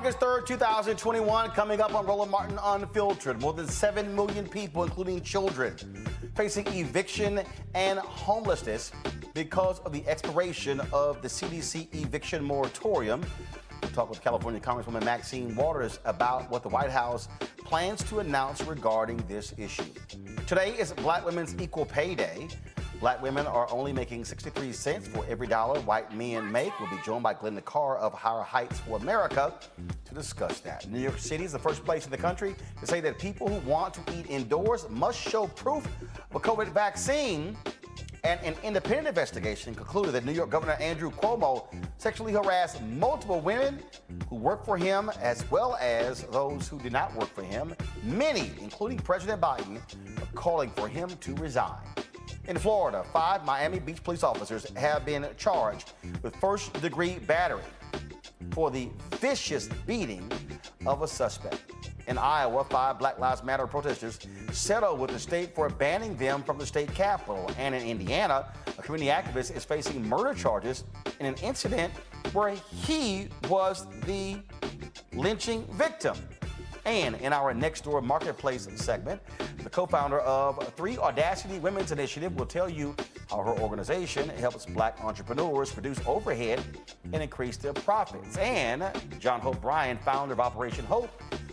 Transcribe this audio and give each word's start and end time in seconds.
August 0.00 0.20
3rd, 0.20 0.46
2021. 0.46 1.50
Coming 1.50 1.82
up 1.82 1.94
on 1.94 2.06
Roland 2.06 2.30
Martin 2.30 2.58
Unfiltered. 2.62 3.38
More 3.38 3.52
than 3.52 3.68
7 3.68 4.16
million 4.16 4.48
people, 4.48 4.82
including 4.82 5.20
children, 5.20 5.76
facing 6.34 6.66
eviction 6.68 7.42
and 7.74 7.98
homelessness 7.98 8.92
because 9.34 9.78
of 9.80 9.92
the 9.92 10.02
expiration 10.08 10.80
of 10.94 11.20
the 11.20 11.28
CDC 11.28 11.94
eviction 11.94 12.42
moratorium. 12.42 13.22
We'll 13.82 13.90
talk 13.90 14.08
with 14.08 14.22
California 14.22 14.58
Congresswoman 14.58 15.04
Maxine 15.04 15.54
Waters 15.54 16.00
about 16.06 16.50
what 16.50 16.62
the 16.62 16.70
White 16.70 16.90
House 16.90 17.28
plans 17.58 18.02
to 18.04 18.20
announce 18.20 18.62
regarding 18.62 19.18
this 19.28 19.52
issue. 19.58 19.84
Today 20.46 20.70
is 20.78 20.94
Black 20.94 21.26
Women's 21.26 21.54
Equal 21.60 21.84
Pay 21.84 22.14
Day. 22.14 22.48
Black 23.00 23.22
women 23.22 23.46
are 23.46 23.66
only 23.70 23.94
making 23.94 24.26
63 24.26 24.72
cents 24.72 25.08
for 25.08 25.24
every 25.26 25.46
dollar 25.46 25.80
white 25.80 26.14
men 26.14 26.52
make. 26.52 26.78
We'll 26.78 26.90
be 26.90 26.98
joined 27.02 27.22
by 27.22 27.32
Glynda 27.32 27.64
Carr 27.64 27.96
of 27.96 28.12
Higher 28.12 28.42
Heights 28.42 28.78
for 28.80 28.98
America 28.98 29.54
to 30.04 30.14
discuss 30.14 30.60
that. 30.60 30.86
New 30.90 31.00
York 31.00 31.18
City 31.18 31.44
is 31.44 31.52
the 31.52 31.58
first 31.58 31.82
place 31.82 32.04
in 32.04 32.10
the 32.10 32.18
country 32.18 32.54
to 32.78 32.86
say 32.86 33.00
that 33.00 33.18
people 33.18 33.48
who 33.48 33.66
want 33.66 33.94
to 33.94 34.02
eat 34.18 34.28
indoors 34.28 34.86
must 34.90 35.18
show 35.18 35.46
proof 35.46 35.86
of 36.12 36.36
a 36.36 36.40
COVID 36.40 36.72
vaccine. 36.72 37.56
And 38.22 38.38
an 38.42 38.54
independent 38.62 39.08
investigation 39.08 39.74
concluded 39.74 40.12
that 40.12 40.26
New 40.26 40.32
York 40.32 40.50
Governor 40.50 40.74
Andrew 40.74 41.10
Cuomo 41.10 41.74
sexually 41.96 42.34
harassed 42.34 42.82
multiple 42.82 43.40
women 43.40 43.82
who 44.28 44.36
worked 44.36 44.66
for 44.66 44.76
him 44.76 45.10
as 45.22 45.50
well 45.50 45.78
as 45.80 46.24
those 46.24 46.68
who 46.68 46.78
did 46.78 46.92
not 46.92 47.14
work 47.16 47.34
for 47.34 47.42
him. 47.42 47.74
Many, 48.02 48.52
including 48.60 48.98
President 48.98 49.40
Biden, 49.40 49.78
are 50.20 50.32
calling 50.34 50.68
for 50.72 50.86
him 50.86 51.08
to 51.08 51.34
resign. 51.36 51.78
In 52.50 52.58
Florida, 52.58 53.04
five 53.12 53.44
Miami 53.44 53.78
Beach 53.78 54.02
police 54.02 54.24
officers 54.24 54.68
have 54.74 55.06
been 55.06 55.24
charged 55.36 55.92
with 56.20 56.34
first 56.34 56.72
degree 56.82 57.20
battery 57.20 57.62
for 58.50 58.72
the 58.72 58.88
vicious 59.18 59.68
beating 59.86 60.28
of 60.84 61.02
a 61.02 61.06
suspect. 61.06 61.62
In 62.08 62.18
Iowa, 62.18 62.64
five 62.64 62.98
Black 62.98 63.20
Lives 63.20 63.44
Matter 63.44 63.68
protesters 63.68 64.18
settled 64.50 64.98
with 64.98 65.10
the 65.10 65.18
state 65.20 65.54
for 65.54 65.68
banning 65.68 66.16
them 66.16 66.42
from 66.42 66.58
the 66.58 66.66
state 66.66 66.92
capitol. 66.92 67.48
And 67.56 67.72
in 67.72 67.82
Indiana, 67.82 68.52
a 68.76 68.82
community 68.82 69.12
activist 69.12 69.56
is 69.56 69.64
facing 69.64 70.04
murder 70.08 70.34
charges 70.34 70.82
in 71.20 71.26
an 71.26 71.36
incident 71.44 71.92
where 72.32 72.56
he 72.84 73.28
was 73.48 73.86
the 74.06 74.40
lynching 75.12 75.64
victim. 75.74 76.16
And 76.84 77.16
in 77.16 77.32
our 77.32 77.52
Next 77.52 77.84
Door 77.84 78.02
Marketplace 78.02 78.68
segment, 78.76 79.20
the 79.62 79.70
co 79.70 79.86
founder 79.86 80.20
of 80.20 80.72
Three 80.74 80.96
Audacity 80.98 81.58
Women's 81.58 81.92
Initiative 81.92 82.34
will 82.36 82.46
tell 82.46 82.68
you 82.68 82.96
how 83.28 83.42
her 83.42 83.58
organization 83.60 84.28
helps 84.30 84.66
black 84.66 85.02
entrepreneurs 85.04 85.76
reduce 85.76 86.00
overhead 86.06 86.62
and 87.12 87.22
increase 87.22 87.56
their 87.56 87.72
profits. 87.72 88.36
And 88.38 88.84
John 89.18 89.40
Hope 89.40 89.60
Bryant, 89.60 90.02
founder 90.02 90.32
of 90.32 90.40
Operation 90.40 90.84
Hope, 90.86 91.10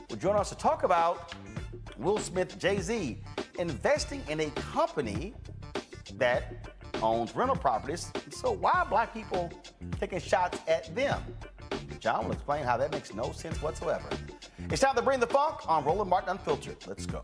will 0.10 0.18
join 0.18 0.36
us 0.36 0.50
to 0.50 0.56
talk 0.56 0.84
about 0.84 1.34
Will 1.98 2.18
Smith 2.18 2.58
Jay 2.58 2.80
Z 2.80 3.18
investing 3.60 4.24
in 4.30 4.40
a 4.40 4.50
company 4.52 5.34
that 6.16 6.70
owns 7.02 7.36
rental 7.36 7.56
properties. 7.56 8.12
So, 8.32 8.52
why 8.52 8.72
are 8.72 8.86
black 8.86 9.14
people 9.14 9.52
taking 10.00 10.20
shots 10.20 10.60
at 10.68 10.94
them? 10.96 11.22
John 12.00 12.26
will 12.26 12.34
explain 12.34 12.64
how 12.64 12.78
that 12.78 12.92
makes 12.92 13.14
no 13.14 13.32
sense 13.32 13.62
whatsoever. 13.62 14.08
It's 14.72 14.82
time 14.82 14.96
to 14.96 15.02
bring 15.02 15.20
the 15.20 15.28
funk 15.28 15.60
on 15.68 15.86
Roland 15.86 16.10
Martin 16.10 16.30
Unfiltered. 16.30 16.78
Let's 16.88 17.06
go. 17.06 17.24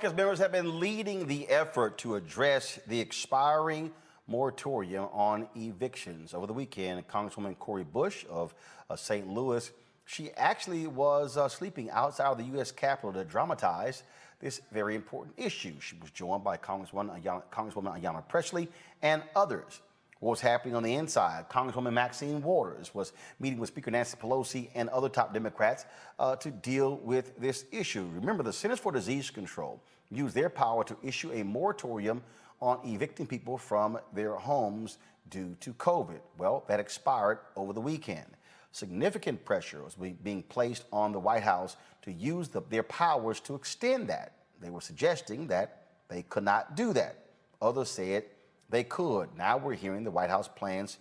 Caucus 0.00 0.16
members 0.16 0.38
have 0.38 0.50
been 0.50 0.80
leading 0.80 1.26
the 1.26 1.46
effort 1.48 1.98
to 1.98 2.14
address 2.14 2.80
the 2.86 2.98
expiring 2.98 3.92
moratorium 4.26 5.08
on 5.12 5.46
evictions. 5.54 6.32
Over 6.32 6.46
the 6.46 6.54
weekend, 6.54 7.06
Congresswoman 7.06 7.58
Cori 7.58 7.84
Bush 7.84 8.24
of 8.30 8.54
uh, 8.88 8.96
St. 8.96 9.28
Louis, 9.28 9.70
she 10.06 10.30
actually 10.38 10.86
was 10.86 11.36
uh, 11.36 11.48
sleeping 11.48 11.90
outside 11.90 12.28
of 12.28 12.38
the 12.38 12.44
U.S. 12.44 12.72
Capitol 12.72 13.12
to 13.12 13.24
dramatize 13.24 14.02
this 14.40 14.62
very 14.72 14.94
important 14.94 15.34
issue. 15.36 15.78
She 15.80 15.96
was 16.00 16.10
joined 16.12 16.44
by 16.44 16.56
Congresswoman 16.56 17.22
Ayanna, 17.22 17.42
Congresswoman 17.52 18.00
Ayanna 18.00 18.26
Pressley 18.26 18.68
and 19.02 19.22
others. 19.36 19.82
What 20.20 20.30
was 20.30 20.40
happening 20.42 20.74
on 20.74 20.82
the 20.82 20.94
inside? 20.94 21.48
Congresswoman 21.48 21.94
Maxine 21.94 22.42
Waters 22.42 22.94
was 22.94 23.14
meeting 23.38 23.58
with 23.58 23.70
Speaker 23.70 23.90
Nancy 23.90 24.18
Pelosi 24.18 24.68
and 24.74 24.90
other 24.90 25.08
top 25.08 25.32
Democrats 25.32 25.86
uh, 26.18 26.36
to 26.36 26.50
deal 26.50 26.98
with 26.98 27.38
this 27.40 27.64
issue. 27.72 28.06
Remember, 28.14 28.42
the 28.42 28.52
Centers 28.52 28.78
for 28.78 28.92
Disease 28.92 29.30
Control 29.30 29.82
used 30.10 30.34
their 30.34 30.50
power 30.50 30.84
to 30.84 30.96
issue 31.02 31.32
a 31.32 31.42
moratorium 31.42 32.22
on 32.60 32.80
evicting 32.84 33.26
people 33.26 33.56
from 33.56 33.98
their 34.12 34.34
homes 34.34 34.98
due 35.30 35.56
to 35.60 35.72
COVID. 35.74 36.20
Well, 36.36 36.64
that 36.68 36.80
expired 36.80 37.38
over 37.56 37.72
the 37.72 37.80
weekend. 37.80 38.26
Significant 38.72 39.42
pressure 39.46 39.82
was 39.82 39.94
being 39.94 40.42
placed 40.42 40.84
on 40.92 41.12
the 41.12 41.18
White 41.18 41.42
House 41.42 41.76
to 42.02 42.12
use 42.12 42.48
the, 42.48 42.60
their 42.68 42.82
powers 42.82 43.40
to 43.40 43.54
extend 43.54 44.08
that. 44.08 44.34
They 44.60 44.68
were 44.68 44.82
suggesting 44.82 45.46
that 45.46 45.86
they 46.08 46.22
could 46.24 46.44
not 46.44 46.76
do 46.76 46.92
that. 46.92 47.24
Others 47.62 47.88
said 47.88 48.24
they 48.70 48.84
could. 48.84 49.36
Now 49.36 49.58
we're 49.58 49.74
hearing 49.74 50.04
the 50.04 50.10
White 50.10 50.30
House 50.30 50.48
plans 50.48 50.98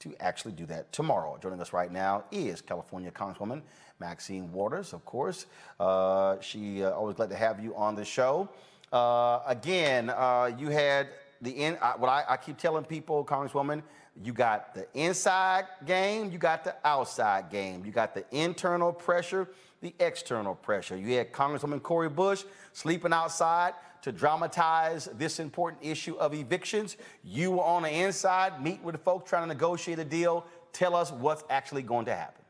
to 0.00 0.14
actually 0.20 0.52
do 0.52 0.66
that 0.66 0.92
tomorrow. 0.92 1.38
Joining 1.40 1.60
us 1.60 1.72
right 1.72 1.90
now 1.90 2.24
is 2.30 2.60
California 2.60 3.10
Congresswoman 3.10 3.62
Maxine 3.98 4.52
Waters, 4.52 4.92
of 4.92 5.04
course. 5.04 5.46
Uh, 5.80 6.38
she 6.40 6.84
uh, 6.84 6.90
always 6.90 7.16
glad 7.16 7.30
to 7.30 7.36
have 7.36 7.62
you 7.62 7.74
on 7.74 7.94
the 7.94 8.04
show. 8.04 8.48
Uh, 8.92 9.40
again, 9.46 10.10
uh, 10.10 10.50
you 10.58 10.68
had 10.68 11.08
the 11.40 11.50
in, 11.50 11.78
uh, 11.80 11.94
what 11.94 12.08
I, 12.08 12.24
I, 12.28 12.36
keep 12.36 12.56
telling 12.56 12.84
people, 12.84 13.24
Congresswoman, 13.24 13.82
you 14.22 14.32
got 14.32 14.74
the 14.74 14.86
inside 14.94 15.66
game, 15.84 16.30
you 16.30 16.38
got 16.38 16.64
the 16.64 16.76
outside 16.84 17.50
game, 17.50 17.84
you 17.84 17.92
got 17.92 18.14
the 18.14 18.24
internal 18.30 18.92
pressure, 18.92 19.48
the 19.82 19.94
external 20.00 20.54
pressure. 20.54 20.96
You 20.96 21.16
had 21.16 21.32
Congresswoman 21.32 21.82
Cori 21.82 22.08
Bush 22.08 22.44
sleeping 22.72 23.12
outside 23.12 23.74
to 24.06 24.12
dramatize 24.12 25.08
this 25.18 25.40
important 25.40 25.82
issue 25.84 26.14
of 26.18 26.32
evictions. 26.32 26.96
You 27.24 27.50
were 27.50 27.64
on 27.64 27.82
the 27.82 27.90
inside, 27.90 28.62
meet 28.62 28.80
with 28.84 28.92
the 28.92 29.00
folks 29.00 29.28
trying 29.28 29.42
to 29.42 29.48
negotiate 29.48 29.98
a 29.98 30.04
deal. 30.04 30.46
Tell 30.72 30.94
us 30.94 31.10
what's 31.10 31.42
actually 31.50 31.82
going 31.82 32.04
to 32.04 32.14
happen. 32.14 32.44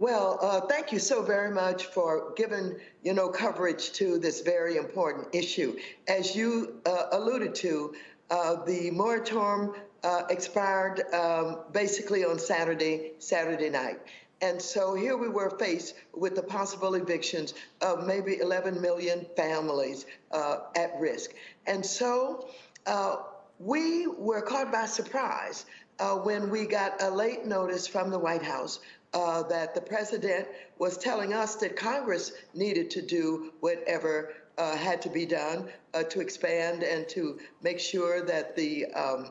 Well, 0.00 0.40
uh, 0.42 0.62
thank 0.62 0.90
you 0.90 0.98
so 0.98 1.22
very 1.22 1.52
much 1.52 1.84
for 1.84 2.32
giving, 2.36 2.74
you 3.04 3.14
know, 3.14 3.28
coverage 3.28 3.92
to 3.92 4.18
this 4.18 4.40
very 4.40 4.78
important 4.78 5.32
issue. 5.32 5.76
As 6.08 6.34
you 6.34 6.80
uh, 6.86 7.04
alluded 7.12 7.54
to, 7.56 7.94
uh, 8.32 8.64
the 8.64 8.90
moratorium 8.90 9.76
uh, 10.02 10.22
expired 10.28 11.02
um, 11.14 11.60
basically 11.70 12.24
on 12.24 12.36
Saturday, 12.36 13.12
Saturday 13.20 13.70
night. 13.70 14.00
And 14.42 14.60
so 14.60 14.94
here 14.94 15.16
we 15.16 15.28
were 15.28 15.50
faced 15.50 15.94
with 16.12 16.34
the 16.34 16.42
possible 16.42 16.94
evictions 16.96 17.54
of 17.80 18.06
maybe 18.06 18.40
11 18.40 18.80
million 18.80 19.24
families 19.36 20.04
uh, 20.32 20.58
at 20.76 20.98
risk. 20.98 21.30
And 21.66 21.86
so 21.86 22.48
uh, 22.86 23.18
we 23.60 24.08
were 24.08 24.42
caught 24.42 24.72
by 24.72 24.86
surprise 24.86 25.64
uh, 26.00 26.16
when 26.16 26.50
we 26.50 26.66
got 26.66 27.00
a 27.00 27.08
late 27.08 27.46
notice 27.46 27.86
from 27.86 28.10
the 28.10 28.18
White 28.18 28.42
House 28.42 28.80
uh, 29.14 29.44
that 29.44 29.74
the 29.74 29.80
president 29.80 30.48
was 30.78 30.98
telling 30.98 31.32
us 31.32 31.54
that 31.56 31.76
Congress 31.76 32.32
needed 32.52 32.90
to 32.90 33.02
do 33.02 33.52
whatever 33.60 34.32
uh, 34.58 34.76
had 34.76 35.00
to 35.02 35.08
be 35.08 35.24
done 35.24 35.68
uh, 35.94 36.02
to 36.04 36.20
expand 36.20 36.82
and 36.82 37.08
to 37.08 37.38
make 37.62 37.78
sure 37.78 38.22
that 38.24 38.56
the 38.56 38.86
um, 38.86 39.30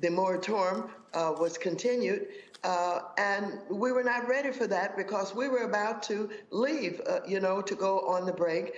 the 0.00 0.10
moratorium 0.10 0.90
uh, 1.12 1.32
was 1.38 1.58
continued. 1.58 2.26
Uh, 2.62 3.00
and 3.16 3.58
we 3.70 3.90
were 3.90 4.02
not 4.02 4.28
ready 4.28 4.52
for 4.52 4.66
that 4.66 4.96
because 4.96 5.34
we 5.34 5.48
were 5.48 5.62
about 5.62 6.02
to 6.02 6.28
leave, 6.50 7.00
uh, 7.08 7.20
you 7.26 7.40
know, 7.40 7.62
to 7.62 7.74
go 7.74 8.00
on 8.00 8.26
the 8.26 8.32
break 8.32 8.74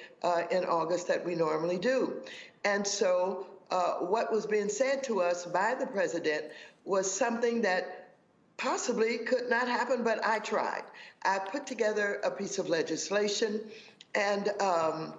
in 0.50 0.64
August 0.64 1.08
that 1.08 1.24
we 1.24 1.34
normally 1.34 1.78
do. 1.78 2.22
And 2.64 2.86
so 2.86 3.46
what 3.98 4.32
was 4.32 4.46
being 4.46 4.68
said 4.68 5.02
to 5.04 5.20
us 5.20 5.46
by 5.46 5.74
the 5.74 5.86
president 5.86 6.44
was 6.84 7.10
something 7.10 7.62
that 7.62 8.02
possibly 8.56 9.18
could 9.18 9.48
not 9.50 9.66
happen, 9.66 10.04
but 10.04 10.24
I 10.24 10.38
tried. 10.38 10.84
I 11.24 11.38
put 11.38 11.66
together 11.66 12.20
a 12.24 12.30
piece 12.30 12.58
of 12.58 12.68
legislation 12.68 13.60
and 14.14 14.48
um, 14.60 15.14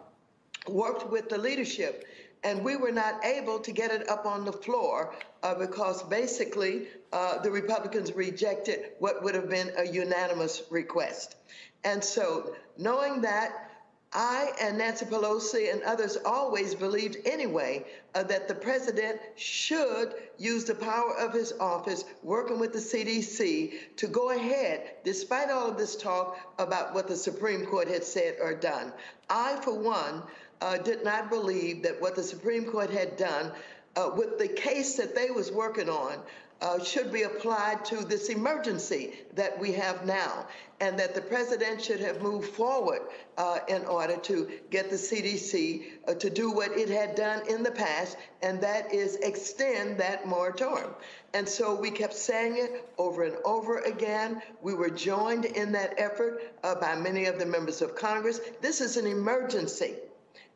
worked 0.68 1.10
with 1.10 1.30
the 1.30 1.38
leadership. 1.38 2.06
And 2.45 2.63
we 2.63 2.75
were 2.75 2.92
not 2.92 3.24
able 3.25 3.60
to 3.60 3.71
get 3.71 3.92
it 3.92 4.10
up 4.10 4.25
on 4.25 4.44
the 4.44 4.51
floor 4.51 5.15
uh, 5.44 5.56
because 5.56 6.04
basically 6.04 6.88
uh, 7.13 7.38
the 7.38 7.51
Republicans 7.51 8.12
rejected 8.13 8.92
what 8.98 9.24
would 9.24 9.36
have 9.36 9.50
been 9.50 9.71
a 9.77 9.86
unanimous 9.86 10.63
request. 10.71 11.36
And 11.83 12.04
so, 12.04 12.56
knowing 12.77 13.21
that, 13.21 13.69
I 14.15 14.51
and 14.62 14.77
Nancy 14.77 15.06
Pelosi 15.06 15.71
and 15.71 15.81
others 15.83 16.17
always 16.24 16.75
believed 16.75 17.17
anyway 17.25 17.86
uh, 18.13 18.24
that 18.24 18.48
the 18.48 18.55
president 18.55 19.20
should 19.36 20.13
use 20.38 20.65
the 20.65 20.75
power 20.75 21.15
of 21.17 21.34
his 21.34 21.53
office, 21.60 22.05
working 22.22 22.60
with 22.60 22.74
the 22.74 22.79
CDC, 22.79 23.96
to 23.98 24.08
go 24.08 24.29
ahead, 24.29 24.98
despite 25.03 25.50
all 25.50 25.70
of 25.70 25.77
this 25.77 25.96
talk 25.96 26.38
about 26.60 26.93
what 26.93 27.08
the 27.08 27.15
Supreme 27.15 27.65
Court 27.65 27.88
had 27.88 28.03
said 28.03 28.38
or 28.39 28.53
done. 28.53 28.93
I, 29.29 29.55
for 29.63 29.77
one, 29.77 30.24
uh, 30.62 30.77
did 30.77 31.03
not 31.03 31.29
believe 31.29 31.84
that 31.84 32.00
what 32.00 32.15
the 32.15 32.24
Supreme 32.24 32.65
Court 32.65 32.91
had 32.91 33.17
done 33.17 33.51
uh, 33.95 34.12
with 34.15 34.38
the 34.38 34.47
case 34.47 34.95
that 34.95 35.15
they 35.15 35.29
was 35.29 35.51
working 35.51 35.89
on 35.89 36.17
uh, 36.63 36.81
should 36.81 37.12
be 37.12 37.23
applied 37.23 37.83
to 37.83 37.97
this 38.05 38.29
emergency 38.29 39.13
that 39.33 39.59
we 39.59 39.73
have 39.73 40.05
now, 40.05 40.47
and 40.79 40.97
that 40.97 41.13
the 41.13 41.21
president 41.21 41.81
should 41.81 42.00
have 42.00 42.21
moved 42.21 42.50
forward 42.51 43.01
uh, 43.38 43.59
in 43.67 43.83
order 43.85 44.15
to 44.15 44.50
get 44.69 44.89
the 44.89 44.95
CDC 44.95 45.83
uh, 46.07 46.13
to 46.13 46.29
do 46.29 46.51
what 46.51 46.71
it 46.71 46.88
had 46.88 47.15
done 47.15 47.41
in 47.50 47.63
the 47.63 47.71
past, 47.71 48.17
and 48.41 48.62
that 48.62 48.93
is 48.93 49.17
extend 49.17 49.97
that 49.97 50.25
moratorium. 50.25 50.91
And 51.33 51.47
so 51.47 51.75
we 51.75 51.91
kept 51.91 52.13
saying 52.13 52.55
it 52.57 52.89
over 52.97 53.23
and 53.23 53.35
over 53.43 53.79
again. 53.79 54.41
We 54.62 54.73
were 54.73 54.89
joined 54.89 55.43
in 55.43 55.73
that 55.73 55.95
effort 55.97 56.43
uh, 56.63 56.75
by 56.75 56.95
many 56.95 57.25
of 57.25 57.39
the 57.39 57.45
members 57.45 57.81
of 57.81 57.95
Congress. 57.95 58.39
This 58.62 58.79
is 58.79 58.95
an 58.95 59.05
emergency 59.05 59.95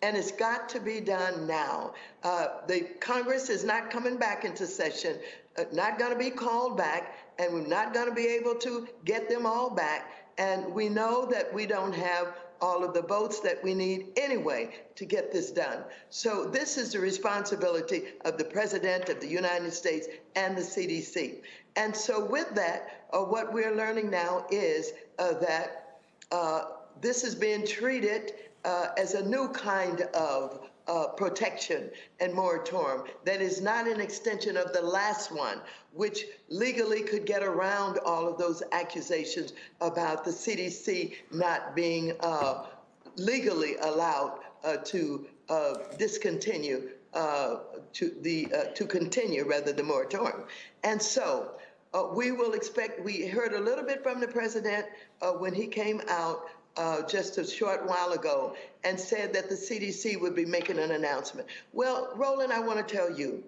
and 0.01 0.15
it's 0.15 0.31
got 0.31 0.69
to 0.69 0.79
be 0.79 0.99
done 0.99 1.47
now. 1.47 1.93
Uh, 2.23 2.47
the 2.67 2.81
Congress 2.99 3.49
is 3.49 3.63
not 3.63 3.89
coming 3.89 4.17
back 4.17 4.45
into 4.45 4.67
session, 4.67 5.17
uh, 5.57 5.63
not 5.73 5.97
going 5.97 6.11
to 6.11 6.17
be 6.17 6.29
called 6.29 6.77
back, 6.77 7.17
and 7.39 7.53
we're 7.53 7.67
not 7.67 7.93
going 7.93 8.07
to 8.07 8.15
be 8.15 8.27
able 8.27 8.55
to 8.55 8.87
get 9.05 9.29
them 9.29 9.45
all 9.45 9.69
back. 9.69 10.11
And 10.37 10.73
we 10.73 10.87
know 10.87 11.25
that 11.25 11.51
we 11.51 11.65
don't 11.65 11.93
have 11.93 12.35
all 12.61 12.83
of 12.83 12.93
the 12.93 13.01
votes 13.01 13.39
that 13.41 13.63
we 13.63 13.73
need 13.73 14.07
anyway 14.17 14.75
to 14.95 15.05
get 15.05 15.31
this 15.31 15.51
done. 15.51 15.83
So 16.09 16.45
this 16.45 16.77
is 16.77 16.91
the 16.91 16.99
responsibility 16.99 18.05
of 18.25 18.37
the 18.37 18.45
President 18.45 19.09
of 19.09 19.19
the 19.19 19.27
United 19.27 19.73
States 19.73 20.07
and 20.35 20.57
the 20.57 20.61
CDC. 20.61 21.41
And 21.75 21.95
so 21.95 22.25
with 22.25 22.53
that, 22.55 23.05
uh, 23.13 23.19
what 23.19 23.53
we're 23.53 23.75
learning 23.75 24.09
now 24.09 24.45
is 24.51 24.93
uh, 25.19 25.33
that 25.33 25.99
uh, 26.31 26.65
this 27.01 27.23
is 27.23 27.35
being 27.35 27.65
treated 27.65 28.33
uh, 28.67 28.89
as 28.97 29.13
a 29.13 29.25
new 29.25 29.47
kind 29.47 30.01
of 30.13 30.59
uh, 30.87 31.07
protection 31.07 31.89
and 32.19 32.33
moratorium 32.33 33.03
that 33.23 33.41
is 33.41 33.61
not 33.61 33.87
an 33.87 33.99
extension 34.01 34.57
of 34.57 34.73
the 34.73 34.81
last 34.81 35.31
one, 35.31 35.61
which 35.93 36.25
legally 36.49 37.01
could 37.01 37.25
get 37.25 37.43
around 37.43 37.97
all 38.05 38.27
of 38.27 38.37
those 38.37 38.61
accusations 38.73 39.53
about 39.79 40.25
the 40.25 40.31
CDC 40.31 41.15
not 41.31 41.75
being 41.75 42.13
uh, 42.19 42.65
legally 43.15 43.77
allowed 43.81 44.39
uh, 44.63 44.77
to 44.77 45.25
uh, 45.49 45.75
discontinue. 45.97 46.89
Uh, 47.13 47.61
to 47.93 48.13
the 48.21 48.47
to 48.75 48.85
continue 48.85 49.43
rather 49.43 49.73
the 49.73 49.81
moratorium, 49.81 50.43
and 50.83 51.01
so 51.01 51.53
we 52.13 52.31
will 52.31 52.53
expect. 52.53 53.03
We 53.03 53.25
heard 53.25 53.53
a 53.53 53.59
little 53.59 53.83
bit 53.83 54.03
from 54.03 54.19
the 54.19 54.27
president 54.27 54.85
when 55.39 55.55
he 55.55 55.65
came 55.65 56.01
out 56.09 56.47
uh, 56.77 57.01
just 57.07 57.37
a 57.37 57.45
short 57.45 57.87
while 57.87 58.11
ago 58.13 58.55
and 58.83 58.99
said 58.99 59.33
that 59.33 59.49
the 59.49 59.55
CDC 59.55 60.19
would 60.21 60.35
be 60.35 60.45
making 60.45 60.79
an 60.79 60.91
announcement. 60.91 61.47
Well, 61.73 62.11
Roland, 62.15 62.53
I 62.53 62.59
want 62.59 62.85
to 62.85 62.95
tell 62.95 63.11
you, 63.11 63.43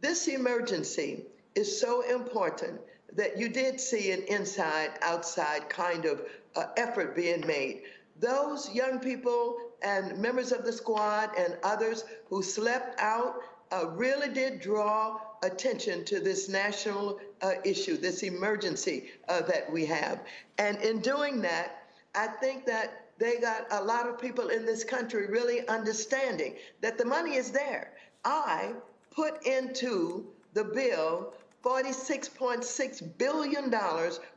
this 0.00 0.28
emergency 0.28 1.24
is 1.54 1.80
so 1.80 2.02
important 2.02 2.80
that 3.14 3.38
you 3.38 3.48
did 3.48 3.80
see 3.80 4.10
an 4.12 4.22
inside 4.24 4.90
outside 5.02 5.68
kind 5.68 6.04
of 6.04 6.22
uh, 6.54 6.66
effort 6.76 7.16
being 7.16 7.46
made. 7.46 7.82
Those 8.18 8.72
young 8.74 8.98
people 8.98 9.58
and 9.82 10.18
members 10.18 10.52
of 10.52 10.64
the 10.64 10.72
squad 10.72 11.30
and 11.38 11.56
others 11.62 12.04
who 12.28 12.42
slept 12.42 13.00
out 13.00 13.36
uh, 13.72 13.88
really 13.90 14.32
did 14.32 14.60
draw 14.60 15.20
attention 15.42 16.04
to 16.04 16.20
this 16.20 16.48
national 16.48 17.18
uh, 17.42 17.52
issue, 17.64 17.96
this 17.96 18.22
emergency 18.22 19.10
uh, 19.28 19.42
that 19.42 19.70
we 19.70 19.84
have. 19.84 20.20
And 20.58 20.78
in 20.78 21.00
doing 21.00 21.42
that, 21.42 21.85
I 22.16 22.26
think 22.26 22.66
that 22.66 23.04
they 23.18 23.38
got 23.38 23.66
a 23.70 23.82
lot 23.82 24.08
of 24.08 24.18
people 24.20 24.48
in 24.48 24.66
this 24.66 24.82
country 24.84 25.26
really 25.26 25.66
understanding 25.68 26.56
that 26.80 26.98
the 26.98 27.04
money 27.04 27.36
is 27.36 27.50
there. 27.50 27.92
I 28.24 28.72
put 29.14 29.46
into 29.46 30.26
the 30.54 30.64
bill 30.64 31.32
$46.6 31.64 33.18
billion, 33.18 33.74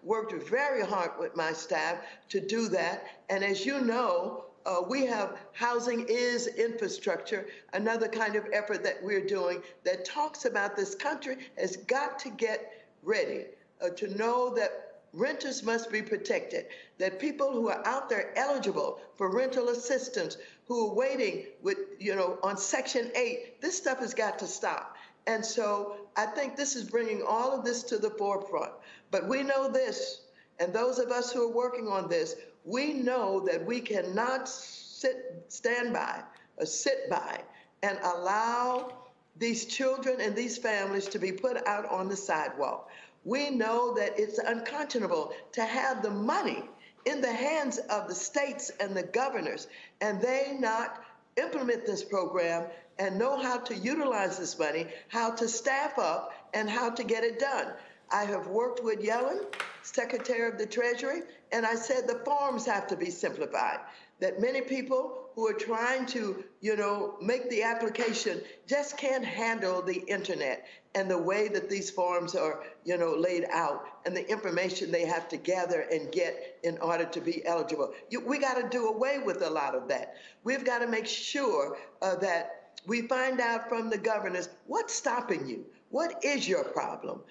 worked 0.03 0.49
very 0.49 0.83
hard 0.83 1.11
with 1.19 1.35
my 1.35 1.53
staff 1.53 1.97
to 2.29 2.39
do 2.39 2.67
that. 2.69 3.03
And 3.29 3.43
as 3.43 3.65
you 3.65 3.81
know, 3.81 4.45
uh, 4.65 4.81
we 4.87 5.05
have 5.05 5.37
Housing 5.53 6.05
is 6.09 6.47
Infrastructure, 6.47 7.45
another 7.73 8.07
kind 8.07 8.35
of 8.35 8.45
effort 8.51 8.83
that 8.83 9.01
we're 9.03 9.25
doing 9.25 9.61
that 9.83 10.05
talks 10.05 10.45
about 10.45 10.75
this 10.75 10.95
country 10.95 11.37
has 11.57 11.77
got 11.77 12.17
to 12.19 12.29
get 12.29 12.87
ready 13.03 13.45
uh, 13.81 13.89
to 13.89 14.07
know 14.17 14.53
that 14.55 14.88
renters 15.13 15.63
must 15.63 15.91
be 15.91 16.01
protected, 16.01 16.65
that 16.97 17.19
people 17.19 17.51
who 17.51 17.69
are 17.69 17.85
out 17.85 18.09
there 18.09 18.31
eligible 18.37 18.99
for 19.17 19.29
rental 19.29 19.69
assistance, 19.69 20.37
who 20.67 20.89
are 20.89 20.93
waiting 20.93 21.45
with, 21.61 21.77
you 21.99 22.15
know, 22.15 22.37
on 22.43 22.57
Section 22.57 23.11
8, 23.15 23.61
this 23.61 23.77
stuff 23.77 23.99
has 23.99 24.13
got 24.13 24.39
to 24.39 24.47
stop. 24.47 24.95
And 25.27 25.45
so 25.45 25.97
I 26.15 26.25
think 26.25 26.55
this 26.55 26.75
is 26.75 26.83
bringing 26.83 27.23
all 27.23 27.51
of 27.51 27.65
this 27.65 27.83
to 27.83 27.97
the 27.97 28.09
forefront. 28.11 28.71
But 29.11 29.27
we 29.27 29.43
know 29.43 29.69
this, 29.69 30.21
and 30.59 30.73
those 30.73 30.99
of 30.99 31.09
us 31.09 31.31
who 31.31 31.43
are 31.49 31.53
working 31.53 31.87
on 31.87 32.09
this, 32.09 32.35
we 32.65 32.93
know 32.93 33.39
that 33.41 33.65
we 33.65 33.79
cannot 33.79 34.47
sit, 34.47 35.45
stand 35.47 35.93
by 35.93 36.21
or 36.57 36.65
sit 36.65 37.09
by 37.09 37.41
and 37.83 37.97
allow 38.03 38.93
these 39.37 39.65
children 39.65 40.19
and 40.19 40.35
these 40.35 40.57
families 40.57 41.07
to 41.07 41.19
be 41.19 41.31
put 41.31 41.65
out 41.65 41.89
on 41.89 42.09
the 42.09 42.15
sidewalk. 42.15 42.89
We 43.25 43.49
know 43.49 43.93
that 43.95 44.17
it's 44.17 44.39
unconscionable 44.39 45.33
to 45.53 45.63
have 45.63 46.01
the 46.01 46.11
money 46.11 46.63
in 47.05 47.21
the 47.21 47.31
hands 47.31 47.77
of 47.77 48.07
the 48.07 48.15
states 48.15 48.71
and 48.79 48.95
the 48.95 49.03
governors 49.03 49.67
and 50.01 50.21
they 50.21 50.55
not 50.59 51.03
implement 51.37 51.85
this 51.85 52.03
program 52.03 52.65
and 52.97 53.17
know 53.17 53.41
how 53.41 53.57
to 53.57 53.75
utilize 53.75 54.37
this 54.37 54.59
money, 54.59 54.87
how 55.07 55.31
to 55.31 55.47
staff 55.47 55.97
up, 55.97 56.33
and 56.53 56.69
how 56.69 56.89
to 56.89 57.03
get 57.03 57.23
it 57.23 57.39
done. 57.39 57.67
I 58.11 58.25
have 58.25 58.47
worked 58.47 58.83
with 58.83 58.99
Yellen, 58.99 59.45
Secretary 59.83 60.49
of 60.49 60.57
the 60.57 60.65
Treasury, 60.65 61.21
and 61.51 61.65
I 61.65 61.75
said 61.75 62.07
the 62.07 62.21
forms 62.25 62.65
have 62.65 62.87
to 62.87 62.97
be 62.97 63.09
simplified. 63.09 63.79
That 64.19 64.41
many 64.41 64.61
people 64.61 65.28
who 65.39 65.47
are 65.47 65.53
trying 65.53 66.05
to, 66.05 66.43
you 66.59 66.75
know, 66.75 67.15
make 67.21 67.49
the 67.49 67.63
application 67.63 68.41
just 68.67 68.97
can't 68.97 69.23
handle 69.23 69.81
the 69.81 70.03
internet 70.07 70.67
and 70.95 71.09
the 71.09 71.17
way 71.17 71.47
that 71.47 71.69
these 71.69 71.89
forms 71.89 72.35
are, 72.35 72.61
you 72.83 72.97
know, 72.97 73.15
laid 73.15 73.45
out 73.49 73.85
and 74.05 74.13
the 74.17 74.29
information 74.29 74.91
they 74.91 75.05
have 75.05 75.29
to 75.29 75.37
gather 75.37 75.87
and 75.93 76.11
get 76.11 76.59
in 76.63 76.77
order 76.79 77.05
to 77.05 77.21
be 77.21 77.45
eligible. 77.45 77.93
You, 78.09 78.19
we 78.19 78.37
got 78.37 78.55
to 78.55 78.67
do 78.67 78.89
away 78.89 79.19
with 79.19 79.41
a 79.41 79.49
lot 79.49 79.75
of 79.75 79.87
that. 79.87 80.15
We've 80.43 80.65
got 80.65 80.79
to 80.79 80.87
make 80.87 81.07
sure 81.07 81.77
uh, 82.01 82.17
that 82.17 82.73
we 82.85 83.03
find 83.03 83.39
out 83.39 83.69
from 83.69 83.89
the 83.89 83.97
governors 83.97 84.49
what's 84.67 84.93
stopping 84.93 85.47
you? 85.47 85.65
What 85.89 86.21
is 86.21 86.49
your 86.49 86.65
problem? 86.65 87.21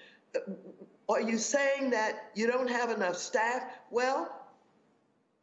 Are 1.07 1.21
you 1.21 1.37
saying 1.37 1.91
that 1.91 2.31
you 2.33 2.47
don't 2.47 2.71
have 2.71 2.89
enough 2.89 3.17
staff? 3.17 3.61
Well, 3.91 4.35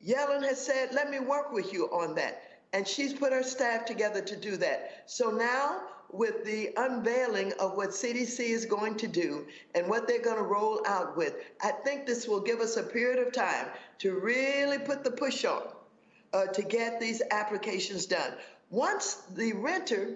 Yellen 0.04 0.42
has 0.42 0.64
said, 0.64 0.92
let 0.92 1.10
me 1.10 1.20
work 1.20 1.52
with 1.52 1.72
you 1.72 1.86
on 1.86 2.16
that. 2.16 2.42
And 2.76 2.86
she's 2.86 3.14
put 3.14 3.32
her 3.32 3.42
staff 3.42 3.86
together 3.86 4.20
to 4.20 4.36
do 4.36 4.58
that. 4.58 5.04
So 5.06 5.30
now, 5.30 5.80
with 6.10 6.44
the 6.44 6.74
unveiling 6.76 7.54
of 7.58 7.74
what 7.74 7.88
CDC 7.88 8.38
is 8.38 8.66
going 8.66 8.96
to 8.96 9.08
do 9.08 9.46
and 9.74 9.88
what 9.88 10.06
they're 10.06 10.20
going 10.20 10.36
to 10.36 10.42
roll 10.42 10.82
out 10.86 11.16
with, 11.16 11.36
I 11.62 11.70
think 11.70 12.04
this 12.04 12.28
will 12.28 12.42
give 12.42 12.60
us 12.60 12.76
a 12.76 12.82
period 12.82 13.26
of 13.26 13.32
time 13.32 13.68
to 14.00 14.20
really 14.20 14.76
put 14.76 15.04
the 15.04 15.10
push 15.10 15.46
on 15.46 15.62
uh, 16.34 16.48
to 16.48 16.60
get 16.60 17.00
these 17.00 17.22
applications 17.30 18.04
done. 18.04 18.34
Once 18.68 19.22
the 19.34 19.54
renter 19.54 20.10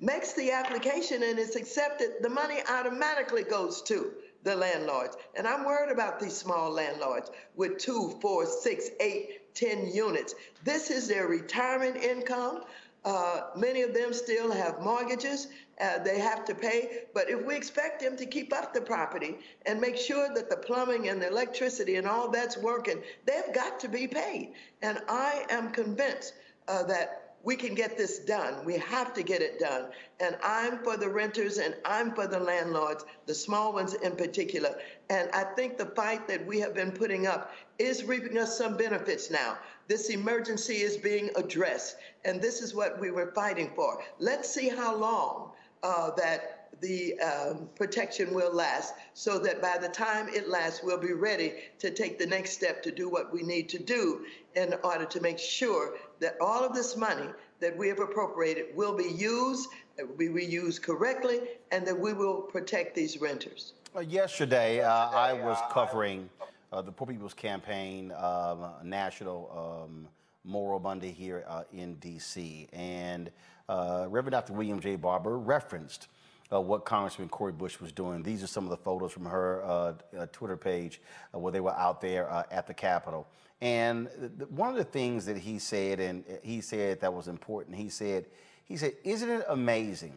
makes 0.00 0.32
the 0.32 0.52
application 0.52 1.22
and 1.22 1.38
it's 1.38 1.54
accepted, 1.54 2.14
the 2.22 2.30
money 2.30 2.60
automatically 2.70 3.42
goes 3.42 3.82
to 3.82 4.10
the 4.42 4.56
landlords. 4.56 5.18
And 5.34 5.46
I'm 5.46 5.66
worried 5.66 5.92
about 5.92 6.18
these 6.18 6.34
small 6.34 6.70
landlords 6.70 7.30
with 7.56 7.76
two, 7.76 8.16
four, 8.22 8.46
six, 8.46 8.88
eight, 9.00 9.42
ten 9.56 9.88
units. 9.88 10.36
This 10.62 10.90
is 10.90 11.08
their 11.08 11.26
retirement 11.26 11.96
income. 11.96 12.62
Uh, 13.04 13.42
many 13.56 13.82
of 13.82 13.94
them 13.94 14.12
still 14.12 14.50
have 14.50 14.80
mortgages 14.80 15.48
uh, 15.80 15.98
they 15.98 16.18
have 16.18 16.44
to 16.46 16.54
pay. 16.54 17.02
But 17.14 17.28
if 17.28 17.44
we 17.44 17.54
expect 17.54 18.00
them 18.00 18.16
to 18.16 18.26
keep 18.26 18.52
up 18.52 18.72
the 18.72 18.80
property 18.80 19.36
and 19.66 19.80
make 19.80 19.96
sure 19.96 20.32
that 20.34 20.48
the 20.48 20.56
plumbing 20.56 21.08
and 21.08 21.20
the 21.20 21.28
electricity 21.28 21.96
and 21.96 22.06
all 22.06 22.30
that's 22.30 22.56
working, 22.56 23.02
they've 23.26 23.54
got 23.54 23.78
to 23.80 23.88
be 23.88 24.06
paid. 24.06 24.52
And 24.82 25.00
I 25.08 25.44
am 25.50 25.70
convinced 25.70 26.34
uh, 26.68 26.82
that 26.84 27.25
we 27.46 27.54
can 27.54 27.76
get 27.76 27.96
this 27.96 28.18
done. 28.18 28.64
We 28.64 28.76
have 28.78 29.14
to 29.14 29.22
get 29.22 29.40
it 29.40 29.60
done. 29.60 29.84
And 30.18 30.36
I'm 30.42 30.78
for 30.82 30.96
the 30.96 31.08
renters 31.08 31.58
and 31.58 31.76
I'm 31.84 32.12
for 32.12 32.26
the 32.26 32.40
landlords, 32.40 33.04
the 33.26 33.34
small 33.36 33.72
ones 33.72 33.94
in 33.94 34.16
particular. 34.16 34.74
And 35.10 35.30
I 35.30 35.44
think 35.54 35.78
the 35.78 35.86
fight 35.86 36.26
that 36.26 36.44
we 36.44 36.58
have 36.58 36.74
been 36.74 36.90
putting 36.90 37.28
up 37.28 37.52
is 37.78 38.02
reaping 38.02 38.36
us 38.36 38.58
some 38.58 38.76
benefits 38.76 39.30
now. 39.30 39.58
This 39.86 40.10
emergency 40.10 40.78
is 40.78 40.96
being 40.96 41.30
addressed. 41.36 41.98
And 42.24 42.42
this 42.42 42.60
is 42.60 42.74
what 42.74 43.00
we 43.00 43.12
were 43.12 43.30
fighting 43.32 43.70
for. 43.76 44.02
Let's 44.18 44.52
see 44.52 44.68
how 44.68 44.96
long 44.96 45.52
uh, 45.84 46.10
that 46.16 46.70
the 46.80 47.18
um, 47.20 47.68
protection 47.76 48.34
will 48.34 48.52
last 48.52 48.92
so 49.14 49.38
that 49.38 49.62
by 49.62 49.78
the 49.78 49.88
time 49.88 50.28
it 50.28 50.48
lasts, 50.48 50.80
we'll 50.82 50.98
be 50.98 51.12
ready 51.12 51.52
to 51.78 51.90
take 51.90 52.18
the 52.18 52.26
next 52.26 52.50
step 52.52 52.82
to 52.82 52.90
do 52.90 53.08
what 53.08 53.32
we 53.32 53.42
need 53.42 53.68
to 53.68 53.78
do 53.78 54.24
in 54.56 54.74
order 54.82 55.04
to 55.04 55.20
make 55.20 55.38
sure 55.38 55.96
that 56.18 56.36
all 56.40 56.64
of 56.64 56.74
this 56.74 56.96
money 56.96 57.28
that 57.60 57.76
we 57.76 57.88
have 57.88 58.00
appropriated 58.00 58.66
will 58.74 58.96
be 58.96 59.04
used, 59.04 59.68
that 59.96 60.08
will 60.08 60.16
be 60.16 60.28
reused 60.28 60.82
correctly, 60.82 61.40
and 61.70 61.86
that 61.86 61.98
we 61.98 62.12
will 62.12 62.40
protect 62.40 62.94
these 62.94 63.20
renters. 63.20 63.74
Uh, 63.94 64.00
yesterday, 64.00 64.80
uh, 64.80 65.10
I 65.10 65.32
was 65.32 65.58
covering 65.70 66.28
uh, 66.72 66.82
the 66.82 66.90
Poor 66.90 67.06
People's 67.06 67.34
Campaign 67.34 68.12
um, 68.12 68.66
National 68.82 69.84
um, 69.86 70.08
Moral 70.44 70.80
Monday 70.80 71.12
here 71.12 71.44
uh, 71.48 71.64
in 71.72 71.94
D.C., 71.96 72.68
and 72.72 73.30
uh, 73.68 74.06
Reverend 74.08 74.32
Dr. 74.32 74.52
William 74.52 74.80
J. 74.80 74.96
Barber 74.96 75.38
referenced 75.38 76.08
uh, 76.52 76.60
what 76.60 76.84
Congressman 76.84 77.28
Cori 77.28 77.52
Bush 77.52 77.80
was 77.80 77.92
doing. 77.92 78.22
These 78.22 78.42
are 78.42 78.46
some 78.46 78.64
of 78.64 78.70
the 78.70 78.76
photos 78.76 79.12
from 79.12 79.24
her 79.24 79.64
uh, 79.64 79.92
uh, 80.16 80.26
Twitter 80.32 80.56
page 80.56 81.00
uh, 81.34 81.38
where 81.38 81.52
they 81.52 81.60
were 81.60 81.74
out 81.74 82.00
there 82.00 82.28
at 82.50 82.66
the 82.66 82.74
Capitol. 82.74 83.26
And 83.60 84.08
one 84.50 84.70
of 84.70 84.76
the 84.76 84.84
things 84.84 85.24
that 85.26 85.38
he 85.38 85.58
said, 85.58 85.98
and 85.98 86.24
he 86.42 86.60
said 86.60 87.00
that 87.00 87.12
was 87.12 87.28
important, 87.28 87.76
he 87.76 87.88
said, 87.88 88.26
he 88.64 88.76
said, 88.76 88.92
isn't 89.04 89.28
it 89.28 89.44
amazing 89.48 90.12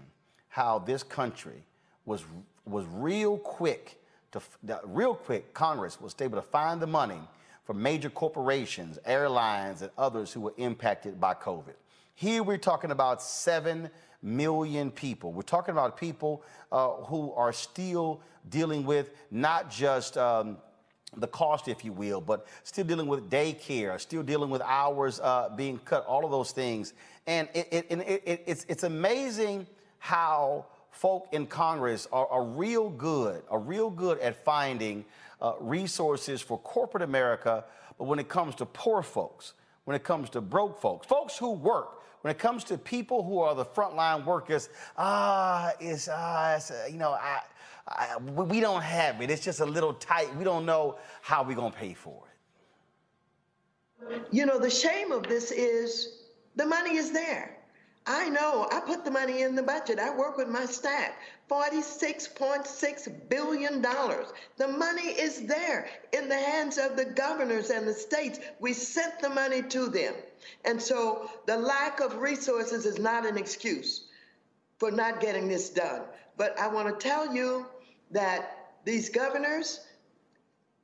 how 0.50 0.80
this 0.80 1.04
country 1.04 1.64
was 2.06 2.24
was 2.66 2.86
real 2.92 3.38
quick 3.38 4.02
to 4.32 4.42
real 4.84 5.16
quick 5.16 5.54
Congress 5.54 6.00
was 6.00 6.16
able 6.20 6.38
to 6.38 6.48
find 6.48 6.82
the 6.82 6.88
money 6.88 7.22
for 7.64 7.74
major 7.74 8.10
corporations, 8.10 8.98
airlines, 9.06 9.82
and 9.82 9.92
others 9.98 10.34
who 10.34 10.42
were 10.42 10.54
impacted 10.58 11.20
by 11.20 11.34
COVID. 11.34 11.76
Here 12.16 12.44
we're 12.44 12.58
talking 12.58 12.92
about 12.92 13.22
seven 13.22 13.90
million 14.22 14.92
people. 14.92 15.32
We're 15.32 15.44
talking 15.44 15.72
about 15.72 15.96
people 15.96 16.44
uh, 16.72 16.90
who 16.90 17.32
are 17.34 17.54
still 17.54 18.22
dealing 18.50 18.86
with 18.86 19.12
not 19.32 19.70
just 19.70 20.18
um, 20.18 20.58
the 21.18 21.28
cost, 21.28 21.68
if 21.68 21.84
you 21.84 21.92
will, 21.92 22.22
but 22.22 22.46
still 22.64 22.86
dealing 22.86 23.08
with 23.08 23.30
daycare, 23.30 24.00
still 24.00 24.24
dealing 24.24 24.50
with 24.50 24.62
hours 24.62 25.20
uh, 25.20 25.50
being 25.56 25.80
cut, 25.80 26.06
all 26.06 26.26
of 26.26 26.32
those 26.32 26.52
things. 26.52 26.94
And 27.28 27.48
it, 27.54 27.68
it, 27.72 27.86
it, 27.92 28.44
it's, 28.46 28.66
it's 28.70 28.84
amazing 28.84 29.68
how 30.00 30.66
folk 30.92 31.28
in 31.32 31.48
Congress 31.48 32.08
are, 32.12 32.28
are 32.28 32.44
real 32.44 32.90
good, 32.90 33.44
are 33.50 33.60
real 33.60 33.90
good 33.90 34.20
at 34.20 34.44
finding 34.44 35.06
uh, 35.42 35.54
resources 35.60 36.42
for 36.42 36.58
corporate 36.60 37.04
America. 37.04 37.66
But 37.98 38.06
when 38.06 38.20
it 38.20 38.30
comes 38.30 38.56
to 38.56 38.66
poor 38.66 39.04
folks, 39.04 39.54
when 39.86 39.96
it 39.96 40.04
comes 40.04 40.30
to 40.32 40.42
broke 40.42 40.80
folks, 40.80 41.08
folks 41.08 41.38
who 41.38 41.52
work, 41.52 42.02
when 42.22 42.32
it 42.32 42.38
comes 42.38 42.66
to 42.66 42.78
people 42.78 43.24
who 43.24 43.40
are 43.40 43.56
the 43.56 43.66
frontline 43.66 44.26
workers, 44.26 44.70
ah, 44.98 45.72
it's, 45.80 46.10
ah, 46.12 46.56
it's, 46.56 46.70
uh, 46.70 46.88
you 46.92 46.98
know, 46.98 47.12
I, 47.12 47.40
I, 47.90 48.18
we 48.18 48.60
don't 48.60 48.84
have 48.84 49.22
it. 49.22 49.32
It's 49.32 49.44
just 49.44 49.60
a 49.60 49.66
little 49.66 49.94
tight. 49.94 50.36
We 50.36 50.44
don't 50.44 50.66
know 50.66 50.98
how 51.22 51.44
we're 51.44 51.56
going 51.56 51.72
to 51.72 51.78
pay 51.78 51.94
for 51.94 52.24
it. 52.24 52.30
You 54.32 54.46
know, 54.46 54.60
the 54.60 54.70
shame 54.70 55.12
of 55.12 55.24
this 55.24 55.52
is 55.52 56.20
the 56.56 56.66
money 56.66 56.98
is 56.98 57.12
there. 57.12 57.58
I 58.06 58.30
know. 58.30 58.68
I 58.72 58.80
put 58.80 59.06
the 59.06 59.12
money 59.12 59.42
in 59.42 59.56
the 59.56 59.64
budget. 59.64 60.00
I 60.00 60.16
work 60.16 60.38
with 60.38 60.48
my 60.48 60.66
staff. 60.66 61.12
$46.6 61.50 63.30
billion. 63.30 63.82
The 63.82 64.68
money 64.68 65.10
is 65.10 65.46
there 65.46 65.90
in 66.14 66.30
the 66.30 66.38
hands 66.38 66.78
of 66.78 66.96
the 66.96 67.06
governors 67.06 67.70
and 67.70 67.88
the 67.88 67.94
states. 67.94 68.40
We 68.60 68.74
sent 68.74 69.20
the 69.20 69.30
money 69.30 69.62
to 69.64 69.88
them. 69.88 70.14
And 70.66 70.82
so 70.82 71.30
the 71.46 71.58
lack 71.58 72.00
of 72.00 72.18
resources 72.18 72.86
is 72.86 73.00
not 73.00 73.26
an 73.26 73.38
excuse 73.38 74.06
for 74.78 74.92
not 74.92 75.20
getting 75.20 75.48
this 75.48 75.70
done. 75.70 76.02
But 76.38 76.58
I 76.58 76.68
want 76.68 76.88
to 76.88 77.08
tell 77.08 77.34
you 77.34 77.66
that 78.12 78.74
these 78.86 79.10
governors 79.10 79.82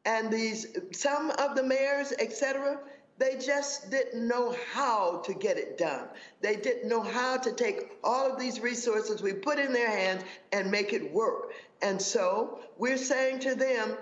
and 0.06 0.32
these 0.32 0.68
some 0.92 1.32
of 1.32 1.56
the 1.56 1.64
mayors, 1.64 2.14
etc., 2.20 2.80
They 3.18 3.38
just 3.38 3.90
didn't 3.90 4.28
know 4.28 4.54
how 4.74 5.22
to 5.26 5.34
get 5.34 5.58
it 5.58 5.78
done. 5.78 6.10
They 6.42 6.58
didn't 6.58 6.90
know 6.90 7.02
how 7.02 7.38
to 7.38 7.52
take 7.54 7.98
all 8.04 8.30
of 8.30 8.38
these 8.38 8.60
resources 8.60 9.22
we 9.22 9.34
put 9.34 9.58
in 9.58 9.72
their 9.72 9.90
hands 9.90 10.24
and 10.52 10.70
make 10.70 10.92
it 10.92 11.14
work. 11.14 11.54
And 11.82 12.02
so 12.02 12.60
we're 12.78 12.98
saying 12.98 13.40
to 13.40 13.56
them, 13.56 13.96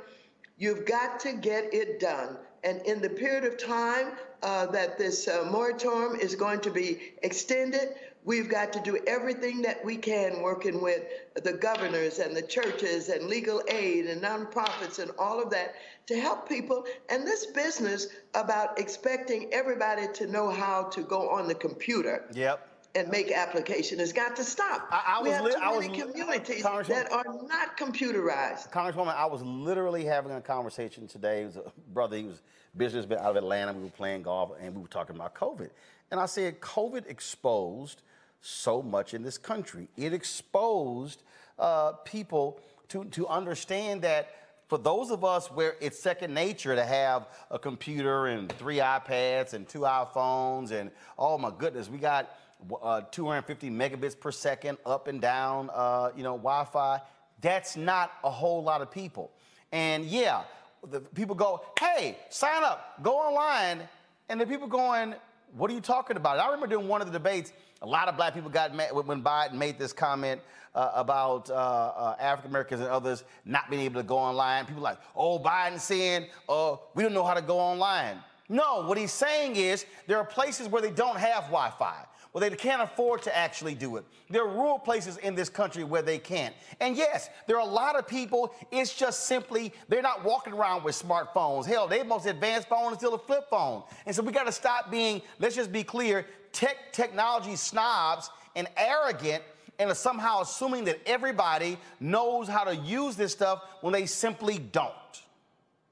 you've 0.58 0.86
got 0.86 1.20
to 1.22 1.34
get 1.34 1.74
it 1.74 2.00
done. 2.00 2.38
And 2.64 2.82
in 2.88 3.02
the 3.02 3.10
period 3.10 3.44
of 3.44 3.58
time 3.58 4.14
uh, 4.42 4.66
that 4.68 4.98
this 4.98 5.28
uh, 5.28 5.48
moratorium 5.52 6.20
is 6.20 6.34
going 6.36 6.62
to 6.62 6.72
be 6.72 7.14
extended, 7.22 7.90
We've 8.26 8.50
got 8.50 8.72
to 8.74 8.80
do 8.80 8.98
everything 9.06 9.62
that 9.64 9.84
we 9.84 9.98
can 9.98 10.42
working 10.42 10.82
with 10.82 11.04
the 11.44 11.54
governors 11.54 12.20
and 12.20 12.36
the 12.36 12.42
churches 12.42 13.10
and 13.10 13.28
legal 13.28 13.62
aid 13.68 14.06
and 14.06 14.22
nonprofits 14.22 15.00
and 15.00 15.12
all 15.20 15.42
of 15.42 15.50
that 15.52 15.76
to 16.08 16.20
help 16.20 16.48
people. 16.48 16.86
And 17.10 17.28
this 17.28 17.48
business 17.48 18.08
about 18.34 18.80
expecting 18.80 19.50
everybody 19.52 20.08
to 20.14 20.28
know 20.28 20.50
how 20.50 20.84
to 20.84 21.02
go 21.02 21.30
on 21.30 21.48
the 21.48 21.56
computer. 21.56 22.26
Yep 22.34 22.70
and 22.96 23.10
make 23.10 23.32
application 23.32 24.00
has 24.00 24.14
got 24.14 24.36
to 24.36 24.44
stop. 24.44 24.88
I, 24.92 25.18
I 25.18 25.24
we 25.24 25.30
was 25.30 25.38
have 25.38 25.46
li- 25.46 25.52
too 25.54 25.60
I 25.62 25.70
was, 25.72 25.88
many 25.88 26.00
communities 26.00 26.64
that 26.64 27.12
are 27.12 27.24
not 27.48 27.78
computerized. 27.78 28.72
Congresswoman, 28.72 29.16
I 29.16 29.26
was 29.26 29.42
literally 29.42 30.06
having 30.06 30.32
a 30.32 30.42
conversation 30.42 31.08
today. 31.08 31.42
It 31.42 31.46
was 31.46 31.58
a 31.58 31.72
brother, 31.92 32.18
he 32.18 32.26
was 32.26 32.42
businessman 32.78 33.20
out 33.20 33.32
of 33.32 33.36
Atlanta. 33.38 33.74
We 33.74 33.84
were 33.84 33.90
playing 33.90 34.24
golf 34.24 34.52
and 34.62 34.76
we 34.76 34.82
were 34.82 34.88
talking 34.88 35.16
about 35.16 35.34
COVID. 35.34 35.70
And 36.12 36.20
I 36.20 36.28
said, 36.28 36.60
COVID 36.60 37.08
exposed 37.08 38.04
so 38.44 38.82
much 38.82 39.14
in 39.14 39.24
this 39.24 39.38
country. 39.38 39.88
It 39.96 40.14
exposed 40.14 41.24
uh, 41.58 41.94
people 42.04 42.60
to, 42.90 43.06
to 43.06 43.26
understand 43.28 44.02
that 44.02 44.30
for 44.68 44.78
those 44.78 45.12
of 45.12 45.24
us 45.24 45.48
where 45.48 45.76
it's 45.80 46.00
second 46.00 46.34
nature 46.34 46.76
to 46.76 46.84
have 46.84 47.28
a 47.50 47.58
computer 47.58 48.28
and 48.28 48.52
three 48.54 48.78
iPads 48.78 49.54
and 49.54 49.68
two 49.68 49.80
iPhones 49.80 50.72
and 50.72 50.92
oh 51.18 51.38
my 51.38 51.52
goodness, 51.58 51.90
we 51.90 51.98
got 51.98 52.36
uh, 52.82 53.02
250 53.12 53.70
megabits 53.70 54.20
per 54.20 54.32
second 54.32 54.78
up 54.86 55.08
and 55.08 55.22
down, 55.22 55.70
uh, 55.74 56.10
you 56.16 56.24
know, 56.24 56.36
Wi-Fi. 56.36 57.00
That's 57.40 57.78
not 57.78 58.12
a 58.24 58.30
whole 58.30 58.62
lot 58.62 58.82
of 58.82 58.92
people. 58.92 59.32
And 59.72 60.06
yeah, 60.06 60.44
the 60.90 61.00
people 61.00 61.36
go, 61.36 61.64
hey, 61.80 62.18
sign 62.30 62.64
up, 62.64 63.02
go 63.02 63.16
online, 63.16 63.82
and 64.28 64.40
the 64.40 64.46
people 64.46 64.68
going, 64.68 65.16
what 65.56 65.70
are 65.70 65.74
you 65.74 65.82
talking 65.82 66.18
about? 66.18 66.40
I 66.40 66.46
remember 66.46 66.68
doing 66.68 66.88
one 66.88 67.02
of 67.02 67.08
the 67.08 67.14
debates. 67.14 67.54
A 67.84 67.88
lot 67.88 68.08
of 68.08 68.16
black 68.16 68.34
people 68.34 68.50
got 68.50 68.74
mad 68.74 68.92
when 68.94 69.22
Biden 69.22 69.54
made 69.54 69.78
this 69.78 69.92
comment 69.92 70.40
uh, 70.74 70.92
about 70.96 71.50
uh, 71.50 71.54
uh, 71.54 72.16
African 72.18 72.50
Americans 72.50 72.80
and 72.80 72.90
others 72.90 73.26
not 73.44 73.70
being 73.70 73.82
able 73.82 74.00
to 74.00 74.08
go 74.08 74.18
online. 74.18 74.66
People 74.66 74.82
like, 74.82 74.98
oh, 75.18 75.38
Biden 75.38 75.78
saying 75.78 76.28
uh, 76.48 76.78
we 76.96 77.04
don't 77.04 77.14
know 77.14 77.26
how 77.26 77.34
to 77.34 77.42
go 77.42 77.60
online. 77.60 78.20
No, 78.48 78.84
what 78.88 78.98
he's 78.98 79.12
saying 79.12 79.58
is 79.58 79.86
there 80.08 80.18
are 80.18 80.24
places 80.24 80.70
where 80.70 80.82
they 80.82 80.92
don't 80.92 81.18
have 81.18 81.44
Wi-Fi. 81.46 82.06
Well, 82.34 82.42
they 82.42 82.56
can't 82.56 82.82
afford 82.82 83.22
to 83.24 83.38
actually 83.38 83.76
do 83.76 83.98
it. 83.98 84.06
There 84.28 84.42
are 84.44 84.50
rural 84.50 84.80
places 84.80 85.18
in 85.18 85.36
this 85.36 85.50
country 85.50 85.84
where 85.84 86.02
they 86.02 86.18
can't. 86.18 86.56
And 86.80 86.98
yes, 86.98 87.30
there 87.46 87.58
are 87.58 87.68
a 87.68 87.72
lot 87.72 87.96
of 87.96 88.08
people, 88.08 88.56
it's 88.72 88.96
just 88.96 89.28
simply, 89.28 89.72
they're 89.88 90.02
not 90.02 90.24
walking 90.24 90.52
around 90.54 90.84
with 90.84 91.00
smartphones. 91.00 91.68
Hell, 91.68 91.88
their 91.88 92.04
most 92.04 92.26
advanced 92.26 92.68
phone 92.68 92.92
is 92.92 92.98
still 92.98 93.14
a 93.14 93.20
flip 93.20 93.48
phone. 93.52 93.84
And 94.08 94.16
so 94.16 94.24
we 94.24 94.32
got 94.32 94.48
to 94.48 94.52
stop 94.52 94.90
being, 94.90 95.22
let's 95.40 95.56
just 95.56 95.72
be 95.72 95.84
clear, 95.84 96.26
tech 96.52 96.92
technology 96.92 97.56
snobs 97.56 98.32
and 98.56 98.68
arrogant 98.78 99.44
and 99.78 99.96
somehow 99.96 100.42
assuming 100.42 100.86
that 100.86 101.00
everybody 101.06 101.78
knows 102.00 102.48
how 102.48 102.64
to 102.64 102.76
use 102.76 103.16
this 103.16 103.32
stuff 103.32 103.62
when 103.82 103.94
they 103.94 104.08
simply 104.08 104.58
don't. 104.58 104.92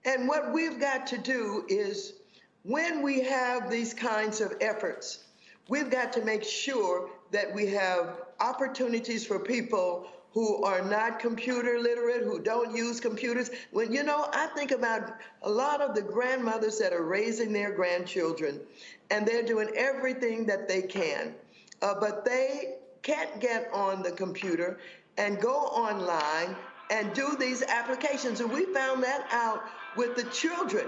And 0.05 0.27
what 0.27 0.51
we've 0.51 0.79
got 0.79 1.05
to 1.07 1.19
do 1.19 1.65
is 1.67 2.13
when 2.63 3.03
we 3.03 3.21
have 3.21 3.69
these 3.69 3.93
kinds 3.93 4.41
of 4.41 4.53
efforts, 4.59 5.25
We've 5.71 5.89
got 5.89 6.11
to 6.13 6.25
make 6.25 6.43
sure 6.43 7.09
that 7.31 7.55
we 7.55 7.67
have 7.67 8.17
opportunities 8.41 9.25
for 9.25 9.39
people 9.39 10.05
who 10.33 10.65
are 10.65 10.81
not 10.81 11.17
computer 11.17 11.79
literate, 11.79 12.23
who 12.23 12.41
don't 12.41 12.75
use 12.75 12.99
computers. 12.99 13.49
When 13.71 13.93
you 13.93 14.03
know, 14.03 14.27
I 14.33 14.47
think 14.47 14.71
about 14.71 15.13
a 15.43 15.49
lot 15.49 15.79
of 15.79 15.95
the 15.95 16.01
grandmothers 16.01 16.77
that 16.79 16.91
are 16.91 17.05
raising 17.05 17.53
their 17.53 17.71
grandchildren, 17.71 18.59
and 19.11 19.25
they're 19.25 19.45
doing 19.45 19.69
everything 19.77 20.45
that 20.47 20.67
they 20.67 20.81
can, 20.81 21.35
uh, 21.81 21.95
but 22.01 22.25
they 22.25 22.75
can't 23.01 23.39
get 23.39 23.69
on 23.71 24.03
the 24.03 24.11
computer 24.11 24.77
and 25.17 25.39
go 25.39 25.55
online 25.55 26.53
and 26.89 27.13
do 27.13 27.37
these 27.39 27.63
applications. 27.63 28.41
And 28.41 28.51
we 28.51 28.65
found 28.73 29.01
that 29.03 29.25
out 29.31 29.63
with 29.95 30.17
the 30.17 30.25
children 30.31 30.87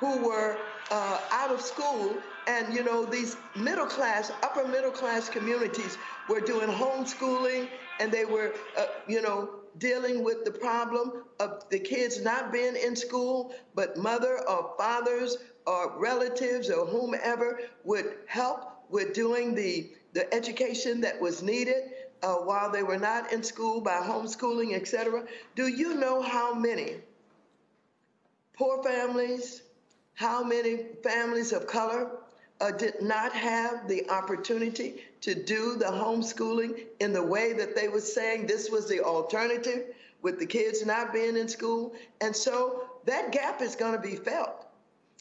who 0.00 0.26
were 0.26 0.56
uh, 0.90 1.20
out 1.30 1.50
of 1.50 1.60
school 1.60 2.16
and, 2.46 2.74
you 2.74 2.84
know, 2.84 3.04
these 3.04 3.36
middle 3.56 3.86
class, 3.86 4.30
upper 4.42 4.66
middle 4.66 4.90
class 4.90 5.28
communities 5.28 5.96
were 6.28 6.40
doing 6.40 6.68
homeschooling 6.68 7.68
and 8.00 8.12
they 8.12 8.24
were, 8.24 8.54
uh, 8.78 8.86
you 9.08 9.22
know, 9.22 9.50
dealing 9.78 10.22
with 10.22 10.44
the 10.44 10.50
problem 10.50 11.24
of 11.40 11.68
the 11.70 11.78
kids 11.78 12.22
not 12.22 12.52
being 12.52 12.76
in 12.76 12.94
school, 12.94 13.54
but 13.74 13.96
mother 13.96 14.40
or 14.48 14.74
fathers 14.78 15.38
or 15.66 15.98
relatives 15.98 16.70
or 16.70 16.86
whomever 16.86 17.60
would 17.84 18.14
help 18.26 18.84
with 18.90 19.14
doing 19.14 19.54
the, 19.54 19.90
the 20.12 20.32
education 20.32 21.00
that 21.00 21.20
was 21.20 21.42
needed 21.42 21.84
uh, 22.22 22.34
while 22.34 22.70
they 22.70 22.82
were 22.82 22.98
not 22.98 23.32
in 23.32 23.42
school 23.42 23.80
by 23.80 23.96
homeschooling, 23.96 24.74
etc. 24.74 25.24
Do 25.56 25.66
you 25.66 25.94
know 25.94 26.22
how 26.22 26.54
many 26.54 26.96
poor 28.56 28.82
families, 28.82 29.62
how 30.14 30.44
many 30.44 30.86
families 31.02 31.52
of 31.52 31.66
color 31.66 32.10
uh, 32.64 32.70
did 32.70 33.02
not 33.02 33.30
have 33.32 33.86
the 33.88 34.08
opportunity 34.08 35.04
to 35.20 35.34
do 35.34 35.76
the 35.76 35.84
homeschooling 35.84 36.84
in 36.98 37.12
the 37.12 37.22
way 37.22 37.52
that 37.52 37.76
they 37.76 37.88
were 37.88 38.00
saying 38.00 38.46
this 38.46 38.70
was 38.70 38.88
the 38.88 39.04
alternative 39.04 39.94
with 40.22 40.38
the 40.38 40.46
kids 40.46 40.86
not 40.86 41.12
being 41.12 41.36
in 41.36 41.46
school. 41.46 41.92
And 42.22 42.34
so 42.34 42.88
that 43.04 43.32
gap 43.32 43.60
is 43.60 43.76
going 43.76 43.92
to 43.92 44.00
be 44.00 44.16
felt. 44.16 44.66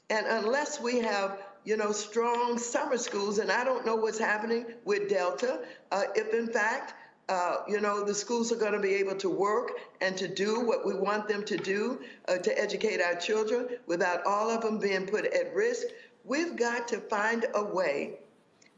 And 0.10 0.26
unless 0.26 0.80
we 0.80 1.00
have, 1.00 1.38
you 1.66 1.76
know, 1.76 1.92
strong 1.92 2.58
summer 2.58 2.98
schools, 2.98 3.40
and 3.40 3.52
I 3.52 3.66
don't 3.66 3.86
know 3.86 3.98
what's 3.98 4.20
happening 4.20 4.66
with 4.86 5.10
Delta, 5.10 5.60
uh, 5.92 6.04
if 6.16 6.34
in 6.34 6.48
fact, 6.48 6.94
uh, 7.28 7.58
you 7.68 7.80
know, 7.82 8.04
the 8.04 8.14
schools 8.14 8.52
are 8.52 8.58
going 8.58 8.74
to 8.74 8.80
be 8.80 8.94
able 8.96 9.16
to 9.16 9.30
work 9.30 9.72
and 10.02 10.16
to 10.18 10.28
do 10.28 10.62
what 10.62 10.86
we 10.86 10.94
want 10.94 11.28
them 11.28 11.44
to 11.46 11.58
do 11.58 12.00
uh, 12.28 12.38
to 12.38 12.58
educate 12.60 13.02
our 13.02 13.16
children 13.16 13.68
without 13.88 14.26
all 14.26 14.50
of 14.50 14.62
them 14.62 14.78
being 14.78 15.06
put 15.06 15.26
at 15.26 15.54
risk. 15.54 15.88
We've 16.24 16.56
got 16.56 16.88
to 16.90 17.00
find 17.00 17.46
a 17.54 17.64
way 17.64 18.20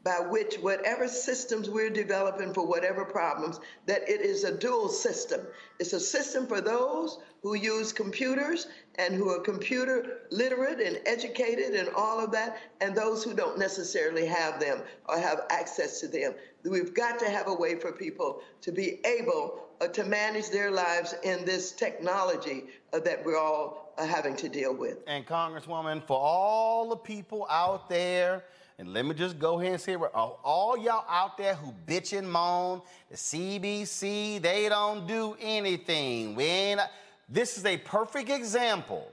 by 0.06 0.20
which 0.20 0.54
whatever 0.60 1.08
systems 1.08 1.68
we're 1.68 1.90
developing 1.90 2.54
for 2.54 2.64
whatever 2.64 3.04
problems, 3.04 3.58
that 3.86 4.08
it 4.08 4.20
is 4.20 4.44
a 4.44 4.56
dual 4.56 4.88
system. 4.88 5.40
It's 5.80 5.94
a 5.94 5.98
system 5.98 6.46
for 6.46 6.60
those 6.60 7.18
who 7.42 7.54
use 7.54 7.92
computers 7.92 8.68
and 9.00 9.16
who 9.16 9.30
are 9.30 9.40
computer 9.40 10.20
literate 10.30 10.80
and 10.80 11.00
educated 11.06 11.74
and 11.74 11.88
all 11.96 12.20
of 12.20 12.30
that, 12.30 12.56
and 12.80 12.94
those 12.94 13.24
who 13.24 13.34
don't 13.34 13.58
necessarily 13.58 14.26
have 14.26 14.60
them 14.60 14.80
or 15.08 15.18
have 15.18 15.40
access 15.50 16.00
to 16.02 16.06
them. 16.06 16.34
We've 16.62 16.94
got 16.94 17.18
to 17.18 17.28
have 17.28 17.48
a 17.48 17.54
way 17.54 17.74
for 17.74 17.90
people 17.90 18.42
to 18.60 18.70
be 18.70 19.00
able 19.04 19.66
uh, 19.80 19.88
to 19.88 20.04
manage 20.04 20.50
their 20.50 20.70
lives 20.70 21.16
in 21.24 21.44
this 21.44 21.72
technology 21.72 22.66
uh, 22.92 23.00
that 23.00 23.24
we're 23.24 23.38
all 23.38 23.85
having 23.98 24.36
to 24.36 24.48
deal 24.48 24.74
with. 24.74 24.98
And 25.06 25.26
Congresswoman, 25.26 26.02
for 26.06 26.18
all 26.18 26.88
the 26.88 26.96
people 26.96 27.46
out 27.50 27.88
there, 27.88 28.44
and 28.78 28.92
let 28.92 29.06
me 29.06 29.14
just 29.14 29.38
go 29.38 29.58
ahead 29.58 29.72
and 29.72 29.80
say, 29.80 29.94
all 29.96 30.76
y'all 30.76 31.06
out 31.08 31.38
there 31.38 31.54
who 31.54 31.72
bitch 31.86 32.16
and 32.16 32.30
moan, 32.30 32.82
the 33.10 33.16
CBC, 33.16 34.42
they 34.42 34.68
don't 34.68 35.06
do 35.06 35.34
anything. 35.40 36.34
When 36.34 36.80
this 37.28 37.56
is 37.56 37.64
a 37.64 37.78
perfect 37.78 38.28
example 38.28 39.10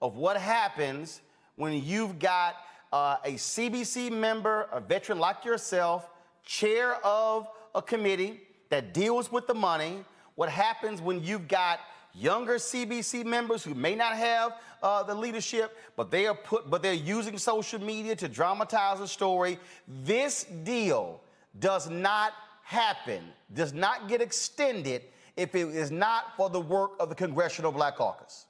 of 0.00 0.16
what 0.16 0.38
happens 0.38 1.20
when 1.56 1.82
you've 1.84 2.18
got 2.18 2.54
uh, 2.92 3.16
a 3.24 3.32
CBC 3.32 4.10
member, 4.10 4.68
a 4.72 4.80
veteran 4.80 5.18
like 5.18 5.44
yourself, 5.44 6.08
chair 6.44 6.94
of 7.04 7.46
a 7.74 7.82
committee 7.82 8.40
that 8.70 8.94
deals 8.94 9.30
with 9.30 9.46
the 9.46 9.54
money. 9.54 10.04
What 10.34 10.48
happens 10.48 11.02
when 11.02 11.22
you've 11.22 11.48
got 11.48 11.80
younger 12.14 12.54
CBC 12.54 13.24
members 13.24 13.62
who 13.62 13.74
may 13.74 13.94
not 13.94 14.16
have 14.16 14.52
uh, 14.82 15.02
the 15.02 15.14
leadership, 15.14 15.76
but 15.96 16.10
they 16.10 16.26
are 16.26 16.34
put, 16.34 16.70
but 16.70 16.82
they're 16.82 16.92
using 16.92 17.38
social 17.38 17.80
media 17.80 18.14
to 18.16 18.28
dramatize 18.28 19.00
a 19.00 19.08
story. 19.08 19.58
This 20.04 20.44
deal 20.44 21.20
does 21.58 21.88
not 21.88 22.32
happen, 22.62 23.22
does 23.54 23.72
not 23.72 24.08
get 24.08 24.20
extended 24.20 25.02
if 25.36 25.54
it 25.54 25.68
is 25.68 25.90
not 25.90 26.36
for 26.36 26.50
the 26.50 26.60
work 26.60 26.92
of 27.00 27.08
the 27.08 27.14
Congressional 27.14 27.72
Black 27.72 27.96
Caucus. 27.96 28.46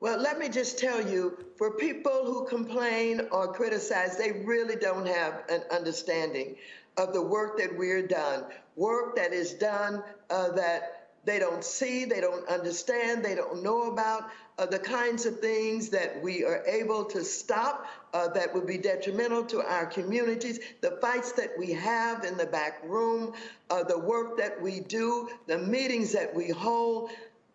Well, 0.00 0.18
let 0.18 0.38
me 0.38 0.48
just 0.48 0.78
tell 0.78 1.06
you 1.06 1.44
for 1.56 1.72
people 1.72 2.24
who 2.24 2.46
complain 2.46 3.28
or 3.30 3.52
criticize, 3.52 4.16
they 4.16 4.32
really 4.32 4.76
don't 4.76 5.06
have 5.06 5.42
an 5.50 5.62
understanding 5.70 6.56
of 6.96 7.12
the 7.12 7.22
work 7.22 7.58
that 7.58 7.76
we're 7.76 8.06
done, 8.06 8.44
work 8.76 9.14
that 9.16 9.32
is 9.32 9.52
done 9.52 10.02
uh, 10.30 10.52
that 10.52 10.99
they 11.24 11.38
don't 11.38 11.64
see, 11.64 12.04
they 12.04 12.20
don't 12.20 12.46
understand, 12.48 13.24
they 13.24 13.34
don't 13.34 13.62
know 13.62 13.90
about 13.90 14.30
uh, 14.58 14.66
the 14.66 14.78
kinds 14.78 15.26
of 15.26 15.40
things 15.40 15.88
that 15.90 16.22
we 16.22 16.44
are 16.44 16.64
able 16.66 17.04
to 17.04 17.22
stop 17.24 17.86
uh, 18.14 18.28
that 18.28 18.52
would 18.54 18.66
be 18.66 18.78
detrimental 18.78 19.44
to 19.44 19.60
our 19.60 19.86
communities, 19.86 20.60
the 20.80 20.98
fights 21.02 21.32
that 21.32 21.50
we 21.58 21.72
have 21.72 22.24
in 22.24 22.36
the 22.36 22.46
back 22.46 22.80
room, 22.84 23.32
uh, 23.70 23.82
the 23.82 23.98
work 23.98 24.36
that 24.38 24.60
we 24.60 24.80
do, 24.80 25.28
the 25.46 25.58
meetings 25.58 26.12
that 26.12 26.34
we 26.34 26.48
hold. 26.48 27.10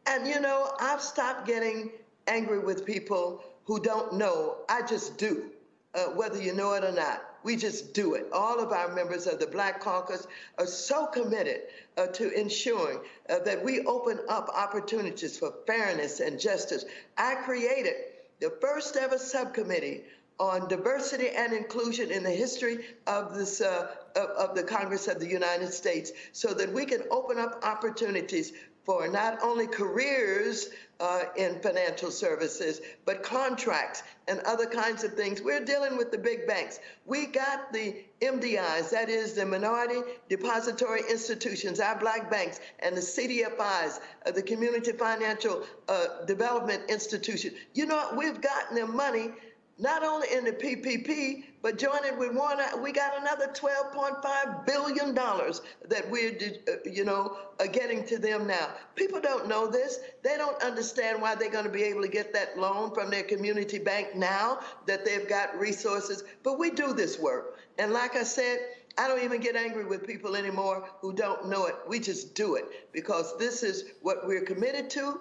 And 0.08 0.28
you 0.28 0.40
know, 0.40 0.74
I've 0.80 1.02
stopped 1.02 1.48
getting 1.48 1.92
angry 2.28 2.60
with 2.60 2.86
people 2.86 3.44
who 3.66 3.80
don't 3.80 4.14
know. 4.14 4.58
I 4.70 4.82
just 4.84 5.18
do, 5.18 5.50
uh, 5.94 6.06
whether 6.06 6.42
you 6.42 6.54
know 6.54 6.74
it 6.74 6.84
or 6.84 6.92
not. 6.92 7.35
We 7.46 7.56
just 7.56 7.94
do 7.94 8.16
it. 8.16 8.26
All 8.34 8.60
of 8.60 8.72
our 8.72 8.92
members 8.92 9.28
of 9.28 9.40
the 9.40 9.46
Black 9.46 9.80
Caucus 9.80 10.26
are 10.58 10.66
so 10.66 11.06
committed 11.06 11.62
uh, 11.96 12.08
to 12.08 12.32
ensuring 12.32 12.98
uh, 13.30 13.38
that 13.46 13.64
we 13.64 13.82
open 13.82 14.20
up 14.28 14.50
opportunities 14.50 15.38
for 15.38 15.54
fairness 15.68 16.20
and 16.22 16.40
justice. 16.40 16.86
I 17.20 17.36
created 17.36 17.94
the 18.42 18.52
first 18.60 18.98
ever 18.98 19.20
subcommittee 19.20 20.02
on 20.40 20.68
diversity 20.68 21.30
and 21.30 21.54
inclusion 21.54 22.10
in 22.10 22.24
the 22.24 22.32
history 22.32 22.80
of 23.06 23.36
this 23.36 23.62
uh, 23.62 23.90
of, 24.16 24.50
of 24.50 24.56
the 24.56 24.64
Congress 24.64 25.08
of 25.08 25.20
the 25.20 25.30
United 25.30 25.72
States, 25.72 26.12
so 26.32 26.52
that 26.52 26.74
we 26.74 26.84
can 26.86 27.04
open 27.12 27.38
up 27.38 27.64
opportunities 27.64 28.54
for 28.86 29.08
not 29.08 29.42
only 29.42 29.68
careers 29.68 30.70
uh, 31.00 31.24
in 31.36 31.60
financial 31.60 32.12
services, 32.12 32.82
but 33.06 33.24
contracts 33.24 34.04
and 34.28 34.40
other 34.42 34.66
kinds 34.66 35.04
of 35.04 35.14
things. 35.14 35.42
We're 35.42 35.66
dealing 35.66 35.98
with 35.98 36.12
the 36.12 36.18
big 36.18 36.48
banks. 36.48 36.80
We 37.06 37.26
got 37.26 37.74
the 37.74 38.04
MDIs, 38.22 38.92
that 38.92 39.10
is 39.10 39.34
the 39.34 39.46
Minority 39.46 40.02
Depository 40.30 41.02
Institutions, 41.10 41.80
our 41.80 42.00
black 42.00 42.32
banks, 42.32 42.60
and 42.80 42.96
the 42.96 43.02
CDFIs, 43.02 44.00
uh, 44.26 44.32
the 44.32 44.42
Community 44.42 44.94
Financial 44.94 45.64
uh, 45.90 46.24
Development 46.26 46.82
Institution. 46.90 47.54
You 47.74 47.88
know, 47.88 48.14
we've 48.16 48.40
gotten 48.40 48.76
them 48.76 48.96
money 48.96 49.32
not 49.78 50.04
only 50.04 50.28
in 50.34 50.46
the 50.46 50.54
PPP, 50.54 51.44
but 51.66 51.80
joining 51.80 52.20
with 52.20 52.32
one, 52.36 52.60
we 52.84 52.92
got 52.92 53.20
another 53.20 53.48
$12.5 53.48 54.66
billion 54.68 55.16
that 55.16 56.12
we're, 56.12 56.38
you 56.86 57.04
know, 57.04 57.38
uh, 57.60 57.66
getting 57.66 58.06
to 58.06 58.20
them 58.20 58.46
now. 58.46 58.70
People 58.94 59.20
don't 59.20 59.48
know 59.48 59.66
this. 59.66 59.98
They 60.22 60.38
don't 60.38 60.62
understand 60.62 61.24
why 61.24 61.34
they're 61.34 61.50
going 61.50 61.66
to 61.66 61.72
be 61.72 61.82
able 61.82 62.04
to 62.04 62.08
get 62.08 62.32
that 62.34 62.56
loan 62.60 62.94
from 62.94 63.10
their 63.10 63.24
community 63.24 63.80
bank 63.80 64.16
now 64.16 64.60
that 64.86 65.06
they've 65.06 65.28
got 65.28 65.60
resources. 65.60 66.24
But 66.44 66.60
we 66.60 66.70
do 66.70 66.94
this 66.94 67.18
work. 67.18 67.58
And 67.80 67.92
like 67.92 68.16
I 68.16 68.22
said, 68.22 68.60
I 69.00 69.08
don't 69.08 69.24
even 69.24 69.42
get 69.42 69.56
angry 69.56 69.86
with 69.86 70.06
people 70.06 70.36
anymore 70.36 70.88
who 71.02 71.14
don't 71.14 71.50
know 71.50 71.66
it. 71.66 71.74
We 71.88 72.00
just 72.00 72.36
do 72.36 72.58
it 72.58 72.66
because 72.94 73.36
this 73.40 73.64
is 73.64 73.86
what 74.04 74.28
we're 74.28 74.46
committed 74.46 74.92
to, 74.92 75.20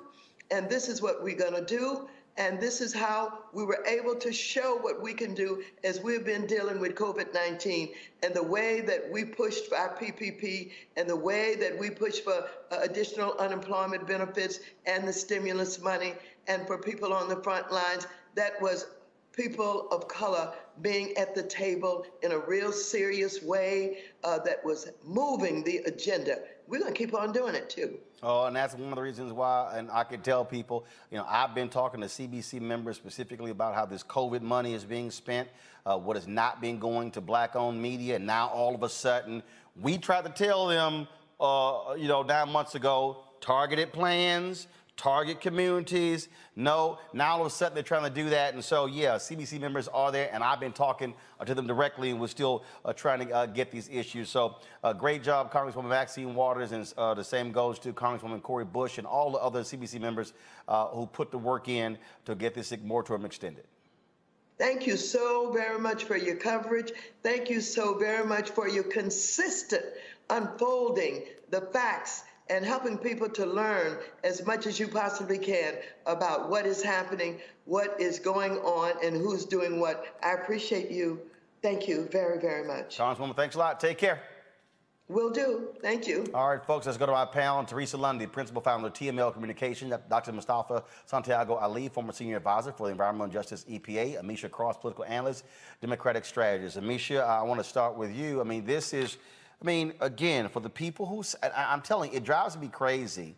and 0.50 0.68
this 0.68 0.90
is 0.90 1.00
what 1.00 1.22
we're 1.22 1.38
going 1.38 1.54
to 1.54 1.64
do. 1.64 2.07
And 2.36 2.60
this 2.60 2.80
is 2.80 2.92
how 2.92 3.38
we 3.52 3.64
were 3.64 3.84
able 3.86 4.16
to 4.16 4.32
show 4.32 4.76
what 4.76 5.00
we 5.00 5.14
can 5.14 5.34
do 5.34 5.62
as 5.84 6.00
we've 6.00 6.24
been 6.24 6.46
dealing 6.46 6.80
with 6.80 6.96
COVID 6.96 7.32
19 7.32 7.90
and 8.24 8.34
the 8.34 8.42
way 8.42 8.80
that 8.80 9.08
we 9.12 9.24
pushed 9.24 9.68
for 9.68 9.76
our 9.76 9.96
PPP 9.96 10.72
and 10.96 11.08
the 11.08 11.16
way 11.16 11.54
that 11.54 11.78
we 11.78 11.90
pushed 11.90 12.24
for 12.24 12.48
uh, 12.72 12.78
additional 12.82 13.34
unemployment 13.38 14.06
benefits 14.06 14.60
and 14.86 15.06
the 15.06 15.12
stimulus 15.12 15.80
money 15.80 16.14
and 16.48 16.66
for 16.66 16.76
people 16.76 17.12
on 17.12 17.28
the 17.28 17.40
front 17.42 17.70
lines. 17.70 18.06
That 18.34 18.60
was 18.60 18.86
people 19.36 19.88
of 19.90 20.08
color 20.08 20.52
being 20.82 21.16
at 21.16 21.34
the 21.34 21.42
table 21.42 22.06
in 22.22 22.32
a 22.32 22.38
real 22.38 22.72
serious 22.72 23.42
way 23.42 23.98
uh, 24.22 24.38
that 24.40 24.64
was 24.64 24.90
moving 25.04 25.62
the 25.64 25.78
agenda. 25.86 26.38
We're 26.66 26.80
going 26.80 26.92
to 26.92 26.98
keep 26.98 27.14
on 27.14 27.32
doing 27.32 27.54
it 27.54 27.68
too. 27.68 27.98
Oh, 28.22 28.46
and 28.46 28.56
that's 28.56 28.74
one 28.74 28.88
of 28.88 28.96
the 28.96 29.02
reasons 29.02 29.32
why, 29.32 29.74
and 29.76 29.90
I 29.90 30.02
can 30.04 30.22
tell 30.22 30.44
people, 30.44 30.86
you 31.10 31.18
know, 31.18 31.26
I've 31.28 31.54
been 31.54 31.68
talking 31.68 32.00
to 32.00 32.06
CBC 32.06 32.60
members 32.60 32.96
specifically 32.96 33.50
about 33.50 33.74
how 33.74 33.84
this 33.84 34.02
COVID 34.02 34.40
money 34.40 34.72
is 34.72 34.84
being 34.84 35.10
spent, 35.10 35.48
uh, 35.84 35.98
has 36.14 36.26
not 36.26 36.62
been 36.62 36.78
going 36.78 37.10
to 37.12 37.20
black-owned 37.20 37.80
media, 37.80 38.16
and 38.16 38.26
now 38.26 38.48
all 38.48 38.74
of 38.74 38.82
a 38.82 38.88
sudden, 38.88 39.42
we 39.78 39.98
tried 39.98 40.24
to 40.24 40.30
tell 40.30 40.66
them, 40.66 41.06
uh, 41.38 41.94
you 41.98 42.08
know, 42.08 42.22
nine 42.22 42.48
months 42.48 42.74
ago, 42.74 43.24
targeted 43.42 43.92
plans, 43.92 44.68
target 44.96 45.40
communities. 45.40 46.28
No, 46.57 46.98
now 47.12 47.35
all 47.35 47.40
of 47.40 47.46
a 47.48 47.50
sudden 47.50 47.74
they're 47.74 47.83
trying 47.83 48.04
to 48.04 48.11
do 48.11 48.30
that. 48.30 48.54
And 48.54 48.64
so, 48.64 48.87
yeah, 48.87 49.16
CBC 49.16 49.61
members 49.61 49.88
are 49.88 50.12
there, 50.12 50.30
and 50.33 50.42
I've 50.44 50.61
been 50.61 50.72
talking 50.72 51.14
uh, 51.40 51.44
to 51.44 51.54
them 51.54 51.66
directly, 51.66 52.11
and 52.11 52.20
we're 52.20 52.28
still 52.28 52.64
uh, 52.85 52.92
trying 52.92 53.26
to 53.26 53.35
uh, 53.35 53.46
get 53.46 53.70
these 53.70 53.88
issues. 53.88 54.28
So, 54.28 54.57
uh, 54.83 54.92
great 54.92 55.22
job, 55.22 55.52
Congresswoman 55.52 55.88
Maxine 55.88 56.35
Waters, 56.35 56.72
and 56.72 56.92
uh, 56.96 57.14
the 57.14 57.24
same 57.24 57.50
goes 57.50 57.78
to 57.80 57.92
Congresswoman 57.92 58.42
Cori 58.42 58.64
Bush 58.64 58.98
and 58.98 59.07
all 59.07 59.30
the 59.30 59.38
other 59.38 59.62
CBC 59.62 60.00
members 60.00 60.33
who 60.92 61.07
put 61.07 61.30
the 61.30 61.38
work 61.38 61.68
in 61.68 61.98
to 62.24 62.35
get 62.35 62.54
this 62.54 62.72
moratorium 62.83 63.26
extended. 63.26 63.64
Thank 64.57 64.87
you 64.87 64.96
so 64.96 65.50
very 65.52 65.80
much 65.80 66.04
for 66.04 66.16
your 66.16 66.37
coverage. 66.37 66.92
Thank 67.24 67.50
you 67.50 67.61
so 67.61 67.98
very 67.98 68.24
much 68.24 68.50
for 68.50 68.68
your 68.68 68.85
consistent 68.85 69.85
unfolding 70.30 71.24
the 71.50 71.61
facts 71.61 72.22
and 72.50 72.64
helping 72.64 72.98
people 72.98 73.28
to 73.30 73.46
learn 73.46 73.98
as 74.22 74.44
much 74.44 74.66
as 74.66 74.78
you 74.78 74.88
possibly 74.88 75.38
can 75.38 75.74
about 76.07 76.50
what 76.50 76.66
is 76.66 76.83
happening, 76.83 77.40
what 77.64 77.98
is 77.98 78.18
going 78.18 78.52
on, 78.59 78.92
and 79.02 79.16
who's 79.16 79.44
doing 79.44 79.80
what. 79.80 80.18
I 80.22 80.33
appreciate 80.33 80.90
you. 80.90 81.20
Thank 81.62 81.88
you 81.88 82.09
very, 82.12 82.38
very 82.38 82.66
much. 82.66 82.98
Congresswoman, 82.98 83.35
thanks 83.35 83.54
a 83.54 83.59
lot. 83.59 83.80
Take 83.80 83.96
care. 83.96 84.20
Will 85.09 85.30
do. 85.30 85.68
Thank 85.83 86.07
you. 86.07 86.24
All 86.33 86.48
right, 86.48 86.64
folks, 86.64 86.87
let's 86.87 86.96
go 86.96 87.04
to 87.04 87.12
my 87.12 87.26
panel. 87.26 87.62
Teresa 87.64 87.98
Lundy, 87.98 88.26
Principal 88.26 88.62
Founder 88.62 88.87
of 88.87 88.94
TML 88.94 89.35
Communications. 89.35 89.92
Dr. 90.09 90.33
Mustafa 90.33 90.83
Santiago 91.04 91.54
Ali, 91.57 91.90
former 91.90 92.12
Senior 92.12 92.38
Advisor 92.38 92.72
for 92.72 92.87
the 92.87 92.92
Environmental 92.92 93.30
Justice 93.30 93.66
EPA. 93.68 94.22
Amisha 94.22 94.50
Cross, 94.50 94.78
Political 94.78 95.04
Analyst, 95.04 95.44
Democratic 95.83 96.24
Strategist. 96.24 96.78
Amisha, 96.78 97.22
I 97.22 97.42
want 97.42 97.61
to 97.61 97.64
start 97.64 97.96
with 97.96 98.14
you. 98.16 98.40
I 98.40 98.44
mean, 98.44 98.64
this 98.64 98.94
is 98.94 99.18
I 99.60 99.64
mean, 99.64 99.94
again, 100.00 100.48
for 100.48 100.60
the 100.60 100.70
people 100.70 101.06
who, 101.06 101.22
I, 101.42 101.72
am 101.72 101.80
telling 101.80 102.12
you, 102.12 102.18
it 102.18 102.24
drives 102.24 102.56
me 102.56 102.68
crazy. 102.68 103.34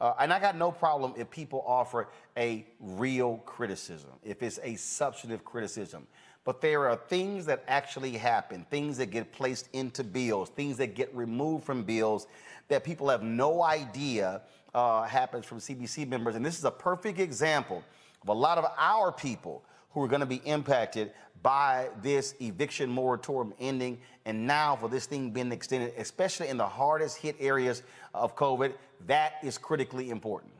Uh, 0.00 0.12
and 0.18 0.32
I 0.32 0.38
got 0.38 0.56
no 0.56 0.70
problem 0.70 1.14
if 1.16 1.30
people 1.30 1.64
offer 1.66 2.08
a 2.36 2.66
real 2.80 3.38
criticism, 3.46 4.10
if 4.22 4.42
it's 4.42 4.58
a 4.62 4.76
substantive 4.76 5.44
criticism. 5.44 6.06
But 6.44 6.60
there 6.60 6.88
are 6.88 6.96
things 6.96 7.46
that 7.46 7.64
actually 7.66 8.12
happen, 8.12 8.66
things 8.70 8.98
that 8.98 9.06
get 9.06 9.32
placed 9.32 9.68
into 9.72 10.04
bills, 10.04 10.50
things 10.50 10.76
that 10.76 10.94
get 10.94 11.14
removed 11.14 11.64
from 11.64 11.82
bills 11.82 12.26
that 12.68 12.84
people 12.84 13.08
have 13.08 13.22
no 13.22 13.62
idea 13.62 14.42
uh, 14.74 15.04
happens 15.04 15.46
from 15.46 15.58
CBC 15.58 16.06
members. 16.06 16.36
And 16.36 16.44
this 16.44 16.58
is 16.58 16.64
a 16.64 16.70
perfect 16.70 17.18
example 17.18 17.82
of 18.22 18.28
a 18.28 18.32
lot 18.32 18.58
of 18.58 18.66
our 18.76 19.10
people 19.10 19.64
who 19.90 20.02
are 20.02 20.08
going 20.08 20.20
to 20.20 20.26
be 20.26 20.42
impacted 20.44 21.12
by 21.46 21.88
this 22.02 22.34
eviction 22.40 22.90
moratorium 22.90 23.54
ending 23.60 23.96
and 24.24 24.48
now 24.48 24.74
for 24.74 24.88
this 24.88 25.06
thing 25.06 25.30
being 25.30 25.52
extended, 25.52 25.92
especially 25.96 26.48
in 26.48 26.56
the 26.56 26.66
hardest 26.66 27.18
hit 27.18 27.36
areas 27.38 27.84
of 28.14 28.34
COVID, 28.34 28.72
that 29.06 29.34
is 29.44 29.56
critically 29.56 30.10
important. 30.10 30.52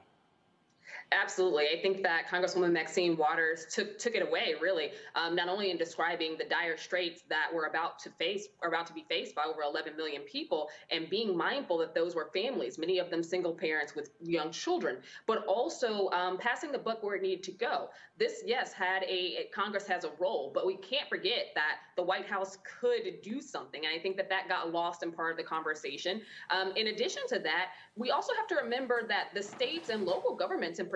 Absolutely. 1.13 1.67
I 1.73 1.81
think 1.81 2.03
that 2.03 2.27
Congresswoman 2.29 2.73
Maxine 2.73 3.17
Waters 3.17 3.67
took 3.73 3.97
took 3.97 4.17
it 4.17 4.27
away, 4.27 4.55
really, 4.61 4.91
um, 5.15 5.37
not 5.37 5.49
only 5.49 5.71
in 5.71 5.77
describing 5.77 6.37
the 6.37 6.45
dire 6.45 6.77
straits 6.77 7.23
that 7.29 7.47
we're 7.55 7.67
about 7.67 8.01
to 8.01 8.11
face, 8.11 8.49
about 8.67 8.89
to 8.89 8.93
be 8.93 9.05
faced 9.09 9.33
by 9.35 9.45
over 9.45 9.63
11 9.63 9.97
million 9.97 10.23
people, 10.23 10.69
and 10.91 11.09
being 11.09 11.37
mindful 11.37 11.79
that 11.79 11.95
those 11.95 12.17
were 12.17 12.29
families, 12.35 12.77
many 12.77 12.99
of 12.99 13.09
them 13.09 13.23
single 13.23 13.53
parents 13.53 13.95
with 13.95 14.11
young 14.21 14.51
children, 14.51 14.97
but 15.29 15.47
also 15.47 16.11
um, 16.11 16.39
passing 16.39 16.73
the 16.73 16.79
buck 16.79 17.05
where 17.05 17.15
it 17.15 17.23
needed 17.23 17.45
to 17.45 17.53
go. 17.53 17.89
This, 18.19 18.43
yes, 18.45 18.73
had 18.73 19.05
a 19.05 19.49
Congress 19.55 19.87
has 19.87 20.03
a 20.03 20.11
role, 20.19 20.51
but 20.53 20.67
we 20.67 20.77
can't 20.77 21.09
forget 21.09 21.53
that 21.55 21.77
the 21.95 22.03
White 22.03 22.27
House 22.27 22.59
could 22.81 23.23
do 23.23 23.41
something, 23.41 23.85
and 23.85 23.95
I 23.95 24.03
think 24.03 24.17
that 24.17 24.29
that 24.31 24.49
got 24.49 24.73
lost 24.73 25.05
in 25.05 25.13
part 25.13 25.31
of 25.31 25.37
the 25.37 25.45
conversation. 25.45 26.21
Um, 26.51 26.73
in 26.75 26.89
addition 26.89 27.23
to 27.29 27.39
that, 27.39 27.69
we 27.95 28.11
also 28.11 28.33
have 28.35 28.49
to 28.49 28.57
remember 28.57 29.03
that 29.07 29.29
the 29.35 29.43
states 29.43 29.89
and 29.89 30.05
local 30.05 30.35
governments 30.35 30.81
in 30.81 30.87
particular 30.87 30.96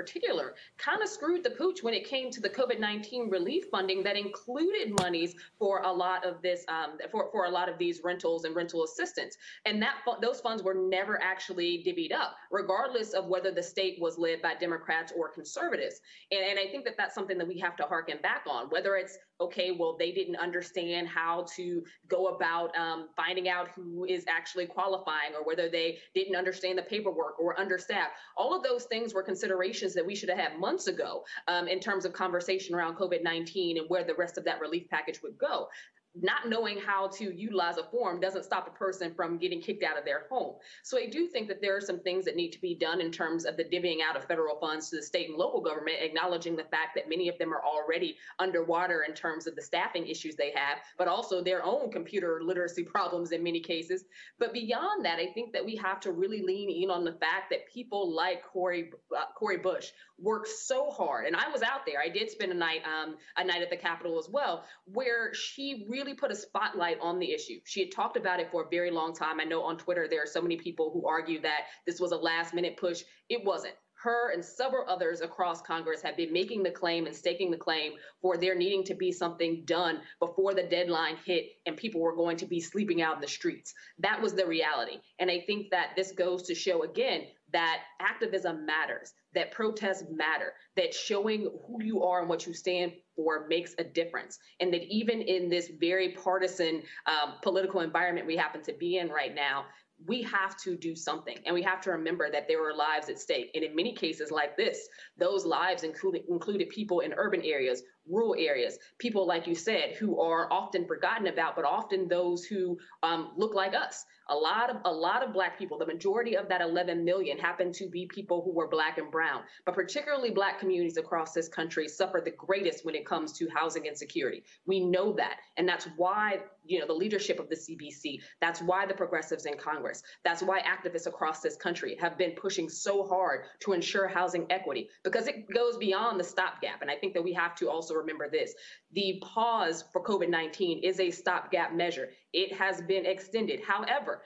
kind 0.79 1.03
of 1.03 1.09
screwed 1.09 1.45
the 1.45 1.51
pooch 1.51 1.83
when 1.83 1.95
it 1.95 2.07
came 2.07 2.31
to 2.31 2.41
the 2.41 2.49
COVID 2.49 2.79
19 2.79 3.31
relief 3.31 3.65
funding 3.71 4.03
that 4.03 4.17
included 4.17 4.99
monies 5.01 5.35
for 5.59 5.83
a 5.83 5.93
lot 5.93 6.25
of 6.25 6.41
this, 6.43 6.65
um, 6.69 6.99
for, 7.11 7.31
for 7.33 7.45
a 7.47 7.51
lot 7.51 7.69
of 7.69 7.79
these 7.79 8.01
rentals 8.05 8.45
and 8.45 8.55
rental 8.55 8.85
assistance. 8.85 9.37
And 9.67 9.83
that 9.83 9.97
those 10.21 10.41
funds 10.41 10.63
were 10.63 10.75
never 10.75 11.23
actually 11.23 11.85
divvied 11.87 12.13
up, 12.13 12.37
regardless 12.51 13.13
of 13.13 13.27
whether 13.27 13.51
the 13.51 13.63
state 13.63 13.99
was 14.01 14.19
led 14.19 14.43
by 14.43 14.55
Democrats 14.55 15.13
or 15.17 15.29
conservatives. 15.29 16.01
And, 16.31 16.41
and 16.43 16.59
I 16.59 16.71
think 16.71 16.85
that 16.85 16.97
that's 16.97 17.15
something 17.15 17.39
that 17.39 17.49
we 17.49 17.59
have 17.59 17.77
to 17.77 17.85
harken 17.85 18.19
back 18.23 18.45
on, 18.49 18.69
whether 18.69 18.97
it's 18.97 19.19
okay, 19.41 19.71
well, 19.71 19.97
they 19.99 20.13
didn't 20.13 20.37
understand 20.37 21.09
how 21.09 21.47
to 21.57 21.83
go 22.09 22.29
about 22.29 22.77
um, 22.77 23.09
finding 23.17 23.49
out 23.49 23.69
who 23.75 24.05
is 24.05 24.25
actually 24.29 24.67
qualifying 24.67 25.35
or 25.35 25.45
whether 25.45 25.69
they 25.69 25.99
didn't 26.15 26.37
understand 26.37 26.77
the 26.77 26.83
paperwork 26.83 27.39
or 27.41 27.59
understaffed. 27.59 28.13
All 28.37 28.55
of 28.55 28.63
those 28.63 28.85
things 28.85 29.15
were 29.15 29.23
considerations 29.23 29.95
that 29.95 30.05
we 30.05 30.15
should 30.15 30.29
have 30.29 30.39
had 30.39 30.59
months 30.59 30.87
ago 30.87 31.25
um, 31.49 31.69
in 31.69 31.81
terms 31.81 32.05
of 32.05 32.13
conversation 32.13 32.75
around 32.75 32.97
COVID 32.97 33.23
19 33.23 33.79
and 33.79 33.89
where 33.89 34.05
the 34.05 34.15
rest 34.15 34.37
of 34.39 34.45
that 34.45 34.61
relief 34.61 34.89
package 34.91 35.21
would 35.23 35.39
go. 35.39 35.69
Not 36.15 36.49
knowing 36.49 36.79
how 36.79 37.07
to 37.07 37.33
utilize 37.33 37.77
a 37.77 37.85
form 37.85 38.21
doesn't 38.21 38.45
stop 38.45 38.67
a 38.67 38.71
person 38.71 39.15
from 39.15 39.39
getting 39.39 39.61
kicked 39.61 39.85
out 39.85 39.99
of 39.99 40.05
their 40.05 40.27
home. 40.29 40.57
So 40.83 40.99
I 40.99 41.07
do 41.07 41.27
think 41.29 41.47
that 41.49 41.61
there 41.61 41.77
are 41.77 41.81
some 41.81 42.01
things 42.01 42.25
that 42.25 42.35
need 42.35 42.51
to 42.51 42.61
be 42.61 42.75
done 42.75 43.01
in 43.01 43.13
terms 43.13 43.45
of 43.45 43.57
the 43.57 43.65
divvying 43.65 43.99
out 44.07 44.17
of 44.17 44.25
federal 44.25 44.59
funds 44.59 44.91
to 44.91 44.97
the 44.97 45.03
state 45.03 45.29
and 45.29 45.39
local 45.39 45.61
government, 45.61 45.99
acknowledging 46.01 46.57
the 46.57 46.65
fact 46.65 46.97
that 46.97 47.09
many 47.09 47.29
of 47.29 47.39
them 47.39 47.53
are 47.53 47.63
already 47.65 48.17
underwater 48.39 49.05
in 49.09 49.15
terms 49.15 49.47
of 49.47 49.55
the 49.55 49.63
staffing 49.63 50.07
issues 50.07 50.35
they 50.35 50.53
have, 50.55 50.79
but 50.99 51.07
also 51.07 51.43
their 51.43 51.65
own 51.65 51.91
computer 51.93 52.41
literacy 52.43 52.83
problems 52.91 53.31
in 53.31 53.43
many 53.43 53.61
cases. 53.61 54.05
But 54.39 54.53
beyond 54.53 55.05
that, 55.05 55.19
I 55.21 55.29
think 55.33 55.53
that 55.53 55.65
we 55.65 55.77
have 55.77 56.01
to 56.01 56.13
really 56.13 56.43
lean 56.43 56.71
in 56.71 56.91
on 56.91 57.05
the 57.05 57.13
fact 57.13 57.51
that 57.51 57.69
people 57.73 58.13
like 58.13 58.45
Cori 58.45 58.91
uh, 59.17 59.27
Cori 59.37 59.59
Bush 59.59 59.91
worked 60.21 60.49
so 60.49 60.91
hard, 60.91 61.27
and 61.27 61.37
I 61.37 61.49
was 61.49 61.63
out 61.63 61.87
there. 61.87 62.01
I 62.01 62.09
did 62.09 62.31
spend 62.31 62.53
a 62.53 62.55
night 62.55 62.83
um, 62.85 63.17
a 63.37 63.45
night 63.45 63.63
at 63.63 63.71
the 63.71 63.77
Capitol 63.77 64.19
as 64.19 64.29
well, 64.29 64.65
where 64.85 65.33
she 65.35 65.87
really 65.89 66.15
put 66.15 66.31
a 66.31 66.37
spotlight 66.37 66.99
on 67.01 67.19
the 67.19 67.33
issue. 67.33 67.61
She 67.65 67.81
had 67.81 67.93
talked 67.93 68.17
about 68.17 68.41
it 68.41 68.51
for 68.51 68.65
a 68.65 68.69
very 68.69 68.91
long 68.91 69.15
time. 69.15 69.41
I 69.41 69.45
know 69.45 69.63
on 69.63 69.77
Twitter 69.77 70.07
there 70.09 70.23
are 70.23 70.27
so 70.27 70.43
many 70.43 70.57
people 70.57 70.91
who 70.93 71.07
argue 71.07 71.41
that 71.43 71.67
this 71.87 72.01
was 72.01 72.13
a 72.13 72.17
last 72.17 72.55
minute 72.55 72.77
push. 72.77 73.03
It 73.29 73.45
wasn't 73.45 73.75
her 74.03 74.33
and 74.33 74.45
several 74.45 74.89
others 74.89 75.21
across 75.21 75.61
Congress 75.61 76.01
have 76.03 76.17
been 76.17 76.33
making 76.33 76.63
the 76.63 76.71
claim 76.71 77.07
and 77.07 77.15
staking 77.15 77.51
the 77.51 77.57
claim 77.57 77.93
for 78.23 78.37
there 78.37 78.55
needing 78.55 78.83
to 78.85 78.95
be 78.95 79.13
something 79.13 79.63
done 79.67 80.01
before 80.19 80.55
the 80.55 80.63
deadline 80.63 81.17
hit 81.27 81.51
and 81.67 81.77
people 81.77 82.01
were 82.01 82.17
going 82.17 82.37
to 82.39 82.47
be 82.47 82.61
sleeping 82.61 83.03
out 83.03 83.17
in 83.17 83.21
the 83.21 83.29
streets. 83.29 83.75
That 83.99 84.21
was 84.23 84.35
the 84.35 84.47
reality. 84.47 84.99
And 85.19 85.31
I 85.31 85.41
think 85.47 85.71
that 85.71 85.91
this 85.97 86.13
goes 86.13 86.45
to 86.45 86.55
show 86.55 86.83
again 86.83 87.27
that 87.53 87.83
activism 88.01 88.67
matters, 88.67 89.13
that 89.35 89.53
protests 89.53 90.05
matter, 90.11 90.53
that 90.77 90.95
showing 90.95 91.51
who 91.67 91.83
you 91.83 92.03
are 92.03 92.21
and 92.21 92.29
what 92.29 92.47
you 92.47 92.55
stand 92.55 92.93
for 93.17 93.47
makes 93.49 93.75
a 93.79 93.85
difference. 93.85 94.39
And 94.61 94.73
that 94.73 94.83
even 94.83 95.21
in 95.23 95.49
this 95.49 95.71
very 95.81 96.11
partisan 96.11 96.83
um, 97.07 97.35
political 97.43 97.81
environment 97.81 98.27
we 98.27 98.37
happen 98.37 98.63
to 98.63 98.73
be 98.73 98.99
in 98.99 99.09
right 99.09 99.35
now, 99.35 99.67
we 100.07 100.23
have 100.23 100.57
to 100.57 100.77
do 100.77 100.97
something 100.97 101.37
and 101.45 101.55
we 101.55 101.63
have 101.63 101.81
to 101.83 101.91
remember 101.91 102.31
that 102.31 102.49
there 102.49 102.67
are 102.67 102.75
lives 102.75 103.09
at 103.09 103.19
stake 103.19 103.51
and 103.55 103.63
in 103.63 103.77
many 103.77 103.93
cases 103.93 104.31
like 104.31 104.57
this 104.57 104.89
those 105.19 105.45
lives 105.45 105.83
included 105.83 106.23
included 106.29 106.69
people 106.71 107.01
in 107.01 107.13
urban 107.15 107.43
areas 107.43 107.83
rural 108.11 108.35
areas 108.39 108.79
people 108.99 109.27
like 109.27 109.47
you 109.47 109.55
said 109.55 109.95
who 109.99 110.21
are 110.21 110.53
often 110.53 110.87
forgotten 110.87 111.27
about 111.27 111.57
but 111.57 111.65
often 111.65 112.09
those 112.09 112.45
who 112.45 112.79
um, 113.03 113.33
look 113.37 113.55
like 113.55 113.75
us. 113.75 114.05
A 114.29 114.35
lot 114.35 114.71
of 114.71 114.77
a 114.85 114.93
lot 114.93 115.25
of 115.25 115.33
black 115.33 115.59
people 115.59 115.79
the 115.79 115.87
majority 115.87 116.37
of 116.37 116.49
that 116.49 116.61
11 116.61 117.05
million 117.05 117.39
happen 117.39 117.73
to 117.73 117.89
be 117.89 118.07
people 118.07 118.43
who 118.43 118.53
were 118.53 118.69
black 118.69 118.99
and 118.99 119.11
brown 119.11 119.43
but 119.67 119.75
particularly 119.75 120.31
black 120.31 120.61
communities 120.61 120.97
across 120.97 121.33
this 121.33 121.49
country 121.49 121.89
suffer 121.89 122.21
the 122.25 122.31
greatest 122.31 122.85
when 122.85 122.95
it 122.95 123.05
comes 123.05 123.33
to 123.33 123.49
housing 123.55 123.87
insecurity. 123.87 124.45
We 124.67 124.81
know 124.81 125.13
that 125.15 125.39
and 125.57 125.69
that's 125.69 125.89
why 125.97 126.41
you 126.65 126.79
know 126.79 126.87
the 126.87 126.93
leadership 126.93 127.41
of 127.41 127.49
the 127.49 127.57
cbc 127.57 128.21
that's 128.41 128.61
why 128.61 128.87
the 128.87 128.95
progressives 128.95 129.47
in 129.47 129.57
congress 129.57 130.03
that's 130.25 130.43
why 130.43 130.61
activists 130.61 131.07
across 131.07 131.41
this 131.41 131.57
country 131.57 131.97
have 132.01 132.17
been 132.17 132.33
pushing 132.33 132.69
so 132.69 133.03
hard 133.03 133.47
to 133.61 133.73
ensure 133.73 134.07
housing 134.07 134.47
equity 134.51 134.89
because 135.03 135.27
it 135.27 135.49
goes 135.53 135.77
beyond 135.79 136.21
the 136.21 136.25
stopgap 136.25 136.83
and 136.83 136.91
i 136.91 136.95
think 136.95 137.15
that 137.15 137.25
we 137.25 137.33
have 137.33 137.55
to 137.55 137.69
also 137.69 137.95
remember 138.01 138.29
this 138.29 138.55
the 138.93 139.23
pause 139.23 139.85
for 139.93 140.03
covid-19 140.03 140.83
is 140.83 140.99
a 141.01 141.11
stopgap 141.11 141.73
measure 141.75 142.09
it 142.33 142.53
has 142.53 142.81
been 142.83 143.07
extended. 143.07 143.61
However, 143.67 144.23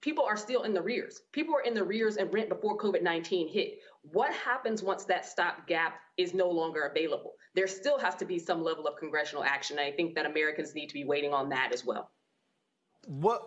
people 0.00 0.24
are 0.24 0.36
still 0.36 0.62
in 0.62 0.74
the 0.74 0.82
rears. 0.82 1.22
People 1.32 1.54
are 1.54 1.62
in 1.62 1.74
the 1.74 1.84
rears 1.84 2.16
and 2.16 2.32
rent 2.32 2.48
before 2.48 2.76
COVID 2.76 3.02
19 3.02 3.48
hit. 3.48 3.78
What 4.02 4.32
happens 4.32 4.82
once 4.82 5.04
that 5.04 5.26
stopgap 5.26 6.00
is 6.16 6.34
no 6.34 6.48
longer 6.48 6.82
available? 6.82 7.34
There 7.54 7.66
still 7.66 7.98
has 7.98 8.16
to 8.16 8.24
be 8.24 8.38
some 8.38 8.62
level 8.62 8.86
of 8.86 8.96
congressional 8.98 9.44
action. 9.44 9.78
And 9.78 9.86
I 9.86 9.92
think 9.92 10.14
that 10.14 10.26
Americans 10.26 10.74
need 10.74 10.88
to 10.88 10.94
be 10.94 11.04
waiting 11.04 11.32
on 11.32 11.48
that 11.50 11.72
as 11.72 11.84
well. 11.84 12.10
What, 13.06 13.42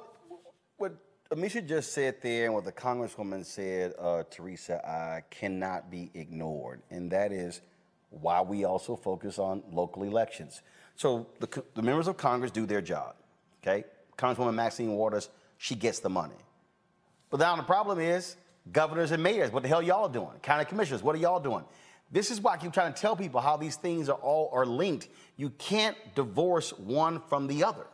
what 0.78 0.96
Amisha 1.32 1.68
just 1.68 1.94
said 1.94 2.16
there 2.22 2.46
and 2.46 2.54
what 2.54 2.66
the 2.66 2.72
Congresswoman 2.72 3.46
said, 3.46 3.94
uh, 4.00 4.24
Teresa, 4.30 4.86
uh, 4.88 5.22
cannot 5.30 5.90
be 5.90 6.12
ignored. 6.14 6.82
And 6.90 7.12
that 7.12 7.32
is 7.32 7.62
why 8.22 8.42
we 8.42 8.66
also 8.66 8.96
focus 8.96 9.40
on 9.40 9.64
local 9.72 10.04
elections. 10.04 10.62
So 10.96 11.28
the, 11.40 11.64
the 11.74 11.82
members 11.82 12.08
of 12.08 12.18
Congress 12.18 12.52
do 12.52 12.66
their 12.66 12.82
job. 12.82 13.16
Okay? 13.62 13.86
Congresswoman 14.18 14.54
Maxine 14.54 14.92
Waters, 14.92 15.30
she 15.58 15.76
gets 15.76 16.00
the 16.00 16.10
money. 16.10 16.36
But 17.30 17.40
now 17.40 17.56
the 17.56 17.64
problem 17.64 18.00
is 18.00 18.36
governors 18.72 19.12
and 19.12 19.24
mayors, 19.24 19.52
what 19.52 19.64
the 19.64 19.70
hell 19.70 19.82
y'all 19.82 20.10
doing? 20.10 20.38
County 20.42 20.66
commissioners, 20.66 21.02
what 21.02 21.16
are 21.16 21.20
y'all 21.20 21.40
doing? 21.40 21.64
This 22.12 22.30
is 22.30 22.40
why 22.40 22.54
I 22.54 22.58
keep 22.58 22.72
trying 22.72 22.94
to 22.94 23.02
tell 23.02 23.16
people 23.16 23.42
how 23.42 23.58
these 23.58 23.76
things 23.76 24.08
are 24.08 24.18
all 24.18 24.50
are 24.54 24.68
linked. 24.68 25.08
You 25.36 25.50
can't 25.52 25.98
divorce 26.14 26.72
one 26.74 27.22
from 27.28 27.48
the 27.48 27.64
other. 27.64 27.88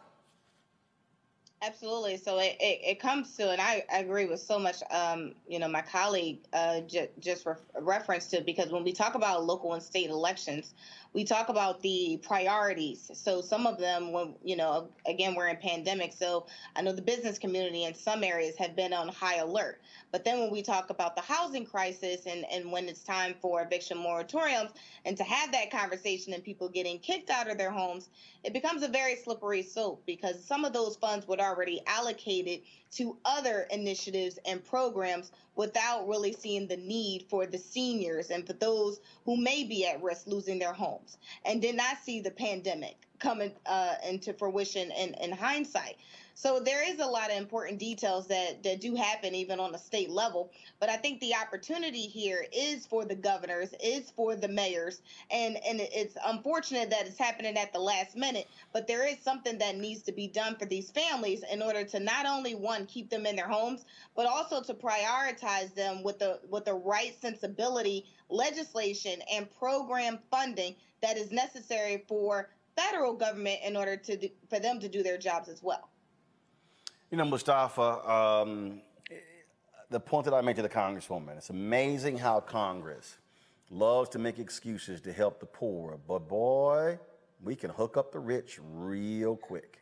Absolutely. 1.61 2.15
So 2.15 2.39
it, 2.39 2.55
it, 2.61 2.79
it, 2.85 2.99
comes 3.01 3.35
to, 3.35 3.51
and 3.51 3.59
I, 3.59 3.83
I 3.91 3.99
agree 3.99 4.25
with 4.27 4.39
so 4.39 4.57
much, 4.57 4.77
um, 4.91 5.33
you 5.45 5.59
know, 5.59 5.67
my 5.67 5.81
colleague 5.81 6.39
uh, 6.53 6.79
j- 6.81 7.09
just 7.19 7.45
re- 7.45 7.55
referenced 7.77 8.31
to, 8.31 8.41
because 8.41 8.71
when 8.71 8.85
we 8.85 8.93
talk 8.93 9.15
about 9.15 9.43
local 9.43 9.73
and 9.73 9.83
state 9.83 10.09
elections, 10.09 10.73
we 11.13 11.23
talk 11.23 11.49
about 11.49 11.81
the 11.81 12.19
priorities. 12.21 13.09
So 13.13 13.41
some 13.41 13.65
of 13.65 13.79
them, 13.79 14.11
when 14.11 14.35
you 14.43 14.55
know, 14.55 14.89
again, 15.07 15.33
we're 15.35 15.47
in 15.47 15.57
pandemic, 15.57 16.13
so 16.13 16.45
I 16.75 16.81
know 16.81 16.91
the 16.91 17.01
business 17.01 17.39
community 17.39 17.85
in 17.85 17.95
some 17.95 18.23
areas 18.23 18.55
have 18.57 18.75
been 18.75 18.93
on 18.93 19.07
high 19.07 19.37
alert. 19.37 19.81
But 20.11 20.23
then 20.23 20.39
when 20.39 20.51
we 20.51 20.61
talk 20.61 20.89
about 20.89 21.15
the 21.15 21.21
housing 21.21 21.65
crisis 21.65 22.25
and 22.25 22.45
and 22.51 22.71
when 22.71 22.87
it's 22.87 23.01
time 23.01 23.35
for 23.41 23.61
eviction 23.61 23.97
moratoriums, 23.97 24.71
and 25.05 25.17
to 25.17 25.23
have 25.23 25.51
that 25.51 25.71
conversation 25.71 26.33
and 26.33 26.43
people 26.43 26.69
getting 26.69 26.99
kicked 26.99 27.29
out 27.29 27.49
of 27.49 27.57
their 27.57 27.71
homes, 27.71 28.09
it 28.43 28.53
becomes 28.53 28.83
a 28.83 28.87
very 28.87 29.15
slippery 29.15 29.63
slope 29.63 30.03
because 30.05 30.43
some 30.43 30.63
of 30.63 30.73
those 30.73 30.95
funds 30.95 31.27
would 31.27 31.39
already 31.39 31.81
allocated 31.87 32.61
to 32.91 33.17
other 33.25 33.67
initiatives 33.71 34.39
and 34.45 34.63
programs 34.65 35.31
without 35.55 36.07
really 36.07 36.33
seeing 36.33 36.67
the 36.67 36.77
need 36.77 37.25
for 37.29 37.45
the 37.45 37.57
seniors 37.57 38.29
and 38.29 38.47
for 38.47 38.53
those 38.53 38.99
who 39.25 39.37
may 39.37 39.63
be 39.63 39.85
at 39.85 40.01
risk 40.01 40.25
losing 40.27 40.57
their 40.57 40.73
homes 40.73 41.17
and 41.45 41.61
did 41.61 41.75
not 41.75 41.97
see 42.03 42.19
the 42.19 42.31
pandemic 42.31 42.95
coming 43.19 43.51
uh, 43.65 43.95
into 44.07 44.33
fruition 44.33 44.91
in, 44.91 45.13
in 45.15 45.31
hindsight. 45.31 45.97
So 46.41 46.61
there 46.61 46.89
is 46.89 46.99
a 46.99 47.05
lot 47.05 47.31
of 47.31 47.35
important 47.35 47.79
details 47.79 48.25
that, 48.27 48.63
that 48.63 48.79
do 48.79 48.95
happen 48.95 49.35
even 49.35 49.59
on 49.59 49.75
a 49.75 49.77
state 49.77 50.09
level. 50.09 50.53
But 50.79 50.87
I 50.87 50.95
think 50.95 51.19
the 51.19 51.35
opportunity 51.35 52.03
here 52.03 52.45
is 52.53 52.85
for 52.85 53.03
the 53.03 53.15
governors, 53.15 53.73
is 53.83 54.11
for 54.11 54.37
the 54.37 54.47
mayors. 54.47 55.01
And, 55.31 55.57
and 55.67 55.81
it's 55.81 56.15
unfortunate 56.25 56.91
that 56.91 57.07
it's 57.07 57.17
happening 57.17 57.57
at 57.57 57.73
the 57.73 57.79
last 57.79 58.15
minute, 58.15 58.47
but 58.71 58.87
there 58.87 59.05
is 59.05 59.19
something 59.19 59.57
that 59.57 59.75
needs 59.75 60.01
to 60.03 60.13
be 60.13 60.29
done 60.29 60.55
for 60.55 60.65
these 60.65 60.89
families 60.91 61.43
in 61.51 61.61
order 61.61 61.83
to 61.83 61.99
not 61.99 62.25
only 62.25 62.55
one, 62.55 62.85
keep 62.85 63.09
them 63.09 63.25
in 63.25 63.35
their 63.35 63.49
homes, 63.49 63.83
but 64.15 64.25
also 64.25 64.63
to 64.63 64.73
prioritize 64.73 65.75
them 65.75 66.03
with 66.03 66.19
the 66.19 66.39
with 66.49 66.63
the 66.63 66.73
right 66.73 67.19
sensibility 67.19 68.05
legislation 68.29 69.21
and 69.29 69.49
program 69.59 70.19
funding 70.31 70.73
that 71.01 71.17
is 71.17 71.33
necessary 71.33 72.05
for 72.07 72.47
federal 72.77 73.13
government 73.13 73.59
in 73.65 73.75
order 73.75 73.97
to 73.97 74.15
do, 74.15 74.29
for 74.49 74.61
them 74.61 74.79
to 74.79 74.87
do 74.87 75.03
their 75.03 75.17
jobs 75.17 75.49
as 75.49 75.61
well. 75.61 75.89
You 77.11 77.17
know, 77.17 77.25
Mustafa, 77.25 78.07
um, 78.07 78.81
the 79.89 79.99
point 79.99 80.25
that 80.25 80.33
I 80.35 80.41
made 80.41 80.57
to 80.57 80.61
the 80.61 80.69
Congresswoman, 80.69 81.37
it's 81.37 81.49
amazing 81.49 82.19
how 82.19 82.39
Congress 82.39 83.17
loves 83.71 84.09
to 84.09 84.19
make 84.19 84.37
excuses 84.37 85.01
to 85.01 85.11
help 85.11 85.39
the 85.39 85.47
poor, 85.47 85.97
but 86.07 86.27
boy, 86.27 86.99
we 87.43 87.55
can 87.55 87.71
hook 87.71 87.97
up 87.97 88.11
the 88.11 88.19
rich 88.19 88.59
real 88.61 89.35
quick. 89.35 89.81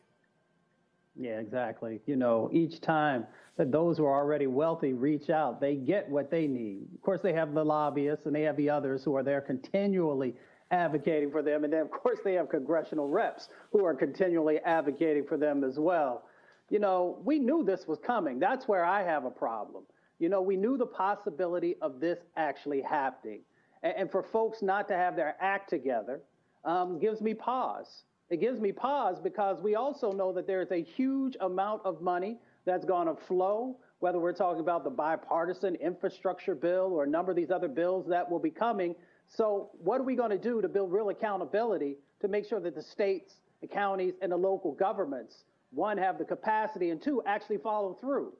Yeah, 1.18 1.40
exactly. 1.40 2.00
You 2.06 2.16
know, 2.16 2.50
each 2.54 2.80
time 2.80 3.28
that 3.58 3.74
those 3.74 3.98
who 3.98 4.06
are 4.06 4.16
already 4.16 4.48
wealthy 4.48 4.94
reach 4.94 5.30
out, 5.30 5.60
they 5.60 5.76
get 5.76 6.08
what 6.08 6.32
they 6.32 6.48
need. 6.48 6.88
Of 6.96 7.02
course, 7.02 7.20
they 7.22 7.34
have 7.34 7.54
the 7.54 7.66
lobbyists 7.66 8.26
and 8.26 8.34
they 8.34 8.44
have 8.44 8.56
the 8.56 8.70
others 8.70 9.04
who 9.04 9.18
are 9.18 9.24
there 9.24 9.42
continually 9.42 10.34
advocating 10.72 11.32
for 11.32 11.42
them. 11.42 11.66
And 11.66 11.74
then, 11.74 11.82
of 11.82 11.92
course, 11.92 12.20
they 12.24 12.36
have 12.36 12.48
congressional 12.48 13.10
reps 13.10 13.50
who 13.74 13.84
are 13.84 13.94
continually 13.94 14.60
advocating 14.60 15.26
for 15.26 15.36
them 15.36 15.66
as 15.66 15.78
well 15.78 16.24
you 16.70 16.80
know, 16.80 17.18
we 17.24 17.40
knew 17.40 17.64
this 17.64 17.88
was 17.88 18.00
coming. 18.00 18.40
That's 18.40 18.68
where 18.68 18.84
I 18.84 19.04
have 19.04 19.26
a 19.26 19.32
problem. 19.32 19.84
You 20.20 20.30
know, 20.30 20.42
we 20.42 20.58
knew 20.58 20.78
the 20.78 20.86
possibility 20.86 21.76
of 21.82 22.00
this 22.00 22.20
actually 22.36 22.82
happening. 22.82 23.42
And, 23.84 23.94
and 23.98 24.12
for 24.12 24.24
folks 24.24 24.62
not 24.62 24.88
to 24.90 24.96
have 24.96 25.16
their 25.16 25.36
act 25.40 25.70
together 25.70 26.22
um, 26.66 27.00
gives 27.00 27.22
me 27.22 27.34
pause. 27.34 28.04
It 28.30 28.42
gives 28.42 28.60
me 28.60 28.72
pause 28.72 29.20
because 29.20 29.62
we 29.62 29.76
also 29.76 30.12
know 30.12 30.34
that 30.34 30.48
there's 30.48 30.72
a 30.72 30.84
huge 30.84 31.38
amount 31.40 31.82
of 31.86 32.02
money 32.02 32.38
that's 32.66 32.84
going 32.84 33.08
to 33.08 33.16
flow, 33.16 33.78
whether 34.00 34.20
we're 34.20 34.34
talking 34.34 34.60
about 34.60 34.84
the 34.84 34.90
bipartisan 34.90 35.76
infrastructure 35.76 36.54
bill 36.54 36.92
or 36.92 37.06
a 37.06 37.08
number 37.08 37.32
of 37.32 37.38
these 37.38 37.52
other 37.52 37.70
bills 37.70 38.06
that 38.10 38.30
will 38.30 38.40
be 38.40 38.50
coming. 38.50 38.94
So, 39.30 39.70
what 39.80 40.02
are 40.02 40.04
we 40.04 40.16
going 40.16 40.32
to 40.32 40.38
do 40.38 40.62
to 40.62 40.68
build 40.68 40.92
real 40.92 41.10
accountability 41.10 41.96
to 42.20 42.28
make 42.28 42.46
sure 42.46 42.60
that 42.60 42.76
the 42.76 42.82
states, 42.82 43.36
the 43.62 43.68
counties, 43.68 44.16
and 44.22 44.32
the 44.32 44.38
local 44.38 44.74
governments 44.74 45.44
one, 45.72 45.98
have 45.98 46.18
the 46.18 46.26
capacity, 46.26 46.90
and 46.90 47.02
two, 47.02 47.22
actually 47.26 47.58
follow 47.58 47.94
through. 47.94 48.34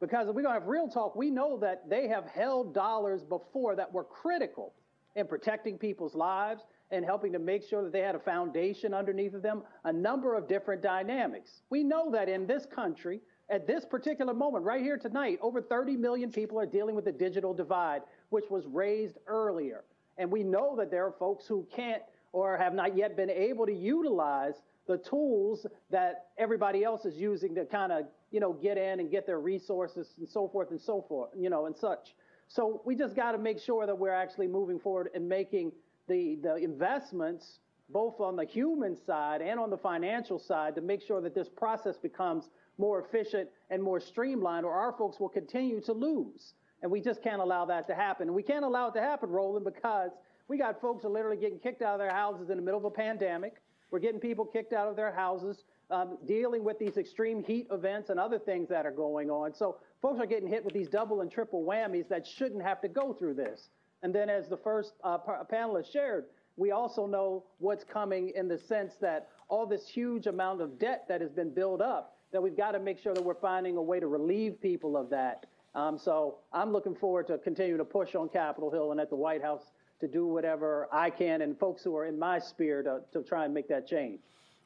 Because 0.00 0.28
if 0.28 0.34
we're 0.34 0.42
going 0.42 0.54
to 0.54 0.60
have 0.60 0.68
real 0.68 0.88
talk, 0.88 1.16
we 1.16 1.30
know 1.30 1.58
that 1.58 1.88
they 1.88 2.06
have 2.08 2.26
held 2.26 2.72
dollars 2.72 3.24
before 3.24 3.74
that 3.76 3.92
were 3.92 4.04
critical 4.04 4.74
in 5.16 5.26
protecting 5.26 5.76
people's 5.76 6.14
lives 6.14 6.62
and 6.90 7.04
helping 7.04 7.32
to 7.32 7.38
make 7.38 7.64
sure 7.64 7.82
that 7.82 7.92
they 7.92 8.00
had 8.00 8.14
a 8.14 8.20
foundation 8.20 8.94
underneath 8.94 9.34
of 9.34 9.42
them, 9.42 9.62
a 9.84 9.92
number 9.92 10.34
of 10.34 10.48
different 10.48 10.82
dynamics. 10.82 11.62
We 11.68 11.82
know 11.82 12.10
that 12.12 12.28
in 12.28 12.46
this 12.46 12.64
country, 12.64 13.20
at 13.50 13.66
this 13.66 13.84
particular 13.84 14.32
moment, 14.32 14.64
right 14.64 14.80
here 14.80 14.96
tonight, 14.96 15.38
over 15.42 15.60
30 15.60 15.96
million 15.96 16.30
people 16.30 16.58
are 16.58 16.66
dealing 16.66 16.94
with 16.94 17.04
the 17.04 17.12
digital 17.12 17.52
divide, 17.52 18.02
which 18.30 18.48
was 18.50 18.64
raised 18.66 19.18
earlier. 19.26 19.84
And 20.16 20.30
we 20.30 20.42
know 20.42 20.76
that 20.76 20.90
there 20.90 21.06
are 21.06 21.14
folks 21.18 21.46
who 21.46 21.66
can't 21.74 22.02
or 22.32 22.56
have 22.56 22.74
not 22.74 22.96
yet 22.96 23.16
been 23.16 23.30
able 23.30 23.66
to 23.66 23.72
utilize 23.72 24.54
the 24.88 24.98
tools 24.98 25.66
that 25.90 26.26
everybody 26.38 26.82
else 26.82 27.04
is 27.04 27.14
using 27.16 27.54
to 27.54 27.64
kind 27.66 27.92
of, 27.92 28.06
you 28.32 28.40
know, 28.40 28.52
get 28.52 28.76
in 28.76 28.98
and 28.98 29.10
get 29.10 29.26
their 29.26 29.38
resources 29.38 30.14
and 30.18 30.28
so 30.28 30.48
forth 30.48 30.70
and 30.70 30.80
so 30.80 31.04
forth, 31.08 31.30
you 31.36 31.50
know, 31.50 31.66
and 31.66 31.76
such. 31.76 32.14
So 32.48 32.82
we 32.84 32.96
just 32.96 33.14
got 33.14 33.32
to 33.32 33.38
make 33.38 33.60
sure 33.60 33.86
that 33.86 33.96
we're 33.96 34.14
actually 34.14 34.48
moving 34.48 34.80
forward 34.80 35.10
and 35.14 35.28
making 35.28 35.72
the, 36.08 36.38
the 36.42 36.56
investments 36.56 37.60
both 37.90 38.20
on 38.20 38.36
the 38.36 38.44
human 38.44 38.96
side 39.06 39.40
and 39.42 39.60
on 39.60 39.70
the 39.70 39.76
financial 39.76 40.38
side 40.38 40.74
to 40.74 40.80
make 40.80 41.02
sure 41.02 41.20
that 41.20 41.34
this 41.34 41.48
process 41.48 41.96
becomes 41.98 42.48
more 42.78 43.00
efficient 43.00 43.48
and 43.70 43.82
more 43.82 44.00
streamlined 44.00 44.64
or 44.64 44.72
our 44.72 44.92
folks 44.92 45.20
will 45.20 45.28
continue 45.28 45.80
to 45.82 45.92
lose. 45.92 46.54
And 46.82 46.90
we 46.90 47.00
just 47.00 47.22
can't 47.22 47.40
allow 47.40 47.64
that 47.66 47.86
to 47.88 47.94
happen. 47.94 48.32
We 48.32 48.42
can't 48.42 48.64
allow 48.64 48.88
it 48.88 48.94
to 48.94 49.00
happen, 49.00 49.30
Roland, 49.30 49.64
because 49.64 50.12
we 50.48 50.56
got 50.56 50.80
folks 50.80 51.04
are 51.04 51.10
literally 51.10 51.36
getting 51.36 51.58
kicked 51.58 51.82
out 51.82 51.94
of 51.94 51.98
their 51.98 52.12
houses 52.12 52.50
in 52.50 52.56
the 52.56 52.62
middle 52.62 52.78
of 52.78 52.84
a 52.84 52.90
pandemic. 52.90 53.54
We're 53.90 53.98
getting 53.98 54.20
people 54.20 54.44
kicked 54.44 54.72
out 54.72 54.88
of 54.88 54.96
their 54.96 55.12
houses, 55.12 55.64
um, 55.90 56.18
dealing 56.26 56.64
with 56.64 56.78
these 56.78 56.96
extreme 56.96 57.42
heat 57.42 57.66
events 57.70 58.10
and 58.10 58.20
other 58.20 58.38
things 58.38 58.68
that 58.68 58.84
are 58.84 58.92
going 58.92 59.30
on. 59.30 59.54
So 59.54 59.76
folks 60.02 60.20
are 60.20 60.26
getting 60.26 60.48
hit 60.48 60.64
with 60.64 60.74
these 60.74 60.88
double 60.88 61.22
and 61.22 61.30
triple 61.30 61.64
whammies 61.64 62.08
that 62.08 62.26
shouldn't 62.26 62.62
have 62.62 62.80
to 62.82 62.88
go 62.88 63.12
through 63.12 63.34
this. 63.34 63.70
And 64.02 64.14
then, 64.14 64.30
as 64.30 64.48
the 64.48 64.56
first 64.56 64.92
uh, 65.02 65.18
panelist 65.50 65.90
shared, 65.92 66.26
we 66.56 66.70
also 66.70 67.06
know 67.06 67.44
what's 67.58 67.84
coming 67.84 68.32
in 68.34 68.48
the 68.48 68.58
sense 68.58 68.94
that 69.00 69.28
all 69.48 69.66
this 69.66 69.88
huge 69.88 70.26
amount 70.26 70.60
of 70.60 70.78
debt 70.78 71.04
that 71.08 71.20
has 71.20 71.30
been 71.30 71.50
built 71.50 71.80
up, 71.80 72.16
that 72.32 72.42
we've 72.42 72.56
got 72.56 72.72
to 72.72 72.78
make 72.78 72.98
sure 72.98 73.14
that 73.14 73.22
we're 73.22 73.34
finding 73.34 73.76
a 73.76 73.82
way 73.82 73.98
to 73.98 74.06
relieve 74.06 74.60
people 74.60 74.96
of 74.96 75.08
that. 75.10 75.46
Um, 75.74 75.98
so 75.98 76.38
I'm 76.52 76.72
looking 76.72 76.94
forward 76.94 77.26
to 77.28 77.38
continuing 77.38 77.78
to 77.78 77.84
push 77.84 78.14
on 78.14 78.28
Capitol 78.28 78.70
Hill 78.70 78.92
and 78.92 79.00
at 79.00 79.10
the 79.10 79.16
White 79.16 79.42
House 79.42 79.62
to 80.00 80.08
do 80.08 80.26
whatever 80.26 80.88
I 80.92 81.10
can 81.10 81.42
and 81.42 81.58
folks 81.58 81.82
who 81.82 81.96
are 81.96 82.06
in 82.06 82.18
my 82.18 82.38
sphere 82.38 82.82
to, 82.82 83.00
to 83.12 83.22
try 83.22 83.44
and 83.44 83.54
make 83.54 83.68
that 83.68 83.86
change. 83.86 84.20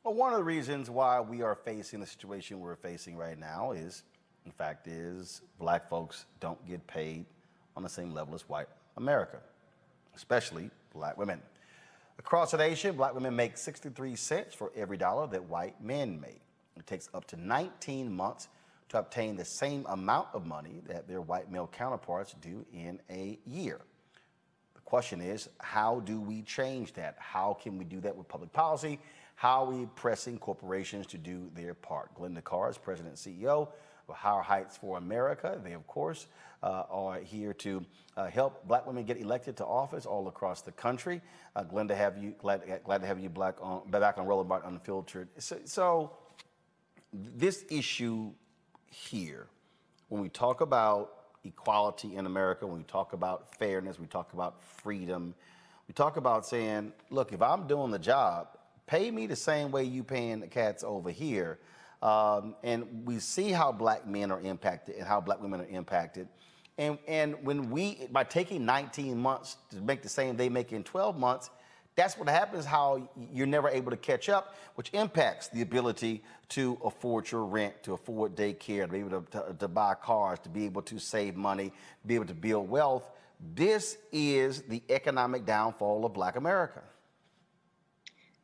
Well, 0.05 0.14
one 0.14 0.33
of 0.33 0.38
the 0.38 0.45
reasons 0.45 0.90
why 0.90 1.21
we 1.21 1.42
are 1.42 1.55
facing 1.55 2.01
the 2.01 2.07
situation 2.07 2.61
we're 2.61 2.77
facing 2.77 3.16
right 3.16 3.38
now 3.38 3.73
is, 3.73 4.03
in 4.45 4.53
fact, 4.53 4.88
is 4.88 5.42
black 5.59 5.88
folks 5.88 6.27
don't 6.40 6.64
get 6.66 6.85
paid 6.87 7.25
on 7.77 7.83
the 7.83 7.88
same 7.88 8.12
level 8.12 8.35
as 8.35 8.49
white 8.49 8.66
America, 8.97 9.38
especially 10.16 10.71
black 10.92 11.16
women. 11.16 11.40
Across 12.18 12.51
the 12.51 12.59
nation, 12.59 12.97
black 12.97 13.14
women 13.14 13.35
make 13.35 13.57
63 13.57 14.16
cents 14.16 14.55
for 14.55 14.73
every 14.77 14.97
dollar 14.97 15.27
that 15.29 15.45
white 15.45 15.83
men 15.83 16.21
make. 16.21 16.40
It 16.77 16.87
takes 16.87 17.09
up 17.14 17.27
to 17.29 17.37
19 17.37 18.12
months 18.12 18.49
to 18.90 18.99
obtain 18.99 19.37
the 19.37 19.45
same 19.45 19.87
amount 19.88 20.29
of 20.35 20.47
money 20.47 20.83
that 20.87 21.09
their 21.09 21.21
white 21.21 21.51
male 21.51 21.71
counterparts 21.73 22.35
do 22.40 22.64
in 22.75 23.01
a 23.11 23.38
year. 23.47 23.81
Question 24.93 25.23
is, 25.23 25.49
how 25.59 26.01
do 26.01 26.21
we 26.21 26.43
change 26.43 26.93
that? 26.93 27.17
How 27.19 27.57
can 27.63 27.79
we 27.79 27.85
do 27.87 27.99
that 28.01 28.15
with 28.15 28.29
public 28.29 28.53
policy? 28.53 28.99
How 29.37 29.65
are 29.65 29.73
we 29.73 29.87
pressing 29.95 30.37
corporations 30.37 31.07
to 31.07 31.17
do 31.17 31.51
their 31.55 31.73
part? 31.73 32.15
Glynda 32.15 32.45
Carr 32.45 32.69
is 32.69 32.77
president 32.77 33.17
and 33.27 33.39
CEO 33.39 33.69
of 34.07 34.15
Higher 34.15 34.43
Heights 34.43 34.77
for 34.77 34.99
America. 34.99 35.59
They, 35.65 35.73
of 35.73 35.87
course, 35.87 36.27
uh, 36.63 36.83
are 36.91 37.21
here 37.21 37.55
to 37.55 37.83
uh, 38.19 38.27
help 38.27 38.69
black 38.69 38.87
women 38.87 39.07
get 39.07 39.19
elected 39.19 39.57
to 39.57 39.65
office 39.65 40.05
all 40.05 40.29
across 40.29 40.61
the 40.61 40.73
country. 40.73 41.23
Uh, 41.57 41.65
Glenda, 41.65 41.97
have 41.97 42.23
you 42.23 42.35
glad, 42.37 42.61
glad 42.85 43.01
to 43.01 43.07
have 43.07 43.19
you 43.19 43.31
black 43.31 43.55
on, 43.63 43.91
back 43.91 44.19
on 44.19 44.27
Roland 44.27 44.51
Martin 44.51 44.75
Unfiltered. 44.75 45.29
So, 45.39 45.57
so 45.65 46.19
this 47.15 47.65
issue 47.71 48.31
here, 48.91 49.47
when 50.11 50.21
we 50.21 50.29
talk 50.29 50.61
about 50.61 51.22
equality 51.45 52.17
in 52.17 52.27
America, 52.27 52.67
when 52.67 52.79
we 52.79 52.85
talk 52.85 53.13
about 53.13 53.55
fairness, 53.57 53.99
we 53.99 54.07
talk 54.07 54.33
about 54.33 54.63
freedom, 54.63 55.35
we 55.89 55.95
talk 55.95 56.17
about 56.17 56.47
saying, 56.47 56.93
look, 57.11 57.33
if 57.33 57.43
I'm 57.43 57.67
doing 57.67 57.91
the 57.91 57.99
job, 57.99 58.49
pay 58.87 59.11
me 59.11 59.27
the 59.27 59.37
same 59.37 59.71
way 59.71 59.85
you 59.85 60.05
paying 60.05 60.41
the 60.41 60.47
cats 60.47 60.85
over 60.85 61.11
here. 61.11 61.59
Um, 62.03 62.57
and 62.63 63.05
we 63.05 63.19
see 63.19 63.51
how 63.51 63.71
black 63.73 64.07
men 64.07 64.31
are 64.31 64.41
impacted 64.41 64.97
and 64.97 65.07
how 65.07 65.21
black 65.21 65.41
women 65.41 65.61
are 65.61 65.67
impacted. 65.67 66.29
And, 66.79 66.99
and 67.07 67.37
when 67.45 67.71
we, 67.71 68.09
by 68.11 68.25
taking 68.25 68.65
19 68.65 69.19
months 69.19 69.57
to 69.71 69.81
make 69.81 70.03
the 70.03 70.09
same 70.09 70.37
they 70.37 70.49
make 70.49 70.73
in 70.73 70.83
12 70.83 71.19
months, 71.19 71.51
that's 71.95 72.17
what 72.17 72.29
happens 72.29 72.65
how 72.65 73.09
you're 73.33 73.47
never 73.47 73.69
able 73.69 73.91
to 73.91 73.97
catch 73.97 74.29
up, 74.29 74.57
which 74.77 74.91
impacts 74.95 75.49
the 75.49 75.61
ability 75.61 76.23
to 76.51 76.79
afford 76.85 77.31
your 77.31 77.45
rent, 77.45 77.83
to 77.83 77.93
afford 77.93 78.35
daycare, 78.35 78.87
to 78.87 78.93
be 78.93 78.99
able 79.01 79.23
to, 79.23 79.31
to, 79.31 79.57
to 79.59 79.69
buy 79.69 79.95
cars, 79.95 80.39
to 80.41 80.49
be 80.49 80.65
able 80.65 80.83
to 80.83 80.99
save 80.99 81.37
money, 81.37 81.73
be 82.07 82.15
able 82.15 82.27
to 82.27 82.35
build 82.35 82.69
wealth. 82.69 83.11
This 83.55 83.99
is 84.11 84.63
the 84.63 84.83
economic 84.89 85.45
downfall 85.45 86.05
of 86.07 86.15
Black 86.15 86.37
America. 86.37 86.83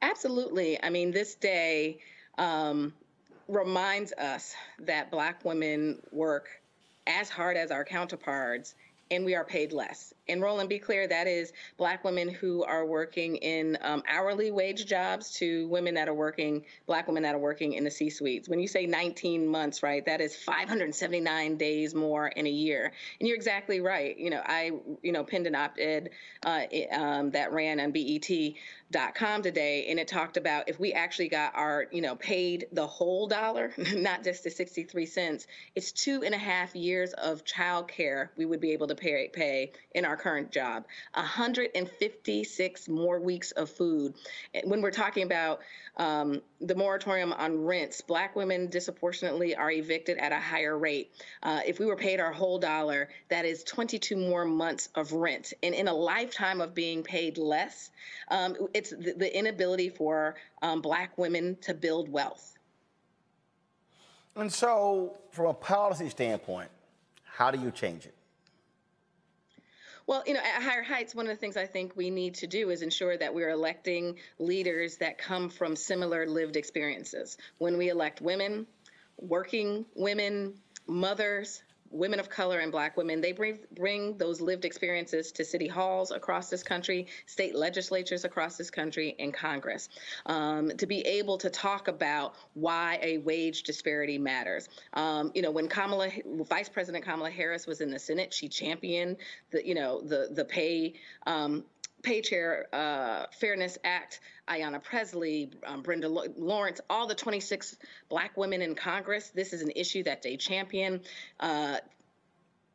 Absolutely. 0.03 0.83
I 0.83 0.91
mean, 0.91 1.11
this 1.11 1.35
day 1.35 2.01
um, 2.37 2.93
reminds 3.49 4.13
us 4.13 4.55
that 4.81 5.11
Black 5.11 5.45
women 5.45 6.01
work 6.13 6.49
as 7.07 7.31
hard 7.31 7.57
as 7.57 7.71
our 7.71 7.85
counterparts 7.85 8.75
and 9.11 9.25
we 9.25 9.35
are 9.35 9.45
paid 9.45 9.73
less. 9.73 10.13
And 10.29 10.43
Roland, 10.43 10.69
be 10.69 10.79
clear, 10.79 11.07
that 11.07 11.27
is 11.27 11.53
Black 11.77 12.05
women 12.05 12.29
who 12.29 12.63
are 12.65 12.85
working 12.85 13.37
in 13.37 13.79
um, 13.81 14.03
hourly 14.09 14.51
wage 14.51 14.87
jobs 14.87 15.31
to 15.39 15.67
women 15.69 15.95
that 15.95 16.09
are 16.09 16.15
working, 16.15 16.65
Black 16.87 17.07
women 17.07 17.23
that 17.23 17.35
are 17.35 17.39
working 17.39 17.73
in 17.73 17.85
the 17.85 17.91
C 17.91 18.11
suites. 18.11 18.49
When 18.49 18.61
you 18.61 18.69
say 18.69 18.87
19 18.87 19.47
months, 19.47 19.83
right, 19.83 20.05
that 20.05 20.21
is 20.21 20.37
579 20.37 21.57
days 21.57 21.95
more 21.95 22.29
in 22.29 22.47
a 22.47 22.51
year. 22.51 22.93
And 23.19 23.29
you're 23.29 23.37
exactly 23.37 23.81
right. 23.81 24.19
You 24.19 24.31
know, 24.31 24.43
I, 24.45 24.73
you 25.03 25.13
know, 25.13 25.25
penned 25.25 25.47
an 25.47 25.55
op 25.55 25.77
ed 25.79 26.11
uh, 26.45 26.65
um, 26.93 27.31
that 27.31 27.53
ran 27.53 27.81
on 27.81 27.93
BET.com 27.93 29.43
today, 29.43 29.87
and 29.89 29.99
it 29.99 30.09
talked 30.09 30.37
about 30.37 30.69
if 30.69 30.79
we 30.79 30.93
actually 30.93 31.29
got 31.29 31.55
our, 31.55 31.87
you 31.91 32.03
know, 32.03 32.17
paid 32.17 32.67
the 32.73 32.87
whole 32.87 33.27
dollar, 33.27 33.73
not 33.95 34.25
just 34.25 34.45
the 34.45 34.51
63 34.51 35.07
cents, 35.07 35.47
it's 35.75 35.93
two 35.93 36.23
and 36.23 36.35
a 36.35 36.39
half 36.39 36.75
years 36.75 37.13
of 37.15 37.45
child 37.45 37.89
care 37.89 38.31
we 38.37 38.45
would 38.45 38.61
be 38.61 38.73
able 38.73 38.89
to 38.89 38.95
pay, 38.95 39.29
pay 39.33 39.73
in 39.95 40.05
our 40.05 40.18
current 40.19 40.51
job, 40.51 40.85
156 41.15 42.89
more 42.89 43.21
weeks 43.21 43.53
of 43.53 43.71
food. 43.71 44.15
When 44.65 44.83
we're 44.83 44.91
talking 44.91 45.23
about 45.23 45.61
um, 45.97 46.43
the 46.61 46.75
moratorium 46.75 47.33
on 47.33 47.65
rents, 47.65 48.01
Black 48.01 48.37
women 48.37 48.69
disproportionately 48.69 49.55
are 49.57 49.71
evicted 49.71 50.19
at 50.19 50.33
a 50.33 50.39
higher 50.39 50.77
rate. 50.77 51.13
Uh, 51.43 51.61
if 51.67 51.79
we 51.79 51.87
were 51.87 51.97
paid 51.97 52.21
our 52.21 52.33
whole 52.33 52.59
dollar, 52.59 53.09
that 53.29 53.45
is 53.45 53.65
22 53.65 54.17
more 54.17 54.45
months 54.45 54.89
of 54.95 55.13
rent. 55.13 55.53
And 55.63 55.75
in 55.75 55.89
a 55.89 55.95
lifetime 55.95 56.61
of 56.61 56.75
being 56.75 57.03
paid 57.03 57.39
less, 57.39 57.91
um, 58.31 58.57
it's 58.75 58.91
the, 58.91 59.15
the, 59.17 59.39
inability 59.39 59.91
for 59.91 60.35
um, 60.63 60.81
Black 60.81 61.17
women 61.17 61.57
to 61.63 61.75
build 61.75 62.09
wealth. 62.09 62.57
And 64.37 64.53
so, 64.53 65.17
from 65.31 65.47
a 65.47 65.55
policy 65.55 66.09
standpoint, 66.09 66.71
how 67.25 67.51
do 67.51 67.61
you 67.61 67.71
change 67.71 68.07
it? 68.07 68.15
Well, 70.09 70.23
you 70.27 70.33
know, 70.33 70.41
at 70.41 70.63
Higher 70.63 70.83
Heights, 70.83 71.15
one 71.15 71.27
of 71.27 71.31
the 71.31 71.37
things 71.37 71.59
I 71.59 71.67
think 71.67 71.95
we 71.95 72.09
need 72.09 72.37
to 72.37 72.47
do 72.47 72.71
is 72.71 72.81
ensure 72.81 73.15
that 73.19 73.35
we're 73.35 73.51
electing 73.51 74.17
leaders 74.39 74.97
that 74.97 75.19
come 75.19 75.51
from 75.51 75.77
similar 75.77 76.27
lived 76.27 76.57
experiences. 76.57 77.37
When 77.59 77.77
we 77.77 77.91
elect 77.91 78.23
women, 78.23 78.67
working 79.19 79.85
women, 79.95 80.55
mothers, 80.87 81.63
women 81.91 82.21
of 82.21 82.29
color 82.29 82.59
and 82.59 82.71
black 82.71 82.97
women 82.97 83.21
they 83.21 83.33
bring 83.33 83.59
bring 83.75 84.17
those 84.19 84.41
lived 84.41 84.65
experiences 84.65 85.33
to 85.33 85.45
city 85.45 85.67
halls 85.67 86.11
across 86.11 86.51
this 86.51 86.63
country 86.63 87.07
state 87.27 87.55
legislatures 87.55 88.25
across 88.25 88.57
this 88.57 88.71
country 88.71 89.15
and 89.19 89.33
congress 89.33 89.89
um, 90.27 90.71
to 90.77 90.87
be 90.87 91.01
able 91.01 91.39
to 91.39 91.51
talk 91.51 91.89
about 91.89 92.35
why 92.55 92.99
a 93.03 93.19
wage 93.19 93.63
disparity 93.63 94.19
matters. 94.19 94.69
Um, 94.93 95.31
you 95.35 95.43
know 95.43 95.51
when 95.51 95.69
kamala 95.69 96.11
vice 96.49 96.69
president 96.69 97.05
kamala 97.05 97.31
harris 97.31 97.67
was 97.67 97.81
in 97.81 97.91
the 97.91 97.99
senate 97.99 98.33
she 98.33 98.49
championed 98.49 99.17
the 99.51 99.67
you 99.67 99.75
know 99.75 100.01
the 100.01 100.29
the 100.33 100.45
pay 100.45 100.95
um, 101.27 101.65
pay 102.03 102.21
chair 102.21 102.67
uh, 102.73 103.27
fairness 103.41 103.79
act 103.85 104.21
Ayanna 104.49 104.83
Pressley 104.83 105.51
um, 105.67 105.83
Brenda 105.83 106.09
Lawrence, 106.09 106.81
all 106.89 107.07
the 107.07 107.15
26 107.15 107.77
black 108.09 108.37
women 108.37 108.63
in 108.63 108.75
Congress. 108.75 109.31
This 109.31 109.53
is 109.53 109.63
an 109.63 109.73
issue 109.77 110.03
that 110.05 110.23
they 110.23 110.37
champion. 110.37 111.01
Uh, 111.39 111.79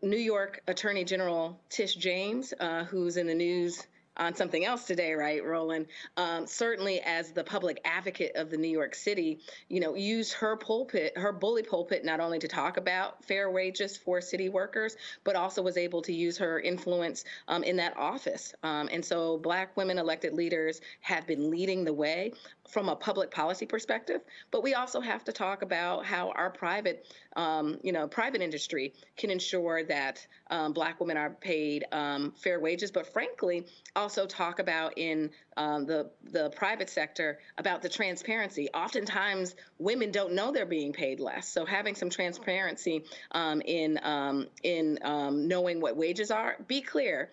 New 0.02 0.18
York 0.18 0.62
Attorney 0.68 1.06
General 1.06 1.60
Tish 1.70 1.96
James, 1.96 2.54
uh, 2.60 2.84
who's 2.84 3.18
in 3.18 3.26
the 3.26 3.34
news 3.34 3.88
on 4.18 4.34
something 4.36 4.66
else 4.66 4.86
today, 4.86 5.14
right, 5.14 5.44
Roland? 5.44 5.88
Um, 6.18 6.46
certainly, 6.48 7.02
as 7.02 7.32
the 7.32 7.44
public 7.44 7.82
advocate 7.86 8.36
of 8.36 8.50
the 8.50 8.58
New 8.58 8.70
York 8.70 8.96
City, 8.96 9.40
you 9.70 9.80
know, 9.80 9.96
used 9.96 10.34
her 10.34 10.56
pulpit, 10.56 11.18
her 11.18 11.32
bully 11.32 11.64
pulpit, 11.64 12.06
not 12.06 12.20
only 12.20 12.40
to 12.40 12.48
talk 12.48 12.78
about 12.78 13.24
fair 13.24 13.50
wages 13.52 13.98
for 13.98 14.22
city 14.22 14.50
workers, 14.50 14.96
but 15.24 15.36
also 15.36 15.62
was 15.62 15.78
able 15.78 16.02
to 16.02 16.14
use 16.14 16.38
her 16.38 16.60
influence 16.60 17.26
um, 17.48 17.64
in 17.64 17.76
that 17.78 17.96
office. 17.98 18.54
Um, 18.64 18.90
and 18.92 19.04
so, 19.04 19.38
Black 19.38 19.76
women 19.78 19.98
elected 19.98 20.34
leaders 20.34 20.82
have 21.02 21.26
been 21.28 21.50
leading 21.50 21.84
the 21.84 21.94
way 21.94 22.34
from 22.70 22.90
a 22.90 22.96
public 22.96 23.30
policy 23.30 23.66
perspective. 23.66 24.22
But 24.52 24.64
we 24.64 24.74
also 24.74 25.02
have 25.02 25.24
to 25.26 25.32
talk 25.32 25.62
about 25.62 26.06
how 26.06 26.32
our 26.32 26.50
private, 26.50 27.06
um, 27.36 27.78
you 27.84 27.92
know, 27.92 28.08
private 28.08 28.42
industry 28.42 28.94
can 29.18 29.30
ensure 29.30 29.84
that 29.84 30.26
um, 30.50 30.74
Black 30.74 31.00
women 31.00 31.18
are 31.18 31.30
paid 31.30 31.86
um, 31.92 32.34
fair 32.38 32.60
wages. 32.60 32.92
But 32.92 33.12
frankly, 33.12 33.68
also 33.96 34.26
talk 34.26 34.60
about 34.60 34.98
in 34.98 35.32
um, 35.58 35.86
the 35.86 36.10
the 36.24 36.50
private 36.52 36.90
sector 36.90 37.40
about 37.58 37.82
the 37.82 37.90
transparency. 37.90 38.70
Oftentimes, 38.74 39.56
women 39.78 40.12
don't 40.12 40.34
know 40.34 40.52
they're 40.52 40.66
being 40.66 40.94
paid 40.94 41.20
less. 41.20 41.48
So 41.50 41.66
having 41.66 41.96
some 41.96 42.10
transparency 42.10 43.04
um, 43.32 43.62
in 43.62 44.00
um, 44.04 44.48
in 44.64 44.98
knowing 45.04 45.82
what 45.82 45.98
wages 45.98 46.32
are. 46.32 46.56
Be 46.68 46.82
clear. 46.82 47.30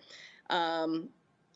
Um, 0.49 1.09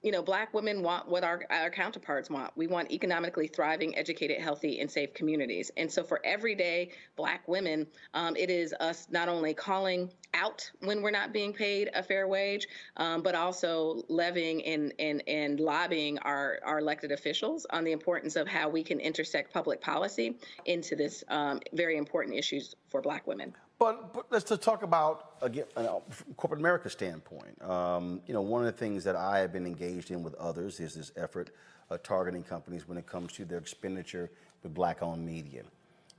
you 0.06 0.12
know, 0.12 0.22
black 0.22 0.54
women 0.54 0.84
want 0.84 1.10
what 1.10 1.24
our, 1.24 1.42
our 1.50 1.72
counterparts 1.72 2.30
want. 2.30 2.52
We 2.56 2.68
want 2.68 2.92
economically 2.92 3.48
thriving, 3.48 3.98
educated, 3.98 4.40
healthy, 4.40 4.80
and 4.80 4.90
safe 4.90 5.16
communities. 5.16 5.72
And 5.78 5.92
so 5.92 6.04
for 6.04 6.22
everyday 6.24 6.92
black 7.16 7.48
women, 7.48 7.88
um, 8.14 8.36
it 8.36 8.52
is 8.52 8.72
us 8.80 9.08
not 9.10 9.30
only 9.30 9.56
calling 9.56 10.12
out 10.36 10.70
when 10.82 11.02
we're 11.02 11.10
not 11.10 11.34
being 11.34 11.52
paid 11.52 11.90
a 11.96 12.04
fair 12.04 12.28
wage, 12.28 12.68
um, 12.98 13.24
but 13.24 13.34
also 13.34 14.04
levying 14.08 14.64
and, 14.66 14.94
and, 15.00 15.24
and 15.28 15.60
lobbying 15.60 16.20
our, 16.20 16.60
our 16.64 16.78
elected 16.78 17.12
officials 17.12 17.66
on 17.72 17.84
the 17.84 17.92
importance 17.92 18.36
of 18.36 18.48
how 18.48 18.70
we 18.70 18.84
can 18.84 19.00
intersect 19.00 19.52
public 19.52 19.82
policy 19.82 20.38
into 20.66 20.96
this 20.96 21.24
um, 21.30 21.60
very 21.74 21.98
important 21.98 22.38
issues 22.38 22.76
for 22.92 23.02
black 23.02 23.26
women. 23.26 23.56
But, 23.78 24.14
but 24.14 24.28
let's 24.32 24.46
just 24.46 24.62
talk 24.62 24.84
about 24.84 25.36
again 25.42 25.66
uh, 25.76 26.00
from 26.10 26.34
corporate 26.36 26.62
America 26.62 26.90
standpoint. 26.90 27.62
Um, 27.62 28.22
you 28.26 28.34
know, 28.34 28.42
one 28.42 28.62
of 28.62 28.68
the 28.68 28.78
things 28.78 29.04
that 29.04 29.16
I 29.16 29.40
have 29.40 29.52
been 29.52 29.66
engaged 29.66 30.12
in 30.12 30.24
with 30.24 30.34
others 30.36 30.80
is 30.80 30.94
this 30.94 31.12
effort 31.18 31.52
of 31.90 32.02
targeting 32.02 32.44
companies 32.44 32.88
when 32.88 32.98
it 32.98 33.06
comes 33.06 33.34
to 33.34 33.46
their 33.46 33.58
expenditure 33.58 34.32
with 34.64 34.74
black-owned 34.74 35.26
media, 35.26 35.64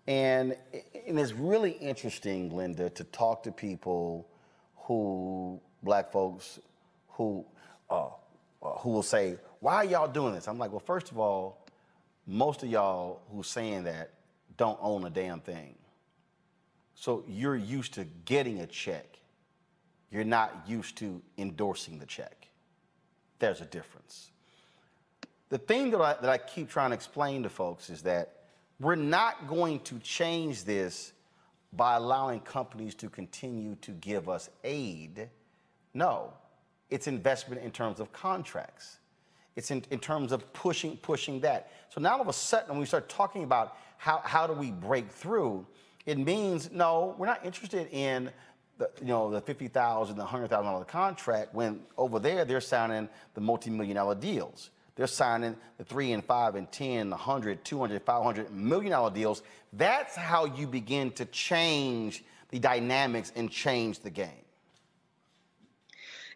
and 0.07 0.55
and 1.07 1.19
it's 1.19 1.33
really 1.33 1.73
interesting, 1.73 2.51
Glynda, 2.51 2.93
to 2.95 3.05
talk 3.05 3.43
to 3.45 3.53
people 3.53 4.29
who 4.77 5.59
black 5.83 6.13
folks 6.13 6.61
who 7.09 7.45
uh, 7.89 8.09
uh 8.63 8.71
who 8.81 8.91
will 8.91 9.03
say, 9.03 9.39
"Why 9.61 9.77
are 9.77 9.85
y'all 9.85 10.09
doing 10.09 10.35
this?" 10.35 10.47
I'm 10.47 10.59
like, 10.59 10.73
well, 10.73 10.81
first 10.81 11.11
of 11.11 11.19
all, 11.19 11.67
most 12.27 12.63
of 12.63 12.69
y'all 12.69 13.23
who's 13.33 13.49
saying 13.49 13.85
that 13.85 14.11
don't 14.59 14.79
own 14.83 15.05
a 15.05 15.11
damn 15.11 15.41
thing. 15.41 15.75
So 16.97 17.22
you're 17.28 17.57
used 17.57 17.94
to 17.94 18.07
getting 18.24 18.61
a 18.61 18.66
check. 18.66 19.18
You're 20.11 20.24
not 20.24 20.64
used 20.66 20.97
to 20.99 21.22
endorsing 21.36 21.99
the 21.99 22.07
check. 22.07 22.49
There's 23.38 23.61
a 23.61 23.66
difference. 23.66 24.30
The 25.51 25.59
thing 25.59 25.90
that 25.90 26.01
I, 26.01 26.14
that 26.14 26.30
I 26.30 26.38
keep 26.38 26.70
trying 26.70 26.90
to 26.90 26.94
explain 26.94 27.42
to 27.42 27.51
folks 27.51 27.90
is 27.90 28.03
that 28.03 28.32
we're 28.80 28.94
not 28.94 29.47
going 29.47 29.80
to 29.80 29.99
change 29.99 30.64
this 30.64 31.12
by 31.72 31.97
allowing 31.97 32.40
companies 32.40 32.94
to 32.97 33.11
continue 33.11 33.76
to 33.82 33.90
give 33.92 34.28
us 34.28 34.49
aid. 34.64 35.28
No, 35.92 36.32
it's 36.88 37.07
investment 37.07 37.62
in 37.62 37.70
terms 37.70 38.01
of 38.01 38.12
contracts. 38.12 38.99
It's 39.55 39.70
in, 39.70 39.84
in 39.90 39.99
terms 39.99 40.32
of 40.32 40.51
pushing, 40.55 40.97
pushing 40.97 41.40
that. 41.40 41.70
So 41.90 42.01
now 42.01 42.14
all 42.14 42.22
of 42.22 42.28
a 42.28 42.32
sudden, 42.32 42.70
when 42.70 42.78
we 42.78 42.86
start 42.86 43.09
talking 43.09 43.44
about 43.44 43.76
how, 43.99 44.20
how 44.24 44.47
do 44.47 44.55
we 44.55 44.70
break 44.70 45.11
through, 45.11 45.66
it 46.07 46.19
means 46.19 46.71
no, 46.73 47.15
we're 47.19 47.27
not 47.27 47.45
interested 47.45 47.89
in 47.91 48.31
the, 48.79 48.89
you 49.01 49.09
know, 49.09 49.31
the 49.31 49.41
fifty 49.41 49.69
thousand, 49.69 50.17
the 50.17 50.25
hundred 50.25 50.49
thousand 50.49 50.73
dollar 50.73 50.85
contract. 50.85 51.55
When 51.55 51.81
over 51.99 52.19
there 52.19 52.45
they're 52.45 52.61
signing 52.61 53.09
the 53.35 53.41
multi-million 53.41 53.97
dollar 53.97 54.15
deals. 54.15 54.71
They're 54.95 55.07
signing 55.07 55.57
the 55.77 55.85
three 55.85 56.13
and 56.13 56.25
five 56.25 56.55
and 56.55 56.73
10, 56.73 57.11
100, 57.11 57.65
200, 57.65 58.03
500 58.03 58.51
million 58.51 58.93
dollar 58.93 59.11
deals. 59.11 59.43
That's 59.75 60.17
how 60.17 60.47
you 60.47 60.67
begin 60.67 61.11
to 61.13 61.27
change 61.27 62.25
the 62.49 62.59
dynamics 62.59 63.31
and 63.37 63.51
change 63.51 64.01
the 64.01 64.09
game. 64.11 64.31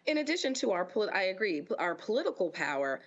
In 0.05 0.19
addition 0.19 0.53
to 0.55 0.71
our, 0.71 0.87
I 1.13 1.23
agree, 1.23 1.63
our 1.79 1.95
political 1.95 2.49
power, 2.49 3.01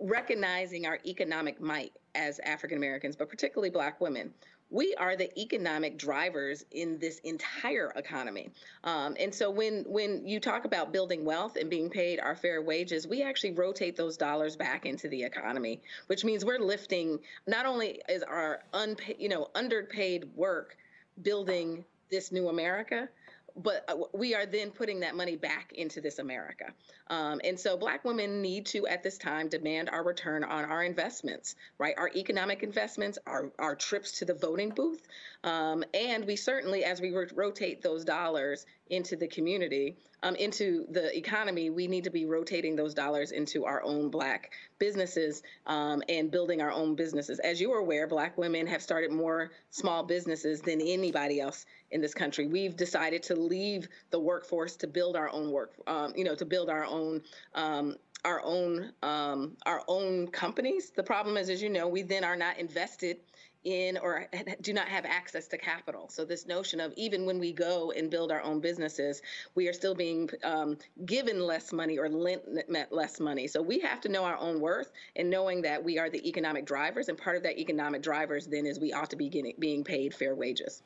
recognizing 0.00 0.86
our 0.86 0.98
economic 1.04 1.60
might 1.60 1.92
as 2.14 2.38
African 2.40 2.76
Americans, 2.76 3.16
but 3.16 3.28
particularly 3.28 3.70
Black 3.70 4.00
women 4.00 4.32
we 4.72 4.94
are 4.94 5.16
the 5.16 5.38
economic 5.38 5.98
drivers 5.98 6.64
in 6.70 6.98
this 6.98 7.18
entire 7.20 7.92
economy. 7.94 8.50
Um, 8.84 9.14
and 9.20 9.32
so 9.32 9.50
when 9.50 9.84
when 9.86 10.26
you 10.26 10.40
talk 10.40 10.64
about 10.64 10.92
building 10.92 11.24
wealth 11.26 11.56
and 11.56 11.68
being 11.68 11.90
paid 11.90 12.18
our 12.18 12.34
fair 12.34 12.62
wages, 12.62 13.06
we 13.06 13.22
actually 13.22 13.52
rotate 13.52 13.96
those 13.96 14.16
dollars 14.16 14.56
back 14.56 14.86
into 14.86 15.08
the 15.08 15.22
economy, 15.22 15.82
which 16.06 16.24
means 16.24 16.44
we're 16.44 16.58
lifting 16.58 17.18
not 17.46 17.66
only 17.66 18.00
is 18.08 18.22
our 18.22 18.64
unpaid, 18.72 19.16
you 19.18 19.28
know, 19.28 19.48
underpaid 19.54 20.24
work 20.34 20.76
building 21.22 21.84
this 22.10 22.32
new 22.32 22.48
America, 22.48 23.08
but 23.56 23.84
uh, 23.88 23.96
we 24.12 24.34
are 24.34 24.46
then 24.46 24.70
putting 24.70 25.00
that 25.00 25.14
money 25.14 25.36
back 25.36 25.72
into 25.72 26.00
this 26.00 26.18
America. 26.18 26.66
Um, 27.08 27.40
and 27.44 27.58
so 27.58 27.76
Black 27.76 28.04
women 28.04 28.40
need 28.40 28.66
to, 28.66 28.86
at 28.86 29.02
this 29.02 29.18
time, 29.18 29.48
demand 29.48 29.90
our 29.90 30.02
return 30.02 30.44
on 30.44 30.64
our 30.64 30.82
investments, 30.82 31.56
right? 31.78 31.94
Our 31.98 32.10
economic 32.14 32.62
investments, 32.62 33.18
our, 33.26 33.50
our 33.58 33.74
trips 33.74 34.18
to 34.18 34.24
the 34.24 34.34
voting 34.34 34.70
booth. 34.70 35.06
Um, 35.44 35.84
and 35.92 36.24
we 36.24 36.36
certainly, 36.36 36.84
as 36.84 37.00
we 37.00 37.14
rotate 37.34 37.82
those 37.82 38.04
dollars 38.04 38.66
into 38.90 39.16
the 39.16 39.26
community, 39.26 39.96
um, 40.22 40.36
into 40.36 40.86
the 40.90 41.16
economy, 41.16 41.70
we 41.70 41.88
need 41.88 42.04
to 42.04 42.10
be 42.10 42.26
rotating 42.26 42.76
those 42.76 42.94
dollars 42.94 43.32
into 43.32 43.64
our 43.64 43.82
own 43.82 44.08
Black 44.08 44.52
businesses 44.78 45.42
um, 45.66 46.02
and 46.08 46.30
building 46.30 46.60
our 46.60 46.70
own 46.70 46.94
businesses. 46.94 47.40
As 47.40 47.60
you 47.60 47.72
are 47.72 47.78
aware, 47.78 48.06
Black 48.06 48.38
women 48.38 48.66
have 48.66 48.82
started 48.82 49.10
more 49.10 49.50
small 49.70 50.04
businesses 50.04 50.60
than 50.60 50.80
anybody 50.80 51.40
else 51.40 51.66
in 51.90 52.00
this 52.00 52.14
country. 52.14 52.46
We've 52.46 52.76
decided 52.76 53.22
to 53.24 53.34
leave 53.34 53.88
the 54.10 54.20
workforce 54.20 54.76
to 54.76 54.86
build 54.86 55.16
our 55.16 55.30
own 55.30 55.50
work, 55.50 55.74
um, 55.86 56.12
you 56.16 56.24
know, 56.24 56.34
to 56.36 56.44
build 56.44 56.68
our 56.68 56.84
own 56.84 57.22
um, 57.54 57.96
our 58.24 58.40
own 58.44 58.92
um, 59.02 59.56
our 59.66 59.82
own 59.88 60.28
companies. 60.28 60.90
The 60.90 61.02
problem 61.02 61.36
is, 61.36 61.50
as 61.50 61.60
you 61.60 61.68
know, 61.68 61.88
we 61.88 62.02
then 62.02 62.22
are 62.22 62.36
not 62.36 62.58
invested 62.58 63.16
in 63.64 63.98
or 63.98 64.26
do 64.60 64.72
not 64.72 64.88
have 64.88 65.04
access 65.04 65.46
to 65.48 65.58
capital. 65.58 66.08
So 66.08 66.24
this 66.24 66.46
notion 66.46 66.80
of 66.80 66.92
even 66.96 67.26
when 67.26 67.38
we 67.38 67.52
go 67.52 67.92
and 67.92 68.10
build 68.10 68.32
our 68.32 68.42
own 68.42 68.60
businesses, 68.60 69.22
we 69.54 69.68
are 69.68 69.72
still 69.72 69.94
being 69.94 70.28
um, 70.44 70.76
given 71.04 71.40
less 71.40 71.72
money 71.72 71.98
or 71.98 72.08
lent 72.08 72.92
less 72.92 73.20
money. 73.20 73.46
So 73.46 73.62
we 73.62 73.78
have 73.80 74.00
to 74.02 74.08
know 74.08 74.24
our 74.24 74.36
own 74.38 74.60
worth 74.60 74.92
and 75.16 75.30
knowing 75.30 75.62
that 75.62 75.82
we 75.82 75.98
are 75.98 76.10
the 76.10 76.26
economic 76.28 76.66
drivers, 76.66 77.08
and 77.08 77.16
part 77.16 77.36
of 77.36 77.42
that 77.44 77.58
economic 77.58 78.02
drivers 78.02 78.46
then 78.46 78.66
is 78.66 78.80
we 78.80 78.92
ought 78.92 79.10
to 79.10 79.16
be 79.16 79.28
getting, 79.28 79.54
being 79.58 79.84
paid 79.84 80.14
fair 80.14 80.34
wages. 80.34 80.82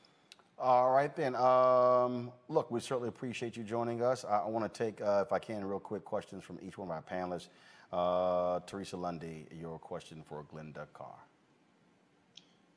All 0.59 0.91
right, 0.91 1.14
then. 1.14 1.35
Um, 1.37 2.33
look, 2.49 2.70
we 2.70 2.81
certainly 2.81 3.09
appreciate 3.09 3.57
you 3.57 3.62
joining 3.62 4.03
us. 4.03 4.24
I, 4.24 4.39
I 4.39 4.49
want 4.49 4.72
to 4.72 4.85
take, 4.85 5.03
uh, 5.03 5.22
if 5.27 5.33
I 5.33 5.39
can, 5.39 5.64
real 5.64 5.79
quick 5.79 6.05
questions 6.05 6.45
from 6.45 6.59
each 6.62 6.79
one 6.79 6.89
of 6.89 6.93
our 6.93 7.03
panelists. 7.03 7.49
Uh, 7.93 8.61
Teresa 8.66 8.97
Lundy, 8.97 9.47
your 9.53 9.79
question 9.79 10.22
for 10.27 10.45
Glynda 10.45 10.87
Carr. 10.95 11.18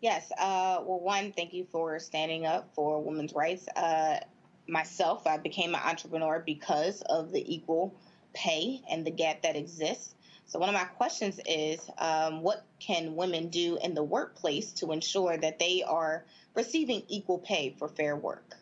Yes. 0.01 0.31
Uh, 0.31 0.81
well, 0.85 0.99
one, 0.99 1.33
thank 1.33 1.53
you 1.53 1.65
for 1.71 1.99
standing 1.99 2.45
up 2.45 2.73
for 2.73 3.03
women's 3.03 3.33
rights. 3.33 3.67
Uh, 3.75 4.19
myself, 4.67 5.27
I 5.27 5.37
became 5.37 5.75
an 5.75 5.81
entrepreneur 5.83 6.41
because 6.45 7.01
of 7.01 7.31
the 7.31 7.53
equal 7.53 7.93
pay 8.33 8.81
and 8.89 9.05
the 9.05 9.11
gap 9.11 9.41
that 9.41 9.55
exists. 9.55 10.15
So, 10.45 10.57
one 10.57 10.69
of 10.69 10.73
my 10.73 10.85
questions 10.85 11.39
is 11.45 11.89
um, 11.97 12.41
what 12.41 12.65
can 12.79 13.15
women 13.15 13.49
do 13.49 13.77
in 13.83 13.93
the 13.93 14.03
workplace 14.03 14.71
to 14.73 14.91
ensure 14.93 15.37
that 15.37 15.59
they 15.59 15.83
are 15.83 16.25
receiving 16.55 17.03
equal 17.07 17.37
pay 17.37 17.75
for 17.77 17.87
fair 17.89 18.15
work? 18.15 18.55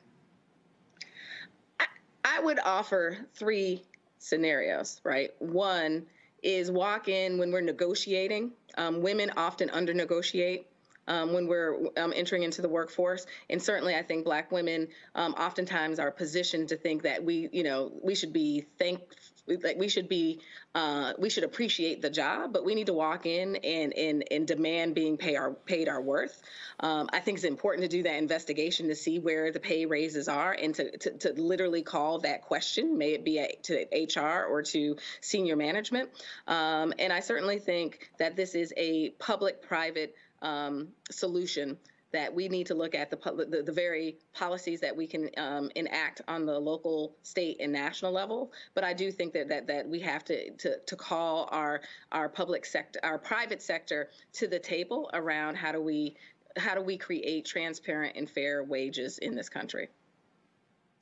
I, 1.79 1.85
I 2.25 2.39
would 2.41 2.59
offer 2.59 3.17
three 3.35 3.83
scenarios, 4.17 4.99
right? 5.03 5.31
One 5.39 6.07
is 6.43 6.71
walk 6.71 7.07
in 7.07 7.37
when 7.37 7.51
we're 7.51 7.61
negotiating. 7.61 8.51
Um, 8.77 9.01
women 9.01 9.31
often 9.37 9.69
under 9.69 9.93
negotiate 9.93 10.67
um, 11.07 11.33
when 11.33 11.47
we're 11.47 11.75
um, 11.97 12.13
entering 12.15 12.43
into 12.43 12.61
the 12.61 12.69
workforce. 12.69 13.25
And 13.49 13.61
certainly, 13.61 13.95
I 13.95 14.03
think 14.03 14.25
Black 14.25 14.51
women 14.51 14.87
um, 15.15 15.33
oftentimes 15.33 15.99
are 15.99 16.11
positioned 16.11 16.69
to 16.69 16.77
think 16.77 17.03
that 17.03 17.23
we, 17.23 17.49
you 17.51 17.63
know, 17.63 17.91
we 18.03 18.15
should 18.15 18.33
be 18.33 18.65
thank 18.77 19.01
like 19.47 19.77
we 19.77 19.87
should 19.87 20.09
be 20.09 20.41
uh, 20.75 21.13
we 21.17 21.29
should 21.29 21.43
appreciate 21.43 22.01
the 22.01 22.09
job, 22.09 22.53
but 22.53 22.65
we 22.65 22.75
need 22.75 22.87
to 22.87 22.93
walk 22.93 23.25
in 23.25 23.55
and 23.57 23.93
and, 23.93 24.23
and 24.29 24.47
demand 24.47 24.93
being 24.93 25.17
pay 25.17 25.35
our 25.35 25.51
paid 25.51 25.87
our 25.87 26.01
worth. 26.01 26.41
Um, 26.79 27.09
I 27.11 27.19
think 27.19 27.37
it's 27.37 27.45
important 27.45 27.89
to 27.89 27.97
do 27.97 28.03
that 28.03 28.15
investigation 28.15 28.89
to 28.89 28.95
see 28.95 29.19
where 29.19 29.51
the 29.51 29.59
pay 29.59 29.85
raises 29.85 30.27
are 30.27 30.51
and 30.51 30.75
to, 30.75 30.97
to, 30.97 31.11
to 31.17 31.41
literally 31.41 31.81
call 31.81 32.19
that 32.19 32.43
question, 32.43 32.97
may 32.97 33.13
it 33.13 33.23
be 33.23 33.39
a, 33.39 33.57
to 33.63 33.85
HR 33.91 34.45
or 34.45 34.61
to 34.61 34.97
senior 35.21 35.55
management. 35.55 36.09
Um, 36.47 36.93
and 36.99 37.11
I 37.11 37.21
certainly 37.21 37.57
think 37.57 38.11
that 38.19 38.35
this 38.35 38.53
is 38.53 38.73
a 38.77 39.09
public-private 39.11 40.13
um, 40.41 40.89
solution 41.09 41.77
that 42.13 42.33
we 42.33 42.47
need 42.47 42.65
to 42.67 42.73
look 42.73 42.95
at 42.95 43.09
the, 43.09 43.17
the, 43.49 43.63
the 43.63 43.71
very 43.71 44.17
policies 44.33 44.79
that 44.79 44.95
we 44.95 45.05
can 45.05 45.29
um, 45.37 45.69
enact 45.75 46.21
on 46.27 46.45
the 46.45 46.57
local, 46.57 47.15
state, 47.23 47.57
and 47.59 47.71
national 47.71 48.11
level. 48.11 48.51
But 48.73 48.83
I 48.83 48.93
do 48.93 49.11
think 49.11 49.33
that 49.33 49.49
that, 49.49 49.67
that 49.67 49.87
we 49.87 49.99
have 49.99 50.23
to, 50.25 50.51
to 50.51 50.79
to 50.79 50.95
call 50.95 51.49
our 51.51 51.81
our 52.11 52.29
public 52.29 52.65
sector, 52.65 52.99
our 53.03 53.17
private 53.17 53.61
sector, 53.61 54.09
to 54.33 54.47
the 54.47 54.59
table 54.59 55.09
around 55.13 55.55
how 55.55 55.71
do 55.71 55.81
we 55.81 56.15
how 56.57 56.75
do 56.75 56.81
we 56.81 56.97
create 56.97 57.45
transparent 57.45 58.15
and 58.15 58.29
fair 58.29 58.63
wages 58.63 59.17
in 59.17 59.35
this 59.35 59.49
country. 59.49 59.89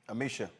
Amisha. 0.08 0.50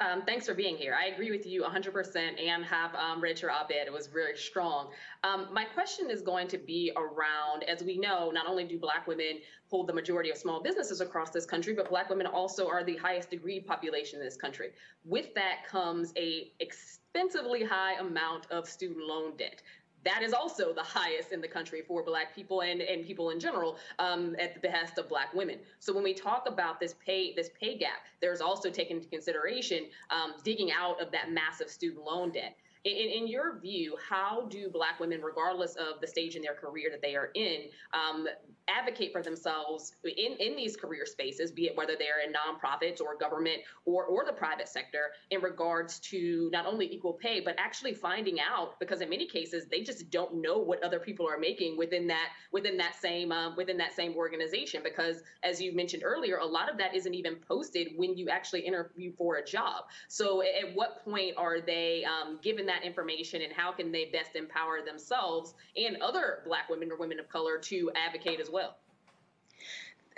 Um, 0.00 0.22
thanks 0.22 0.46
for 0.46 0.54
being 0.54 0.76
here. 0.76 0.96
I 1.00 1.06
agree 1.06 1.30
with 1.30 1.46
you 1.46 1.62
100% 1.62 2.16
and 2.16 2.64
have 2.64 2.94
um, 2.96 3.20
read 3.20 3.40
your 3.40 3.52
op 3.52 3.70
ed. 3.70 3.86
It 3.86 3.92
was 3.92 4.08
very 4.08 4.36
strong. 4.36 4.90
Um, 5.22 5.48
my 5.52 5.64
question 5.64 6.10
is 6.10 6.20
going 6.20 6.48
to 6.48 6.58
be 6.58 6.90
around, 6.96 7.62
as 7.64 7.82
we 7.82 7.96
know, 7.96 8.32
not 8.32 8.48
only 8.48 8.64
do 8.64 8.76
Black 8.76 9.06
women 9.06 9.38
hold 9.70 9.86
the 9.86 9.92
majority 9.92 10.30
of 10.30 10.36
small 10.36 10.60
businesses 10.60 11.00
across 11.00 11.30
this 11.30 11.46
country, 11.46 11.74
but 11.74 11.88
Black 11.88 12.10
women 12.10 12.26
also 12.26 12.66
are 12.66 12.82
the 12.82 12.96
highest 12.96 13.30
degree 13.30 13.60
population 13.60 14.18
in 14.18 14.24
this 14.24 14.36
country. 14.36 14.70
With 15.04 15.32
that 15.34 15.64
comes 15.68 16.12
a 16.16 16.52
expensively 16.58 17.62
high 17.62 17.94
amount 17.94 18.50
of 18.50 18.68
student 18.68 19.06
loan 19.06 19.36
debt 19.36 19.62
that 20.04 20.22
is 20.22 20.32
also 20.32 20.72
the 20.72 20.82
highest 20.82 21.32
in 21.32 21.40
the 21.40 21.48
country 21.48 21.82
for 21.86 22.02
black 22.02 22.34
people 22.34 22.62
and, 22.62 22.80
and 22.80 23.04
people 23.04 23.30
in 23.30 23.40
general 23.40 23.78
um, 23.98 24.36
at 24.38 24.54
the 24.54 24.60
behest 24.60 24.98
of 24.98 25.08
black 25.08 25.32
women. 25.34 25.58
So 25.80 25.92
when 25.92 26.04
we 26.04 26.14
talk 26.14 26.44
about 26.46 26.80
this 26.80 26.94
pay 27.04 27.34
this 27.34 27.50
pay 27.58 27.76
gap 27.76 27.98
there's 28.20 28.40
also 28.40 28.70
taken 28.70 28.96
into 28.96 29.08
consideration 29.08 29.86
um, 30.10 30.34
digging 30.42 30.70
out 30.72 31.00
of 31.00 31.10
that 31.12 31.30
massive 31.30 31.68
student 31.68 32.04
loan 32.04 32.30
debt 32.30 32.56
in, 32.84 33.22
in, 33.22 33.26
your 33.26 33.58
view, 33.58 33.96
how 34.08 34.46
do 34.50 34.68
Black 34.68 35.00
women, 35.00 35.22
regardless 35.22 35.74
of 35.76 36.00
the 36.02 36.06
stage 36.06 36.36
in 36.36 36.42
their 36.42 36.54
career 36.54 36.88
that 36.90 37.00
they 37.00 37.16
are 37.16 37.30
in, 37.34 37.62
um, 37.94 38.26
advocate 38.68 39.12
for 39.12 39.22
themselves 39.22 39.94
in, 40.04 40.36
in 40.38 40.56
these 40.56 40.76
career 40.76 41.06
spaces, 41.06 41.50
be 41.50 41.66
it 41.66 41.76
whether 41.76 41.94
they're 41.98 42.20
in 42.26 42.32
nonprofits 42.32 43.00
or 43.00 43.16
government 43.16 43.58
or, 43.86 44.04
or 44.04 44.24
the 44.24 44.32
private 44.32 44.68
sector, 44.68 45.12
in 45.30 45.40
regards 45.40 45.98
to 46.00 46.50
not 46.52 46.66
only 46.66 46.92
equal 46.92 47.14
pay, 47.14 47.40
but 47.40 47.54
actually 47.58 47.94
finding 47.94 48.38
out, 48.40 48.78
because 48.78 49.00
in 49.00 49.08
many 49.08 49.26
cases 49.26 49.66
they 49.70 49.80
just 49.80 50.10
don't 50.10 50.34
know 50.34 50.58
what 50.58 50.82
other 50.84 50.98
people 50.98 51.26
are 51.28 51.38
making 51.38 51.76
within 51.78 52.06
that 52.06 52.30
within 52.52 52.76
that 52.76 52.94
same 53.00 53.32
um, 53.32 53.54
within 53.56 53.76
that 53.78 53.94
same 53.94 54.14
organization. 54.14 54.82
Because 54.84 55.22
as 55.42 55.60
you 55.60 55.74
mentioned 55.74 56.02
earlier, 56.04 56.36
a 56.36 56.46
lot 56.46 56.70
of 56.70 56.76
that 56.78 56.94
isn't 56.94 57.14
even 57.14 57.36
posted 57.36 57.88
when 57.96 58.16
you 58.16 58.28
actually 58.28 58.60
interview 58.60 59.12
for 59.16 59.36
a 59.36 59.44
job. 59.44 59.84
So 60.08 60.42
at 60.42 60.74
what 60.74 61.04
point 61.04 61.34
are 61.36 61.60
they 61.60 62.04
um, 62.04 62.38
given 62.42 62.66
that 62.66 62.73
that 62.74 62.84
information 62.84 63.42
and 63.42 63.52
how 63.52 63.72
can 63.72 63.92
they 63.92 64.06
best 64.06 64.34
empower 64.34 64.82
themselves 64.84 65.54
and 65.76 65.96
other 66.02 66.40
Black 66.44 66.68
women 66.68 66.90
or 66.90 66.96
women 66.96 67.18
of 67.20 67.28
color 67.28 67.58
to 67.58 67.90
advocate 67.94 68.40
as 68.40 68.50
well? 68.50 68.76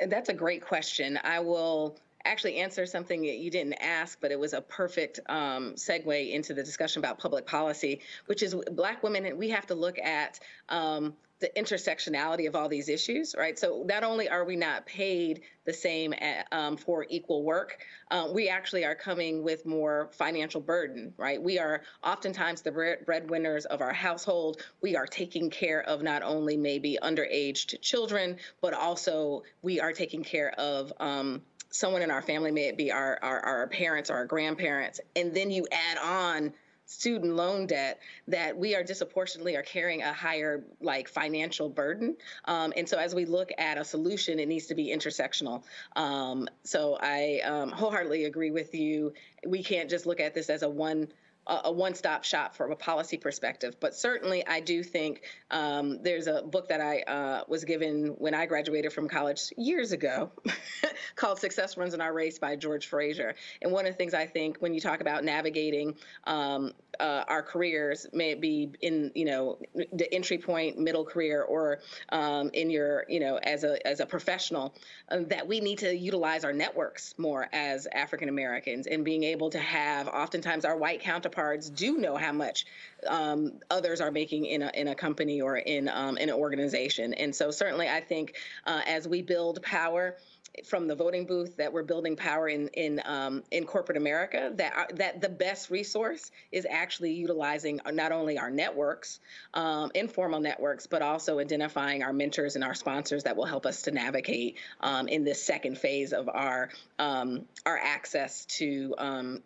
That's 0.08 0.28
a 0.28 0.34
great 0.34 0.62
question. 0.62 1.18
I 1.24 1.40
will 1.40 1.96
actually 2.24 2.56
answer 2.56 2.86
something 2.86 3.22
that 3.22 3.36
you 3.36 3.50
didn't 3.50 3.74
ask, 3.74 4.18
but 4.20 4.30
it 4.30 4.38
was 4.38 4.52
a 4.52 4.60
perfect 4.60 5.20
um, 5.28 5.74
segue 5.74 6.32
into 6.32 6.54
the 6.54 6.62
discussion 6.62 7.00
about 7.00 7.18
public 7.18 7.46
policy, 7.46 8.00
which 8.26 8.42
is 8.42 8.54
Black 8.72 9.02
women. 9.02 9.26
And 9.26 9.38
we 9.38 9.48
have 9.50 9.66
to 9.66 9.74
look 9.74 9.98
at 9.98 10.40
um, 10.68 11.14
the 11.38 11.50
intersectionality 11.56 12.48
of 12.48 12.56
all 12.56 12.68
these 12.68 12.88
issues, 12.88 13.34
right? 13.36 13.58
So 13.58 13.84
not 13.86 14.04
only 14.04 14.28
are 14.28 14.44
we 14.44 14.56
not 14.56 14.86
paid 14.86 15.42
the 15.64 15.72
same 15.72 16.14
at, 16.14 16.46
um, 16.50 16.76
for 16.76 17.06
equal 17.10 17.42
work, 17.42 17.78
uh, 18.10 18.28
we 18.32 18.48
actually 18.48 18.84
are 18.86 18.94
coming 18.94 19.42
with 19.42 19.66
more 19.66 20.08
financial 20.12 20.62
burden, 20.62 21.12
right? 21.18 21.42
We 21.42 21.58
are 21.58 21.82
oftentimes 22.02 22.62
the 22.62 22.98
breadwinners 23.04 23.66
of 23.66 23.82
our 23.82 23.92
household. 23.92 24.62
We 24.80 24.96
are 24.96 25.06
taking 25.06 25.50
care 25.50 25.82
of 25.82 26.02
not 26.02 26.22
only 26.22 26.56
maybe 26.56 26.98
underaged 27.02 27.80
children, 27.82 28.38
but 28.62 28.72
also 28.72 29.42
we 29.60 29.78
are 29.78 29.92
taking 29.92 30.24
care 30.24 30.52
of 30.58 30.92
um, 31.00 31.42
someone 31.68 32.00
in 32.00 32.10
our 32.10 32.22
family, 32.22 32.50
may 32.50 32.68
it 32.68 32.78
be 32.78 32.90
our, 32.90 33.18
our, 33.22 33.40
our 33.40 33.66
parents 33.66 34.08
or 34.08 34.14
our 34.14 34.26
grandparents, 34.26 35.00
and 35.14 35.34
then 35.34 35.50
you 35.50 35.66
add 35.70 35.98
on 35.98 36.54
student 36.86 37.34
loan 37.34 37.66
debt 37.66 38.00
that 38.28 38.56
we 38.56 38.74
are 38.74 38.82
disproportionately 38.82 39.56
are 39.56 39.62
carrying 39.62 40.02
a 40.02 40.12
higher 40.12 40.64
like 40.80 41.08
financial 41.08 41.68
burden. 41.68 42.16
Um, 42.46 42.72
and 42.76 42.88
so 42.88 42.96
as 42.96 43.14
we 43.14 43.24
look 43.24 43.50
at 43.58 43.76
a 43.76 43.84
solution 43.84 44.38
it 44.38 44.48
needs 44.48 44.66
to 44.66 44.74
be 44.74 44.94
intersectional. 44.96 45.62
Um, 45.96 46.48
so 46.62 46.96
i 47.00 47.40
um, 47.44 47.70
wholeheartedly 47.70 48.24
agree 48.24 48.52
with 48.52 48.74
you. 48.74 49.12
We 49.46 49.62
can't 49.62 49.90
just 49.90 50.06
look 50.06 50.20
at 50.20 50.32
this 50.34 50.48
as 50.48 50.62
a 50.62 50.68
one 50.68 51.08
a 51.46 51.70
one-stop 51.70 52.24
shop 52.24 52.56
from 52.56 52.72
a 52.72 52.76
policy 52.76 53.16
perspective. 53.16 53.76
But 53.78 53.94
certainly, 53.94 54.44
I 54.46 54.60
do 54.60 54.82
think 54.82 55.22
um, 55.50 56.02
there's 56.02 56.26
a 56.26 56.42
book 56.42 56.68
that 56.68 56.80
I 56.80 57.02
uh, 57.02 57.44
was 57.46 57.64
given 57.64 58.08
when 58.18 58.34
I 58.34 58.46
graduated 58.46 58.92
from 58.92 59.08
college 59.08 59.52
years 59.56 59.92
ago, 59.92 60.32
called 61.14 61.38
"Success 61.38 61.76
Runs 61.76 61.94
in 61.94 62.00
Our 62.00 62.12
Race" 62.12 62.38
by 62.38 62.56
George 62.56 62.86
Fraser. 62.88 63.34
And 63.62 63.70
one 63.70 63.86
of 63.86 63.92
the 63.92 63.96
things 63.96 64.12
I 64.12 64.26
think 64.26 64.58
when 64.58 64.74
you 64.74 64.80
talk 64.80 65.00
about 65.00 65.22
navigating 65.22 65.94
um, 66.24 66.72
uh, 66.98 67.24
our 67.28 67.42
careers, 67.42 68.06
may 68.12 68.32
it 68.32 68.40
be 68.40 68.72
in 68.80 69.12
you 69.14 69.26
know 69.26 69.58
the 69.74 70.12
entry 70.12 70.38
point, 70.38 70.78
middle 70.78 71.04
career, 71.04 71.42
or 71.42 71.78
um, 72.08 72.50
in 72.54 72.70
your 72.70 73.04
you 73.08 73.20
know 73.20 73.36
as 73.36 73.62
a 73.62 73.86
as 73.86 74.00
a 74.00 74.06
professional, 74.06 74.74
uh, 75.10 75.18
that 75.28 75.46
we 75.46 75.60
need 75.60 75.78
to 75.78 75.96
utilize 75.96 76.44
our 76.44 76.52
networks 76.52 77.14
more 77.18 77.48
as 77.52 77.86
African 77.92 78.28
Americans 78.28 78.88
and 78.88 79.04
being 79.04 79.22
able 79.22 79.50
to 79.50 79.60
have 79.60 80.08
oftentimes 80.08 80.64
our 80.64 80.76
white 80.76 81.00
counterparts 81.00 81.35
do 81.70 81.98
know 81.98 82.16
how 82.16 82.32
much 82.32 82.66
um, 83.06 83.52
others 83.70 84.00
are 84.00 84.10
making 84.10 84.46
in 84.46 84.62
a 84.62 84.70
in 84.74 84.88
a 84.88 84.94
company 84.94 85.40
or 85.40 85.56
in 85.56 85.88
um, 85.88 86.16
in 86.18 86.28
an 86.28 86.34
organization, 86.34 87.14
and 87.14 87.34
so 87.34 87.50
certainly 87.50 87.88
I 87.88 88.00
think 88.00 88.34
uh, 88.66 88.80
as 88.86 89.06
we 89.06 89.22
build 89.22 89.62
power 89.62 90.16
from 90.64 90.86
the 90.86 90.94
voting 90.94 91.26
booth 91.26 91.56
that 91.56 91.72
we're 91.72 91.82
building 91.82 92.16
power 92.16 92.48
in 92.48 92.68
in 92.68 93.00
um, 93.04 93.42
in 93.50 93.64
corporate 93.64 93.98
America. 93.98 94.52
That 94.54 94.74
are, 94.74 94.88
that 94.94 95.20
the 95.20 95.28
best 95.28 95.70
resource 95.70 96.30
is 96.52 96.66
actually 96.68 97.12
utilizing 97.12 97.80
not 97.92 98.12
only 98.12 98.38
our 98.38 98.50
networks, 98.50 99.20
um, 99.54 99.90
informal 99.94 100.40
networks, 100.40 100.86
but 100.86 101.02
also 101.02 101.38
identifying 101.38 102.02
our 102.02 102.12
mentors 102.12 102.54
and 102.54 102.64
our 102.64 102.74
sponsors 102.74 103.24
that 103.24 103.36
will 103.36 103.44
help 103.44 103.66
us 103.66 103.82
to 103.82 103.90
navigate 103.90 104.56
um, 104.80 105.08
in 105.08 105.24
this 105.24 105.42
second 105.42 105.78
phase 105.78 106.12
of 106.12 106.28
our 106.28 106.70
um, 106.98 107.44
our 107.64 107.78
access 107.78 108.44
to 108.46 108.94
um, 108.98 109.42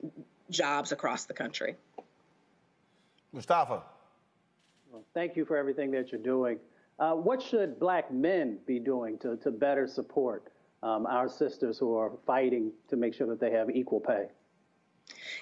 jobs 0.50 0.92
across 0.92 1.24
the 1.24 1.34
country. 1.34 1.76
Mustafa. 3.32 3.82
Well, 4.92 5.04
thank 5.14 5.36
you 5.36 5.44
for 5.44 5.56
everything 5.56 5.90
that 5.92 6.10
you're 6.10 6.20
doing. 6.20 6.58
Uh, 6.98 7.12
what 7.12 7.40
should 7.40 7.78
black 7.78 8.12
men 8.12 8.58
be 8.66 8.78
doing 8.78 9.18
to, 9.18 9.36
to 9.38 9.50
better 9.50 9.86
support 9.86 10.52
um, 10.82 11.06
our 11.06 11.28
sisters 11.28 11.78
who 11.78 11.96
are 11.96 12.12
fighting 12.26 12.72
to 12.88 12.96
make 12.96 13.14
sure 13.14 13.26
that 13.26 13.40
they 13.40 13.50
have 13.50 13.70
equal 13.70 14.00
pay? 14.00 14.26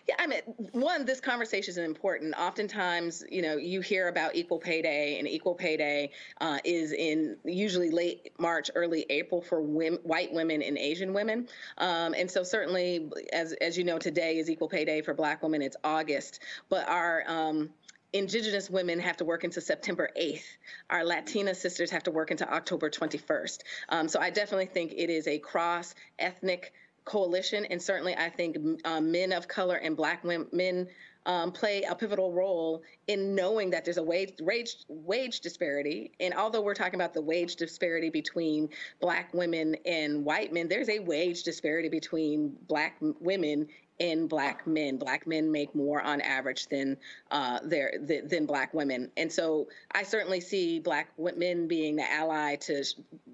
Yeah, 0.08 0.14
I 0.18 0.26
mean, 0.26 0.40
one, 0.72 1.04
this 1.04 1.20
conversation 1.20 1.70
is 1.70 1.78
important. 1.78 2.34
Oftentimes, 2.38 3.24
you 3.30 3.42
know, 3.42 3.56
you 3.56 3.80
hear 3.80 4.08
about 4.08 4.34
equal 4.34 4.58
pay 4.58 4.82
day, 4.82 5.18
and 5.18 5.28
equal 5.28 5.54
pay 5.54 5.76
day 5.76 6.10
uh, 6.40 6.58
is 6.64 6.92
in 6.92 7.36
usually 7.44 7.90
late 7.90 8.32
March, 8.38 8.70
early 8.74 9.06
April 9.10 9.40
for 9.40 9.60
women, 9.60 10.00
white 10.02 10.32
women 10.32 10.62
and 10.62 10.78
Asian 10.78 11.12
women. 11.12 11.48
Um, 11.78 12.14
and 12.14 12.30
so, 12.30 12.42
certainly, 12.42 13.10
as 13.32 13.52
as 13.54 13.76
you 13.76 13.84
know, 13.84 13.98
today 13.98 14.38
is 14.38 14.50
equal 14.50 14.68
pay 14.68 14.84
day 14.84 15.02
for 15.02 15.14
Black 15.14 15.42
women. 15.42 15.62
It's 15.62 15.76
August, 15.84 16.40
but 16.68 16.88
our 16.88 17.24
um, 17.26 17.70
Indigenous 18.12 18.70
women 18.70 18.98
have 19.00 19.18
to 19.18 19.24
work 19.24 19.44
into 19.44 19.60
September 19.60 20.08
8th. 20.18 20.44
Our 20.88 21.04
Latina 21.04 21.54
sisters 21.54 21.90
have 21.90 22.04
to 22.04 22.10
work 22.10 22.30
into 22.30 22.50
October 22.50 22.88
21st. 22.88 23.58
Um, 23.90 24.08
so 24.08 24.18
I 24.18 24.30
definitely 24.30 24.66
think 24.66 24.94
it 24.96 25.10
is 25.10 25.26
a 25.26 25.38
cross 25.38 25.94
ethnic 26.18 26.72
coalition. 27.08 27.64
And 27.66 27.82
certainly 27.82 28.14
I 28.14 28.28
think 28.28 28.56
um, 28.84 29.10
men 29.10 29.32
of 29.32 29.48
color 29.48 29.76
and 29.76 29.96
black 29.96 30.22
women 30.22 30.86
um, 31.26 31.52
play 31.52 31.82
a 31.82 31.94
pivotal 31.94 32.32
role 32.32 32.82
in 33.06 33.34
knowing 33.34 33.70
that 33.70 33.84
there's 33.84 33.98
a 33.98 34.02
wage, 34.02 34.34
wage 34.40 34.76
wage 34.88 35.40
disparity. 35.40 36.12
And 36.20 36.32
although 36.34 36.62
we're 36.62 36.74
talking 36.74 36.94
about 36.94 37.12
the 37.12 37.20
wage 37.20 37.56
disparity 37.56 38.08
between 38.08 38.70
black 39.00 39.34
women 39.34 39.76
and 39.84 40.24
white 40.24 40.52
men, 40.52 40.68
there's 40.68 40.88
a 40.88 41.00
wage 41.00 41.42
disparity 41.42 41.88
between 41.88 42.56
black 42.66 42.96
women 43.00 43.68
in 43.98 44.26
black 44.26 44.66
men. 44.66 44.96
Black 44.96 45.26
men 45.26 45.50
make 45.50 45.74
more 45.74 46.00
on 46.00 46.20
average 46.20 46.68
than 46.68 46.96
uh, 47.30 47.58
their 47.64 47.94
than, 48.00 48.28
than 48.28 48.46
black 48.46 48.72
women, 48.74 49.10
and 49.16 49.30
so 49.30 49.68
I 49.92 50.02
certainly 50.02 50.40
see 50.40 50.80
black 50.80 51.10
men 51.18 51.68
being 51.68 51.96
the 51.96 52.10
ally 52.10 52.56
to 52.56 52.84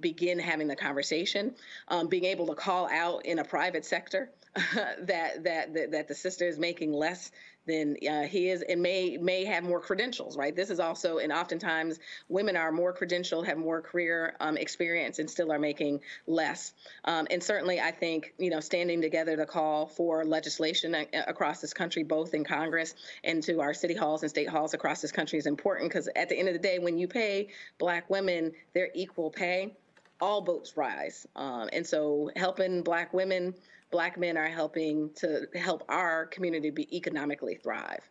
begin 0.00 0.38
having 0.38 0.68
the 0.68 0.76
conversation, 0.76 1.54
um, 1.88 2.08
being 2.08 2.24
able 2.24 2.46
to 2.46 2.54
call 2.54 2.88
out 2.90 3.26
in 3.26 3.38
a 3.38 3.44
private 3.44 3.84
sector 3.84 4.30
that, 4.74 5.44
that 5.44 5.74
that 5.74 5.90
that 5.92 6.08
the 6.08 6.14
sister 6.14 6.46
is 6.46 6.58
making 6.58 6.92
less 6.92 7.30
than 7.66 7.96
uh, 8.08 8.22
he 8.22 8.48
is 8.48 8.62
and 8.62 8.82
may 8.82 9.16
may 9.16 9.44
have 9.44 9.64
more 9.64 9.80
credentials 9.80 10.36
right? 10.36 10.54
This 10.54 10.70
is 10.70 10.80
also 10.80 11.18
and 11.18 11.32
oftentimes 11.32 11.98
women 12.28 12.56
are 12.56 12.72
more 12.72 12.94
credentialed 12.94 13.46
have 13.46 13.58
more 13.58 13.80
career 13.80 14.34
um, 14.40 14.56
experience 14.56 15.18
and 15.18 15.28
still 15.28 15.52
are 15.52 15.58
making 15.58 16.00
less. 16.26 16.72
Um, 17.04 17.26
and 17.30 17.42
certainly 17.42 17.80
i 17.80 17.90
think 17.90 18.34
you 18.38 18.50
know 18.50 18.60
standing 18.60 19.00
together 19.00 19.36
to 19.36 19.46
call 19.46 19.86
for 19.86 20.24
legislation 20.24 20.94
a- 20.94 21.06
across 21.26 21.60
this 21.60 21.72
country 21.72 22.02
both 22.02 22.34
in 22.34 22.44
congress 22.44 22.94
and 23.24 23.42
to 23.42 23.60
our 23.60 23.74
city 23.74 23.94
halls 23.94 24.22
and 24.22 24.30
state 24.30 24.48
halls 24.48 24.74
across 24.74 25.00
this 25.00 25.12
country 25.12 25.38
is 25.38 25.46
important 25.46 25.90
because 25.90 26.08
at 26.16 26.28
the 26.28 26.38
end 26.38 26.48
of 26.48 26.54
the 26.54 26.60
day 26.60 26.78
when 26.78 26.98
you 26.98 27.06
pay 27.06 27.48
black 27.78 28.08
women 28.10 28.52
their 28.72 28.90
equal 28.94 29.30
pay 29.30 29.74
all 30.20 30.40
boats 30.40 30.76
rise. 30.76 31.26
Um, 31.36 31.68
and 31.72 31.86
so 31.86 32.30
helping 32.36 32.82
black 32.82 33.12
women 33.12 33.54
black 33.90 34.18
men 34.18 34.36
are 34.36 34.48
helping 34.48 35.10
to 35.14 35.46
help 35.54 35.84
our 35.88 36.26
community 36.26 36.70
be 36.70 36.94
economically 36.96 37.56
thrive. 37.62 38.02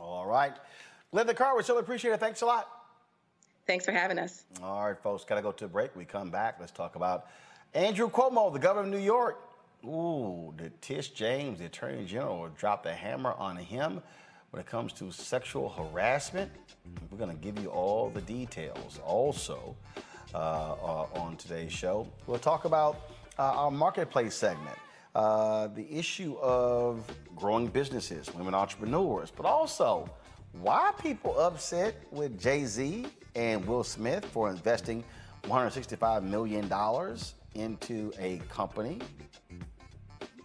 All 0.00 0.26
right. 0.26 0.54
Glynda 1.12 1.36
Carr, 1.36 1.56
we 1.56 1.62
still 1.62 1.78
appreciate 1.78 2.12
it. 2.12 2.20
Thanks 2.20 2.42
a 2.42 2.46
lot. 2.46 2.68
Thanks 3.66 3.84
for 3.84 3.92
having 3.92 4.18
us. 4.18 4.44
All 4.62 4.84
right, 4.84 4.98
folks, 4.98 5.24
got 5.24 5.36
to 5.36 5.42
go 5.42 5.52
to 5.52 5.64
a 5.64 5.68
break. 5.68 5.94
We 5.96 6.04
come 6.04 6.30
back. 6.30 6.56
Let's 6.60 6.72
talk 6.72 6.96
about 6.96 7.26
Andrew 7.72 8.10
Cuomo, 8.10 8.52
the 8.52 8.58
governor 8.58 8.86
of 8.86 8.92
New 8.92 8.98
York. 8.98 9.40
Ooh, 9.86 10.52
did 10.56 10.80
Tish 10.82 11.10
James, 11.10 11.58
the 11.58 11.66
attorney 11.66 12.04
general, 12.04 12.48
drop 12.56 12.82
the 12.82 12.92
hammer 12.92 13.32
on 13.32 13.56
him 13.56 14.02
when 14.50 14.60
it 14.60 14.66
comes 14.66 14.92
to 14.94 15.10
sexual 15.10 15.68
harassment? 15.68 16.50
We're 17.10 17.18
going 17.18 17.30
to 17.30 17.36
give 17.36 17.58
you 17.58 17.68
all 17.70 18.10
the 18.10 18.20
details 18.22 18.98
also 19.04 19.76
uh, 20.34 20.38
uh, 20.38 21.06
on 21.14 21.36
today's 21.36 21.72
show. 21.72 22.06
We'll 22.26 22.38
talk 22.38 22.64
about 22.64 23.10
our 23.38 23.70
marketplace 23.70 24.34
segment 24.34 24.78
uh, 25.14 25.68
the 25.68 25.90
issue 25.92 26.36
of 26.38 27.04
growing 27.36 27.68
businesses, 27.68 28.32
women 28.34 28.54
entrepreneurs, 28.54 29.30
but 29.30 29.46
also 29.46 30.08
why 30.60 30.92
people 31.00 31.38
upset 31.38 31.94
with 32.10 32.38
Jay 32.40 32.64
Z 32.64 33.06
and 33.34 33.64
Will 33.66 33.84
Smith 33.84 34.24
for 34.24 34.50
investing 34.50 35.04
$165 35.44 36.22
million 36.22 36.68
into 37.54 38.12
a 38.18 38.38
company. 38.48 38.98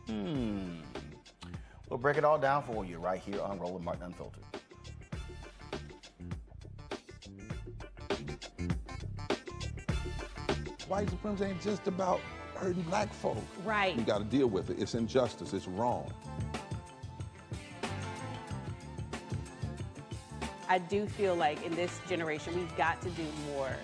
Hmm. 0.07 0.77
We'll 1.89 1.99
break 1.99 2.17
it 2.17 2.23
all 2.23 2.37
down 2.37 2.63
for 2.63 2.85
you 2.85 2.99
right 2.99 3.19
here 3.19 3.41
on 3.41 3.59
Roland 3.59 3.83
Martin 3.83 4.03
Unfiltered. 4.03 4.43
White 10.87 11.09
supremacy 11.09 11.45
ain't 11.45 11.61
just 11.61 11.87
about 11.87 12.19
hurting 12.59 12.83
black 12.83 13.13
folk. 13.13 13.43
Right. 13.63 13.95
We 13.95 14.03
got 14.03 14.19
to 14.19 14.23
deal 14.23 14.47
with 14.47 14.69
it. 14.69 14.79
It's 14.79 14.95
injustice. 14.95 15.53
It's 15.53 15.67
wrong. 15.67 16.11
I 20.67 20.77
do 20.77 21.07
feel 21.07 21.35
like 21.35 21.65
in 21.65 21.73
this 21.75 21.99
generation, 22.07 22.55
we've 22.55 22.77
got 22.77 23.01
to 23.01 23.09
do 23.09 23.25
more 23.47 23.75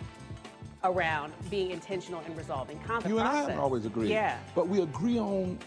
around 0.83 1.33
being 1.49 1.71
intentional 1.71 2.21
in 2.27 2.35
resolving 2.35 2.77
conflict. 2.79 3.07
You 3.07 3.17
and 3.17 3.25
process. 3.25 3.37
I 3.37 3.49
haven't 3.49 3.63
always 3.63 3.85
agreed. 3.85 4.09
Yeah. 4.09 4.37
But 4.53 4.67
we 4.67 4.81
agree 4.81 5.17
on 5.17 5.57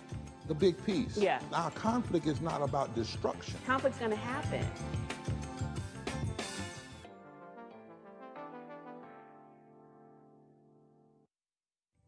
the 0.47 0.55
big 0.55 0.83
piece. 0.87 1.17
Yeah. 1.17 1.41
Now, 1.51 1.71
conflict 1.71 2.27
is 2.27 2.41
not 2.41 2.63
about 2.63 2.95
destruction. 2.95 3.57
Conflict's 3.67 3.99
going 3.99 4.13
to 4.13 4.17
happen. 4.17 4.65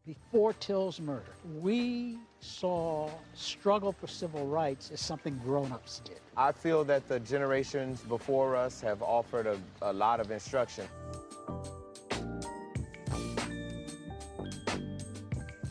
Before 0.05 0.53
Till's 0.53 0.99
murder, 0.99 1.31
we 1.59 2.17
saw 2.39 3.07
struggle 3.35 3.91
for 3.91 4.07
civil 4.07 4.47
rights 4.47 4.89
as 4.91 4.99
something 4.99 5.39
grown-ups 5.45 6.01
did. 6.03 6.19
I 6.35 6.51
feel 6.53 6.83
that 6.85 7.07
the 7.07 7.19
generations 7.19 8.01
before 8.01 8.55
us 8.55 8.81
have 8.81 9.03
offered 9.03 9.45
a, 9.45 9.59
a 9.83 9.93
lot 9.93 10.19
of 10.19 10.31
instruction. 10.31 10.87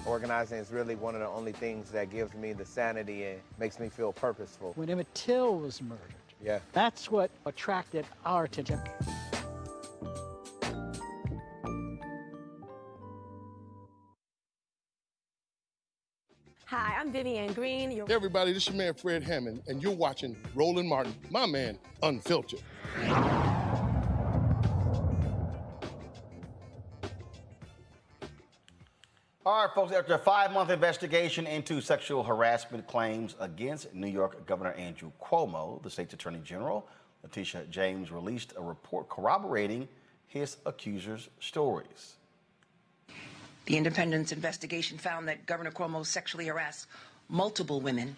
Organizing 0.06 0.58
is 0.58 0.70
really 0.70 0.94
one 0.94 1.14
of 1.16 1.20
the 1.20 1.28
only 1.28 1.52
things 1.52 1.90
that 1.90 2.10
gives 2.10 2.32
me 2.34 2.52
the 2.52 2.64
sanity 2.64 3.24
and 3.24 3.40
makes 3.58 3.80
me 3.80 3.88
feel 3.88 4.12
purposeful. 4.12 4.72
When 4.76 4.88
Emmett 4.90 5.12
Till 5.12 5.58
was 5.58 5.82
murdered, 5.82 6.14
Yeah. 6.42 6.60
that's 6.72 7.10
what 7.10 7.30
attracted 7.46 8.06
our 8.24 8.44
attention. 8.44 8.80
I'm 17.10 17.14
Vivian 17.14 17.52
Green. 17.54 17.90
You're 17.90 18.06
Hey 18.06 18.14
everybody, 18.14 18.52
this 18.52 18.62
is 18.62 18.68
your 18.68 18.76
man 18.76 18.94
Fred 18.94 19.24
Hammond, 19.24 19.62
and 19.66 19.82
you're 19.82 19.90
watching 19.90 20.36
Roland 20.54 20.88
Martin, 20.88 21.12
my 21.28 21.44
man, 21.44 21.76
Unfiltered. 22.04 22.60
All 29.44 29.64
right, 29.66 29.74
folks, 29.74 29.92
after 29.92 30.14
a 30.14 30.18
five 30.18 30.52
month 30.52 30.70
investigation 30.70 31.48
into 31.48 31.80
sexual 31.80 32.22
harassment 32.22 32.86
claims 32.86 33.34
against 33.40 33.92
New 33.92 34.06
York 34.06 34.46
Governor 34.46 34.74
Andrew 34.74 35.10
Cuomo, 35.20 35.82
the 35.82 35.90
state's 35.90 36.14
attorney 36.14 36.40
general, 36.44 36.86
Letitia 37.24 37.64
James, 37.70 38.12
released 38.12 38.52
a 38.56 38.62
report 38.62 39.08
corroborating 39.08 39.88
his 40.28 40.58
accusers' 40.64 41.28
stories. 41.40 42.18
The 43.66 43.76
Independence 43.76 44.32
investigation 44.32 44.98
found 44.98 45.28
that 45.28 45.46
Governor 45.46 45.70
Cuomo 45.70 46.04
sexually 46.04 46.46
harassed 46.46 46.86
multiple 47.28 47.80
women, 47.80 48.16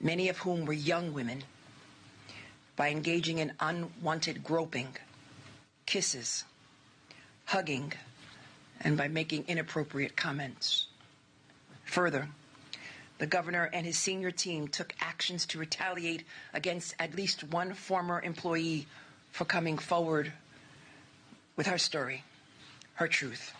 many 0.00 0.28
of 0.28 0.38
whom 0.38 0.64
were 0.66 0.72
young 0.72 1.12
women, 1.12 1.42
by 2.76 2.90
engaging 2.90 3.38
in 3.38 3.52
unwanted 3.58 4.44
groping, 4.44 4.96
kisses, 5.84 6.44
hugging, 7.46 7.92
and 8.80 8.96
by 8.96 9.08
making 9.08 9.44
inappropriate 9.48 10.16
comments. 10.16 10.86
Further, 11.84 12.28
the 13.18 13.26
governor 13.26 13.68
and 13.72 13.84
his 13.84 13.98
senior 13.98 14.30
team 14.30 14.68
took 14.68 14.94
actions 15.00 15.44
to 15.46 15.58
retaliate 15.58 16.24
against 16.54 16.94
at 17.00 17.16
least 17.16 17.42
one 17.42 17.74
former 17.74 18.22
employee 18.22 18.86
for 19.32 19.44
coming 19.44 19.76
forward 19.76 20.32
with 21.56 21.66
her 21.66 21.78
story, 21.78 22.22
her 22.94 23.08
truth. 23.08 23.52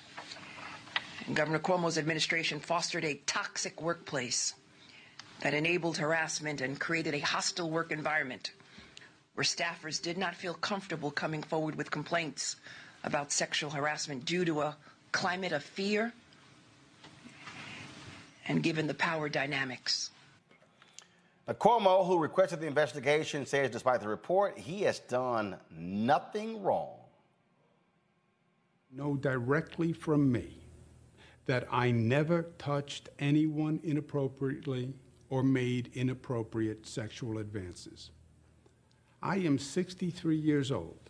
And 1.28 1.36
Governor 1.36 1.58
Cuomo's 1.58 1.98
administration 1.98 2.58
fostered 2.58 3.04
a 3.04 3.20
toxic 3.26 3.82
workplace 3.82 4.54
that 5.42 5.52
enabled 5.52 5.98
harassment 5.98 6.62
and 6.62 6.80
created 6.80 7.12
a 7.12 7.18
hostile 7.18 7.68
work 7.68 7.92
environment 7.92 8.52
where 9.34 9.44
staffers 9.44 10.00
did 10.00 10.16
not 10.16 10.34
feel 10.34 10.54
comfortable 10.54 11.10
coming 11.10 11.42
forward 11.42 11.74
with 11.74 11.90
complaints 11.90 12.56
about 13.04 13.30
sexual 13.30 13.68
harassment 13.68 14.24
due 14.24 14.46
to 14.46 14.62
a 14.62 14.76
climate 15.12 15.52
of 15.52 15.62
fear 15.62 16.14
and 18.48 18.62
given 18.62 18.86
the 18.86 18.94
power 18.94 19.28
dynamics. 19.28 20.10
Now, 21.46 21.52
Cuomo, 21.52 22.06
who 22.06 22.18
requested 22.18 22.60
the 22.60 22.66
investigation, 22.66 23.44
says 23.44 23.70
despite 23.70 24.00
the 24.00 24.08
report, 24.08 24.56
he 24.56 24.80
has 24.84 25.00
done 25.00 25.58
nothing 25.78 26.62
wrong. 26.62 26.96
No, 28.90 29.14
directly 29.14 29.92
from 29.92 30.32
me 30.32 30.67
that 31.48 31.66
I 31.72 31.90
never 31.90 32.42
touched 32.58 33.08
anyone 33.18 33.80
inappropriately 33.82 34.92
or 35.30 35.42
made 35.42 35.90
inappropriate 35.94 36.86
sexual 36.86 37.38
advances. 37.38 38.10
I 39.22 39.36
am 39.38 39.58
63 39.58 40.36
years 40.36 40.70
old. 40.70 41.00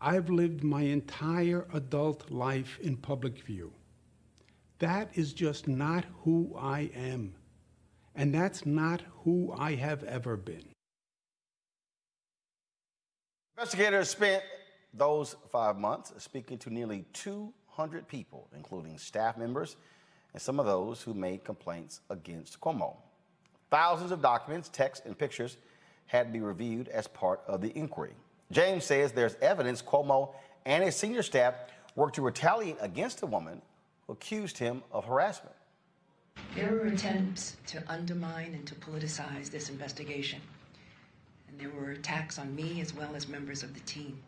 I've 0.00 0.28
lived 0.28 0.64
my 0.64 0.82
entire 0.82 1.68
adult 1.72 2.32
life 2.32 2.80
in 2.82 2.96
public 2.96 3.44
view. 3.44 3.72
That 4.80 5.08
is 5.14 5.32
just 5.32 5.68
not 5.68 6.04
who 6.24 6.52
I 6.58 6.90
am. 6.92 7.34
And 8.16 8.34
that's 8.34 8.66
not 8.66 9.02
who 9.22 9.54
I 9.56 9.76
have 9.76 10.02
ever 10.02 10.36
been. 10.36 10.64
Investigators 13.56 14.08
spent 14.08 14.42
those 14.92 15.36
five 15.52 15.78
months 15.78 16.12
speaking 16.18 16.58
to 16.58 16.70
nearly 16.70 17.04
200 17.80 18.06
people, 18.06 18.46
including 18.54 18.98
staff 18.98 19.38
members 19.38 19.76
and 20.34 20.42
some 20.42 20.60
of 20.60 20.66
those 20.66 21.00
who 21.00 21.14
made 21.14 21.42
complaints 21.44 22.00
against 22.10 22.60
Cuomo. 22.60 22.94
Thousands 23.70 24.12
of 24.12 24.20
documents, 24.20 24.68
texts, 24.68 25.06
and 25.06 25.16
pictures 25.16 25.56
had 26.06 26.26
to 26.26 26.32
be 26.32 26.40
reviewed 26.40 26.88
as 26.88 27.06
part 27.06 27.40
of 27.46 27.62
the 27.62 27.74
inquiry. 27.74 28.12
James 28.52 28.84
says 28.84 29.12
there's 29.12 29.36
evidence 29.40 29.80
Cuomo 29.80 30.34
and 30.66 30.84
his 30.84 30.94
senior 30.94 31.22
staff 31.22 31.54
worked 31.96 32.16
to 32.16 32.22
retaliate 32.22 32.76
against 32.82 33.22
a 33.22 33.26
woman 33.26 33.62
who 34.06 34.12
accused 34.12 34.58
him 34.58 34.82
of 34.92 35.06
harassment. 35.06 35.56
There 36.54 36.72
were 36.72 36.88
attempts 36.88 37.56
to 37.68 37.82
undermine 37.88 38.52
and 38.52 38.66
to 38.66 38.74
politicize 38.74 39.50
this 39.50 39.70
investigation. 39.70 40.42
And 41.48 41.58
there 41.58 41.70
were 41.70 41.92
attacks 41.92 42.38
on 42.38 42.54
me 42.54 42.82
as 42.82 42.92
well 42.92 43.16
as 43.16 43.26
members 43.26 43.62
of 43.62 43.72
the 43.72 43.80
team, 43.80 44.20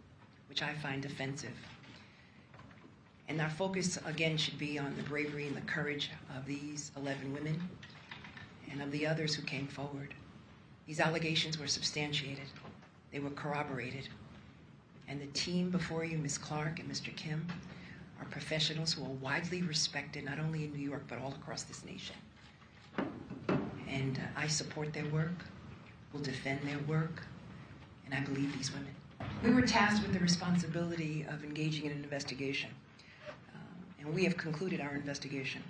which 0.48 0.62
I 0.62 0.72
find 0.72 1.04
offensive. 1.04 1.52
And 3.28 3.40
our 3.40 3.50
focus, 3.50 3.98
again, 4.04 4.36
should 4.36 4.58
be 4.58 4.78
on 4.78 4.94
the 4.96 5.02
bravery 5.04 5.46
and 5.46 5.56
the 5.56 5.62
courage 5.62 6.10
of 6.36 6.44
these 6.46 6.90
11 6.96 7.32
women 7.32 7.60
and 8.70 8.82
of 8.82 8.90
the 8.90 9.06
others 9.06 9.34
who 9.34 9.42
came 9.42 9.66
forward. 9.66 10.14
These 10.86 11.00
allegations 11.00 11.58
were 11.58 11.68
substantiated, 11.68 12.46
they 13.12 13.20
were 13.20 13.30
corroborated. 13.30 14.08
And 15.08 15.20
the 15.20 15.26
team 15.26 15.70
before 15.70 16.04
you, 16.04 16.18
Ms. 16.18 16.38
Clark 16.38 16.80
and 16.80 16.90
Mr. 16.90 17.14
Kim, 17.14 17.46
are 18.20 18.26
professionals 18.26 18.92
who 18.92 19.04
are 19.04 19.14
widely 19.20 19.62
respected 19.62 20.24
not 20.24 20.38
only 20.38 20.64
in 20.64 20.72
New 20.72 20.82
York 20.82 21.04
but 21.08 21.18
all 21.18 21.32
across 21.32 21.64
this 21.64 21.84
nation. 21.84 22.16
And 23.88 24.18
uh, 24.18 24.40
I 24.40 24.46
support 24.46 24.92
their 24.92 25.06
work, 25.06 25.44
will 26.12 26.20
defend 26.20 26.60
their 26.62 26.78
work, 26.86 27.24
and 28.06 28.14
I 28.14 28.20
believe 28.20 28.56
these 28.56 28.72
women. 28.72 28.94
We 29.42 29.50
were 29.52 29.62
tasked 29.62 30.02
with 30.02 30.12
the 30.12 30.20
responsibility 30.20 31.26
of 31.28 31.44
engaging 31.44 31.86
in 31.86 31.92
an 31.92 32.02
investigation, 32.02 32.70
and 34.04 34.14
we 34.14 34.24
have 34.24 34.36
concluded 34.36 34.80
our 34.80 34.94
investigation, 34.94 35.62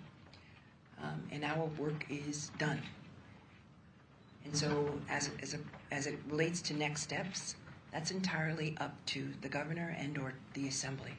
um, 1.03 1.23
and 1.31 1.45
our 1.45 1.67
work 1.79 2.05
is 2.09 2.51
done. 2.59 2.81
And 4.45 4.57
so, 4.57 4.93
as, 5.09 5.31
as, 5.41 5.55
a, 5.55 5.59
as 5.95 6.07
it 6.07 6.19
relates 6.29 6.61
to 6.63 6.75
next 6.75 7.03
steps, 7.03 7.57
that's 7.93 8.11
entirely 8.11 8.77
up 8.81 8.95
to 9.07 9.29
the 9.43 9.49
governor 9.49 9.95
and 9.99 10.17
or 10.19 10.35
the 10.55 10.67
assembly 10.67 11.13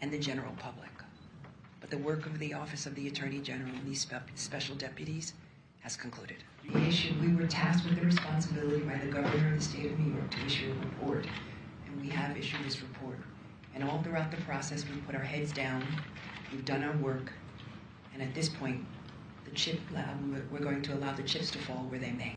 and 0.00 0.10
the 0.10 0.18
general 0.18 0.52
public. 0.58 0.90
But 1.80 1.90
the 1.90 1.98
work 1.98 2.26
of 2.26 2.38
the 2.38 2.52
Office 2.54 2.86
of 2.86 2.94
the 2.94 3.06
Attorney 3.06 3.38
General 3.38 3.70
and 3.70 3.86
these 3.86 4.00
spe- 4.00 4.28
special 4.34 4.74
deputies 4.74 5.34
has 5.80 5.96
concluded. 5.96 6.38
We 6.74 6.86
issued, 6.86 7.20
we 7.22 7.34
were 7.34 7.46
tasked 7.46 7.86
with 7.86 7.98
the 7.98 8.04
responsibility 8.04 8.80
by 8.80 8.96
the 8.96 9.10
governor 9.10 9.52
of 9.52 9.58
the 9.58 9.64
state 9.64 9.86
of 9.86 9.98
New 9.98 10.12
York 10.12 10.30
to 10.32 10.44
issue 10.44 10.72
a 10.72 10.84
report, 10.84 11.26
and 11.86 12.00
we 12.00 12.08
have 12.08 12.36
issued 12.36 12.62
this 12.64 12.82
report. 12.82 13.18
And 13.78 13.88
all 13.88 14.02
throughout 14.02 14.32
the 14.32 14.38
process, 14.38 14.84
we 14.92 15.00
put 15.02 15.14
our 15.14 15.22
heads 15.22 15.52
down, 15.52 15.86
we've 16.50 16.64
done 16.64 16.82
our 16.82 16.96
work, 16.96 17.32
and 18.12 18.20
at 18.20 18.34
this 18.34 18.48
point, 18.48 18.84
the 19.44 19.52
chip, 19.52 19.78
we're 20.50 20.58
going 20.58 20.82
to 20.82 20.94
allow 20.94 21.12
the 21.12 21.22
chips 21.22 21.52
to 21.52 21.58
fall 21.58 21.86
where 21.88 22.00
they 22.00 22.10
may. 22.10 22.34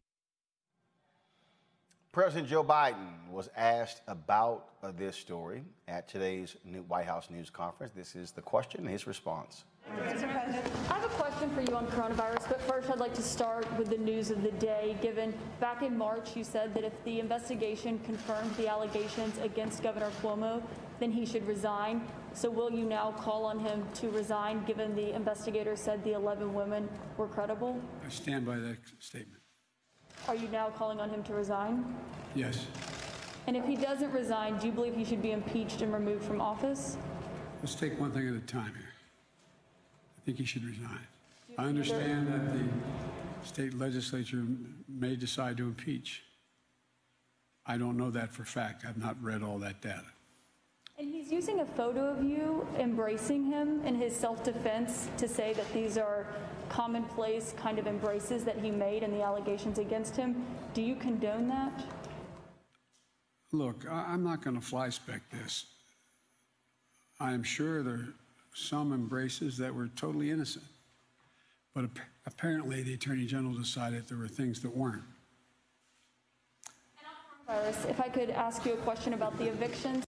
President 2.11 2.47
Joe 2.47 2.63
Biden 2.63 3.27
was 3.31 3.49
asked 3.57 4.01
about 4.07 4.67
uh, 4.83 4.91
this 4.95 5.15
story 5.15 5.63
at 5.87 6.07
today's 6.07 6.57
new 6.63 6.83
White 6.83 7.05
House 7.05 7.31
news 7.31 7.49
conference. 7.49 7.91
This 7.95 8.15
is 8.15 8.31
the 8.31 8.41
question 8.41 8.81
and 8.81 8.89
his 8.89 9.07
response. 9.07 9.63
Mr. 9.95 10.31
President, 10.31 10.71
I 10.89 10.99
have 10.99 11.05
a 11.05 11.15
question 11.15 11.49
for 11.55 11.61
you 11.61 11.75
on 11.75 11.87
coronavirus, 11.87 12.49
but 12.49 12.61
first 12.61 12.89
I'd 12.91 12.99
like 12.99 13.15
to 13.15 13.23
start 13.23 13.65
with 13.79 13.89
the 13.89 13.97
news 13.97 14.29
of 14.29 14.43
the 14.43 14.51
day. 14.51 14.95
Given 15.01 15.33
back 15.59 15.81
in 15.81 15.97
March, 15.97 16.35
you 16.35 16.43
said 16.43 16.75
that 16.75 16.83
if 16.83 16.93
the 17.03 17.19
investigation 17.19 17.97
confirmed 18.05 18.53
the 18.57 18.67
allegations 18.67 19.37
against 19.39 19.81
Governor 19.81 20.11
Cuomo, 20.21 20.61
then 21.01 21.11
he 21.11 21.25
should 21.25 21.45
resign. 21.47 22.07
So 22.33 22.49
will 22.49 22.71
you 22.71 22.85
now 22.85 23.11
call 23.11 23.43
on 23.43 23.59
him 23.59 23.83
to 23.95 24.09
resign, 24.11 24.63
given 24.65 24.95
the 24.95 25.13
investigator 25.13 25.75
said 25.75 26.03
the 26.03 26.13
11 26.13 26.53
women 26.53 26.87
were 27.17 27.27
credible? 27.27 27.81
I 28.05 28.09
stand 28.09 28.45
by 28.45 28.57
that 28.57 28.77
statement. 28.99 29.41
Are 30.27 30.35
you 30.35 30.47
now 30.49 30.69
calling 30.69 30.99
on 30.99 31.09
him 31.09 31.23
to 31.23 31.33
resign? 31.33 31.95
Yes. 32.35 32.67
And 33.47 33.57
if 33.57 33.65
he 33.65 33.75
doesn't 33.75 34.13
resign, 34.13 34.59
do 34.59 34.67
you 34.67 34.71
believe 34.71 34.95
he 34.95 35.03
should 35.03 35.23
be 35.23 35.31
impeached 35.31 35.81
and 35.81 35.91
removed 35.91 36.23
from 36.23 36.39
office? 36.39 36.97
Let's 37.63 37.73
take 37.73 37.99
one 37.99 38.11
thing 38.11 38.27
at 38.27 38.35
a 38.35 38.45
time 38.45 38.71
here. 38.75 38.93
I 40.19 40.21
think 40.23 40.37
he 40.37 40.45
should 40.45 40.63
resign. 40.63 41.07
I 41.57 41.65
understand 41.65 42.27
that 42.27 42.53
the 42.53 43.47
state 43.47 43.73
legislature 43.73 44.45
may 44.87 45.15
decide 45.15 45.57
to 45.57 45.63
impeach. 45.63 46.21
I 47.65 47.77
don't 47.77 47.97
know 47.97 48.11
that 48.11 48.31
for 48.31 48.45
fact. 48.45 48.85
I've 48.87 48.97
not 48.97 49.21
read 49.21 49.41
all 49.41 49.57
that 49.59 49.81
data. 49.81 50.05
And 51.01 51.09
he's 51.09 51.31
using 51.31 51.61
a 51.61 51.65
photo 51.65 52.11
of 52.11 52.23
you 52.23 52.63
embracing 52.77 53.43
him 53.43 53.83
in 53.87 53.95
his 53.95 54.15
self 54.15 54.43
defense 54.43 55.09
to 55.17 55.27
say 55.27 55.51
that 55.53 55.73
these 55.73 55.97
are 55.97 56.27
commonplace 56.69 57.55
kind 57.57 57.79
of 57.79 57.87
embraces 57.87 58.43
that 58.43 58.59
he 58.59 58.69
made 58.69 59.01
and 59.01 59.11
the 59.11 59.23
allegations 59.23 59.79
against 59.79 60.15
him. 60.15 60.45
Do 60.75 60.83
you 60.83 60.95
condone 60.95 61.47
that? 61.47 61.71
Look, 63.51 63.83
I'm 63.89 64.23
not 64.23 64.43
going 64.43 64.55
to 64.55 64.61
fly 64.61 64.89
spec 64.89 65.27
this. 65.31 65.65
I 67.19 67.33
am 67.33 67.41
sure 67.41 67.81
there 67.81 67.93
are 67.95 68.13
some 68.53 68.93
embraces 68.93 69.57
that 69.57 69.73
were 69.73 69.87
totally 69.95 70.29
innocent. 70.29 70.65
But 71.73 71.85
ap- 71.85 71.99
apparently, 72.27 72.83
the 72.83 72.93
Attorney 72.93 73.25
General 73.25 73.55
decided 73.55 74.07
there 74.07 74.19
were 74.19 74.27
things 74.27 74.61
that 74.61 74.77
weren't. 74.77 75.01
If 77.49 77.99
I 77.99 78.07
could 78.07 78.29
ask 78.29 78.67
you 78.67 78.73
a 78.73 78.77
question 78.77 79.13
about 79.13 79.35
the 79.39 79.47
evictions. 79.47 80.05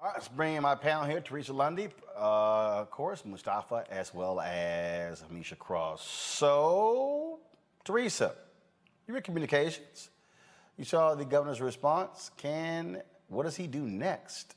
All 0.00 0.08
right, 0.08 0.14
let's 0.14 0.28
bring 0.28 0.54
in 0.54 0.62
my 0.62 0.74
panel 0.74 1.04
here, 1.04 1.20
Teresa 1.20 1.52
Lundy, 1.52 1.88
uh, 2.16 2.80
of 2.80 2.90
course, 2.90 3.24
Mustafa, 3.24 3.84
as 3.90 4.12
well 4.12 4.40
as 4.40 5.22
Amisha 5.22 5.58
Cross. 5.58 6.06
So, 6.06 7.40
Teresa, 7.84 8.34
you're 9.06 9.16
in 9.16 9.22
communications. 9.22 10.10
You 10.76 10.84
saw 10.84 11.14
the 11.14 11.24
governor's 11.24 11.60
response. 11.60 12.30
Can 12.36 13.02
what 13.28 13.44
does 13.44 13.56
he 13.56 13.66
do 13.66 13.80
next? 13.80 14.56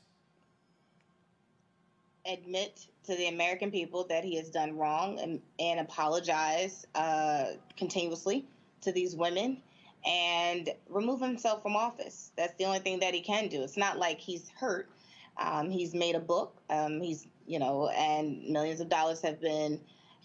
admit 2.28 2.86
to 3.04 3.16
the 3.16 3.28
American 3.28 3.70
people 3.70 4.04
that 4.04 4.24
he 4.24 4.36
has 4.36 4.50
done 4.50 4.76
wrong 4.76 5.18
and, 5.18 5.40
and 5.58 5.80
apologize 5.80 6.86
uh, 6.94 7.46
continuously 7.76 8.44
to 8.82 8.92
these 8.92 9.16
women 9.16 9.58
and 10.06 10.70
remove 10.88 11.20
himself 11.20 11.62
from 11.62 11.74
office. 11.74 12.30
That's 12.36 12.54
the 12.58 12.64
only 12.64 12.78
thing 12.80 13.00
that 13.00 13.14
he 13.14 13.20
can 13.20 13.48
do. 13.48 13.62
It's 13.62 13.76
not 13.76 13.98
like 13.98 14.18
he's 14.18 14.50
hurt. 14.50 14.88
Um, 15.38 15.70
he's 15.70 15.94
made 15.94 16.14
a 16.14 16.20
book. 16.20 16.60
Um, 16.70 17.00
he's, 17.00 17.26
you 17.46 17.58
know, 17.58 17.88
and 17.88 18.42
millions 18.48 18.80
of 18.80 18.88
dollars 18.88 19.20
have 19.22 19.40
been. 19.40 19.80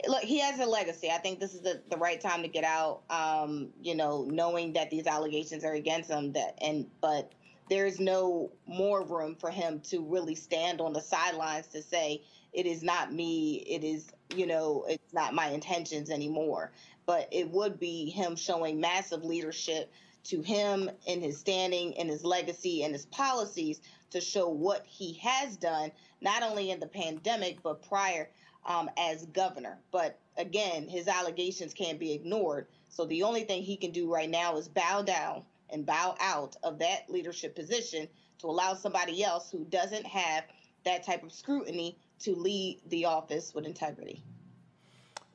Look, 0.07 0.23
he 0.23 0.39
has 0.39 0.59
a 0.59 0.65
legacy. 0.65 1.09
I 1.11 1.17
think 1.17 1.39
this 1.39 1.53
is 1.53 1.61
the, 1.61 1.81
the 1.89 1.97
right 1.97 2.19
time 2.19 2.41
to 2.41 2.47
get 2.47 2.63
out. 2.63 3.01
Um, 3.09 3.69
you 3.81 3.95
know, 3.95 4.25
knowing 4.29 4.73
that 4.73 4.89
these 4.89 5.07
allegations 5.07 5.63
are 5.63 5.73
against 5.73 6.09
him. 6.09 6.33
That 6.33 6.57
and 6.61 6.87
but 7.01 7.31
there's 7.69 7.99
no 7.99 8.51
more 8.67 9.03
room 9.03 9.35
for 9.35 9.49
him 9.49 9.79
to 9.81 10.01
really 10.01 10.35
stand 10.35 10.81
on 10.81 10.93
the 10.93 11.01
sidelines 11.01 11.67
to 11.67 11.81
say 11.81 12.21
it 12.51 12.65
is 12.65 12.83
not 12.83 13.13
me 13.13 13.63
it 13.67 13.83
is 13.83 14.11
you 14.35 14.45
know 14.45 14.85
it's 14.89 15.13
not 15.13 15.33
my 15.33 15.47
intentions 15.47 16.09
anymore 16.09 16.71
but 17.05 17.27
it 17.31 17.49
would 17.49 17.79
be 17.79 18.09
him 18.09 18.35
showing 18.35 18.79
massive 18.79 19.23
leadership 19.23 19.91
to 20.25 20.41
him 20.41 20.89
in 21.05 21.21
his 21.21 21.37
standing 21.37 21.97
and 21.97 22.09
his 22.09 22.23
legacy 22.23 22.83
and 22.83 22.93
his 22.93 23.05
policies 23.07 23.81
to 24.11 24.21
show 24.21 24.47
what 24.47 24.85
he 24.85 25.13
has 25.13 25.57
done 25.57 25.91
not 26.21 26.43
only 26.43 26.71
in 26.71 26.79
the 26.79 26.87
pandemic 26.87 27.61
but 27.63 27.87
prior 27.87 28.29
um, 28.65 28.89
as 28.97 29.25
governor 29.27 29.77
but 29.91 30.19
again 30.37 30.87
his 30.87 31.07
allegations 31.07 31.73
can't 31.73 31.99
be 31.99 32.13
ignored 32.13 32.67
so 32.89 33.05
the 33.05 33.23
only 33.23 33.43
thing 33.43 33.61
he 33.61 33.75
can 33.75 33.91
do 33.91 34.11
right 34.11 34.29
now 34.29 34.55
is 34.55 34.67
bow 34.67 35.01
down 35.01 35.43
and 35.69 35.85
bow 35.85 36.15
out 36.19 36.55
of 36.63 36.79
that 36.79 37.09
leadership 37.09 37.55
position 37.55 38.07
to 38.39 38.47
allow 38.47 38.73
somebody 38.73 39.23
else 39.23 39.49
who 39.51 39.65
doesn't 39.65 40.05
have 40.05 40.43
that 40.85 41.03
type 41.03 41.23
of 41.23 41.31
scrutiny 41.31 41.97
to 42.19 42.35
lead 42.35 42.79
the 42.87 43.05
office 43.05 43.53
with 43.53 43.65
integrity. 43.65 44.23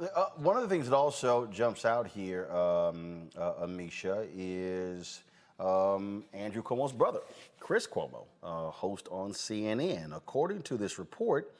Uh, 0.00 0.26
one 0.36 0.56
of 0.56 0.62
the 0.62 0.68
things 0.68 0.88
that 0.88 0.94
also 0.94 1.46
jumps 1.46 1.84
out 1.84 2.06
here, 2.06 2.48
um, 2.52 3.28
uh, 3.36 3.64
Amisha, 3.64 4.28
is 4.32 5.24
um, 5.58 6.24
Andrew 6.32 6.62
Cuomo's 6.62 6.92
brother, 6.92 7.18
Chris 7.58 7.84
Cuomo, 7.88 8.26
uh, 8.44 8.70
host 8.70 9.08
on 9.10 9.32
CNN. 9.32 10.16
According 10.16 10.62
to 10.62 10.76
this 10.76 11.00
report, 11.00 11.52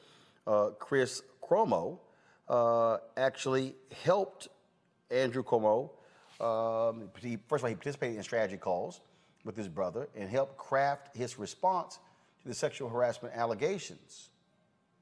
uh, 0.47 0.69
Chris 0.79 1.21
Cuomo 1.43 1.99
uh, 2.47 2.99
actually 3.17 3.75
helped 4.05 4.47
Andrew 5.11 5.43
Cuomo. 5.43 5.89
Um, 6.39 7.09
he, 7.19 7.37
first 7.49 7.59
of 7.59 7.65
all, 7.65 7.69
he 7.69 7.75
participated 7.75 8.15
in 8.15 8.23
strategy 8.23 8.55
calls 8.55 9.01
with 9.43 9.57
his 9.57 9.67
brother 9.67 10.07
and 10.15 10.29
helped 10.29 10.55
craft 10.55 11.13
his 11.13 11.37
response 11.37 11.99
to 12.43 12.47
the 12.47 12.55
sexual 12.55 12.87
harassment 12.87 13.35
allegations. 13.35 14.29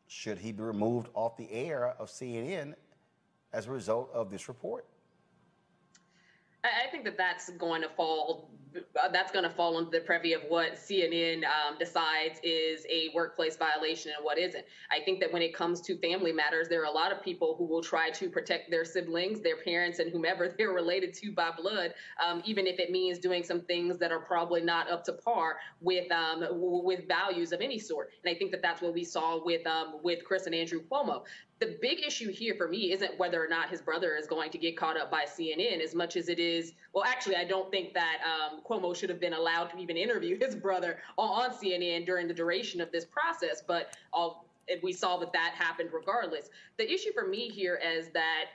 Should 0.08 0.40
he 0.40 0.52
be 0.52 0.64
removed 0.64 1.10
off 1.14 1.38
the 1.38 1.52
air 1.52 1.94
of 2.00 2.10
CNN 2.10 2.74
as 3.54 3.68
a 3.68 3.72
result 3.72 4.10
of 4.14 4.30
this 4.30 4.48
report? 4.48 4.86
I 6.64 6.90
think 6.90 7.04
that 7.06 7.18
that's 7.18 7.50
going 7.52 7.82
to 7.82 7.90
fall. 7.90 8.50
That's 9.12 9.32
going 9.32 9.44
to 9.44 9.50
fall 9.50 9.78
under 9.78 9.90
the 9.90 10.02
privy 10.02 10.34
of 10.34 10.42
what 10.50 10.74
CNN 10.76 11.44
um, 11.46 11.78
decides 11.80 12.40
is 12.44 12.86
a 12.90 13.10
workplace 13.16 13.56
violation 13.56 14.12
and 14.16 14.24
what 14.24 14.38
isn't. 14.38 14.66
I 14.92 15.00
think 15.04 15.20
that 15.22 15.32
when 15.32 15.42
it 15.42 15.56
comes 15.56 15.82
to 15.82 15.98
family 15.98 16.32
matters, 16.32 16.68
there 16.68 16.82
are 16.82 16.86
a 16.86 16.92
lot 16.92 17.12
of 17.12 17.24
people 17.24 17.56
who 17.58 17.66
will 17.66 17.82
try 17.82 18.12
to 18.12 18.30
protect 18.30 18.70
their 18.70 18.86
siblings, 18.86 19.42
their 19.42 19.58
parents, 19.58 20.00
and 20.00 20.12
whomever 20.12 20.54
they're 20.58 20.74
related 20.74 21.14
to 21.16 21.32
by 21.32 21.52
blood, 21.58 21.94
um, 22.24 22.44
even 22.46 22.68
if 22.68 22.78
it 22.78 22.92
means 22.92 23.18
doing 23.18 23.44
some 23.44 23.62
things 23.62 23.98
that 23.98 24.12
are 24.12 24.20
probably 24.20 24.62
not 24.62 24.92
up 24.92 25.04
to 25.06 25.14
par 25.14 25.58
with 25.82 26.12
um, 26.12 26.44
with 26.52 27.08
values 27.08 27.54
of 27.54 27.62
any 27.62 27.80
sort. 27.80 28.12
And 28.24 28.36
I 28.36 28.38
think 28.38 28.52
that 28.52 28.62
that's 28.62 28.82
what 28.82 28.94
we 28.94 29.04
saw 29.04 29.44
with 29.44 29.66
um, 29.66 30.00
with 30.04 30.24
Chris 30.24 30.46
and 30.46 30.54
Andrew 30.54 30.82
Cuomo 30.92 31.24
the 31.60 31.78
big 31.82 32.06
issue 32.06 32.32
here 32.32 32.56
for 32.56 32.68
me 32.68 32.92
isn't 32.92 33.18
whether 33.18 33.44
or 33.44 33.48
not 33.48 33.70
his 33.70 33.82
brother 33.82 34.16
is 34.16 34.28
going 34.28 34.52
to 34.52 34.58
get 34.58 34.78
caught 34.78 35.00
up 35.00 35.10
by 35.10 35.26
CNN 35.26 35.82
as 35.82 35.96
much 35.96 36.16
as 36.16 36.30
it 36.30 36.40
is. 36.40 36.74
Well, 36.94 37.04
actually, 37.04 37.36
I 37.36 37.46
don't 37.46 37.72
think 37.72 37.94
that 37.94 38.18
um, 38.24 38.62
Cuomo 38.68 38.96
should 38.96 39.10
have 39.10 39.20
been 39.20 39.34
allowed 39.34 39.66
to 39.72 39.78
even 39.78 39.98
interview 39.98 40.38
his 40.40 40.56
brother 40.56 41.00
on, 41.18 41.50
on 41.50 41.56
CNN 41.56 42.06
during 42.06 42.28
the 42.28 42.34
duration 42.34 42.80
of 42.80 42.92
this 42.92 43.06
process. 43.06 43.64
But 43.66 43.98
all 44.14 44.46
we 44.84 44.92
saw 44.92 45.18
that 45.18 45.32
that 45.32 45.54
happened 45.56 45.90
regardless. 45.94 46.50
The 46.78 46.92
issue 46.92 47.14
for 47.14 47.26
me 47.26 47.50
here 47.50 47.80
is 47.82 48.10
that 48.10 48.46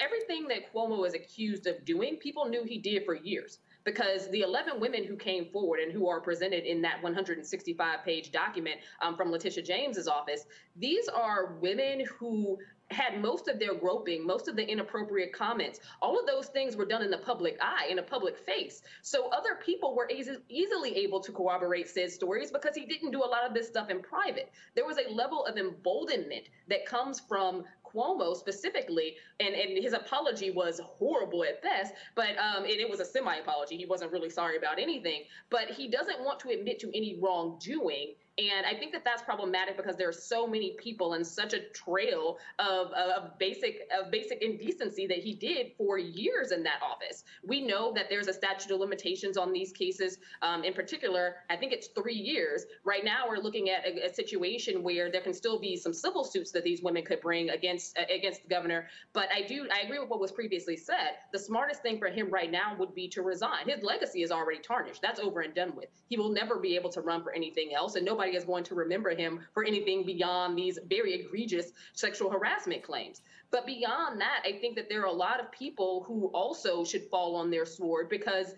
everything 0.00 0.46
that 0.48 0.72
Cuomo 0.72 1.06
is 1.06 1.14
accused 1.14 1.66
of 1.66 1.84
doing, 1.84 2.16
people 2.16 2.46
knew 2.46 2.62
he 2.64 2.78
did 2.78 3.04
for 3.04 3.14
years 3.14 3.58
because 3.86 4.28
the 4.30 4.40
11 4.40 4.80
women 4.80 5.04
who 5.04 5.16
came 5.16 5.46
forward 5.46 5.80
and 5.80 5.92
who 5.92 6.08
are 6.08 6.20
presented 6.20 6.64
in 6.64 6.82
that 6.82 7.02
165 7.02 8.04
page 8.04 8.32
document 8.32 8.76
um, 9.00 9.16
from 9.16 9.30
Letitia 9.30 9.62
James's 9.62 10.08
office, 10.08 10.44
these 10.74 11.08
are 11.08 11.54
women 11.62 12.04
who 12.18 12.58
had 12.90 13.20
most 13.20 13.48
of 13.48 13.58
their 13.58 13.74
groping, 13.74 14.24
most 14.24 14.46
of 14.48 14.54
the 14.54 14.64
inappropriate 14.64 15.32
comments, 15.32 15.80
all 16.00 16.18
of 16.18 16.26
those 16.26 16.46
things 16.46 16.76
were 16.76 16.84
done 16.84 17.02
in 17.02 17.10
the 17.10 17.18
public 17.18 17.58
eye, 17.60 17.86
in 17.90 17.98
a 17.98 18.02
public 18.02 18.36
face. 18.38 18.82
So 19.02 19.28
other 19.30 19.56
people 19.64 19.96
were 19.96 20.08
easy, 20.08 20.36
easily 20.48 20.96
able 20.96 21.20
to 21.20 21.32
corroborate 21.32 21.88
said 21.88 22.12
stories 22.12 22.52
because 22.52 22.76
he 22.76 22.86
didn't 22.86 23.10
do 23.10 23.24
a 23.24 23.26
lot 23.26 23.44
of 23.44 23.54
this 23.54 23.66
stuff 23.66 23.90
in 23.90 24.02
private. 24.02 24.52
There 24.74 24.86
was 24.86 24.98
a 24.98 25.12
level 25.12 25.44
of 25.46 25.56
emboldenment 25.56 26.48
that 26.68 26.86
comes 26.86 27.18
from 27.18 27.64
Cuomo 27.96 28.36
specifically, 28.36 29.16
and, 29.40 29.54
and 29.54 29.82
his 29.82 29.92
apology 29.92 30.50
was 30.50 30.80
horrible 30.84 31.44
at 31.44 31.62
best, 31.62 31.94
but 32.14 32.36
um, 32.38 32.64
and 32.64 32.80
it 32.80 32.88
was 32.88 33.00
a 33.00 33.04
semi 33.04 33.36
apology. 33.36 33.76
He 33.76 33.86
wasn't 33.86 34.12
really 34.12 34.30
sorry 34.30 34.56
about 34.56 34.78
anything, 34.78 35.22
but 35.50 35.68
he 35.68 35.88
doesn't 35.88 36.20
want 36.20 36.40
to 36.40 36.50
admit 36.50 36.78
to 36.80 36.88
any 36.88 37.18
wrongdoing. 37.22 38.14
And 38.38 38.66
I 38.66 38.74
think 38.78 38.92
that 38.92 39.02
that's 39.02 39.22
problematic 39.22 39.78
because 39.78 39.96
there 39.96 40.08
are 40.10 40.12
so 40.12 40.46
many 40.46 40.76
people 40.78 41.14
and 41.14 41.26
such 41.26 41.54
a 41.54 41.60
trail 41.70 42.36
of, 42.58 42.88
of 42.92 43.38
basic 43.38 43.88
of 43.98 44.10
basic 44.10 44.42
indecency 44.42 45.06
that 45.06 45.18
he 45.18 45.32
did 45.32 45.72
for 45.78 45.96
years 45.96 46.52
in 46.52 46.62
that 46.64 46.80
office. 46.82 47.24
We 47.46 47.62
know 47.62 47.94
that 47.94 48.10
there's 48.10 48.28
a 48.28 48.34
statute 48.34 48.70
of 48.70 48.78
limitations 48.78 49.38
on 49.38 49.54
these 49.54 49.72
cases. 49.72 50.18
Um, 50.42 50.64
in 50.64 50.74
particular, 50.74 51.36
I 51.48 51.56
think 51.56 51.72
it's 51.72 51.86
three 51.88 52.14
years. 52.14 52.66
Right 52.84 53.06
now, 53.06 53.24
we're 53.26 53.38
looking 53.38 53.70
at 53.70 53.86
a, 53.86 54.06
a, 54.06 54.14
situation 54.14 54.82
where 54.82 55.10
there 55.10 55.22
can 55.22 55.32
still 55.32 55.58
be 55.58 55.76
some 55.76 55.94
civil 55.94 56.22
suits 56.22 56.50
that 56.52 56.62
these 56.62 56.82
women 56.82 57.04
could 57.04 57.22
bring 57.22 57.48
against 57.50 57.96
uh, 57.96 58.02
against 58.14 58.42
the 58.42 58.48
governor. 58.48 58.88
But 59.14 59.30
I 59.34 59.46
do 59.46 59.66
I 59.72 59.86
agree 59.86 59.98
with 59.98 60.10
what 60.10 60.20
was 60.20 60.30
previously 60.30 60.76
said. 60.76 61.16
The 61.32 61.38
smartest 61.38 61.80
thing 61.80 61.98
for 61.98 62.08
him 62.08 62.28
right 62.28 62.50
now 62.50 62.76
would 62.78 62.94
be 62.94 63.08
to 63.08 63.22
resign. 63.22 63.66
His 63.66 63.82
legacy 63.82 64.22
is 64.22 64.30
already 64.30 64.60
tarnished. 64.60 65.00
That's 65.00 65.20
over 65.20 65.40
and 65.40 65.54
done 65.54 65.74
with. 65.74 65.88
He 66.08 66.18
will 66.18 66.32
never 66.32 66.58
be 66.58 66.76
able 66.76 66.90
to 66.90 67.00
run 67.00 67.22
for 67.22 67.32
anything 67.32 67.74
else, 67.74 67.94
and 67.94 68.04
nobody 68.04 68.25
nobody 68.26 68.36
is 68.36 68.44
going 68.44 68.64
to 68.64 68.74
remember 68.74 69.14
him 69.14 69.40
for 69.52 69.64
anything 69.64 70.04
beyond 70.04 70.58
these 70.58 70.78
very 70.88 71.14
egregious 71.14 71.72
sexual 71.92 72.30
harassment 72.30 72.82
claims. 72.82 73.22
But 73.52 73.66
beyond 73.66 74.20
that, 74.20 74.42
I 74.44 74.52
think 74.52 74.74
that 74.76 74.88
there 74.88 75.02
are 75.02 75.06
a 75.06 75.12
lot 75.12 75.38
of 75.38 75.52
people 75.52 76.04
who 76.06 76.26
also 76.34 76.84
should 76.84 77.04
fall 77.04 77.36
on 77.36 77.50
their 77.50 77.64
sword 77.64 78.08
because 78.08 78.54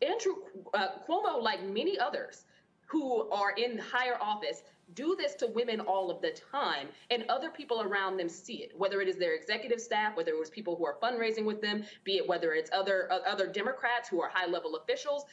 Andrew 0.00 0.34
uh, 0.74 0.88
Cuomo, 1.08 1.42
like 1.42 1.64
many 1.64 1.98
others 1.98 2.44
who 2.86 3.28
are 3.30 3.50
in 3.56 3.78
higher 3.78 4.16
office, 4.20 4.62
do 4.94 5.14
this 5.18 5.34
to 5.34 5.46
women 5.48 5.80
all 5.80 6.10
of 6.10 6.22
the 6.22 6.30
time 6.50 6.88
and 7.10 7.24
other 7.28 7.50
people 7.50 7.82
around 7.82 8.16
them 8.16 8.26
see 8.26 8.62
it 8.62 8.72
whether 8.74 9.02
it 9.02 9.08
is 9.08 9.16
their 9.16 9.34
executive 9.34 9.78
staff 9.78 10.16
whether 10.16 10.30
it 10.30 10.38
was 10.38 10.48
people 10.48 10.76
who 10.76 10.86
are 10.86 10.96
fundraising 11.02 11.44
with 11.44 11.60
them 11.60 11.84
be 12.04 12.16
it 12.16 12.26
whether 12.26 12.54
it's 12.54 12.70
other 12.72 13.06
uh, 13.12 13.18
other 13.28 13.46
democrats 13.46 14.08
who 14.08 14.22
are 14.22 14.30
high 14.30 14.46
level 14.46 14.76
officials 14.76 15.26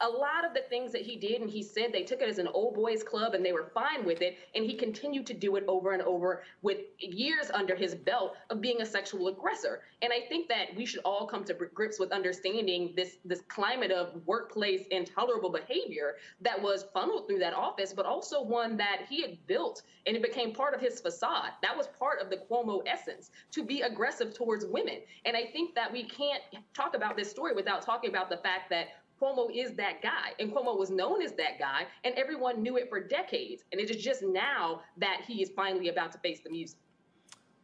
a 0.00 0.08
lot 0.08 0.44
of 0.46 0.54
the 0.54 0.62
things 0.68 0.92
that 0.92 1.02
he 1.02 1.16
did 1.16 1.40
and 1.40 1.50
he 1.50 1.62
said 1.62 1.92
they 1.92 2.02
took 2.02 2.20
it 2.20 2.28
as 2.28 2.38
an 2.38 2.48
old 2.48 2.74
boys 2.74 3.02
club 3.02 3.34
and 3.34 3.44
they 3.44 3.52
were 3.52 3.70
fine 3.74 4.04
with 4.04 4.22
it 4.22 4.38
and 4.54 4.64
he 4.64 4.74
continued 4.74 5.26
to 5.26 5.34
do 5.34 5.56
it 5.56 5.64
over 5.68 5.92
and 5.92 6.02
over 6.02 6.42
with 6.62 6.78
years 6.98 7.50
under 7.52 7.74
his 7.74 7.94
belt 7.94 8.34
of 8.48 8.60
being 8.60 8.80
a 8.80 8.86
sexual 8.86 9.28
aggressor. 9.28 9.82
And 10.02 10.12
i 10.12 10.20
think 10.28 10.48
that 10.48 10.74
we 10.76 10.86
should 10.86 11.00
all 11.04 11.26
come 11.26 11.44
to 11.44 11.54
grips 11.54 11.98
with 11.98 12.12
understanding 12.12 12.94
this 12.96 13.16
this 13.24 13.42
climate 13.48 13.90
of 13.90 14.26
workplace 14.26 14.86
intolerable 14.90 15.50
behavior 15.50 16.16
that 16.40 16.60
was 16.60 16.86
funneled 16.94 17.26
through 17.26 17.40
that 17.40 17.54
office 17.54 17.92
but 17.92 18.06
also 18.06 18.42
one 18.42 18.76
that 18.76 19.06
he 19.08 19.22
had 19.22 19.46
built 19.46 19.82
and 20.06 20.16
it 20.16 20.22
became 20.22 20.52
part 20.52 20.74
of 20.74 20.80
his 20.80 21.00
facade. 21.00 21.50
That 21.62 21.76
was 21.76 21.88
part 21.98 22.20
of 22.20 22.30
the 22.30 22.38
cuomo 22.50 22.82
essence 22.86 23.30
to 23.52 23.62
be 23.62 23.82
aggressive 23.82 24.32
towards 24.34 24.64
women. 24.64 25.00
And 25.24 25.36
i 25.36 25.44
think 25.52 25.74
that 25.74 25.92
we 25.92 26.04
can't 26.04 26.42
talk 26.74 26.94
about 26.94 27.16
this 27.16 27.30
story 27.30 27.54
without 27.54 27.82
talking 27.82 28.10
about 28.10 28.30
the 28.30 28.38
fact 28.38 28.70
that 28.70 28.88
Cuomo 29.20 29.48
is 29.54 29.72
that 29.74 30.02
guy. 30.02 30.32
And 30.38 30.52
Cuomo 30.52 30.78
was 30.78 30.90
known 30.90 31.22
as 31.22 31.32
that 31.32 31.58
guy, 31.58 31.86
and 32.04 32.14
everyone 32.14 32.62
knew 32.62 32.76
it 32.76 32.88
for 32.88 33.00
decades. 33.00 33.64
And 33.72 33.80
it 33.80 33.90
is 33.90 34.02
just 34.02 34.22
now 34.22 34.82
that 34.96 35.22
he 35.26 35.42
is 35.42 35.50
finally 35.54 35.88
about 35.88 36.12
to 36.12 36.18
face 36.18 36.40
the 36.40 36.50
music. 36.50 36.78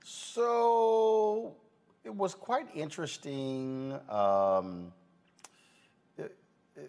So 0.04 1.54
it 2.04 2.14
was 2.14 2.34
quite 2.34 2.68
interesting. 2.74 3.98
Um, 4.08 4.92
it, 6.18 6.36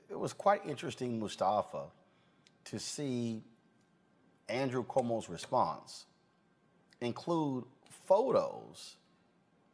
it 0.10 0.20
was 0.20 0.34
quite 0.34 0.66
interesting, 0.66 1.20
Mustafa, 1.20 1.86
to 2.66 2.80
see 2.80 3.42
Andrew 4.50 4.86
Cuomo's 4.86 5.30
response 5.30 6.06
include 7.02 7.64
photos 8.06 8.98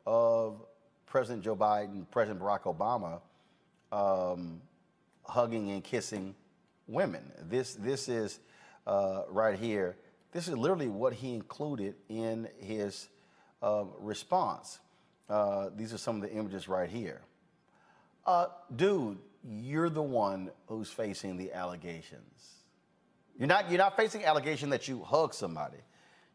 of 0.06 0.66
President 1.06 1.44
Joe 1.44 1.56
Biden, 1.56 2.06
President 2.12 2.40
Barack 2.42 2.64
Obama, 2.64 3.22
um, 3.92 4.62
hugging 5.24 5.72
and 5.72 5.84
kissing 5.84 6.36
women. 6.88 7.32
This, 7.50 7.76
this 7.76 8.10
is 8.10 8.40
uh, 8.86 9.24
right 9.30 9.58
here. 9.58 9.98
This 10.32 10.48
is 10.48 10.58
literally 10.58 10.88
what 10.88 11.14
he 11.14 11.36
included 11.36 11.96
in 12.10 12.48
his 12.60 13.08
uh, 13.62 13.86
response. 14.00 14.80
Uh, 15.30 15.70
these 15.76 15.94
are 15.94 15.98
some 15.98 16.18
of 16.18 16.22
the 16.22 16.32
images 16.32 16.68
right 16.68 16.90
here. 16.90 17.22
Uh, 18.26 18.48
dude, 18.76 19.18
you're 19.44 19.90
the 19.90 20.02
one 20.02 20.50
who's 20.68 20.90
facing 20.90 21.38
the 21.38 21.52
allegations. 21.54 22.56
You're 23.38 23.48
not, 23.48 23.70
you're 23.70 23.80
not 23.80 23.98
facing 23.98 24.24
allegation 24.26 24.70
that 24.70 24.88
you 24.88 25.04
hugged 25.04 25.34
somebody. 25.34 25.78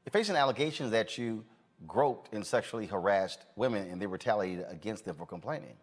You're 0.05 0.11
facing 0.11 0.37
allegations 0.37 0.91
that 0.91 1.17
you 1.17 1.45
groped 1.87 2.33
and 2.33 2.45
sexually 2.45 2.87
harassed 2.87 3.45
women 3.57 3.89
and 3.89 4.01
they 4.01 4.07
retaliated 4.07 4.67
against 4.69 5.05
them 5.05 5.15
for 5.15 5.27
complaining. 5.27 5.77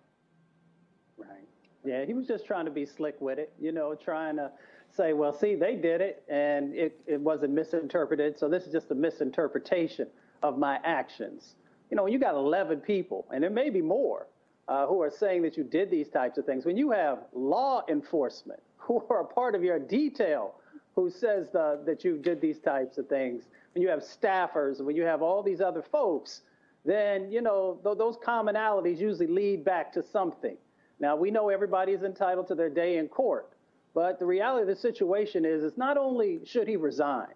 Yeah, 1.85 2.05
he 2.05 2.13
was 2.13 2.27
just 2.27 2.45
trying 2.45 2.65
to 2.65 2.71
be 2.71 2.85
slick 2.85 3.15
with 3.21 3.37
it, 3.37 3.53
you 3.59 3.71
know, 3.71 3.95
trying 3.95 4.37
to 4.37 4.51
say, 4.95 5.13
well, 5.13 5.33
see, 5.33 5.55
they 5.55 5.75
did 5.75 6.01
it 6.01 6.23
and 6.27 6.73
it, 6.73 6.99
it 7.05 7.19
wasn't 7.19 7.53
misinterpreted. 7.53 8.39
So 8.39 8.49
this 8.49 8.63
is 8.65 8.71
just 8.71 8.89
a 8.91 8.95
misinterpretation 8.95 10.07
of 10.41 10.57
my 10.57 10.79
actions. 10.83 11.55
You 11.89 11.97
know, 11.97 12.03
when 12.03 12.13
you 12.13 12.19
got 12.19 12.35
11 12.35 12.79
people, 12.81 13.25
and 13.31 13.43
there 13.43 13.49
may 13.49 13.69
be 13.69 13.81
more, 13.81 14.27
uh, 14.67 14.87
who 14.87 15.01
are 15.01 15.11
saying 15.11 15.43
that 15.43 15.57
you 15.57 15.63
did 15.63 15.91
these 15.91 16.09
types 16.09 16.37
of 16.37 16.45
things, 16.45 16.65
when 16.65 16.77
you 16.77 16.91
have 16.91 17.19
law 17.33 17.83
enforcement 17.87 18.59
who 18.77 19.03
are 19.09 19.21
a 19.21 19.25
part 19.25 19.55
of 19.55 19.63
your 19.63 19.79
detail 19.79 20.55
who 20.95 21.09
says 21.09 21.49
the, 21.51 21.79
that 21.85 22.03
you 22.03 22.17
did 22.17 22.39
these 22.39 22.59
types 22.59 22.97
of 22.97 23.07
things, 23.07 23.43
when 23.73 23.81
you 23.81 23.89
have 23.89 23.99
staffers, 23.99 24.81
when 24.81 24.95
you 24.95 25.03
have 25.03 25.21
all 25.21 25.43
these 25.43 25.59
other 25.59 25.81
folks, 25.81 26.41
then, 26.85 27.29
you 27.31 27.41
know, 27.41 27.79
th- 27.83 27.97
those 27.97 28.15
commonalities 28.17 28.99
usually 28.99 29.27
lead 29.27 29.65
back 29.65 29.91
to 29.91 30.01
something. 30.01 30.55
Now, 30.99 31.15
we 31.15 31.31
know 31.31 31.49
everybody 31.49 31.91
is 31.91 32.03
entitled 32.03 32.47
to 32.47 32.55
their 32.55 32.69
day 32.69 32.97
in 32.97 33.07
court, 33.07 33.49
but 33.93 34.19
the 34.19 34.25
reality 34.25 34.61
of 34.61 34.67
the 34.67 34.81
situation 34.81 35.45
is, 35.45 35.63
is 35.63 35.77
not 35.77 35.97
only 35.97 36.41
should 36.45 36.67
he 36.67 36.77
resign, 36.77 37.33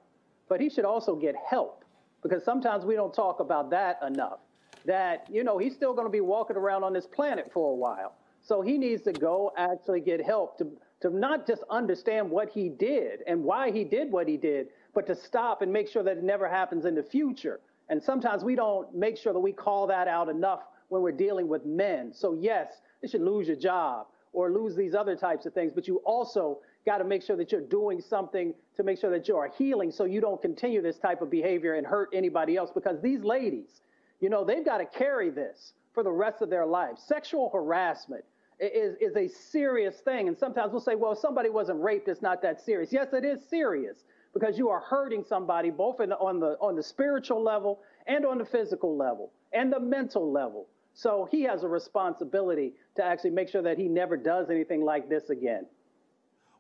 but 0.47 0.62
he 0.62 0.70
should 0.70 0.86
also 0.86 1.16
get 1.16 1.36
help 1.49 1.84
because 2.22 2.43
sometimes 2.43 2.86
we 2.86 2.95
don't 2.95 3.14
talk 3.14 3.39
about 3.39 3.70
that 3.70 3.99
enough. 4.05 4.39
That, 4.86 5.28
you 5.30 5.43
know, 5.43 5.57
he's 5.57 5.76
still 5.76 5.93
going 5.93 6.07
to 6.07 6.12
be 6.12 6.22
walking 6.22 6.55
around 6.55 6.84
on 6.84 6.93
this 6.93 7.05
planet 7.05 7.51
for 7.53 7.72
a 7.72 7.76
while. 7.76 8.16
So 8.41 8.62
he 8.62 8.78
needs 8.78 9.03
to 9.03 9.12
go 9.14 9.51
actually 9.57 9.99
get 9.99 10.24
help 10.24 10.57
to, 10.57 10.72
to 11.01 11.10
not 11.10 11.45
just 11.45 11.64
understand 11.70 12.30
what 12.30 12.49
he 12.49 12.70
did 12.70 13.20
and 13.28 13.43
why 13.43 13.72
he 13.72 13.84
did 13.84 14.12
what 14.12 14.28
he 14.28 14.38
did, 14.38 14.68
but 14.93 15.05
to 15.07 15.16
stop 15.16 15.62
and 15.62 15.72
make 15.72 15.88
sure 15.88 16.03
that 16.03 16.18
it 16.18 16.24
never 16.24 16.47
happens 16.49 16.86
in 16.86 16.95
the 16.95 17.03
future. 17.03 17.60
And 17.89 18.01
sometimes 18.01 18.43
we 18.43 18.55
don't 18.55 18.93
make 18.95 19.18
sure 19.18 19.34
that 19.34 19.39
we 19.39 19.51
call 19.51 19.88
that 19.88 20.07
out 20.07 20.30
enough 20.30 20.62
when 20.88 21.01
we're 21.01 21.12
dealing 21.12 21.47
with 21.47 21.66
men. 21.66 22.14
So, 22.14 22.34
yes, 22.34 22.72
they 23.02 23.08
should 23.08 23.22
lose 23.22 23.47
your 23.47 23.58
job 23.58 24.08
or 24.34 24.52
lose 24.52 24.76
these 24.76 24.93
other 24.93 25.16
types 25.16 25.45
of 25.45 25.54
things. 25.54 25.72
But 25.74 25.88
you 25.88 25.97
also 26.06 26.60
got 26.86 27.00
to 27.00 27.04
make 27.04 27.24
sure 27.24 27.36
that 27.36 27.52
you're 27.52 27.62
doing 27.62 28.02
something 28.02 28.54
to 28.76 28.84
make 28.84 29.00
sure 29.00 29.10
that 29.12 29.28
you 29.28 29.38
are 29.38 29.52
healing 29.58 29.91
so 29.91 30.06
you 30.06 30.22
don't 30.22 30.41
continue 30.41 30.82
this 30.82 30.97
type 30.97 31.22
of 31.22 31.30
behavior 31.30 31.76
and 31.76 31.86
hurt 31.86 32.10
anybody 32.14 32.56
else. 32.56 32.72
Because 32.74 33.02
these 33.02 33.24
ladies, 33.24 33.82
you 34.20 34.30
know, 34.30 34.43
they've 34.43 34.66
got 34.66 34.78
to 34.78 34.86
carry 34.86 35.30
this 35.30 35.74
for 35.93 36.04
the 36.04 36.12
rest 36.12 36.41
of 36.41 36.50
their 36.50 36.66
lives. 36.66 37.02
Sexual 37.04 37.50
harassment 37.52 38.24
is, 38.60 38.95
is 39.02 39.16
a 39.16 39.28
serious 39.28 39.97
thing. 40.02 40.28
And 40.28 40.38
sometimes 40.38 40.72
we'll 40.72 40.82
say, 40.82 40.95
well, 40.95 41.14
if 41.14 41.20
somebody 41.20 41.50
wasn't 41.50 41.82
raped, 41.82 42.08
it's 42.08 42.22
not 42.22 42.41
that 42.41 42.62
serious. 42.62 42.91
Yes, 42.91 43.08
it 43.14 43.26
is 43.26 43.39
serious 43.50 44.04
because 44.34 44.58
you 44.58 44.70
are 44.70 44.80
hurting 44.80 45.24
somebody 45.28 45.72
both 45.72 45.97
the, 45.97 46.16
on, 46.18 46.39
the, 46.39 46.58
on 46.62 46.76
the 46.76 46.84
spiritual 46.84 47.43
level 47.43 47.80
and 48.08 48.26
on 48.26 48.38
the 48.38 48.45
physical 48.45 48.95
level 48.95 49.32
and 49.54 49.74
the 49.74 49.80
mental 49.80 50.32
level. 50.32 50.68
So 51.00 51.30
he 51.32 51.43
has 51.43 51.64
a 51.64 51.68
responsibility 51.70 52.74
to 52.97 53.06
actually 53.06 53.30
make 53.30 53.47
sure 53.47 53.62
that 53.62 53.78
he 53.78 53.88
never 53.88 54.18
does 54.18 54.50
anything 54.50 54.84
like 54.84 55.08
this 55.08 55.30
again. 55.30 55.66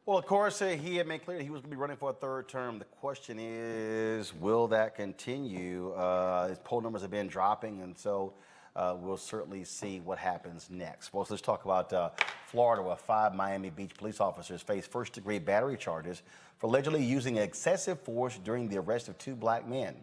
Well, 0.05 0.17
of 0.17 0.25
course, 0.25 0.61
uh, 0.61 0.77
he 0.81 0.95
had 0.95 1.07
made 1.07 1.25
clear 1.25 1.41
he 1.41 1.49
was 1.49 1.59
going 1.59 1.71
to 1.71 1.75
be 1.75 1.81
running 1.81 1.97
for 1.97 2.11
a 2.11 2.13
third 2.13 2.47
term. 2.47 2.79
The 2.79 2.85
question 2.85 3.37
is, 3.37 4.33
will 4.33 4.69
that 4.69 4.95
continue? 4.95 5.91
Uh, 5.91 6.47
his 6.47 6.57
poll 6.59 6.79
numbers 6.79 7.01
have 7.01 7.11
been 7.11 7.27
dropping, 7.27 7.81
and 7.81 7.97
so 7.97 8.33
uh, 8.77 8.95
we'll 8.97 9.17
certainly 9.17 9.65
see 9.65 9.99
what 9.99 10.17
happens 10.17 10.69
next. 10.69 11.13
Well, 11.13 11.25
so 11.25 11.33
let's 11.33 11.41
talk 11.41 11.65
about 11.65 11.91
uh, 11.91 12.11
Florida, 12.45 12.81
where 12.81 12.95
five 12.95 13.35
Miami 13.35 13.71
Beach 13.71 13.93
police 13.97 14.21
officers 14.21 14.61
face 14.61 14.87
first 14.87 15.11
degree 15.11 15.39
battery 15.39 15.75
charges 15.75 16.23
for 16.59 16.67
allegedly 16.67 17.03
using 17.03 17.35
excessive 17.35 17.99
force 17.99 18.39
during 18.41 18.69
the 18.69 18.77
arrest 18.77 19.09
of 19.09 19.17
two 19.17 19.35
black 19.35 19.67
men, 19.67 19.97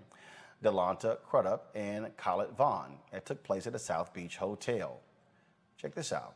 Delonta 0.63 1.19
Crudup 1.29 1.71
and 1.75 2.17
Khalid 2.17 2.51
Vaughn. 2.57 2.93
It 3.13 3.27
took 3.27 3.43
place 3.43 3.67
at 3.67 3.73
the 3.73 3.79
South 3.79 4.13
Beach 4.13 4.37
hotel. 4.37 5.01
Check 5.77 5.95
this 5.95 6.13
out. 6.13 6.35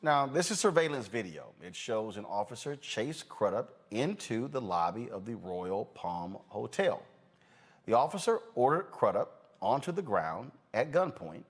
Now, 0.00 0.26
this 0.26 0.52
is 0.52 0.60
surveillance 0.60 1.08
video. 1.08 1.48
It 1.60 1.74
shows 1.74 2.16
an 2.16 2.24
officer 2.24 2.76
chase 2.76 3.24
Crudup 3.24 3.80
into 3.90 4.46
the 4.46 4.60
lobby 4.60 5.10
of 5.10 5.26
the 5.26 5.34
Royal 5.34 5.86
Palm 5.86 6.38
Hotel. 6.48 7.02
The 7.86 7.94
officer 7.94 8.38
ordered 8.54 8.92
Crudup 8.92 9.56
onto 9.60 9.90
the 9.90 10.02
ground 10.02 10.52
at 10.72 10.92
gunpoint, 10.92 11.42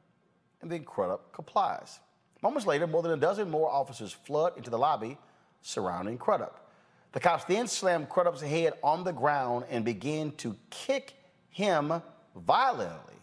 and 0.62 0.70
then 0.70 0.84
Crudup 0.84 1.30
complies. 1.30 2.00
Moments 2.40 2.66
later, 2.66 2.86
more 2.86 3.02
than 3.02 3.12
a 3.12 3.16
dozen 3.18 3.50
more 3.50 3.70
officers 3.70 4.12
flood 4.12 4.56
into 4.56 4.70
the 4.70 4.78
lobby 4.78 5.18
surrounding 5.60 6.16
Crudup. 6.16 6.67
The 7.12 7.20
cops 7.20 7.44
then 7.44 7.66
slam 7.66 8.06
Crudup's 8.06 8.42
head 8.42 8.74
on 8.82 9.04
the 9.04 9.12
ground 9.12 9.64
and 9.70 9.84
begin 9.84 10.32
to 10.36 10.56
kick 10.70 11.14
him 11.50 12.02
violently. 12.36 13.14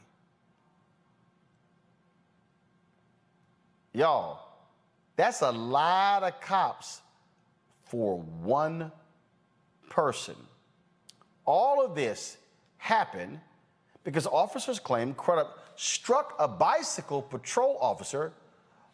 Y'all, 3.94 4.40
that's 5.16 5.42
a 5.42 5.52
lot 5.52 6.24
of 6.24 6.42
cops 6.42 7.02
for 7.86 8.18
one 8.18 8.92
person. 9.90 10.36
All 11.46 11.86
of 11.86 11.96
this 11.96 12.38
happened 12.78 13.40
because 14.04 14.28
officers 14.28 14.80
claim 14.80 15.14
Crudup 15.14 15.58
struck 15.76 16.36
a 16.40 16.48
bicycle 16.48 17.22
patrol 17.22 17.78
officer 17.80 18.34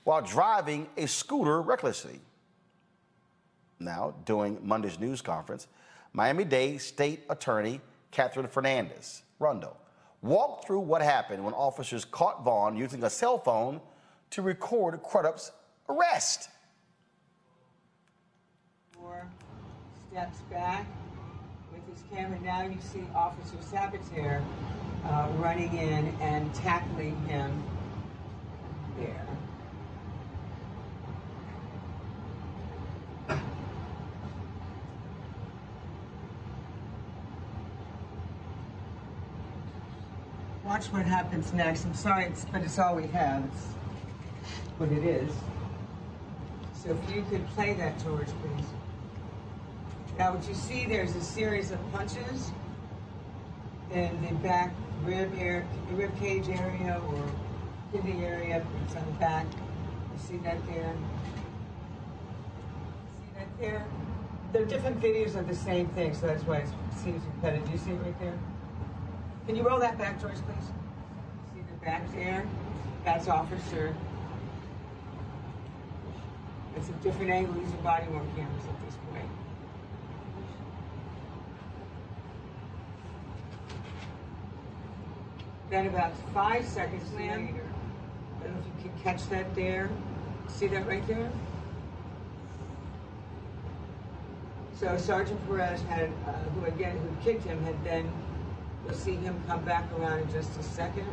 while 0.04 0.22
driving 0.22 0.88
a 0.98 1.08
scooter 1.08 1.62
recklessly. 1.62 2.20
Now, 3.82 4.14
during 4.26 4.60
Monday's 4.66 5.00
news 5.00 5.22
conference, 5.22 5.68
Miami 6.14 6.44
Dade 6.44 6.82
State 6.82 7.24
Attorney 7.30 7.82
Katherine 8.12 8.48
Fernandez 8.48 9.24
Rundle 9.40 9.76
walked 10.22 10.68
through 10.68 10.82
what 10.82 11.02
happened 11.02 11.44
when 11.44 11.54
officers 11.54 12.06
caught 12.06 12.44
Vaughn 12.44 12.78
using 12.78 13.04
a 13.04 13.10
cell 13.10 13.40
phone 13.40 13.82
to 14.30 14.42
record 14.42 15.02
Crudup's 15.02 15.52
arrest. 15.90 16.50
Four 18.92 19.28
steps 20.10 20.40
back 20.52 20.86
with 21.74 21.82
his 21.88 22.04
camera. 22.14 22.40
Now 22.42 22.62
you 22.62 22.78
see 22.82 23.04
Officer 23.16 23.58
Sabater 23.58 24.44
uh, 25.06 25.28
running 25.38 25.76
in 25.76 26.14
and 26.22 26.54
tackling 26.54 27.16
him 27.26 27.64
there. 29.00 29.31
Watch 40.82 40.94
what 40.94 41.06
happens 41.06 41.54
next. 41.54 41.86
I'm 41.86 41.94
sorry, 41.94 42.26
it's, 42.26 42.44
but 42.46 42.64
it's 42.64 42.80
all 42.80 42.96
we 42.96 43.06
have. 43.10 43.44
It's 43.44 43.66
what 44.80 44.92
it 44.92 45.04
is. 45.04 45.32
So 46.74 46.90
if 46.90 47.16
you 47.16 47.24
could 47.30 47.48
play 47.50 47.74
that, 47.74 48.04
George, 48.04 48.26
please. 48.26 48.66
Now, 50.18 50.34
what 50.34 50.48
you 50.50 50.56
see, 50.56 50.88
there's 50.88 51.16
a 51.16 51.22
series 51.22 51.70
of 51.70 51.78
punches 51.92 52.50
in 53.92 54.20
the 54.28 54.34
back 54.42 54.74
rib, 55.04 55.32
air, 55.38 55.68
rib 55.92 56.20
cage 56.20 56.50
area 56.50 57.00
or 57.10 57.24
kidney 57.92 58.26
area. 58.26 58.66
It's 58.84 58.96
on 58.96 59.06
the 59.06 59.20
back. 59.20 59.46
You 59.46 60.20
see 60.28 60.38
that 60.38 60.66
there? 60.66 60.96
See 63.20 63.38
that 63.38 63.48
there? 63.60 63.86
Are 64.56 64.66
different 64.66 65.00
videos 65.00 65.36
of 65.36 65.48
the 65.48 65.56
same 65.56 65.90
thing, 65.90 66.16
so 66.16 66.26
that's 66.26 66.44
why 66.44 66.58
it 66.58 66.70
seems 67.04 67.24
repetitive. 67.36 67.68
Do 67.68 67.72
you 67.72 67.78
see 67.78 67.92
it 67.92 68.02
right 68.02 68.20
there? 68.20 68.40
Can 69.46 69.56
you 69.56 69.64
roll 69.64 69.80
that 69.80 69.98
back, 69.98 70.22
George, 70.22 70.36
please? 70.36 70.68
See 71.54 71.62
the 71.62 71.86
back 71.86 72.12
there? 72.14 72.46
That's 73.04 73.28
Officer 73.28 73.96
it's 76.76 76.90
a 76.90 76.94
different 77.04 77.32
angle 77.32 77.56
using 77.62 77.82
body 77.82 78.08
worn 78.08 78.28
cameras 78.36 78.64
at 78.68 78.86
this 78.86 78.96
point. 79.12 79.26
Then 85.70 85.88
about 85.88 86.12
five 86.34 86.66
seconds 86.66 87.12
later, 87.14 87.32
I 87.32 88.44
don't 88.44 88.54
know 88.54 88.64
if 88.78 88.84
you 88.84 88.90
can 88.90 89.00
catch 89.02 89.30
that 89.30 89.54
there. 89.54 89.90
See 90.48 90.68
that 90.68 90.88
right 90.88 91.06
there? 91.08 91.32
So 94.80 94.98
Sergeant 94.98 95.40
Perez 95.48 95.82
had, 95.84 96.10
uh, 96.28 96.32
who 96.32 96.66
again, 96.66 96.98
who 96.98 97.24
kicked 97.24 97.44
him, 97.44 97.64
had 97.64 97.82
then, 97.84 98.12
you'll 98.92 99.00
see 99.00 99.16
him 99.16 99.42
come 99.48 99.64
back 99.64 99.86
around 99.98 100.20
in 100.20 100.32
just 100.32 100.50
a 100.60 100.64
second. 100.64 101.06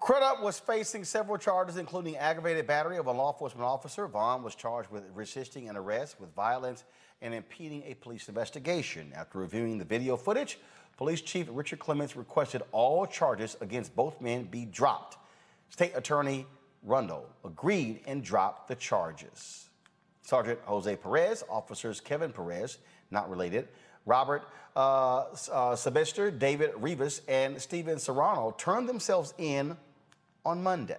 Crudup 0.00 0.40
was 0.40 0.60
facing 0.60 1.04
several 1.04 1.36
charges, 1.36 1.76
including 1.76 2.16
aggravated 2.16 2.66
battery 2.66 2.96
of 2.96 3.06
a 3.06 3.12
law 3.12 3.32
enforcement 3.32 3.64
officer. 3.64 4.06
Vaughn 4.06 4.42
was 4.42 4.54
charged 4.54 4.90
with 4.90 5.02
resisting 5.14 5.68
an 5.68 5.76
arrest 5.76 6.20
with 6.20 6.32
violence 6.34 6.84
and 7.22 7.34
impeding 7.34 7.82
a 7.84 7.94
police 7.94 8.28
investigation. 8.28 9.12
After 9.16 9.38
reviewing 9.38 9.78
the 9.78 9.84
video 9.84 10.16
footage, 10.16 10.58
Police 10.96 11.20
Chief 11.20 11.46
Richard 11.50 11.78
Clements 11.78 12.16
requested 12.16 12.62
all 12.72 13.06
charges 13.06 13.56
against 13.60 13.94
both 13.94 14.20
men 14.20 14.44
be 14.44 14.64
dropped. 14.64 15.18
State 15.68 15.92
Attorney 15.94 16.46
Rundle 16.82 17.28
agreed 17.44 18.00
and 18.06 18.22
dropped 18.22 18.68
the 18.68 18.74
charges. 18.74 19.68
Sergeant 20.22 20.58
Jose 20.64 20.96
Perez, 20.96 21.44
officers 21.50 22.00
Kevin 22.00 22.32
Perez, 22.32 22.78
not 23.10 23.28
related, 23.28 23.68
Robert 24.06 24.44
uh, 24.74 25.24
uh, 25.52 26.30
David 26.38 26.70
Rivas, 26.76 27.22
and 27.28 27.60
Steven 27.60 27.98
Serrano 27.98 28.54
turned 28.56 28.88
themselves 28.88 29.34
in 29.38 29.76
on 30.44 30.62
Monday. 30.62 30.98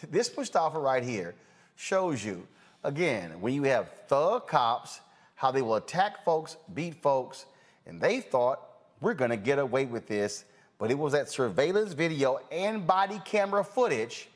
This 0.10 0.34
Mustafa 0.36 0.78
right 0.78 1.02
here 1.02 1.34
shows 1.74 2.24
you, 2.24 2.46
again, 2.84 3.40
when 3.40 3.52
you 3.52 3.64
have 3.64 3.90
thug 4.06 4.46
cops, 4.46 5.00
how 5.34 5.50
they 5.50 5.60
will 5.62 5.74
attack 5.74 6.24
folks, 6.24 6.56
beat 6.72 7.02
folks, 7.02 7.46
and 7.84 8.00
they 8.00 8.20
thought 8.20 8.67
we're 9.00 9.14
going 9.14 9.30
to 9.30 9.36
get 9.36 9.58
away 9.58 9.84
with 9.86 10.06
this, 10.06 10.44
but 10.78 10.90
it 10.90 10.98
was 10.98 11.12
that 11.12 11.28
surveillance 11.28 11.92
video 11.92 12.40
and 12.50 12.86
body 12.86 13.20
camera 13.24 13.64
footage 13.64 14.28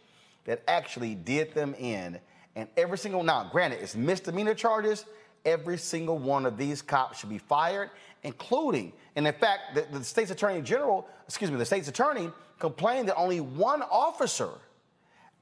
that 0.44 0.62
actually 0.68 1.14
did 1.14 1.54
them 1.54 1.74
in. 1.78 2.18
And 2.56 2.68
every 2.76 2.98
single, 2.98 3.22
now, 3.22 3.48
granted, 3.50 3.80
it's 3.80 3.96
misdemeanor 3.96 4.54
charges. 4.54 5.04
Every 5.44 5.78
single 5.78 6.18
one 6.18 6.46
of 6.46 6.56
these 6.56 6.82
cops 6.82 7.18
should 7.18 7.30
be 7.30 7.38
fired, 7.38 7.90
including, 8.22 8.92
and 9.16 9.26
in 9.26 9.32
fact, 9.32 9.74
the, 9.74 9.86
the 9.98 10.04
state's 10.04 10.30
attorney 10.30 10.62
general, 10.62 11.08
excuse 11.26 11.50
me, 11.50 11.56
the 11.56 11.64
state's 11.64 11.88
attorney 11.88 12.30
complained 12.58 13.08
that 13.08 13.16
only 13.16 13.40
one 13.40 13.82
officer 13.82 14.50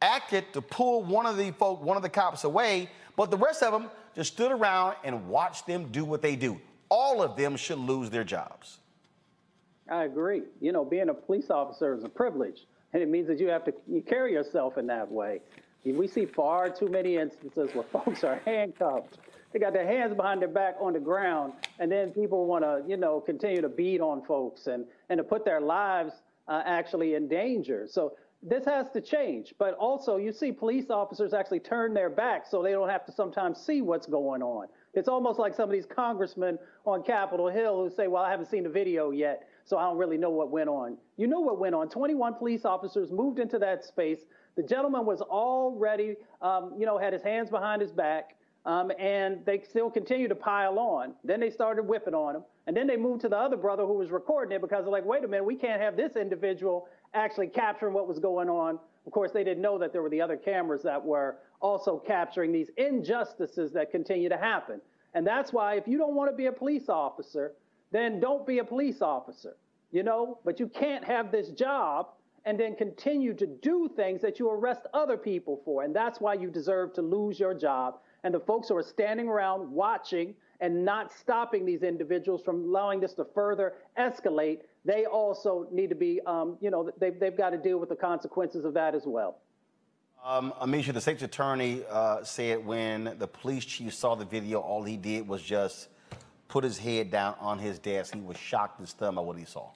acted 0.00 0.50
to 0.54 0.62
pull 0.62 1.02
one 1.02 1.26
of 1.26 1.36
the 1.36 1.50
folk, 1.52 1.82
one 1.82 1.96
of 1.96 2.02
the 2.02 2.08
cops 2.08 2.44
away, 2.44 2.88
but 3.16 3.30
the 3.30 3.36
rest 3.36 3.62
of 3.62 3.72
them 3.72 3.90
just 4.14 4.32
stood 4.32 4.50
around 4.50 4.96
and 5.04 5.28
watched 5.28 5.66
them 5.66 5.88
do 5.92 6.04
what 6.04 6.22
they 6.22 6.36
do. 6.36 6.58
All 6.88 7.22
of 7.22 7.36
them 7.36 7.56
should 7.56 7.78
lose 7.78 8.08
their 8.08 8.24
jobs. 8.24 8.78
I 9.90 10.04
agree. 10.04 10.42
You 10.60 10.72
know, 10.72 10.84
being 10.84 11.08
a 11.08 11.14
police 11.14 11.50
officer 11.50 11.94
is 11.94 12.04
a 12.04 12.08
privilege, 12.08 12.66
and 12.92 13.02
it 13.02 13.08
means 13.08 13.26
that 13.26 13.40
you 13.40 13.48
have 13.48 13.64
to 13.64 13.74
you 13.88 14.02
carry 14.02 14.32
yourself 14.32 14.78
in 14.78 14.86
that 14.86 15.10
way. 15.10 15.40
We 15.84 16.06
see 16.06 16.26
far 16.26 16.70
too 16.70 16.88
many 16.88 17.16
instances 17.16 17.74
where 17.74 17.84
folks 17.92 18.22
are 18.22 18.40
handcuffed. 18.44 19.18
They 19.52 19.58
got 19.58 19.72
their 19.72 19.86
hands 19.86 20.14
behind 20.14 20.40
their 20.40 20.48
back 20.48 20.76
on 20.80 20.92
the 20.92 21.00
ground, 21.00 21.54
and 21.80 21.90
then 21.90 22.10
people 22.12 22.46
want 22.46 22.64
to, 22.64 22.82
you 22.86 22.96
know, 22.96 23.20
continue 23.20 23.60
to 23.60 23.68
beat 23.68 24.00
on 24.00 24.22
folks 24.24 24.68
and, 24.68 24.84
and 25.08 25.18
to 25.18 25.24
put 25.24 25.44
their 25.44 25.60
lives 25.60 26.12
uh, 26.46 26.62
actually 26.64 27.14
in 27.14 27.26
danger. 27.26 27.86
So 27.88 28.12
this 28.42 28.64
has 28.64 28.86
to 28.90 29.00
change. 29.00 29.54
But 29.58 29.74
also, 29.74 30.16
you 30.16 30.32
see 30.32 30.52
police 30.52 30.88
officers 30.88 31.34
actually 31.34 31.60
turn 31.60 31.94
their 31.94 32.10
back 32.10 32.46
so 32.48 32.62
they 32.62 32.70
don't 32.70 32.88
have 32.88 33.04
to 33.06 33.12
sometimes 33.12 33.58
see 33.58 33.82
what's 33.82 34.06
going 34.06 34.42
on. 34.42 34.68
It's 34.94 35.08
almost 35.08 35.38
like 35.38 35.54
some 35.54 35.68
of 35.68 35.72
these 35.72 35.86
congressmen 35.86 36.58
on 36.86 37.02
Capitol 37.02 37.48
Hill 37.48 37.82
who 37.82 37.94
say, 37.94 38.06
Well, 38.06 38.22
I 38.22 38.30
haven't 38.30 38.50
seen 38.50 38.64
the 38.64 38.70
video 38.70 39.10
yet, 39.10 39.48
so 39.70 39.78
I 39.78 39.84
don't 39.84 39.98
really 39.98 40.18
know 40.18 40.30
what 40.30 40.50
went 40.50 40.68
on. 40.68 40.96
You 41.16 41.28
know 41.28 41.38
what 41.38 41.60
went 41.60 41.76
on. 41.76 41.88
21 41.88 42.34
police 42.34 42.64
officers 42.64 43.12
moved 43.12 43.38
into 43.38 43.56
that 43.60 43.84
space. 43.84 44.18
The 44.56 44.64
gentleman 44.64 45.06
was 45.06 45.20
already, 45.20 46.16
um, 46.42 46.74
you 46.76 46.86
know, 46.86 46.98
had 46.98 47.12
his 47.12 47.22
hands 47.22 47.50
behind 47.50 47.80
his 47.80 47.92
back. 47.92 48.34
Um, 48.66 48.90
and 48.98 49.46
they 49.46 49.62
still 49.62 49.88
continue 49.88 50.26
to 50.26 50.34
pile 50.34 50.76
on. 50.80 51.14
Then 51.22 51.38
they 51.38 51.50
started 51.50 51.84
whipping 51.84 52.14
on 52.14 52.34
him. 52.34 52.42
And 52.66 52.76
then 52.76 52.88
they 52.88 52.96
moved 52.96 53.20
to 53.20 53.28
the 53.28 53.36
other 53.36 53.56
brother 53.56 53.86
who 53.86 53.94
was 53.94 54.10
recording 54.10 54.56
it 54.56 54.60
because 54.60 54.84
they're 54.84 54.92
like, 54.92 55.04
wait 55.04 55.22
a 55.22 55.28
minute, 55.28 55.44
we 55.44 55.54
can't 55.54 55.80
have 55.80 55.96
this 55.96 56.16
individual 56.16 56.88
actually 57.14 57.46
capturing 57.46 57.94
what 57.94 58.08
was 58.08 58.18
going 58.18 58.48
on. 58.48 58.76
Of 59.06 59.12
course, 59.12 59.30
they 59.30 59.44
didn't 59.44 59.62
know 59.62 59.78
that 59.78 59.92
there 59.92 60.02
were 60.02 60.10
the 60.10 60.20
other 60.20 60.36
cameras 60.36 60.82
that 60.82 61.02
were 61.02 61.36
also 61.62 61.96
capturing 61.96 62.50
these 62.50 62.70
injustices 62.76 63.70
that 63.72 63.92
continue 63.92 64.28
to 64.28 64.36
happen. 64.36 64.80
And 65.14 65.24
that's 65.24 65.52
why 65.52 65.76
if 65.76 65.86
you 65.86 65.96
don't 65.96 66.16
want 66.16 66.28
to 66.28 66.36
be 66.36 66.46
a 66.46 66.52
police 66.52 66.88
officer, 66.88 67.52
then 67.92 68.20
don't 68.20 68.46
be 68.46 68.58
a 68.58 68.64
police 68.64 69.02
officer, 69.02 69.56
you 69.90 70.02
know? 70.02 70.38
But 70.44 70.60
you 70.60 70.68
can't 70.68 71.04
have 71.04 71.32
this 71.32 71.48
job 71.50 72.08
and 72.44 72.58
then 72.58 72.74
continue 72.74 73.34
to 73.34 73.46
do 73.46 73.90
things 73.94 74.22
that 74.22 74.38
you 74.38 74.50
arrest 74.50 74.82
other 74.94 75.16
people 75.16 75.60
for. 75.64 75.82
And 75.82 75.94
that's 75.94 76.20
why 76.20 76.34
you 76.34 76.50
deserve 76.50 76.94
to 76.94 77.02
lose 77.02 77.38
your 77.38 77.54
job. 77.54 77.98
And 78.24 78.32
the 78.32 78.40
folks 78.40 78.68
who 78.68 78.76
are 78.76 78.82
standing 78.82 79.28
around 79.28 79.70
watching 79.70 80.34
and 80.60 80.84
not 80.84 81.12
stopping 81.12 81.64
these 81.64 81.82
individuals 81.82 82.42
from 82.42 82.64
allowing 82.64 83.00
this 83.00 83.14
to 83.14 83.26
further 83.34 83.74
escalate, 83.98 84.60
they 84.84 85.06
also 85.06 85.66
need 85.70 85.88
to 85.88 85.94
be, 85.94 86.20
um, 86.26 86.56
you 86.60 86.70
know, 86.70 86.90
they've, 86.98 87.18
they've 87.18 87.36
got 87.36 87.50
to 87.50 87.58
deal 87.58 87.78
with 87.78 87.88
the 87.88 87.96
consequences 87.96 88.64
of 88.64 88.74
that 88.74 88.94
as 88.94 89.02
well. 89.06 89.38
Um, 90.24 90.52
Amisha, 90.60 90.92
the 90.92 91.00
state's 91.00 91.22
attorney 91.22 91.82
uh, 91.90 92.22
said 92.22 92.64
when 92.64 93.16
the 93.18 93.26
police 93.26 93.64
chief 93.64 93.94
saw 93.94 94.14
the 94.14 94.26
video, 94.26 94.60
all 94.60 94.82
he 94.82 94.98
did 94.98 95.26
was 95.26 95.42
just 95.42 95.88
put 96.50 96.64
his 96.64 96.76
head 96.76 97.10
down 97.10 97.36
on 97.40 97.58
his 97.58 97.78
desk. 97.78 98.12
He 98.12 98.20
was 98.20 98.36
shocked 98.36 98.80
and 98.80 98.88
stunned 98.88 99.16
by 99.16 99.22
what 99.22 99.38
he 99.38 99.44
saw. 99.44 99.70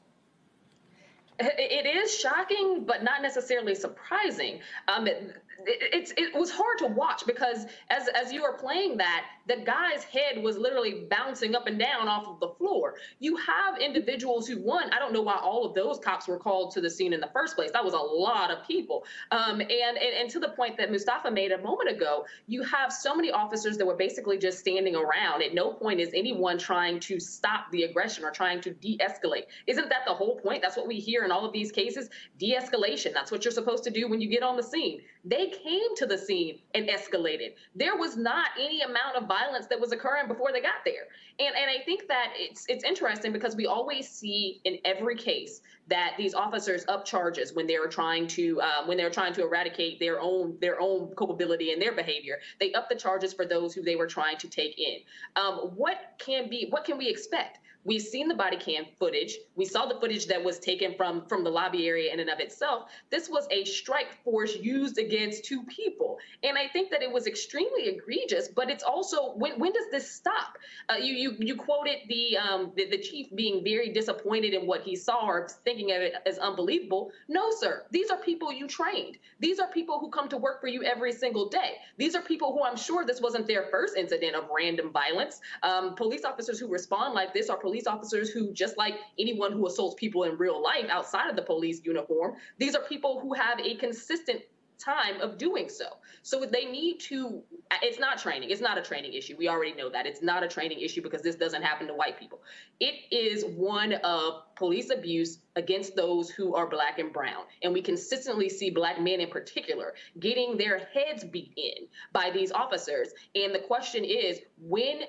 It 1.39 1.87
is 1.87 2.17
shocking, 2.17 2.85
but 2.85 3.03
not 3.03 3.23
necessarily 3.23 3.75
surprising. 3.75 4.61
Um, 4.87 5.07
it, 5.07 5.35
it's 5.67 6.13
it 6.17 6.35
was 6.35 6.51
hard 6.51 6.79
to 6.79 6.87
watch 6.87 7.25
because 7.27 7.67
as 7.91 8.09
as 8.09 8.33
you 8.33 8.43
were 8.43 8.55
playing 8.55 8.97
that, 8.99 9.27
the 9.47 9.57
guy's 9.65 10.05
head 10.05 10.43
was 10.43 10.57
literally 10.57 11.07
bouncing 11.11 11.55
up 11.55 11.67
and 11.67 11.79
down 11.79 12.09
off 12.09 12.27
of 12.27 12.41
the 12.41 12.49
floor. 12.59 12.95
You 13.21 13.37
have 13.37 13.79
individuals 13.79 14.47
who 14.47 14.61
won. 14.61 14.91
I 14.93 14.99
don't 14.99 15.13
know 15.13 15.23
why 15.23 15.39
all 15.43 15.65
of 15.65 15.75
those 15.75 15.99
cops 15.99 16.29
were 16.29 16.39
called 16.39 16.73
to 16.73 16.81
the 16.81 16.91
scene 16.91 17.13
in 17.13 17.21
the 17.21 17.31
first 17.33 17.57
place. 17.57 17.71
That 17.73 17.85
was 17.85 17.95
a 17.95 17.99
lot 17.99 18.51
of 18.51 18.67
people. 18.67 19.05
Um, 19.31 19.61
and, 19.61 19.73
and 19.73 19.99
and 19.99 20.31
to 20.31 20.41
the 20.41 20.51
point 20.51 20.77
that 20.79 20.91
Mustafa 20.91 21.31
made 21.31 21.53
a 21.53 21.59
moment 21.59 21.91
ago, 21.91 22.25
you 22.47 22.63
have 22.63 22.93
so 22.93 23.15
many 23.15 23.31
officers 23.31 23.77
that 23.79 23.87
were 23.87 23.97
basically 23.97 24.39
just 24.39 24.59
standing 24.59 24.97
around. 24.97 25.43
At 25.43 25.55
no 25.55 25.73
point 25.73 26.01
is 26.01 26.11
anyone 26.15 26.59
trying 26.59 27.01
to 27.01 27.21
stop 27.21 27.71
the 27.71 27.85
aggression 27.85 28.25
or 28.25 28.31
trying 28.31 28.61
to 28.63 28.71
de-escalate. 28.73 29.45
Isn't 29.67 29.89
that 29.89 30.05
the 30.07 30.15
whole 30.15 30.37
point? 30.41 30.63
That's 30.63 30.77
what 30.77 30.87
we 30.87 30.97
hear 30.97 31.25
in 31.25 31.31
all 31.31 31.45
of 31.45 31.53
these 31.53 31.73
cases. 31.73 32.09
De-escalation. 32.39 33.13
That's 33.13 33.31
what 33.31 33.45
you're 33.45 33.53
supposed 33.53 33.85
to 33.85 33.91
do 33.91 34.09
when 34.09 34.21
you 34.21 34.29
get 34.29 34.43
on 34.43 34.57
the 34.57 34.63
scene. 34.63 35.03
They 35.25 35.49
came 35.49 35.97
to 35.97 36.07
the 36.07 36.19
scene 36.19 36.59
and 36.75 36.89
escalated. 36.89 37.55
There 37.75 37.97
was 37.97 38.17
not 38.17 38.49
any 38.61 38.83
amount 38.83 39.17
of 39.17 39.27
violence 39.27 39.67
that 39.69 39.81
was 39.81 39.91
occurring 39.93 40.29
before 40.29 40.53
they 40.53 40.61
got 40.61 40.85
there. 40.85 41.09
And 41.39 41.55
and 41.57 41.71
I 41.71 41.83
think 41.85 42.09
that 42.09 42.33
it's 42.37 42.67
it's 42.69 42.85
interesting 42.85 43.33
because 43.33 43.57
we 43.57 43.67
always 43.67 44.09
see 44.09 44.61
in 44.65 44.79
every 44.85 45.17
case 45.17 45.63
that 45.89 46.15
these 46.19 46.35
officers 46.35 46.85
up 46.89 47.05
charges 47.05 47.55
when 47.55 47.67
they're 47.67 47.89
trying 47.89 48.27
to 48.29 48.61
um, 48.61 48.87
when 48.87 48.97
they're 48.99 49.11
trying 49.11 49.33
to 49.35 49.43
eradicate 49.43 49.99
their 49.99 50.21
own 50.21 50.59
their 50.61 50.81
own 50.81 51.15
culpability 51.17 51.73
and 51.73 51.81
their 51.81 51.95
behavior. 51.95 52.39
They 52.61 52.73
up 52.75 52.89
the 52.91 52.95
charges 52.95 53.33
for 53.33 53.47
those 53.47 53.75
who 53.75 53.83
they 53.83 53.97
were 53.97 54.07
trying 54.07 54.37
to 54.39 54.49
take 54.49 54.79
in. 54.79 54.99
Um, 55.37 55.73
what 55.75 56.15
can 56.19 56.51
be 56.51 56.67
what 56.69 56.85
can 56.85 56.99
we 56.99 57.09
expect? 57.09 57.59
We've 57.85 58.03
seen 58.03 58.29
the 58.29 58.35
body 58.35 58.57
cam 58.57 58.87
footage. 58.99 59.37
We 59.57 59.67
saw 59.67 59.87
the 59.87 60.01
footage 60.01 60.27
that 60.27 60.43
was 60.43 60.59
taken 60.59 60.95
from 60.95 61.27
from 61.27 61.45
the 61.45 61.51
lobby 61.51 61.87
area 61.87 62.13
in 62.13 62.21
and 62.21 62.31
of 62.31 62.41
itself. 62.41 62.91
This 63.11 63.29
was 63.29 63.47
a 63.51 63.65
strike 63.65 64.13
force 64.25 64.57
used 64.57 64.99
against 64.99 65.45
two 65.45 65.63
people, 65.65 66.19
and 66.43 66.57
I 66.57 66.69
think 66.69 66.91
that 66.91 67.03
it 67.03 67.13
was 67.13 67.27
extremely 67.27 67.89
egregious. 67.89 68.49
But 68.49 68.71
it's 68.71 68.83
also 68.83 69.35
when 69.35 69.59
when 69.59 69.73
does 69.73 69.91
this 69.91 70.11
stop? 70.11 70.57
Uh, 70.89 70.97
you 70.97 71.15
you 71.15 71.37
you 71.39 71.57
quoted 71.57 71.99
the, 72.09 72.39
um, 72.39 72.73
the 72.77 72.89
the 72.89 72.99
chief 72.99 73.35
being 73.35 73.63
very 73.63 73.93
disappointed 73.93 74.55
in 74.55 74.67
what 74.67 74.83
he 74.83 74.97
saw 74.97 75.27
or 75.27 75.49
thinking 75.65 75.93
of 75.93 76.01
it 76.01 76.15
as 76.25 76.39
unbelievable. 76.39 77.11
No, 77.29 77.51
sir. 77.51 77.85
These 77.91 78.11
are 78.11 78.19
people 78.19 78.53
you 78.53 78.67
trained. 78.67 79.19
These 79.41 79.59
are 79.59 79.69
people 79.69 79.99
who 79.99 80.09
come 80.11 80.29
to 80.29 80.39
work 80.39 80.61
for 80.61 80.69
you 80.69 80.83
every 80.85 81.13
single 81.13 81.49
day. 81.49 81.77
These 81.99 82.15
are 82.15 82.23
people 82.23 82.53
who 82.53 82.65
I'm 82.65 82.77
sure 82.77 83.05
this 83.05 83.21
wasn't 83.21 83.47
their 83.47 83.67
first 83.71 83.97
incident 83.97 84.35
of 84.37 84.49
random 84.55 84.91
violence. 84.91 85.41
Um, 85.63 85.95
police 85.95 86.25
officers 86.25 86.59
who 86.59 86.69
respond 86.69 87.15
like 87.15 87.35
this 87.35 87.51
are 87.51 87.57
police 87.57 87.74
police 87.75 87.89
officers 87.89 88.31
who, 88.31 88.53
just 88.53 88.79
like 88.79 88.95
anyone 89.19 89.51
who 89.51 89.67
assaults 89.67 89.97
people 89.99 90.23
in 90.23 90.37
real 90.39 90.63
life 90.63 90.87
outside 90.89 91.29
of 91.29 91.35
the 91.35 91.43
police 91.43 91.81
uniform, 91.85 92.37
these 92.57 92.77
are 92.77 92.83
people 92.83 93.19
who 93.21 93.35
have 93.35 93.59
a 93.59 93.75
consistent 93.75 94.41
time 94.79 95.21
of 95.21 95.39
doing 95.39 95.69
so. 95.69 95.87
So 96.23 96.45
they 96.45 96.67
need 96.67 96.99
to, 97.09 97.43
it's 97.83 97.99
not 97.99 98.19
training. 98.19 98.51
It's 98.51 98.61
not 98.61 98.79
a 98.79 98.83
training 98.83 99.13
issue. 99.15 99.35
We 99.37 99.49
already 99.49 99.75
know 99.75 99.91
that. 99.91 100.07
It's 100.07 100.23
not 100.23 100.45
a 100.45 100.49
training 100.49 100.81
issue 100.81 101.03
because 101.03 101.23
this 101.23 101.35
doesn't 101.35 101.63
happen 101.63 101.89
to 101.89 101.95
white 101.95 102.19
people. 102.19 102.43
It 102.79 102.95
is 103.13 103.45
one 103.45 103.95
of 104.05 104.43
police 104.55 104.91
abuse 104.91 105.39
against 105.57 105.97
those 105.97 106.31
who 106.31 106.55
are 106.55 106.69
black 106.69 106.99
and 107.01 107.13
brown. 107.13 107.45
And 107.63 107.73
we 107.73 107.83
consistently 107.83 108.49
see 108.49 108.71
black 108.71 109.01
men 109.01 109.21
in 109.21 109.31
particular 109.31 109.95
getting 110.21 110.57
their 110.57 110.89
heads 110.93 111.25
beat 111.25 111.53
in 111.57 111.89
by 112.13 112.31
these 112.33 112.53
officers. 112.53 113.09
And 113.35 113.55
the 113.55 113.61
question 113.61 114.05
is 114.05 114.41
when 114.61 115.03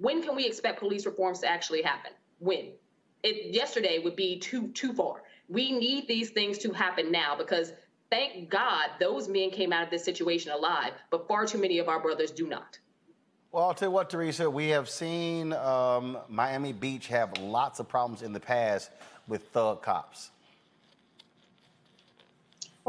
when 0.00 0.22
can 0.22 0.36
we 0.36 0.46
expect 0.46 0.78
police 0.78 1.06
reforms 1.06 1.40
to 1.40 1.48
actually 1.48 1.82
happen? 1.82 2.12
When? 2.38 2.72
It 3.22 3.54
yesterday 3.54 3.98
would 3.98 4.16
be 4.16 4.38
too 4.38 4.68
too 4.68 4.92
far. 4.92 5.22
We 5.48 5.72
need 5.72 6.06
these 6.06 6.30
things 6.30 6.58
to 6.58 6.72
happen 6.72 7.10
now 7.10 7.36
because 7.36 7.72
thank 8.10 8.48
God 8.48 8.90
those 9.00 9.28
men 9.28 9.50
came 9.50 9.72
out 9.72 9.82
of 9.82 9.90
this 9.90 10.04
situation 10.04 10.52
alive, 10.52 10.92
but 11.10 11.26
far 11.26 11.46
too 11.46 11.58
many 11.58 11.78
of 11.78 11.88
our 11.88 12.00
brothers 12.00 12.30
do 12.30 12.46
not. 12.46 12.78
Well, 13.50 13.64
I'll 13.64 13.74
tell 13.74 13.88
you 13.88 13.92
what, 13.92 14.10
Teresa, 14.10 14.48
we 14.48 14.68
have 14.68 14.90
seen 14.90 15.54
um, 15.54 16.18
Miami 16.28 16.72
Beach 16.72 17.06
have 17.08 17.36
lots 17.38 17.80
of 17.80 17.88
problems 17.88 18.22
in 18.22 18.32
the 18.32 18.40
past 18.40 18.90
with 19.26 19.48
thug 19.48 19.82
cops. 19.82 20.30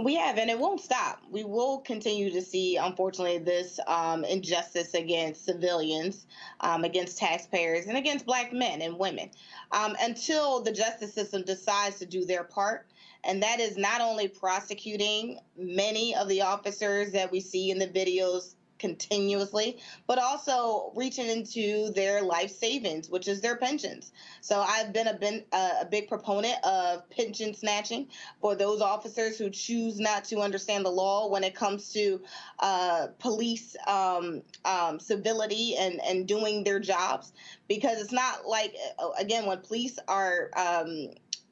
We 0.02 0.16
have, 0.16 0.38
and 0.38 0.50
it 0.50 0.58
won't 0.58 0.80
stop. 0.80 1.22
We 1.30 1.44
will 1.44 1.80
continue 1.80 2.32
to 2.32 2.42
see, 2.42 2.78
unfortunately, 2.78 3.40
this 3.40 3.80
um, 3.86 4.24
injustice 4.24 4.94
against 4.94 5.44
civilians, 5.44 6.26
um, 6.62 6.86
against 6.86 7.18
taxpayers, 7.18 7.86
and 7.86 7.98
against 7.98 8.26
black 8.26 8.54
men 8.54 8.82
and 8.82 8.98
women 8.98 9.30
um, 9.72 9.98
until 10.02 10.62
the 10.62 10.72
justice 10.72 11.14
system 11.14 11.44
decides 11.44 12.00
to 12.00 12.06
do 12.06 12.24
their 12.24 12.46
part. 12.46 12.88
And 13.26 13.44
that 13.44 13.60
is 13.60 13.78
not 13.78 14.00
only 14.00 14.30
prosecuting 14.30 15.40
many 15.58 16.16
of 16.16 16.30
the 16.30 16.44
officers 16.44 17.12
that 17.12 17.32
we 17.32 17.42
see 17.42 17.70
in 17.70 17.78
the 17.78 17.88
videos 17.88 18.56
continuously, 18.80 19.78
but 20.08 20.18
also 20.18 20.92
reaching 20.96 21.28
into 21.28 21.92
their 21.94 22.22
life 22.22 22.52
savings, 22.52 23.10
which 23.10 23.28
is 23.28 23.42
their 23.42 23.58
pensions. 23.58 24.12
So 24.42 24.62
I've 24.62 24.92
been 24.94 25.08
a, 25.08 25.14
been 25.14 25.44
a, 25.52 25.86
big 25.90 26.08
proponent 26.08 26.56
of 26.64 27.10
pension 27.10 27.54
snatching 27.54 28.08
for 28.42 28.56
those 28.56 28.82
officers 28.82 29.38
who 29.38 29.50
choose 29.50 30.00
not 30.00 30.24
to 30.26 30.40
understand 30.40 30.86
the 30.86 30.90
law 30.90 31.28
when 31.28 31.44
it 31.44 31.56
comes 31.56 31.92
to 31.94 32.22
uh, 32.60 33.08
police 33.20 33.76
um, 33.88 34.42
um, 34.66 35.00
civility 35.00 35.76
and, 35.78 36.00
and 36.02 36.28
doing 36.28 36.64
their 36.64 36.80
jobs. 36.80 37.34
Because 37.68 38.00
it's 38.02 38.12
not 38.12 38.48
like, 38.48 38.76
uh, 38.98 39.10
again, 39.20 39.46
when 39.46 39.60
police 39.60 40.00
are 40.08 40.50
um, 40.56 41.10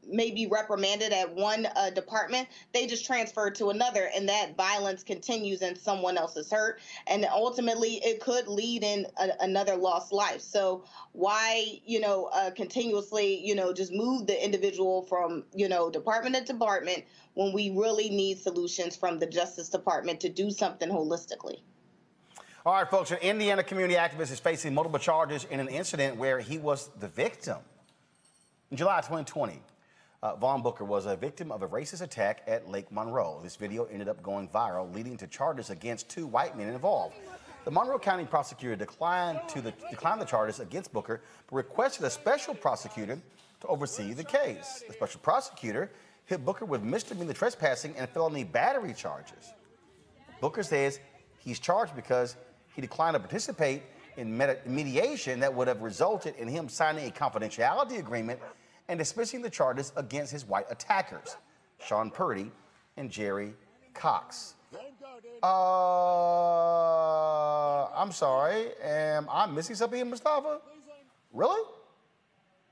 may 0.09 0.31
be 0.31 0.47
reprimanded 0.47 1.11
at 1.13 1.33
one 1.33 1.67
uh, 1.75 1.89
department, 1.89 2.47
they 2.73 2.87
just 2.87 3.05
transfer 3.05 3.49
to 3.51 3.69
another, 3.69 4.09
and 4.15 4.27
that 4.29 4.55
violence 4.55 5.03
continues 5.03 5.61
and 5.61 5.77
someone 5.77 6.17
else 6.17 6.37
is 6.37 6.51
hurt. 6.51 6.79
And 7.07 7.25
ultimately, 7.25 7.95
it 8.03 8.19
could 8.19 8.47
lead 8.47 8.83
in 8.83 9.05
a, 9.17 9.29
another 9.41 9.75
lost 9.75 10.11
life. 10.11 10.41
So, 10.41 10.83
why, 11.13 11.79
you 11.85 11.99
know, 11.99 12.29
uh, 12.33 12.51
continuously, 12.51 13.45
you 13.45 13.55
know, 13.55 13.73
just 13.73 13.91
move 13.91 14.27
the 14.27 14.43
individual 14.43 15.03
from, 15.03 15.43
you 15.53 15.67
know, 15.67 15.89
department 15.89 16.35
to 16.35 16.53
department 16.53 17.03
when 17.33 17.53
we 17.53 17.69
really 17.69 18.09
need 18.09 18.39
solutions 18.39 18.95
from 18.95 19.19
the 19.19 19.27
Justice 19.27 19.69
Department 19.69 20.19
to 20.21 20.29
do 20.29 20.49
something 20.49 20.89
holistically? 20.89 21.59
All 22.65 22.73
right, 22.73 22.89
folks, 22.89 23.11
an 23.11 23.19
Indiana 23.19 23.63
community 23.63 23.95
activist 23.95 24.31
is 24.31 24.39
facing 24.39 24.73
multiple 24.73 24.99
charges 24.99 25.45
in 25.45 25.59
an 25.59 25.69
incident 25.69 26.17
where 26.17 26.39
he 26.39 26.57
was 26.57 26.89
the 26.99 27.07
victim. 27.07 27.57
In 28.71 28.77
July 28.77 28.97
2020, 28.97 29.61
uh, 30.23 30.35
Vauhxx 30.35 30.63
Booker 30.63 30.85
was 30.85 31.05
a 31.05 31.15
victim 31.15 31.51
of 31.51 31.61
a 31.61 31.67
racist 31.67 32.01
attack 32.01 32.41
at 32.47 32.67
Lake 32.69 32.91
Monroe. 32.91 33.39
This 33.43 33.55
video 33.55 33.85
ended 33.85 34.07
up 34.07 34.23
going 34.23 34.49
viral, 34.49 34.93
leading 34.93 35.17
to 35.17 35.27
charges 35.27 35.69
against 35.69 36.09
two 36.09 36.25
white 36.25 36.57
men 36.57 36.69
involved. 36.69 37.15
The 37.65 37.71
Monroe 37.71 37.99
County 37.99 38.25
prosecutor 38.25 38.75
declined 38.75 39.39
to 39.49 39.61
the, 39.61 39.73
declined 39.89 40.21
the 40.21 40.25
charges 40.25 40.59
against 40.59 40.91
Booker, 40.93 41.21
but 41.47 41.55
requested 41.55 42.05
a 42.05 42.09
special 42.09 42.55
prosecutor 42.55 43.19
to 43.59 43.67
oversee 43.67 44.13
the 44.13 44.23
case. 44.23 44.83
The 44.87 44.93
special 44.93 45.19
prosecutor 45.19 45.91
hit 46.25 46.43
Booker 46.43 46.65
with 46.65 46.81
misdemeanor 46.81 47.33
trespassing 47.33 47.95
and 47.97 48.09
felony 48.09 48.43
battery 48.43 48.93
charges. 48.93 49.53
Booker 50.41 50.63
says 50.63 50.99
he's 51.39 51.59
charged 51.59 51.95
because 51.95 52.35
he 52.73 52.81
declined 52.81 53.15
to 53.15 53.19
participate 53.19 53.83
in 54.17 54.35
mediation 54.65 55.39
that 55.41 55.53
would 55.53 55.67
have 55.67 55.81
resulted 55.81 56.35
in 56.37 56.47
him 56.47 56.69
signing 56.69 57.07
a 57.07 57.11
confidentiality 57.11 57.99
agreement 57.99 58.39
and 58.89 58.97
dismissing 58.97 59.41
the 59.41 59.49
charges 59.49 59.91
against 59.95 60.31
his 60.31 60.45
white 60.45 60.65
attackers, 60.69 61.37
Sean 61.79 62.09
Purdy 62.09 62.51
and 62.97 63.09
Jerry 63.09 63.53
Cox. 63.93 64.55
Uh, 65.43 65.47
I'm 67.95 68.11
sorry. 68.11 68.69
Am 68.83 69.27
I 69.29 69.45
missing 69.45 69.75
something, 69.75 70.09
Mustafa? 70.09 70.59
Really? 71.33 71.63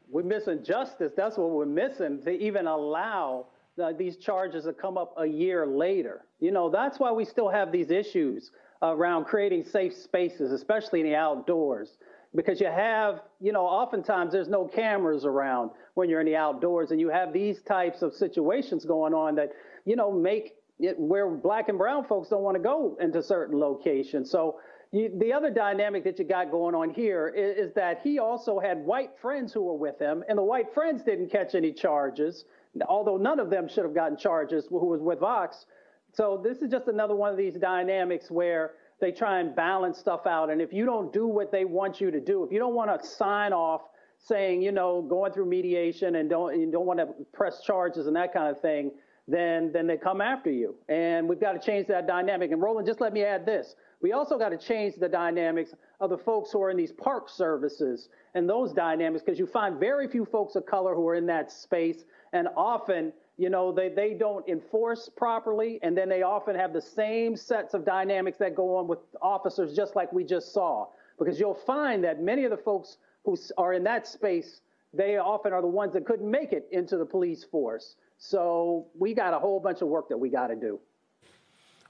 We're 0.09 0.23
missing 0.23 0.63
justice. 0.63 1.11
That's 1.15 1.37
what 1.37 1.51
we're 1.51 1.65
missing 1.65 2.21
to 2.23 2.31
even 2.31 2.67
allow 2.67 3.47
uh, 3.81 3.91
these 3.93 4.17
charges 4.17 4.65
to 4.65 4.73
come 4.73 4.97
up 4.97 5.13
a 5.17 5.25
year 5.25 5.65
later. 5.67 6.25
You 6.39 6.51
know, 6.51 6.69
that's 6.69 6.99
why 6.99 7.11
we 7.11 7.25
still 7.25 7.49
have 7.49 7.71
these 7.71 7.91
issues 7.91 8.51
around 8.81 9.25
creating 9.25 9.63
safe 9.65 9.93
spaces, 9.93 10.51
especially 10.51 11.01
in 11.01 11.07
the 11.07 11.15
outdoors. 11.15 11.97
Because 12.35 12.59
you 12.59 12.67
have, 12.67 13.21
you 13.39 13.51
know, 13.51 13.65
oftentimes 13.65 14.33
there's 14.33 14.49
no 14.49 14.65
cameras 14.65 15.25
around 15.25 15.71
when 15.93 16.09
you're 16.09 16.19
in 16.19 16.25
the 16.25 16.35
outdoors, 16.35 16.91
and 16.91 16.99
you 16.99 17.09
have 17.09 17.31
these 17.31 17.61
types 17.61 18.01
of 18.01 18.13
situations 18.13 18.83
going 18.85 19.13
on 19.13 19.35
that, 19.35 19.51
you 19.85 19.95
know, 19.95 20.11
make 20.11 20.55
it 20.79 20.99
where 20.99 21.29
black 21.29 21.69
and 21.69 21.77
brown 21.77 22.03
folks 22.03 22.29
don't 22.29 22.41
want 22.41 22.55
to 22.55 22.61
go 22.61 22.97
into 22.99 23.23
certain 23.23 23.57
locations. 23.57 24.29
So 24.29 24.59
you, 24.91 25.11
the 25.17 25.31
other 25.31 25.49
dynamic 25.49 26.03
that 26.03 26.19
you 26.19 26.25
got 26.25 26.51
going 26.51 26.75
on 26.75 26.89
here 26.89 27.29
is, 27.29 27.69
is, 27.69 27.73
that 27.75 28.01
he 28.03 28.19
also 28.19 28.59
had 28.59 28.85
white 28.85 29.11
friends 29.21 29.53
who 29.53 29.63
were 29.63 29.75
with 29.75 29.99
him, 29.99 30.23
and 30.27 30.37
the 30.37 30.43
white 30.43 30.73
friends 30.73 31.03
didn't 31.03 31.29
catch 31.29 31.55
any 31.55 31.71
charges, 31.71 32.45
although 32.87 33.17
none 33.17 33.39
of 33.39 33.49
them 33.49 33.67
should 33.67 33.83
have 33.83 33.95
gotten 33.95 34.17
charges 34.17 34.65
who 34.69 34.85
was 34.85 35.01
with 35.01 35.19
Vauhxx. 35.19 35.65
So 36.13 36.39
this 36.41 36.59
is 36.59 36.69
just 36.69 36.87
another 36.87 37.15
one 37.15 37.31
of 37.31 37.37
these 37.37 37.55
dynamics 37.55 38.31
where 38.31 38.73
they 38.99 39.11
try 39.11 39.39
and 39.39 39.55
balance 39.55 39.97
stuff 39.97 40.25
out. 40.25 40.49
And 40.49 40.61
if 40.61 40.71
you 40.71 40.85
don't 40.85 41.11
do 41.11 41.27
what 41.27 41.51
they 41.51 41.65
want 41.65 41.99
you 41.99 42.11
to 42.11 42.19
do, 42.19 42.43
if 42.43 42.51
you 42.51 42.59
don't 42.59 42.75
want 42.75 43.01
to 43.01 43.07
sign 43.07 43.53
off 43.53 43.81
saying, 44.17 44.61
you 44.61 44.71
know, 44.71 45.01
going 45.01 45.33
through 45.33 45.45
mediation 45.45 46.15
and 46.15 46.29
don't 46.29 46.59
you 46.59 46.71
don't 46.71 46.85
want 46.85 46.99
to 46.99 47.07
press 47.33 47.61
charges 47.61 48.07
and 48.07 48.15
that 48.15 48.33
kind 48.33 48.49
of 48.49 48.61
thing, 48.61 48.91
then 49.27 49.71
then 49.73 49.87
they 49.87 49.97
come 49.97 50.21
after 50.21 50.49
you. 50.49 50.75
And 50.87 51.27
we've 51.27 51.39
got 51.39 51.53
to 51.53 51.59
change 51.59 51.87
that 51.87 52.07
dynamic. 52.07 52.51
And 52.51 52.61
Roland, 52.61 52.87
just 52.87 53.01
let 53.01 53.13
me 53.13 53.23
add 53.23 53.45
this. 53.45 53.75
We 54.01 54.13
also 54.13 54.37
got 54.37 54.49
to 54.49 54.57
change 54.57 54.95
the 54.95 55.09
dynamics 55.09 55.73
of 55.99 56.09
the 56.09 56.17
folks 56.17 56.51
who 56.51 56.61
are 56.61 56.69
in 56.69 56.77
these 56.77 56.91
park 56.91 57.29
services 57.29 58.09
and 58.33 58.47
those 58.47 58.73
dynamics 58.73 59.23
because 59.25 59.39
you 59.39 59.47
find 59.47 59.79
very 59.79 60.07
few 60.07 60.25
folks 60.25 60.55
of 60.55 60.65
color 60.65 60.93
who 60.93 61.07
are 61.07 61.15
in 61.15 61.25
that 61.27 61.51
space 61.51 62.03
and 62.33 62.47
often 62.55 63.13
you 63.37 63.49
know 63.49 63.71
they, 63.71 63.89
they 63.89 64.13
don't 64.13 64.47
enforce 64.47 65.09
properly 65.15 65.79
and 65.83 65.97
then 65.97 66.09
they 66.09 66.21
often 66.21 66.55
have 66.55 66.73
the 66.73 66.81
same 66.81 67.35
sets 67.35 67.73
of 67.73 67.85
dynamics 67.85 68.37
that 68.37 68.55
go 68.55 68.77
on 68.77 68.87
with 68.87 68.99
officers 69.21 69.75
just 69.75 69.95
like 69.95 70.11
we 70.13 70.23
just 70.23 70.53
saw 70.53 70.87
because 71.19 71.39
you'll 71.39 71.53
find 71.53 72.03
that 72.03 72.21
many 72.21 72.43
of 72.43 72.51
the 72.51 72.57
folks 72.57 72.97
who 73.23 73.37
are 73.57 73.73
in 73.73 73.83
that 73.83 74.07
space 74.07 74.61
they 74.93 75.17
often 75.17 75.51
are 75.51 75.61
the 75.61 75.67
ones 75.67 75.93
that 75.93 76.05
couldn't 76.05 76.29
make 76.29 76.53
it 76.53 76.67
into 76.71 76.97
the 76.97 77.05
police 77.05 77.43
force 77.43 77.95
so 78.17 78.87
we 78.97 79.13
got 79.13 79.33
a 79.33 79.39
whole 79.39 79.59
bunch 79.59 79.81
of 79.81 79.87
work 79.87 80.09
that 80.09 80.17
we 80.17 80.29
got 80.29 80.47
to 80.47 80.55
do. 80.55 80.79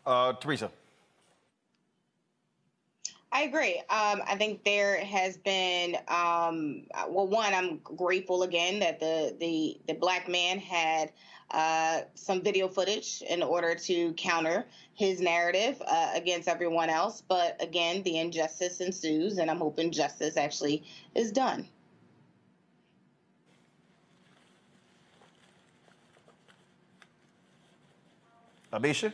Uh, 0.05 0.33
Teresa. 0.33 0.71
I 3.35 3.41
agree. 3.41 3.79
Um, 3.89 4.21
I 4.25 4.37
think 4.37 4.63
there 4.63 5.03
has 5.03 5.35
been, 5.35 5.97
um, 6.07 6.83
well, 7.09 7.27
one, 7.27 7.53
I'm 7.53 7.79
grateful 7.79 8.43
again 8.43 8.79
that 8.79 9.01
the 9.01 9.35
the 9.37 9.77
the 9.87 9.93
black 9.93 10.29
man 10.29 10.57
had 10.57 11.11
uh, 11.51 12.03
some 12.13 12.41
video 12.41 12.69
footage 12.69 13.21
in 13.29 13.43
order 13.43 13.75
to 13.75 14.13
counter 14.13 14.65
his 14.93 15.19
narrative 15.19 15.81
uh, 15.85 16.11
against 16.15 16.47
everyone 16.47 16.89
else. 16.89 17.21
But 17.27 17.61
again, 17.61 18.03
the 18.03 18.19
injustice 18.19 18.79
ensues, 18.79 19.37
and 19.37 19.51
I'm 19.51 19.57
hoping 19.57 19.91
justice 19.91 20.37
actually 20.37 20.85
is 21.13 21.33
done. 21.33 21.67
Amisha? 28.71 29.11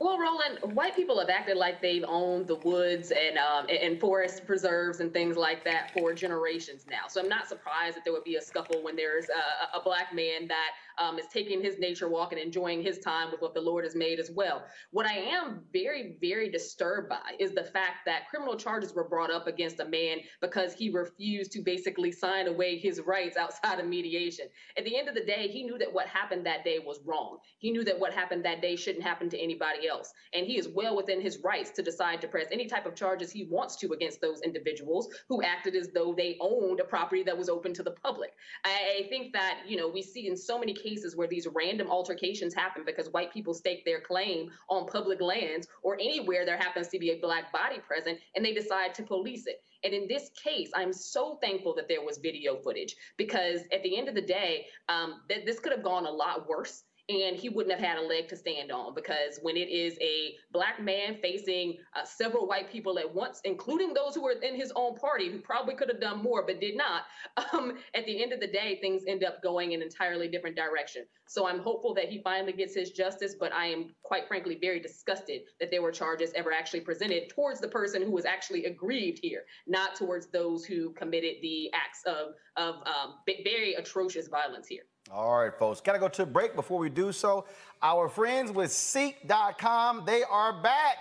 Well, 0.00 0.18
Roland, 0.18 0.74
white 0.74 0.96
people 0.96 1.20
have 1.20 1.28
acted 1.30 1.56
like 1.56 1.80
they've 1.80 2.04
owned 2.06 2.48
the 2.48 2.56
woods 2.56 3.12
and 3.12 3.38
um, 3.38 3.66
and 3.68 4.00
forest 4.00 4.44
preserves 4.44 5.00
and 5.00 5.12
things 5.12 5.36
like 5.36 5.64
that 5.64 5.92
for 5.92 6.12
generations 6.12 6.84
now. 6.90 7.06
So 7.08 7.20
I'm 7.20 7.28
not 7.28 7.48
surprised 7.48 7.96
that 7.96 8.04
there 8.04 8.12
would 8.12 8.24
be 8.24 8.34
a 8.34 8.42
scuffle 8.42 8.82
when 8.82 8.96
there's 8.96 9.26
a, 9.28 9.78
a 9.78 9.82
black 9.82 10.12
man 10.12 10.48
that 10.48 10.70
um, 10.98 11.18
is 11.18 11.26
taking 11.32 11.62
his 11.62 11.78
nature 11.78 12.08
walk 12.08 12.32
and 12.32 12.40
enjoying 12.40 12.82
his 12.82 12.98
time 12.98 13.30
with 13.30 13.40
what 13.40 13.54
the 13.54 13.60
Lord 13.60 13.84
has 13.84 13.94
made 13.94 14.18
as 14.18 14.30
well. 14.30 14.64
What 14.90 15.06
I 15.06 15.14
am 15.14 15.60
very, 15.72 16.16
very 16.20 16.50
disturbed 16.50 17.08
by 17.08 17.32
is 17.38 17.52
the 17.52 17.64
fact 17.64 18.06
that 18.06 18.28
criminal 18.28 18.56
charges 18.56 18.94
were 18.94 19.08
brought 19.08 19.30
up 19.30 19.46
against 19.46 19.80
a 19.80 19.84
man 19.84 20.18
because 20.40 20.72
he 20.72 20.90
refused 20.90 21.52
to 21.52 21.62
basically 21.62 22.12
sign 22.12 22.48
away 22.48 22.78
his 22.78 23.00
rights 23.00 23.36
outside 23.36 23.80
of 23.80 23.86
mediation. 23.86 24.46
At 24.76 24.84
the 24.84 24.96
end 24.96 25.08
of 25.08 25.14
the 25.14 25.24
day, 25.24 25.48
he 25.48 25.64
knew 25.64 25.78
that 25.78 25.92
what 25.92 26.06
happened 26.06 26.46
that 26.46 26.64
day 26.64 26.78
was 26.78 27.00
wrong. 27.04 27.38
He 27.58 27.70
knew 27.70 27.84
that 27.84 27.98
what 27.98 28.12
happened 28.12 28.44
that 28.44 28.62
day 28.62 28.76
shouldn't 28.76 29.04
happen 29.04 29.28
to 29.30 29.38
anybody 29.38 29.88
else. 29.88 30.12
And 30.32 30.46
he 30.46 30.58
is 30.58 30.68
well 30.68 30.96
within 30.96 31.20
his 31.20 31.38
rights 31.42 31.70
to 31.72 31.82
decide 31.82 32.20
to 32.20 32.28
press 32.28 32.46
any 32.52 32.66
type 32.66 32.86
of 32.86 32.94
charges 32.94 33.30
he 33.30 33.44
wants 33.44 33.76
to 33.76 33.92
against 33.92 34.20
those 34.20 34.40
individuals 34.42 35.08
who 35.28 35.42
acted 35.42 35.74
as 35.74 35.88
though 35.94 36.14
they 36.16 36.36
owned 36.40 36.80
a 36.80 36.84
property 36.84 37.22
that 37.22 37.36
was 37.36 37.48
open 37.48 37.72
to 37.74 37.82
the 37.82 37.90
public. 37.90 38.32
I, 38.64 39.04
I 39.04 39.08
think 39.08 39.32
that, 39.32 39.60
you 39.66 39.76
know, 39.76 39.88
we 39.88 40.02
see 40.02 40.28
in 40.28 40.36
so 40.36 40.58
many 40.58 40.74
cases 40.84 41.16
where 41.16 41.28
these 41.28 41.48
random 41.54 41.88
altercations 41.90 42.54
happen 42.54 42.82
because 42.84 43.08
white 43.10 43.32
people 43.32 43.54
stake 43.54 43.84
their 43.84 44.00
claim 44.00 44.50
on 44.68 44.86
public 44.86 45.20
lands 45.20 45.66
or 45.82 45.94
anywhere 45.94 46.44
there 46.44 46.58
happens 46.58 46.88
to 46.88 46.98
be 46.98 47.10
a 47.10 47.20
black 47.20 47.52
body 47.52 47.78
present 47.86 48.18
and 48.36 48.44
they 48.44 48.52
decide 48.52 48.94
to 48.94 49.02
police 49.02 49.46
it. 49.46 49.62
And 49.84 49.92
in 49.92 50.08
this 50.08 50.30
case, 50.42 50.70
I'm 50.74 50.92
so 50.92 51.38
thankful 51.42 51.74
that 51.74 51.88
there 51.88 52.04
was 52.04 52.18
video 52.18 52.56
footage 52.56 52.96
because 53.18 53.60
at 53.72 53.82
the 53.82 53.98
end 53.98 54.08
of 54.08 54.14
the 54.14 54.22
day, 54.22 54.66
um, 54.88 55.20
th- 55.28 55.44
this 55.44 55.60
could 55.60 55.72
have 55.72 55.82
gone 55.82 56.06
a 56.06 56.10
lot 56.10 56.48
worse 56.48 56.84
and 57.08 57.36
he 57.36 57.50
wouldn't 57.50 57.78
have 57.78 57.86
had 57.86 57.98
a 57.98 58.06
leg 58.06 58.28
to 58.28 58.36
stand 58.36 58.72
on 58.72 58.94
because 58.94 59.38
when 59.42 59.56
it 59.56 59.68
is 59.68 59.98
a 60.00 60.36
black 60.52 60.80
man 60.80 61.18
facing 61.20 61.76
uh, 61.94 62.04
several 62.04 62.46
white 62.46 62.70
people 62.70 62.98
at 62.98 63.14
once, 63.14 63.40
including 63.44 63.92
those 63.92 64.14
who 64.14 64.22
were 64.22 64.32
in 64.42 64.54
his 64.54 64.72
own 64.74 64.94
party 64.94 65.30
who 65.30 65.38
probably 65.38 65.74
could 65.74 65.88
have 65.90 66.00
done 66.00 66.22
more 66.22 66.44
but 66.46 66.60
did 66.60 66.76
not, 66.76 67.02
um, 67.52 67.76
at 67.94 68.06
the 68.06 68.22
end 68.22 68.32
of 68.32 68.40
the 68.40 68.46
day, 68.46 68.78
things 68.80 69.02
end 69.06 69.22
up 69.22 69.42
going 69.42 69.72
in 69.72 69.82
an 69.82 69.86
entirely 69.86 70.28
different 70.28 70.56
direction. 70.56 71.04
So 71.26 71.46
I'm 71.46 71.58
hopeful 71.58 71.94
that 71.94 72.08
he 72.08 72.22
finally 72.22 72.52
gets 72.52 72.74
his 72.74 72.90
justice, 72.90 73.34
but 73.38 73.52
I 73.52 73.66
am 73.66 73.94
quite 74.02 74.26
frankly 74.26 74.58
very 74.60 74.80
disgusted 74.80 75.42
that 75.60 75.70
there 75.70 75.82
were 75.82 75.92
charges 75.92 76.32
ever 76.34 76.52
actually 76.52 76.80
presented 76.80 77.28
towards 77.28 77.60
the 77.60 77.68
person 77.68 78.02
who 78.02 78.12
was 78.12 78.24
actually 78.24 78.64
aggrieved 78.64 79.18
here, 79.20 79.44
not 79.66 79.94
towards 79.94 80.28
those 80.28 80.64
who 80.64 80.92
committed 80.92 81.36
the 81.42 81.70
acts 81.74 82.02
of, 82.06 82.34
of 82.56 82.76
um, 82.86 83.16
very 83.26 83.74
atrocious 83.74 84.28
violence 84.28 84.66
here. 84.66 84.84
All 85.12 85.38
right, 85.38 85.52
folks. 85.54 85.80
Got 85.80 85.92
to 85.92 85.98
go 85.98 86.08
to 86.08 86.22
a 86.22 86.26
break 86.26 86.54
before 86.54 86.78
we 86.78 86.88
do 86.88 87.12
so. 87.12 87.44
Our 87.82 88.08
friends 88.08 88.50
with 88.50 88.70
CEEK.com, 88.70 90.04
they 90.06 90.22
are 90.22 90.62
back. 90.62 90.96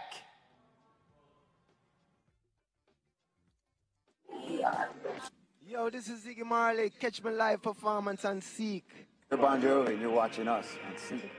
Yo, 5.66 5.90
this 5.90 6.08
is 6.10 6.26
Ziggy 6.26 6.46
Marley. 6.46 6.92
Catch 7.00 7.24
my 7.24 7.32
live 7.32 7.62
performance 7.62 8.26
on 8.26 8.42
CEEK. 8.42 8.84
You're 9.32 9.40
Bon 9.40 9.62
Jovi, 9.62 9.88
and 9.90 10.02
you're 10.02 10.12
watching 10.12 10.48
us 10.48 10.68
on 10.86 10.94
CEEK. 10.96 11.30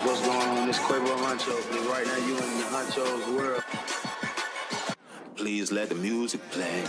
What's 0.00 0.20
going 0.26 0.48
on? 0.48 0.66
This 0.66 0.78
Quavo 0.78 1.14
Huncho. 1.18 1.90
Right 1.90 2.06
now, 2.06 2.16
you 2.26 2.32
in 2.32 2.58
the 2.58 2.64
Huncho's 2.64 3.26
world. 3.36 3.62
Please 5.36 5.70
let 5.70 5.90
the 5.90 5.94
music 5.94 6.40
play. 6.50 6.84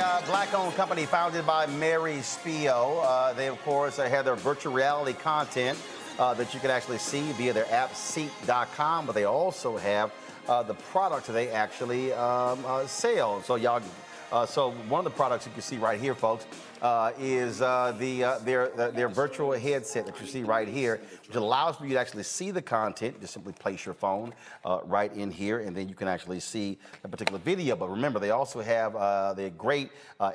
Uh, 0.00 0.24
black-owned 0.26 0.74
company 0.76 1.06
founded 1.06 1.44
by 1.44 1.66
Mary 1.66 2.18
Spio. 2.18 3.02
Uh, 3.02 3.32
they, 3.32 3.48
of 3.48 3.60
course, 3.64 3.96
have 3.96 4.24
their 4.24 4.36
virtual 4.36 4.72
reality 4.72 5.12
content 5.12 5.76
uh, 6.20 6.32
that 6.34 6.54
you 6.54 6.60
can 6.60 6.70
actually 6.70 6.98
see 6.98 7.32
via 7.32 7.52
their 7.52 7.70
app, 7.72 7.90
CEEK.com, 7.94 9.06
but 9.06 9.14
they 9.14 9.24
also 9.24 9.76
have 9.76 10.12
uh, 10.48 10.62
the 10.62 10.74
product 10.74 11.26
they 11.26 11.50
actually 11.50 12.12
um, 12.12 12.64
uh, 12.64 12.86
sell. 12.86 13.42
So 13.42 13.56
y'all, 13.56 13.82
uh, 14.30 14.44
so 14.44 14.72
one 14.88 14.98
of 14.98 15.04
the 15.04 15.16
products 15.16 15.46
you 15.46 15.52
can 15.52 15.62
see 15.62 15.78
right 15.78 15.98
here, 15.98 16.14
folks, 16.14 16.46
uh, 16.82 17.12
is 17.18 17.62
uh, 17.62 17.94
the 17.98 18.24
uh, 18.24 18.38
their 18.40 18.68
their 18.68 19.08
virtual 19.08 19.52
headset 19.52 20.06
that 20.06 20.20
you 20.20 20.26
see 20.26 20.42
right 20.42 20.68
here, 20.68 21.00
which 21.26 21.36
allows 21.36 21.76
for 21.76 21.86
you 21.86 21.94
to 21.94 22.00
actually 22.00 22.22
see 22.22 22.50
the 22.50 22.62
content. 22.62 23.20
Just 23.20 23.32
simply 23.32 23.52
place 23.54 23.86
your 23.86 23.94
phone 23.94 24.34
uh, 24.64 24.80
right 24.84 25.14
in 25.14 25.30
here, 25.30 25.60
and 25.60 25.74
then 25.76 25.88
you 25.88 25.94
can 25.94 26.08
actually 26.08 26.40
see 26.40 26.78
a 27.04 27.08
particular 27.08 27.38
video. 27.38 27.74
But 27.74 27.90
remember, 27.90 28.18
they 28.18 28.30
also 28.30 28.60
have 28.60 28.94
uh, 28.96 29.32
the 29.32 29.50
great 29.50 29.90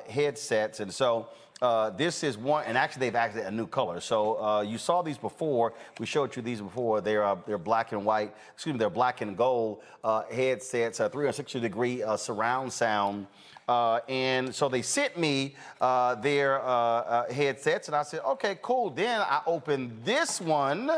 headsets, 0.08 0.80
and 0.80 0.92
so. 0.92 1.28
Uh, 1.62 1.88
this 1.90 2.24
is 2.24 2.36
one, 2.36 2.64
and 2.66 2.76
actually 2.76 3.00
they've 3.06 3.14
added 3.14 3.46
a 3.46 3.50
new 3.50 3.66
color. 3.66 4.00
So 4.00 4.42
uh, 4.42 4.60
you 4.62 4.76
saw 4.76 5.02
these 5.02 5.16
before. 5.16 5.72
We 5.98 6.04
showed 6.04 6.34
you 6.34 6.42
these 6.42 6.60
before. 6.60 7.00
They're 7.00 7.24
uh, 7.24 7.36
they're 7.46 7.58
black 7.58 7.92
and 7.92 8.04
white. 8.04 8.34
Excuse 8.52 8.74
me, 8.74 8.78
they're 8.78 8.90
black 8.90 9.20
and 9.20 9.36
gold 9.36 9.80
headsets, 10.02 10.98
360 10.98 11.60
degree 11.60 12.02
surround 12.16 12.72
sound. 12.72 13.28
Uh, 13.66 14.00
and 14.08 14.54
so 14.54 14.68
they 14.68 14.82
sent 14.82 15.18
me 15.18 15.54
uh, 15.80 16.14
their 16.16 16.60
uh, 16.60 16.66
uh, 16.66 17.32
headsets, 17.32 17.88
and 17.88 17.96
I 17.96 18.02
said, 18.02 18.20
okay, 18.20 18.58
cool. 18.60 18.90
Then 18.90 19.20
I 19.20 19.40
opened 19.46 20.00
this 20.04 20.40
one, 20.40 20.90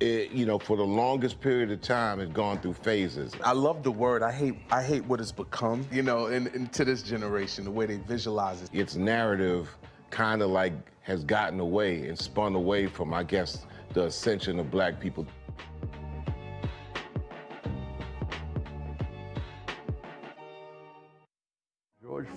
eh, 0.00 0.26
you 0.32 0.46
know, 0.46 0.58
for 0.58 0.76
the 0.76 0.82
longest 0.82 1.40
period 1.40 1.70
of 1.70 1.80
time 1.80 2.18
has 2.18 2.28
gone 2.30 2.58
through 2.58 2.74
phases. 2.74 3.32
I 3.44 3.52
love 3.52 3.84
the 3.84 3.92
word. 3.92 4.24
I 4.24 4.32
hate 4.32 4.56
I 4.72 4.82
hate 4.82 5.04
what 5.04 5.20
it's 5.20 5.30
become, 5.30 5.86
you 5.92 6.02
know, 6.02 6.26
and, 6.26 6.48
and 6.48 6.72
to 6.72 6.84
this 6.84 7.04
generation, 7.04 7.62
the 7.62 7.70
way 7.70 7.86
they 7.86 7.98
visualize 7.98 8.62
it. 8.62 8.70
Its 8.72 8.96
narrative 8.96 9.68
kind 10.10 10.42
of 10.42 10.50
like 10.50 10.72
has 11.02 11.22
gotten 11.22 11.60
away 11.60 12.08
and 12.08 12.18
spun 12.18 12.56
away 12.56 12.88
from, 12.88 13.14
I 13.14 13.22
guess, 13.22 13.64
the 13.92 14.06
ascension 14.06 14.58
of 14.58 14.70
black 14.70 15.00
people. 15.00 15.24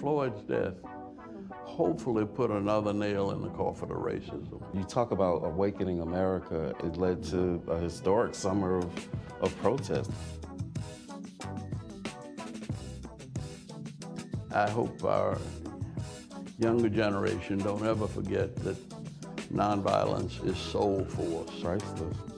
Floyd's 0.03 0.41
death 0.41 0.73
hopefully 1.61 2.25
put 2.25 2.51
another 2.51 2.91
nail 2.91 3.31
in 3.31 3.41
the 3.41 3.47
coffin 3.47 3.89
of 3.89 3.99
racism. 3.99 4.61
You 4.75 4.83
talk 4.83 5.11
about 5.11 5.45
awakening 5.45 6.01
America, 6.01 6.75
it 6.83 6.97
led 6.97 7.23
to 7.27 7.63
a 7.69 7.79
historic 7.79 8.35
summer 8.35 8.79
of, 8.79 9.09
of 9.39 9.57
protest. 9.61 10.11
I 14.53 14.69
hope 14.69 15.01
our 15.05 15.37
younger 16.59 16.89
generation 16.89 17.59
don't 17.59 17.85
ever 17.85 18.05
forget 18.05 18.57
that 18.57 18.75
nonviolence 19.53 20.45
is 20.45 20.57
soul 20.57 21.05
force. 21.05 21.61
Priceless. 21.61 22.32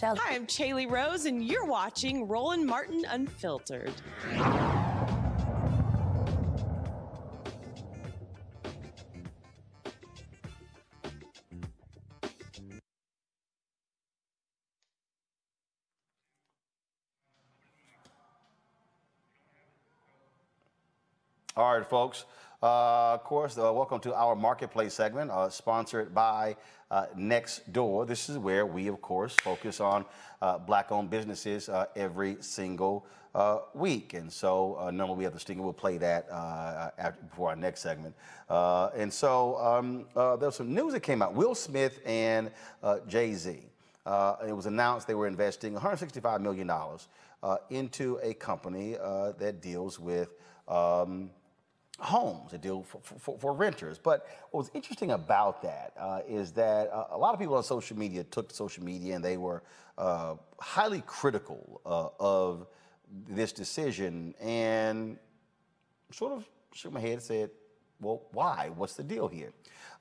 Michelle. 0.00 0.16
Hi, 0.16 0.34
I'm 0.34 0.46
Chaley 0.46 0.90
Rose, 0.90 1.26
and 1.26 1.44
you're 1.44 1.66
watching 1.66 2.26
Roland 2.26 2.64
Martin 2.64 3.04
Unfiltered. 3.10 3.92
All 21.56 21.76
right, 21.76 21.86
folks. 21.86 22.24
Uh, 22.62 23.14
of 23.14 23.24
course, 23.24 23.56
uh, 23.56 23.72
welcome 23.72 23.98
to 23.98 24.14
our 24.14 24.36
marketplace 24.36 24.92
segment, 24.92 25.30
uh, 25.30 25.48
sponsored 25.48 26.14
by 26.14 26.54
uh, 26.90 27.06
Nextdoor. 27.16 28.06
This 28.06 28.28
is 28.28 28.36
where 28.36 28.66
we, 28.66 28.86
of 28.88 29.00
course, 29.00 29.34
focus 29.36 29.80
on 29.80 30.04
uh, 30.42 30.58
black-owned 30.58 31.08
businesses 31.08 31.70
uh, 31.70 31.86
every 31.96 32.36
single 32.40 33.06
week. 33.72 34.12
And 34.12 34.30
so, 34.30 34.90
normally 34.92 35.18
we 35.18 35.24
have 35.24 35.32
the 35.32 35.40
stinger. 35.40 35.62
We'll 35.62 35.72
play 35.72 35.96
that 35.98 36.28
after, 36.98 37.22
before 37.30 37.48
our 37.48 37.56
next 37.56 37.80
segment. 37.80 38.14
and 38.50 39.10
so, 39.10 39.56
um, 39.56 40.38
there's 40.38 40.56
some 40.56 40.74
news 40.74 40.92
that 40.92 41.00
came 41.00 41.22
out. 41.22 41.32
Will 41.32 41.54
Smith 41.54 42.00
and 42.04 42.50
Jay 43.08 43.32
Z. 43.32 43.52
it 44.46 44.54
was 44.54 44.66
announced 44.66 45.06
they 45.06 45.14
were 45.14 45.28
investing 45.28 45.72
165 45.72 46.42
million 46.42 46.66
dollars 46.66 47.08
into 47.70 48.18
a 48.22 48.34
company 48.34 48.98
that 49.38 49.62
deals 49.62 49.98
with. 49.98 50.34
Um, 50.68 51.30
homes, 52.00 52.52
a 52.52 52.58
deal 52.58 52.82
for, 52.82 53.00
for, 53.18 53.38
for, 53.38 53.52
renters. 53.52 53.98
But 53.98 54.26
what 54.50 54.58
was 54.58 54.70
interesting 54.74 55.10
about 55.10 55.62
that 55.62 55.92
uh, 55.98 56.20
is 56.26 56.52
that 56.52 56.90
uh, 56.90 57.08
a 57.10 57.18
lot 57.18 57.34
of 57.34 57.40
people 57.40 57.56
on 57.56 57.62
social 57.62 57.96
media 57.96 58.24
took 58.24 58.50
social 58.50 58.84
media 58.84 59.14
and 59.14 59.24
they 59.24 59.36
were 59.36 59.62
uh, 59.98 60.36
highly 60.58 61.02
critical 61.06 61.80
uh, 61.84 62.08
of 62.18 62.66
this 63.28 63.52
decision 63.52 64.34
and 64.40 65.18
sort 66.10 66.32
of 66.32 66.48
shook 66.72 66.92
my 66.92 67.00
head 67.00 67.12
and 67.12 67.22
said, 67.22 67.50
well, 68.00 68.22
why? 68.32 68.70
What's 68.74 68.94
the 68.94 69.02
deal 69.02 69.28
here? 69.28 69.52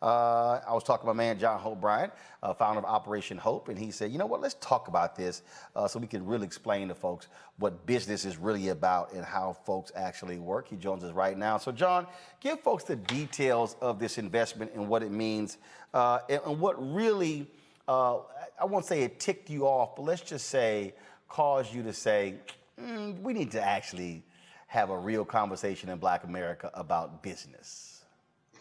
Uh, 0.01 0.61
I 0.65 0.73
was 0.73 0.85
talking 0.85 1.01
to 1.01 1.07
my 1.07 1.17
man 1.17 1.37
John 1.37 1.59
Hope 1.59 1.81
Bryant, 1.81 2.13
uh, 2.41 2.53
founder 2.53 2.79
of 2.79 2.85
Operation 2.85 3.37
Hope, 3.37 3.67
and 3.67 3.77
he 3.77 3.91
said, 3.91 4.11
you 4.11 4.17
know 4.17 4.25
what, 4.25 4.39
let's 4.39 4.55
talk 4.61 4.87
about 4.87 5.15
this 5.15 5.41
uh, 5.75 5.89
so 5.89 5.99
we 5.99 6.07
can 6.07 6.25
really 6.25 6.45
explain 6.45 6.87
to 6.87 6.95
folks 6.95 7.27
what 7.57 7.85
business 7.85 8.23
is 8.23 8.37
really 8.37 8.69
about 8.69 9.11
and 9.11 9.25
how 9.25 9.51
folks 9.65 9.91
actually 9.95 10.39
work. 10.39 10.69
He 10.69 10.77
joins 10.77 11.03
us 11.03 11.11
right 11.11 11.37
now. 11.37 11.57
So, 11.57 11.73
John, 11.73 12.07
give 12.39 12.61
folks 12.61 12.85
the 12.85 12.95
details 12.95 13.75
of 13.81 13.99
this 13.99 14.17
investment 14.17 14.71
and 14.73 14.87
what 14.87 15.03
it 15.03 15.11
means 15.11 15.57
uh, 15.93 16.19
and, 16.29 16.39
and, 16.45 16.59
what 16.59 16.75
really, 16.93 17.47
uh, 17.87 18.19
I 18.59 18.65
won't 18.65 18.85
say 18.85 19.01
it 19.01 19.19
ticked 19.19 19.49
you 19.49 19.65
off, 19.65 19.97
but 19.97 20.03
let's 20.03 20.21
just 20.21 20.47
say 20.47 20.93
caused 21.27 21.73
you 21.73 21.83
to 21.83 21.93
say, 21.93 22.35
mm, 22.81 23.19
we 23.21 23.33
need 23.33 23.51
to 23.51 23.61
actually 23.61 24.23
have 24.67 24.91
a 24.91 24.97
real 24.97 25.25
conversation 25.25 25.89
in 25.89 25.97
Black 25.97 26.23
America 26.23 26.69
about 26.73 27.21
business. 27.21 27.88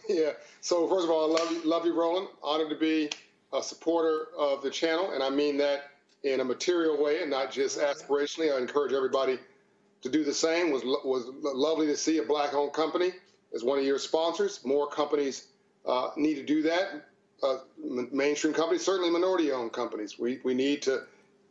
Yeah. 0.09 0.31
So 0.61 0.87
first 0.87 1.05
of 1.05 1.11
all, 1.11 1.37
I 1.37 1.39
love 1.39 1.51
you, 1.51 1.61
love 1.69 1.85
you, 1.85 1.93
Roland. 1.93 2.27
Honored 2.41 2.69
to 2.71 2.75
be 2.75 3.11
a 3.53 3.61
supporter 3.61 4.25
of 4.37 4.63
the 4.63 4.69
channel, 4.71 5.11
and 5.11 5.21
I 5.23 5.29
mean 5.29 5.57
that 5.59 5.91
in 6.23 6.39
a 6.39 6.43
material 6.43 7.01
way 7.01 7.21
and 7.21 7.29
not 7.29 7.51
just 7.51 7.79
aspirationally. 7.79 8.53
I 8.53 8.59
encourage 8.59 8.91
everybody 8.91 9.37
to 10.01 10.09
do 10.09 10.23
the 10.23 10.33
same. 10.33 10.71
was 10.71 10.83
was 10.83 11.29
lovely 11.43 11.85
to 11.87 11.95
see 11.95 12.17
a 12.17 12.23
black-owned 12.23 12.73
company 12.73 13.11
as 13.53 13.63
one 13.63 13.77
of 13.77 13.85
your 13.85 13.99
sponsors. 13.99 14.65
More 14.65 14.89
companies 14.89 15.47
uh, 15.85 16.09
need 16.17 16.35
to 16.35 16.43
do 16.43 16.63
that. 16.63 17.05
Uh, 17.41 17.59
mainstream 18.11 18.53
companies, 18.53 18.83
certainly 18.83 19.11
minority-owned 19.11 19.71
companies. 19.73 20.17
We 20.17 20.39
we 20.43 20.55
need 20.55 20.81
to 20.83 21.03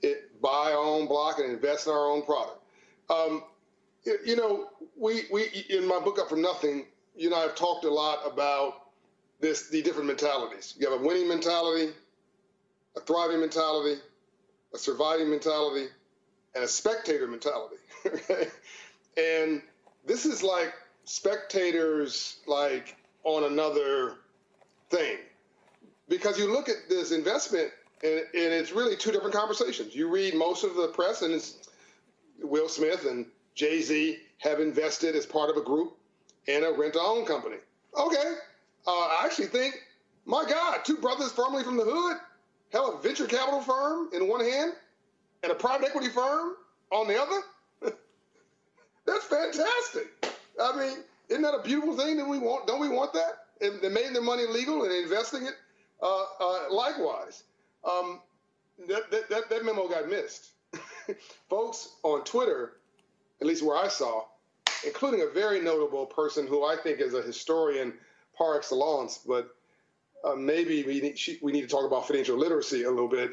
it, 0.02 0.40
buy 0.42 0.72
our 0.72 0.84
own 0.84 1.06
block 1.06 1.38
and 1.38 1.50
invest 1.50 1.86
in 1.86 1.92
our 1.92 2.10
own 2.10 2.22
product. 2.22 2.60
Um, 3.08 3.44
you 4.26 4.36
know, 4.36 4.68
we 4.96 5.22
we 5.32 5.44
in 5.70 5.86
my 5.86 6.00
book 6.00 6.18
Up 6.18 6.28
from 6.28 6.42
Nothing, 6.42 6.86
you 7.18 7.28
know, 7.30 7.36
I've 7.36 7.56
talked 7.56 7.84
a 7.84 7.92
lot 7.92 8.20
about 8.24 8.86
this, 9.40 9.68
the 9.68 9.82
different 9.82 10.06
mentalities. 10.06 10.74
You 10.78 10.90
have 10.90 11.00
a 11.00 11.04
winning 11.04 11.28
mentality, 11.28 11.92
a 12.96 13.00
thriving 13.00 13.40
mentality, 13.40 14.00
a 14.72 14.78
surviving 14.78 15.28
mentality, 15.28 15.86
and 16.54 16.64
a 16.64 16.68
spectator 16.68 17.26
mentality. 17.26 17.76
and 19.16 19.62
this 20.06 20.26
is 20.26 20.42
like 20.42 20.72
spectators 21.04 22.38
like 22.46 22.96
on 23.24 23.44
another 23.44 24.14
thing. 24.90 25.18
Because 26.08 26.38
you 26.38 26.50
look 26.50 26.68
at 26.68 26.88
this 26.88 27.10
investment 27.10 27.70
and, 28.02 28.20
and 28.20 28.52
it's 28.52 28.70
really 28.72 28.96
two 28.96 29.10
different 29.10 29.34
conversations. 29.34 29.94
You 29.94 30.08
read 30.08 30.34
most 30.34 30.62
of 30.62 30.76
the 30.76 30.88
press 30.88 31.22
and 31.22 31.34
it's 31.34 31.68
Will 32.40 32.68
Smith 32.68 33.04
and 33.06 33.26
Jay-Z 33.56 34.18
have 34.38 34.60
invested 34.60 35.16
as 35.16 35.26
part 35.26 35.50
of 35.50 35.56
a 35.56 35.62
group 35.62 35.97
in 36.48 36.64
a 36.64 36.72
rent-to-own 36.72 37.26
company. 37.26 37.58
Okay, 37.96 38.34
uh, 38.86 38.90
I 38.90 39.22
actually 39.24 39.46
think, 39.46 39.74
my 40.24 40.44
God, 40.48 40.80
two 40.84 40.96
brothers 40.96 41.30
formerly 41.30 41.62
from 41.62 41.76
the 41.76 41.84
hood 41.84 42.16
have 42.72 42.94
a 42.94 42.98
venture 42.98 43.26
capital 43.26 43.60
firm 43.60 44.08
in 44.12 44.28
one 44.28 44.40
hand 44.40 44.72
and 45.42 45.52
a 45.52 45.54
private 45.54 45.86
equity 45.86 46.08
firm 46.08 46.54
on 46.90 47.06
the 47.06 47.20
other. 47.20 47.40
That's 49.06 49.24
fantastic. 49.24 50.34
I 50.60 50.76
mean, 50.76 50.98
isn't 51.28 51.42
that 51.42 51.54
a 51.54 51.62
beautiful 51.62 51.96
thing 51.96 52.16
that 52.16 52.26
we 52.26 52.38
want? 52.38 52.66
Don't 52.66 52.80
we 52.80 52.88
want 52.88 53.12
that? 53.12 53.44
And 53.60 53.80
they're 53.80 53.90
making 53.90 54.14
their 54.14 54.22
money 54.22 54.46
legal 54.46 54.84
and 54.84 54.92
investing 54.92 55.46
it 55.46 55.54
uh, 56.02 56.24
uh, 56.40 56.72
likewise. 56.72 57.44
Um, 57.84 58.20
that, 58.88 59.10
that, 59.10 59.50
that 59.50 59.64
memo 59.64 59.88
got 59.88 60.08
missed. 60.08 60.48
Folks 61.50 61.90
on 62.02 62.24
Twitter, 62.24 62.72
at 63.40 63.46
least 63.46 63.64
where 63.64 63.76
I 63.76 63.88
saw, 63.88 64.24
including 64.86 65.22
a 65.22 65.26
very 65.26 65.60
notable 65.60 66.06
person 66.06 66.46
who 66.46 66.64
I 66.64 66.76
think 66.76 67.00
is 67.00 67.14
a 67.14 67.22
historian 67.22 67.94
par 68.36 68.56
excellence, 68.56 69.20
but 69.26 69.54
uh, 70.24 70.34
maybe 70.34 70.82
we 70.84 71.00
need, 71.00 71.18
she, 71.18 71.38
we 71.42 71.52
need 71.52 71.62
to 71.62 71.68
talk 71.68 71.84
about 71.84 72.06
financial 72.06 72.36
literacy 72.36 72.84
a 72.84 72.90
little 72.90 73.08
bit, 73.08 73.32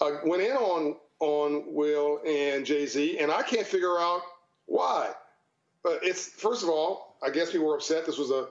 uh, 0.00 0.18
went 0.24 0.42
in 0.42 0.52
on, 0.52 0.96
on 1.20 1.64
Will 1.66 2.20
and 2.26 2.64
Jay 2.66 2.86
Z, 2.86 3.18
and 3.18 3.30
I 3.30 3.42
can't 3.42 3.66
figure 3.66 3.98
out 3.98 4.22
why. 4.66 5.10
Uh, 5.84 5.96
it's 6.02 6.28
first 6.28 6.62
of 6.62 6.68
all, 6.68 7.16
I 7.22 7.30
guess 7.30 7.52
people 7.52 7.66
were 7.66 7.76
upset. 7.76 8.06
This 8.06 8.18
was 8.18 8.30
a 8.30 8.48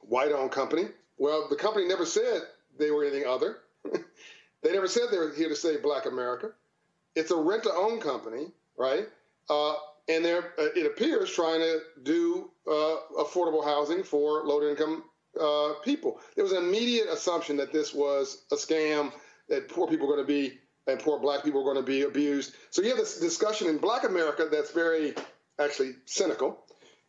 white-owned 0.00 0.50
company. 0.50 0.88
Well, 1.18 1.46
the 1.48 1.56
company 1.56 1.86
never 1.86 2.06
said 2.06 2.42
they 2.78 2.90
were 2.90 3.04
anything 3.04 3.26
other. 3.26 3.58
they 4.62 4.72
never 4.72 4.88
said 4.88 5.04
they 5.10 5.18
were 5.18 5.32
here 5.32 5.48
to 5.48 5.56
save 5.56 5.82
Black 5.82 6.06
America. 6.06 6.50
It's 7.14 7.30
a 7.30 7.36
rent-to-own 7.36 8.00
company, 8.00 8.46
right? 8.76 9.06
Uh, 9.48 9.74
and 10.08 10.24
they're, 10.24 10.52
uh, 10.58 10.68
it 10.76 10.86
appears, 10.86 11.30
trying 11.30 11.60
to 11.60 11.80
do 12.02 12.50
uh, 12.66 12.96
affordable 13.18 13.64
housing 13.64 14.02
for 14.02 14.44
low-income 14.44 15.04
uh, 15.40 15.74
people. 15.84 16.20
There 16.34 16.44
was 16.44 16.52
an 16.52 16.64
immediate 16.64 17.08
assumption 17.08 17.56
that 17.58 17.72
this 17.72 17.94
was 17.94 18.44
a 18.52 18.56
scam, 18.56 19.12
that 19.48 19.68
poor 19.68 19.86
people 19.86 20.06
are 20.06 20.16
going 20.16 20.26
to 20.26 20.32
be 20.32 20.58
and 20.86 20.98
poor 20.98 21.18
black 21.18 21.44
people 21.44 21.60
are 21.60 21.64
going 21.64 21.84
to 21.84 21.90
be 21.90 22.02
abused. 22.02 22.54
So 22.70 22.82
you 22.82 22.88
have 22.88 22.98
this 22.98 23.20
discussion 23.20 23.68
in 23.68 23.78
Black 23.78 24.04
America 24.04 24.48
that's 24.50 24.72
very 24.72 25.14
actually 25.60 25.92
cynical. 26.06 26.58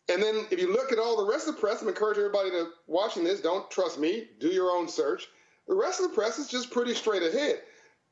And 0.08 0.22
then 0.22 0.46
if 0.50 0.60
you 0.60 0.72
look 0.72 0.92
at 0.92 0.98
all 0.98 1.24
the 1.24 1.30
rest 1.30 1.48
of 1.48 1.54
the 1.54 1.60
press, 1.60 1.82
I'm 1.82 1.88
encouraging 1.88 2.24
everybody 2.24 2.50
to 2.50 2.68
watching 2.86 3.24
this. 3.24 3.40
Don't 3.40 3.68
trust 3.70 3.98
me. 3.98 4.28
Do 4.38 4.48
your 4.48 4.70
own 4.70 4.88
search. 4.88 5.26
The 5.66 5.74
rest 5.74 6.00
of 6.00 6.10
the 6.10 6.14
press 6.14 6.38
is 6.38 6.48
just 6.48 6.70
pretty 6.70 6.94
straight 6.94 7.22
ahead. 7.22 7.62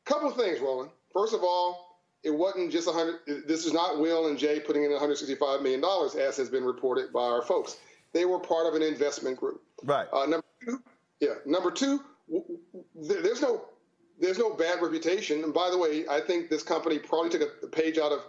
Couple 0.05 0.29
of 0.29 0.37
things, 0.37 0.59
Roland. 0.59 0.91
First 1.13 1.35
of 1.35 1.43
all, 1.43 1.91
it 2.23 2.31
wasn't 2.31 2.70
just 2.70 2.86
100. 2.86 3.47
This 3.47 3.66
is 3.66 3.73
not 3.73 3.99
Will 3.99 4.28
and 4.28 4.39
Jay 4.39 4.61
putting 4.61 4.85
in 4.85 4.90
165 4.90 5.62
million 5.62 5.81
dollars, 5.81 6.15
as 6.15 6.36
has 6.36 6.49
been 6.49 6.65
reported 6.65 7.12
by 7.12 7.23
our 7.23 7.43
folks. 7.43 7.77
They 8.12 8.24
were 8.24 8.39
part 8.39 8.66
of 8.66 8.74
an 8.74 8.82
investment 8.82 9.39
group. 9.39 9.62
Right. 9.82 10.07
Uh, 10.12 10.27
number 10.27 10.44
two, 10.65 10.82
yeah. 11.20 11.35
Number 11.47 11.70
two, 11.70 12.01
w- 12.28 12.59
w- 12.94 13.23
there's 13.23 13.40
no 13.43 13.65
there's 14.20 14.39
no 14.39 14.55
bad 14.55 14.81
reputation. 14.82 15.43
And 15.43 15.53
by 15.53 15.70
the 15.70 15.78
way, 15.78 16.07
I 16.09 16.20
think 16.20 16.49
this 16.49 16.62
company 16.62 16.99
probably 16.99 17.31
took 17.31 17.62
a 17.62 17.66
page 17.66 17.99
out 17.99 18.12
of 18.12 18.20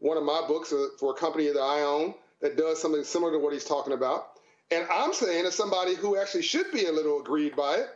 one 0.00 0.16
of 0.16 0.24
my 0.24 0.44
books 0.48 0.72
uh, 0.72 0.88
for 0.98 1.12
a 1.12 1.14
company 1.14 1.46
that 1.48 1.60
I 1.60 1.82
own 1.82 2.14
that 2.40 2.56
does 2.56 2.80
something 2.80 3.04
similar 3.04 3.32
to 3.32 3.38
what 3.38 3.52
he's 3.52 3.64
talking 3.64 3.92
about. 3.92 4.30
And 4.70 4.86
I'm 4.90 5.12
saying, 5.12 5.46
as 5.46 5.54
somebody 5.54 5.94
who 5.94 6.16
actually 6.18 6.42
should 6.42 6.70
be 6.72 6.86
a 6.86 6.92
little 6.92 7.20
aggrieved 7.20 7.56
by 7.56 7.76
it, 7.76 7.88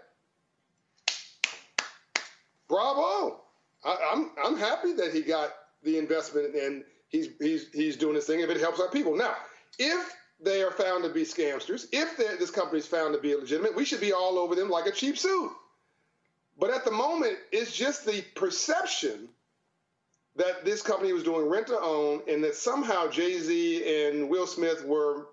bravo. 2.69 3.40
I, 3.84 3.96
I'm 4.12 4.30
I'm 4.42 4.56
happy 4.56 4.92
that 4.94 5.12
he 5.12 5.22
got 5.22 5.50
the 5.82 5.98
investment 5.98 6.54
and 6.54 6.84
he's 7.09 7.28
he's 7.40 7.68
he's 7.72 7.96
doing 7.96 8.14
this 8.14 8.26
thing 8.26 8.40
if 8.40 8.50
it 8.50 8.60
helps 8.60 8.80
our 8.80 8.88
people. 8.88 9.16
Now, 9.16 9.34
if 9.78 10.12
they 10.40 10.62
are 10.62 10.72
found 10.72 11.04
to 11.04 11.10
be 11.10 11.22
scamsters, 11.22 11.86
if 11.92 12.16
this 12.16 12.50
company 12.50 12.78
is 12.78 12.86
found 12.86 13.14
to 13.14 13.20
be 13.20 13.32
illegitimate, 13.32 13.76
we 13.76 13.84
should 13.84 14.00
be 14.00 14.12
all 14.12 14.38
over 14.38 14.54
them 14.54 14.68
like 14.68 14.86
a 14.86 14.90
cheap 14.92 15.16
suit. 15.16 15.52
But 16.59 16.70
at 16.70 16.84
the 16.84 16.90
moment, 16.90 17.38
it's 17.50 17.74
just 17.74 18.04
the 18.04 18.22
perception 18.34 19.28
that 20.36 20.64
this 20.64 20.82
company 20.82 21.12
was 21.12 21.22
doing 21.22 21.48
rent 21.48 21.68
to 21.68 21.78
own 21.78 22.22
and 22.28 22.42
that 22.44 22.54
somehow 22.54 23.09
Jay 23.09 23.38
Z 23.38 24.06
and 24.06 24.28
Will 24.28 24.46
Smith 24.46 24.84
were 24.84 25.26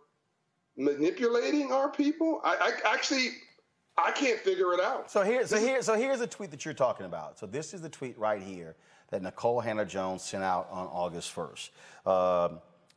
manipulating 0.77 1.71
our 1.71 1.89
people. 1.89 2.41
I, 2.43 2.73
I 2.85 2.93
actually 2.93 3.29
I 4.05 4.11
can't 4.11 4.39
figure 4.39 4.73
it 4.73 4.79
out. 4.79 5.09
So 5.11 5.23
here, 5.23 5.45
so 5.45 5.57
here, 5.57 5.81
so 5.81 5.95
here's 5.95 6.19
the 6.19 6.27
tweet 6.27 6.51
that 6.51 6.65
you're 6.65 6.73
talking 6.73 7.05
about. 7.05 7.39
So 7.39 7.45
this 7.45 7.73
is 7.73 7.81
the 7.81 7.89
tweet 7.89 8.17
right 8.17 8.41
here 8.41 8.75
that 9.09 9.21
Nikole 9.21 9.63
Hannah-Jones 9.63 10.23
sent 10.23 10.43
out 10.43 10.67
on 10.71 10.87
August 10.87 11.35
1st. 11.35 11.69
Uh, 12.05 12.49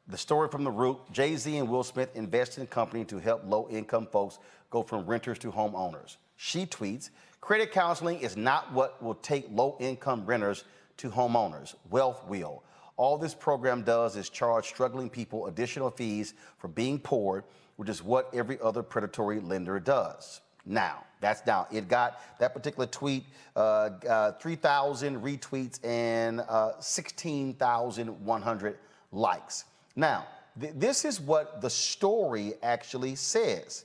the 0.09 0.19
story 0.19 0.49
from 0.49 0.65
the 0.65 0.71
root: 0.71 0.99
Jay 1.13 1.37
Z 1.37 1.57
and 1.57 1.69
Will 1.69 1.85
Smith 1.85 2.15
invest 2.15 2.57
in 2.59 2.65
a 2.65 2.67
company 2.67 3.05
to 3.07 3.19
help 3.19 3.43
low-income 3.47 4.09
folks 4.11 4.39
go 4.71 4.83
from 4.83 5.07
renters 5.07 5.39
to 5.41 5.53
homeowners. 5.53 6.17
She 6.37 6.67
tweets: 6.67 7.11
Credit 7.41 7.71
counseling 7.71 8.21
is 8.21 8.37
not 8.37 8.73
what 8.73 9.03
will 9.03 9.15
take 9.15 9.47
low-income 9.51 10.27
renters 10.27 10.65
to 10.99 11.11
homeowners. 11.11 11.75
Wealth 11.91 12.25
will. 12.27 12.63
All 12.97 13.17
this 13.17 13.35
program 13.35 13.83
does 13.83 14.17
is 14.17 14.29
charge 14.29 14.67
struggling 14.67 15.09
people 15.09 15.47
additional 15.47 15.91
fees 15.91 16.35
for 16.59 16.69
being 16.69 16.99
poor, 16.99 17.45
which 17.77 17.89
is 17.89 18.03
what 18.03 18.29
every 18.35 18.61
other 18.61 18.83
predatory 18.83 19.41
lender 19.41 19.81
does. 19.81 20.41
Now, 20.65 21.05
that's 21.21 21.41
down. 21.41 21.67
It 21.73 21.89
got 21.89 22.21
that 22.39 22.55
particular 22.55 22.87
tweet 22.87 23.25
uh, 23.57 23.91
uh, 24.09 24.33
3,000 24.33 25.21
retweets 25.21 25.85
and 25.85 26.41
uh, 26.41 26.81
16,100 26.81 28.79
likes. 29.13 29.65
Now, 29.97 30.27
th- 30.61 30.75
this 30.77 31.05
is 31.05 31.21
what 31.21 31.61
the 31.61 31.71
story 31.71 32.55
actually 32.63 33.15
says. 33.15 33.85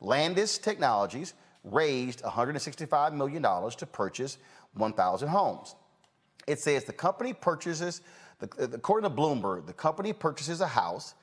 Landis 0.00 0.58
Technologies 0.58 1.34
raised 1.64 2.22
$165 2.22 3.12
million 3.14 3.42
to 3.42 3.86
purchase 3.86 4.38
1,000 4.74 5.28
homes. 5.28 5.74
It 6.46 6.60
says 6.60 6.84
the 6.84 6.92
company 6.92 7.32
purchases, 7.32 8.00
according 8.40 9.10
to 9.10 9.14
Bloomberg, 9.14 9.66
the 9.66 9.72
company 9.72 10.12
purchases 10.12 10.60
a 10.60 10.66
house 10.66 11.14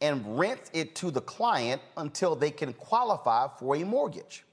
and 0.00 0.38
rents 0.38 0.70
it 0.74 0.94
to 0.96 1.10
the 1.10 1.20
client 1.20 1.80
until 1.96 2.34
they 2.34 2.50
can 2.50 2.72
qualify 2.74 3.48
for 3.58 3.76
a 3.76 3.84
mortgage. 3.84 4.44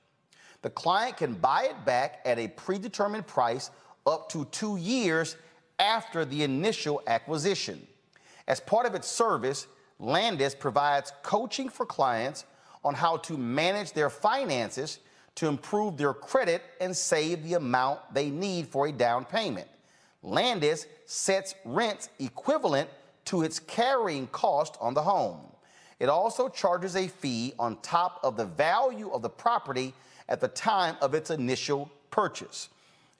The 0.61 0.69
client 0.69 1.17
can 1.17 1.33
buy 1.33 1.63
it 1.69 1.85
back 1.85 2.21
at 2.25 2.38
a 2.38 2.47
predetermined 2.49 3.25
price 3.25 3.71
up 4.05 4.29
to 4.29 4.45
two 4.45 4.77
years 4.77 5.35
after 5.79 6.25
the 6.25 6.43
initial 6.43 7.01
acquisition. 7.07 7.85
As 8.47 8.59
part 8.59 8.85
of 8.85 8.95
its 8.95 9.07
service, 9.07 9.67
Landis 9.99 10.55
provides 10.55 11.13
coaching 11.23 11.69
for 11.69 11.85
clients 11.85 12.45
on 12.83 12.93
how 12.93 13.17
to 13.17 13.38
manage 13.38 13.93
their 13.93 14.09
finances 14.09 14.99
to 15.35 15.47
improve 15.47 15.97
their 15.97 16.13
credit 16.13 16.63
and 16.79 16.95
save 16.95 17.43
the 17.43 17.53
amount 17.53 17.99
they 18.13 18.29
need 18.29 18.67
for 18.67 18.88
a 18.88 18.91
down 18.91 19.25
payment. 19.25 19.67
Landis 20.23 20.88
sets 21.05 21.55
rents 21.65 22.09
equivalent 22.19 22.89
to 23.25 23.43
its 23.43 23.59
carrying 23.59 24.27
cost 24.27 24.77
on 24.81 24.93
the 24.93 25.01
home. 25.01 25.39
It 25.99 26.09
also 26.09 26.49
charges 26.49 26.95
a 26.95 27.07
fee 27.07 27.53
on 27.59 27.77
top 27.81 28.19
of 28.23 28.35
the 28.35 28.45
value 28.45 29.11
of 29.11 29.21
the 29.21 29.29
property 29.29 29.93
at 30.30 30.39
the 30.39 30.48
time 30.48 30.95
of 31.02 31.14
its 31.14 31.30
initial 31.30 31.91
purchase. 32.10 32.69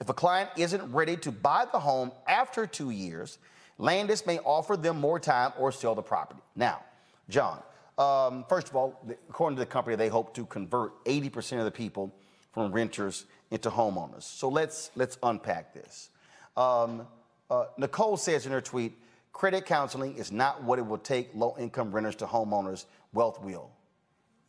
If 0.00 0.08
a 0.08 0.14
client 0.14 0.50
isn't 0.56 0.92
ready 0.92 1.16
to 1.18 1.30
buy 1.30 1.66
the 1.70 1.78
home 1.78 2.12
after 2.26 2.66
two 2.66 2.90
years, 2.90 3.38
Landis 3.78 4.26
may 4.26 4.38
offer 4.40 4.76
them 4.76 5.00
more 5.00 5.18
time 5.20 5.52
or 5.58 5.72
sell 5.72 5.94
the 5.94 6.02
property. 6.02 6.40
Now, 6.56 6.82
John, 7.28 7.62
um, 7.98 8.44
first 8.48 8.68
of 8.68 8.76
all, 8.76 9.00
according 9.28 9.56
to 9.56 9.60
the 9.60 9.66
company, 9.66 9.96
they 9.96 10.08
hope 10.08 10.34
to 10.34 10.46
convert 10.46 11.04
80% 11.04 11.58
of 11.58 11.64
the 11.64 11.70
people 11.70 12.12
from 12.52 12.72
renters 12.72 13.26
into 13.50 13.70
homeowners. 13.70 14.22
So 14.22 14.48
let's 14.48 14.90
let's 14.96 15.18
unpack 15.22 15.74
this. 15.74 16.08
Um, 16.56 17.06
uh, 17.50 17.66
Nikole 17.78 18.18
says 18.18 18.46
in 18.46 18.52
her 18.52 18.60
tweet, 18.60 18.98
credit 19.32 19.66
counseling 19.66 20.16
is 20.16 20.32
not 20.32 20.62
what 20.62 20.78
it 20.78 20.86
will 20.86 20.98
take 20.98 21.30
low-income 21.34 21.92
renters 21.92 22.16
to 22.16 22.26
homeowners. 22.26 22.86
Wealth 23.12 23.42
will. 23.42 23.70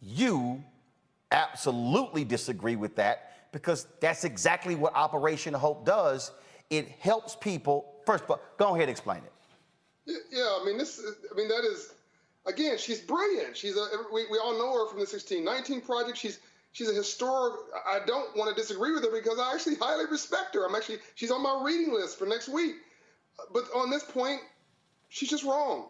You 0.01 0.63
absolutely 1.33 2.23
disagree 2.23 2.75
with 2.75 2.95
that 2.95 3.51
because 3.51 3.87
that's 3.99 4.23
exactly 4.23 4.75
what 4.75 4.95
Operation 4.95 5.53
Hope 5.53 5.85
does. 5.85 6.31
It 6.69 6.87
helps 6.99 7.35
people. 7.35 7.95
First, 8.05 8.23
of 8.25 8.31
all, 8.31 8.41
go 8.57 8.69
ahead 8.69 8.83
and 8.83 8.91
explain 8.91 9.19
it. 9.19 9.33
Yeah, 10.31 10.57
I 10.61 10.65
mean 10.65 10.77
this. 10.77 11.01
I 11.31 11.35
mean 11.35 11.47
that 11.47 11.63
is, 11.63 11.93
again, 12.45 12.77
she's 12.77 12.99
brilliant. 12.99 13.55
She's 13.55 13.77
a. 13.77 13.87
We, 14.11 14.25
we 14.29 14.37
all 14.37 14.57
know 14.57 14.73
her 14.73 14.89
from 14.89 14.97
the 14.97 15.07
1619 15.07 15.81
project. 15.81 16.17
She's 16.17 16.39
she's 16.73 16.89
a 16.89 16.93
historic. 16.93 17.53
I 17.87 17.99
don't 18.05 18.35
want 18.35 18.53
to 18.53 18.61
disagree 18.61 18.91
with 18.91 19.03
her 19.03 19.11
because 19.11 19.39
I 19.39 19.53
actually 19.53 19.75
highly 19.75 20.05
respect 20.09 20.55
her. 20.55 20.65
I'm 20.67 20.75
actually 20.75 20.97
she's 21.15 21.31
on 21.31 21.41
my 21.41 21.61
reading 21.63 21.93
list 21.93 22.19
for 22.19 22.25
next 22.25 22.49
week. 22.49 22.75
But 23.53 23.63
on 23.75 23.89
this 23.89 24.03
point, 24.03 24.41
she's 25.09 25.29
just 25.29 25.43
wrong. 25.43 25.89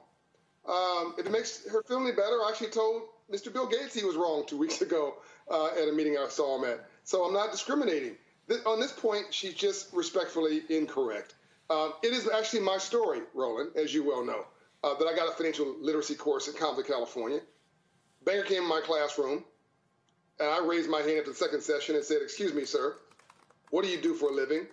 Um, 0.68 1.16
if 1.18 1.26
it 1.26 1.32
makes 1.32 1.68
her 1.70 1.84
any 1.92 2.12
better, 2.12 2.40
I 2.44 2.50
actually 2.52 2.70
told 2.70 3.04
Mr. 3.32 3.52
Bill 3.52 3.68
Gates 3.68 3.94
he 3.94 4.06
was 4.06 4.16
wrong 4.16 4.46
two 4.48 4.58
weeks 4.58 4.82
ago 4.82 5.16
uh, 5.54 5.68
at 5.80 5.88
a 5.88 5.92
meeting 5.92 6.18
I 6.18 6.28
saw 6.28 6.58
him 6.58 6.70
at. 6.70 6.86
So 7.04 7.24
I'm 7.24 7.34
not 7.34 7.52
discriminating. 7.52 8.16
on 8.66 8.80
this 8.80 8.92
point, 8.92 9.28
she's 9.32 9.54
just 9.54 9.94
respectfully 9.94 10.64
incorrect. 10.70 11.36
Um, 11.70 11.94
it 12.04 12.12
is 12.12 12.30
actually 12.30 12.62
my 12.62 12.78
story, 12.78 13.22
Roland, 13.34 13.72
as 13.76 13.94
you 13.94 14.04
well 14.04 14.26
know, 14.26 14.46
uh, 14.84 14.96
that 14.96 15.06
I 15.06 15.16
got 15.16 15.30
a 15.30 15.32
financial 15.32 15.76
literacy 15.80 16.16
course 16.16 16.48
in 16.48 16.56
Compton, 16.56 16.84
California. 16.84 17.40
Banker 18.26 18.44
came 18.44 18.64
in 18.64 18.70
my 18.70 18.82
classroom, 18.84 19.44
and 20.40 20.50
I 20.50 20.66
raised 20.66 20.90
my 20.90 21.02
hand 21.02 21.20
at 21.20 21.26
the 21.26 21.34
second 21.34 21.62
session 21.62 21.96
and 21.96 22.04
said, 22.04 22.18
Excuse 22.22 22.54
me, 22.54 22.66
sir, 22.66 22.96
what 23.70 23.84
do 23.84 23.90
you 23.90 24.02
do 24.02 24.14
for 24.14 24.30
a 24.30 24.34
living? 24.34 24.66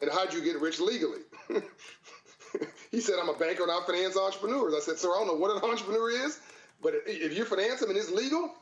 And 0.00 0.10
how'd 0.10 0.32
you 0.32 0.42
get 0.42 0.60
rich 0.60 0.80
legally? 0.80 1.20
he 1.48 1.60
He 2.90 3.00
said, 3.00 3.16
I'm 3.20 3.28
a 3.28 3.34
banker 3.34 3.64
and 3.64 3.72
I 3.72 3.80
finance 3.84 4.16
entrepreneurs. 4.16 4.74
I 4.74 4.80
said, 4.80 4.98
sir, 4.98 5.10
I 5.10 5.18
don't 5.18 5.26
know 5.26 5.34
what 5.34 5.50
an 5.50 5.62
entrepreneur 5.70 6.10
is, 6.10 6.40
but 6.82 6.94
if 7.06 7.36
you 7.36 7.44
finance 7.44 7.80
them 7.80 7.90
and 7.90 7.98
it's 7.98 8.10
legal, 8.10 8.54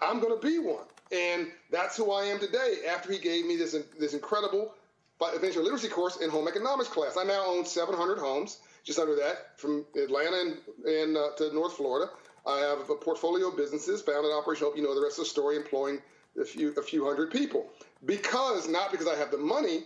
I'm 0.00 0.20
going 0.20 0.38
to 0.38 0.46
be 0.46 0.58
one. 0.58 0.84
And 1.12 1.48
that's 1.70 1.96
who 1.96 2.12
I 2.12 2.24
am 2.24 2.38
today 2.38 2.82
after 2.88 3.12
he 3.12 3.18
gave 3.18 3.46
me 3.46 3.56
this, 3.56 3.76
this 3.98 4.14
incredible 4.14 4.74
financial 5.18 5.62
literacy 5.62 5.88
course 5.88 6.16
in 6.18 6.30
home 6.30 6.48
economics 6.48 6.88
class. 6.88 7.16
I 7.18 7.24
now 7.24 7.44
own 7.46 7.66
700 7.66 8.18
homes, 8.18 8.60
just 8.84 8.98
under 8.98 9.16
that, 9.16 9.58
from 9.58 9.84
Atlanta 9.96 10.40
and, 10.40 10.56
and 10.86 11.16
uh, 11.16 11.30
to 11.36 11.52
North 11.52 11.74
Florida. 11.74 12.10
I 12.46 12.58
have 12.60 12.88
a 12.88 12.94
portfolio 12.94 13.48
of 13.48 13.56
businesses, 13.56 14.00
founded 14.00 14.32
Operation 14.32 14.66
Hope. 14.66 14.76
You 14.76 14.82
know 14.82 14.94
the 14.94 15.02
rest 15.02 15.18
of 15.18 15.24
the 15.24 15.30
story, 15.30 15.56
employing 15.56 16.00
a 16.40 16.44
few, 16.44 16.72
a 16.74 16.82
few 16.82 17.04
hundred 17.04 17.30
people. 17.30 17.66
Because, 18.06 18.68
not 18.68 18.90
because 18.90 19.06
I 19.06 19.16
have 19.16 19.30
the 19.30 19.36
money, 19.38 19.82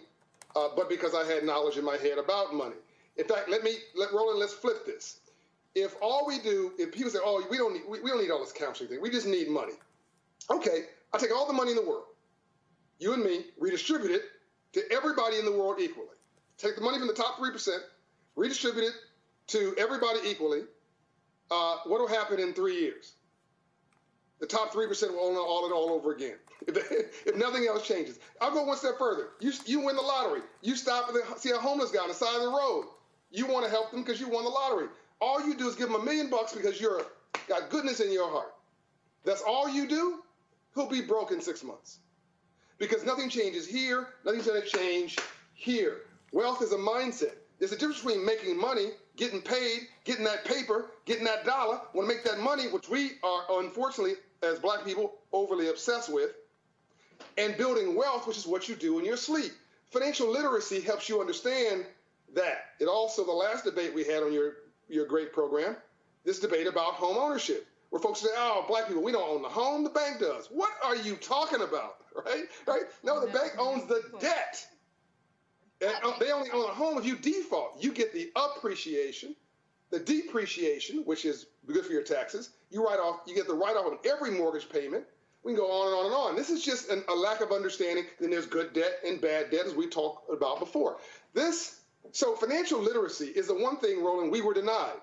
uh, 0.54 0.68
but 0.76 0.88
because 0.88 1.14
I 1.14 1.24
had 1.24 1.44
knowledge 1.44 1.78
in 1.78 1.84
my 1.84 1.96
head 1.96 2.18
about 2.18 2.54
money. 2.54 2.76
In 3.16 3.24
fact, 3.24 3.48
let 3.48 3.64
me, 3.64 3.74
let 3.96 4.12
Roland, 4.12 4.38
let's 4.38 4.52
flip 4.52 4.86
this. 4.86 5.18
If 5.74 5.96
all 6.00 6.26
we 6.26 6.38
do, 6.38 6.72
if 6.78 6.92
people 6.92 7.10
say, 7.10 7.18
oh, 7.22 7.44
we 7.50 7.56
don't 7.56 7.72
need, 7.72 7.82
we, 7.88 8.00
we 8.00 8.10
don't 8.10 8.20
need 8.20 8.30
all 8.30 8.40
this 8.40 8.52
counseling 8.52 8.88
thing, 8.88 9.00
we 9.00 9.10
just 9.10 9.26
need 9.26 9.48
money. 9.48 9.72
Okay, 10.50 10.84
I 11.12 11.18
take 11.18 11.34
all 11.34 11.46
the 11.46 11.52
money 11.52 11.70
in 11.70 11.76
the 11.76 11.86
world, 11.86 12.04
you 12.98 13.12
and 13.12 13.22
me, 13.22 13.44
redistribute 13.58 14.10
it 14.10 14.22
to 14.74 14.82
everybody 14.92 15.38
in 15.38 15.44
the 15.44 15.52
world 15.52 15.78
equally. 15.80 16.08
Take 16.58 16.76
the 16.76 16.82
money 16.82 16.98
from 16.98 17.08
the 17.08 17.14
top 17.14 17.38
3%, 17.38 17.68
redistribute 18.36 18.84
it 18.84 18.92
to 19.48 19.74
everybody 19.78 20.20
equally. 20.24 20.62
Uh, 21.50 21.76
what 21.84 22.00
will 22.00 22.08
happen 22.08 22.40
in 22.40 22.52
three 22.52 22.80
years? 22.80 23.14
The 24.40 24.46
top 24.46 24.72
3% 24.72 25.10
will 25.12 25.20
own 25.20 25.36
all 25.36 25.66
it 25.66 25.72
all 25.72 25.90
over 25.90 26.12
again. 26.12 26.36
If, 26.66 27.26
if, 27.26 27.36
nothing 27.36 27.66
else 27.66 27.86
changes. 27.86 28.18
I'll 28.40 28.50
go 28.50 28.64
one 28.64 28.78
step 28.78 28.96
further. 28.98 29.28
You, 29.38 29.52
you 29.66 29.80
win 29.80 29.96
the 29.96 30.02
lottery. 30.02 30.40
You 30.62 30.76
stop 30.76 31.10
and 31.10 31.18
see 31.38 31.50
a 31.50 31.58
homeless 31.58 31.90
guy 31.90 32.00
on 32.00 32.08
the 32.08 32.14
side 32.14 32.36
of 32.36 32.40
the 32.40 32.48
road. 32.48 32.86
You 33.30 33.46
want 33.46 33.66
to 33.66 33.70
help 33.70 33.90
them 33.90 34.02
because 34.02 34.18
you 34.18 34.30
won 34.30 34.44
the 34.44 34.50
lottery. 34.50 34.86
All 35.20 35.46
you 35.46 35.56
do 35.56 35.68
is 35.68 35.74
give 35.74 35.90
him 35.90 35.96
a 35.96 36.02
million 36.02 36.30
bucks 36.30 36.54
because 36.54 36.80
you're 36.80 37.02
got 37.48 37.68
goodness 37.68 38.00
in 38.00 38.10
your 38.10 38.30
heart. 38.30 38.54
That's 39.24 39.42
all 39.42 39.68
you 39.68 39.86
do 39.86 40.22
he'll 40.74 40.88
be 40.88 41.00
broke 41.00 41.32
in 41.32 41.40
six 41.40 41.62
months. 41.62 41.98
Because 42.78 43.04
nothing 43.04 43.28
changes 43.28 43.66
here, 43.66 44.08
nothing's 44.24 44.46
going 44.46 44.60
to 44.60 44.68
change 44.68 45.16
here. 45.54 46.02
Wealth 46.32 46.62
is 46.62 46.72
a 46.72 46.76
mindset. 46.76 47.34
There's 47.58 47.72
a 47.72 47.76
difference 47.76 48.02
between 48.02 48.26
making 48.26 48.58
money, 48.58 48.88
getting 49.16 49.40
paid, 49.40 49.86
getting 50.04 50.24
that 50.24 50.44
paper, 50.44 50.86
getting 51.04 51.24
that 51.24 51.44
dollar, 51.44 51.80
want 51.92 52.08
to 52.08 52.14
make 52.14 52.24
that 52.24 52.40
money, 52.40 52.66
which 52.66 52.88
we 52.88 53.12
are 53.22 53.44
unfortunately, 53.60 54.14
as 54.42 54.58
black 54.58 54.84
people, 54.84 55.14
overly 55.32 55.68
obsessed 55.68 56.12
with, 56.12 56.30
and 57.38 57.56
building 57.56 57.94
wealth, 57.94 58.26
which 58.26 58.36
is 58.36 58.46
what 58.46 58.68
you 58.68 58.74
do 58.74 58.98
in 58.98 59.04
your 59.04 59.16
sleep. 59.16 59.52
Financial 59.92 60.28
literacy 60.28 60.80
helps 60.80 61.08
you 61.08 61.20
understand 61.20 61.86
that. 62.34 62.64
It 62.80 62.86
also, 62.86 63.24
the 63.24 63.32
last 63.32 63.64
debate 63.64 63.94
we 63.94 64.02
had 64.02 64.24
on 64.24 64.32
your, 64.32 64.54
your 64.88 65.06
great 65.06 65.32
program, 65.32 65.76
this 66.24 66.40
debate 66.40 66.66
about 66.66 66.94
home 66.94 67.16
ownership 67.16 67.68
where 67.94 68.00
folks 68.00 68.22
say, 68.22 68.28
"Oh, 68.36 68.64
black 68.66 68.88
people, 68.88 69.04
we 69.04 69.12
don't 69.12 69.28
own 69.28 69.40
the 69.40 69.48
home; 69.48 69.84
the 69.84 69.90
bank 69.90 70.18
does." 70.18 70.48
What 70.48 70.72
are 70.82 70.96
you 70.96 71.14
talking 71.14 71.62
about, 71.62 71.98
right? 72.26 72.42
Right? 72.66 72.82
No, 73.04 73.24
the 73.24 73.32
bank 73.32 73.52
owns 73.56 73.86
the 73.86 74.02
debt. 74.18 74.66
And 75.80 75.94
uh, 76.02 76.14
they 76.18 76.32
only 76.32 76.50
own 76.50 76.68
a 76.68 76.74
home 76.74 76.98
if 76.98 77.04
you 77.04 77.14
default. 77.14 77.76
You 77.80 77.92
get 77.92 78.12
the 78.12 78.32
appreciation, 78.34 79.36
the 79.90 80.00
depreciation, 80.00 81.04
which 81.04 81.24
is 81.24 81.46
good 81.68 81.86
for 81.86 81.92
your 81.92 82.02
taxes. 82.02 82.50
You 82.68 82.84
write 82.84 82.98
off. 82.98 83.20
You 83.28 83.34
get 83.36 83.46
the 83.46 83.54
write 83.54 83.76
off 83.76 83.86
on 83.86 83.98
every 84.04 84.32
mortgage 84.32 84.68
payment. 84.68 85.04
We 85.44 85.52
can 85.52 85.60
go 85.60 85.70
on 85.70 85.86
and 85.86 85.96
on 85.96 86.06
and 86.06 86.14
on. 86.14 86.36
This 86.36 86.50
is 86.50 86.64
just 86.64 86.90
an, 86.90 87.04
a 87.08 87.14
lack 87.14 87.42
of 87.42 87.52
understanding. 87.52 88.06
Then 88.18 88.30
there's 88.30 88.46
good 88.46 88.72
debt 88.72 88.98
and 89.06 89.20
bad 89.20 89.52
debt, 89.52 89.66
as 89.66 89.74
we 89.76 89.86
talked 89.86 90.28
about 90.32 90.58
before. 90.58 90.96
This 91.32 91.78
so 92.10 92.34
financial 92.34 92.80
literacy 92.80 93.26
is 93.26 93.46
the 93.46 93.54
one 93.54 93.76
thing, 93.76 94.02
Roland, 94.02 94.32
we 94.32 94.40
were 94.40 94.52
denied 94.52 94.98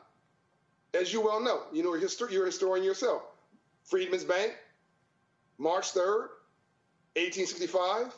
as 0.94 1.14
you 1.14 1.22
well 1.22 1.40
know, 1.40 1.64
you 1.72 1.84
know, 1.84 1.96
you're 2.30 2.44
a 2.44 2.46
historian 2.46 2.84
yourself. 2.84 3.24
Freedmen's 3.84 4.24
Bank, 4.24 4.54
March 5.58 5.94
3rd, 5.94 6.30
1865, 7.16 8.14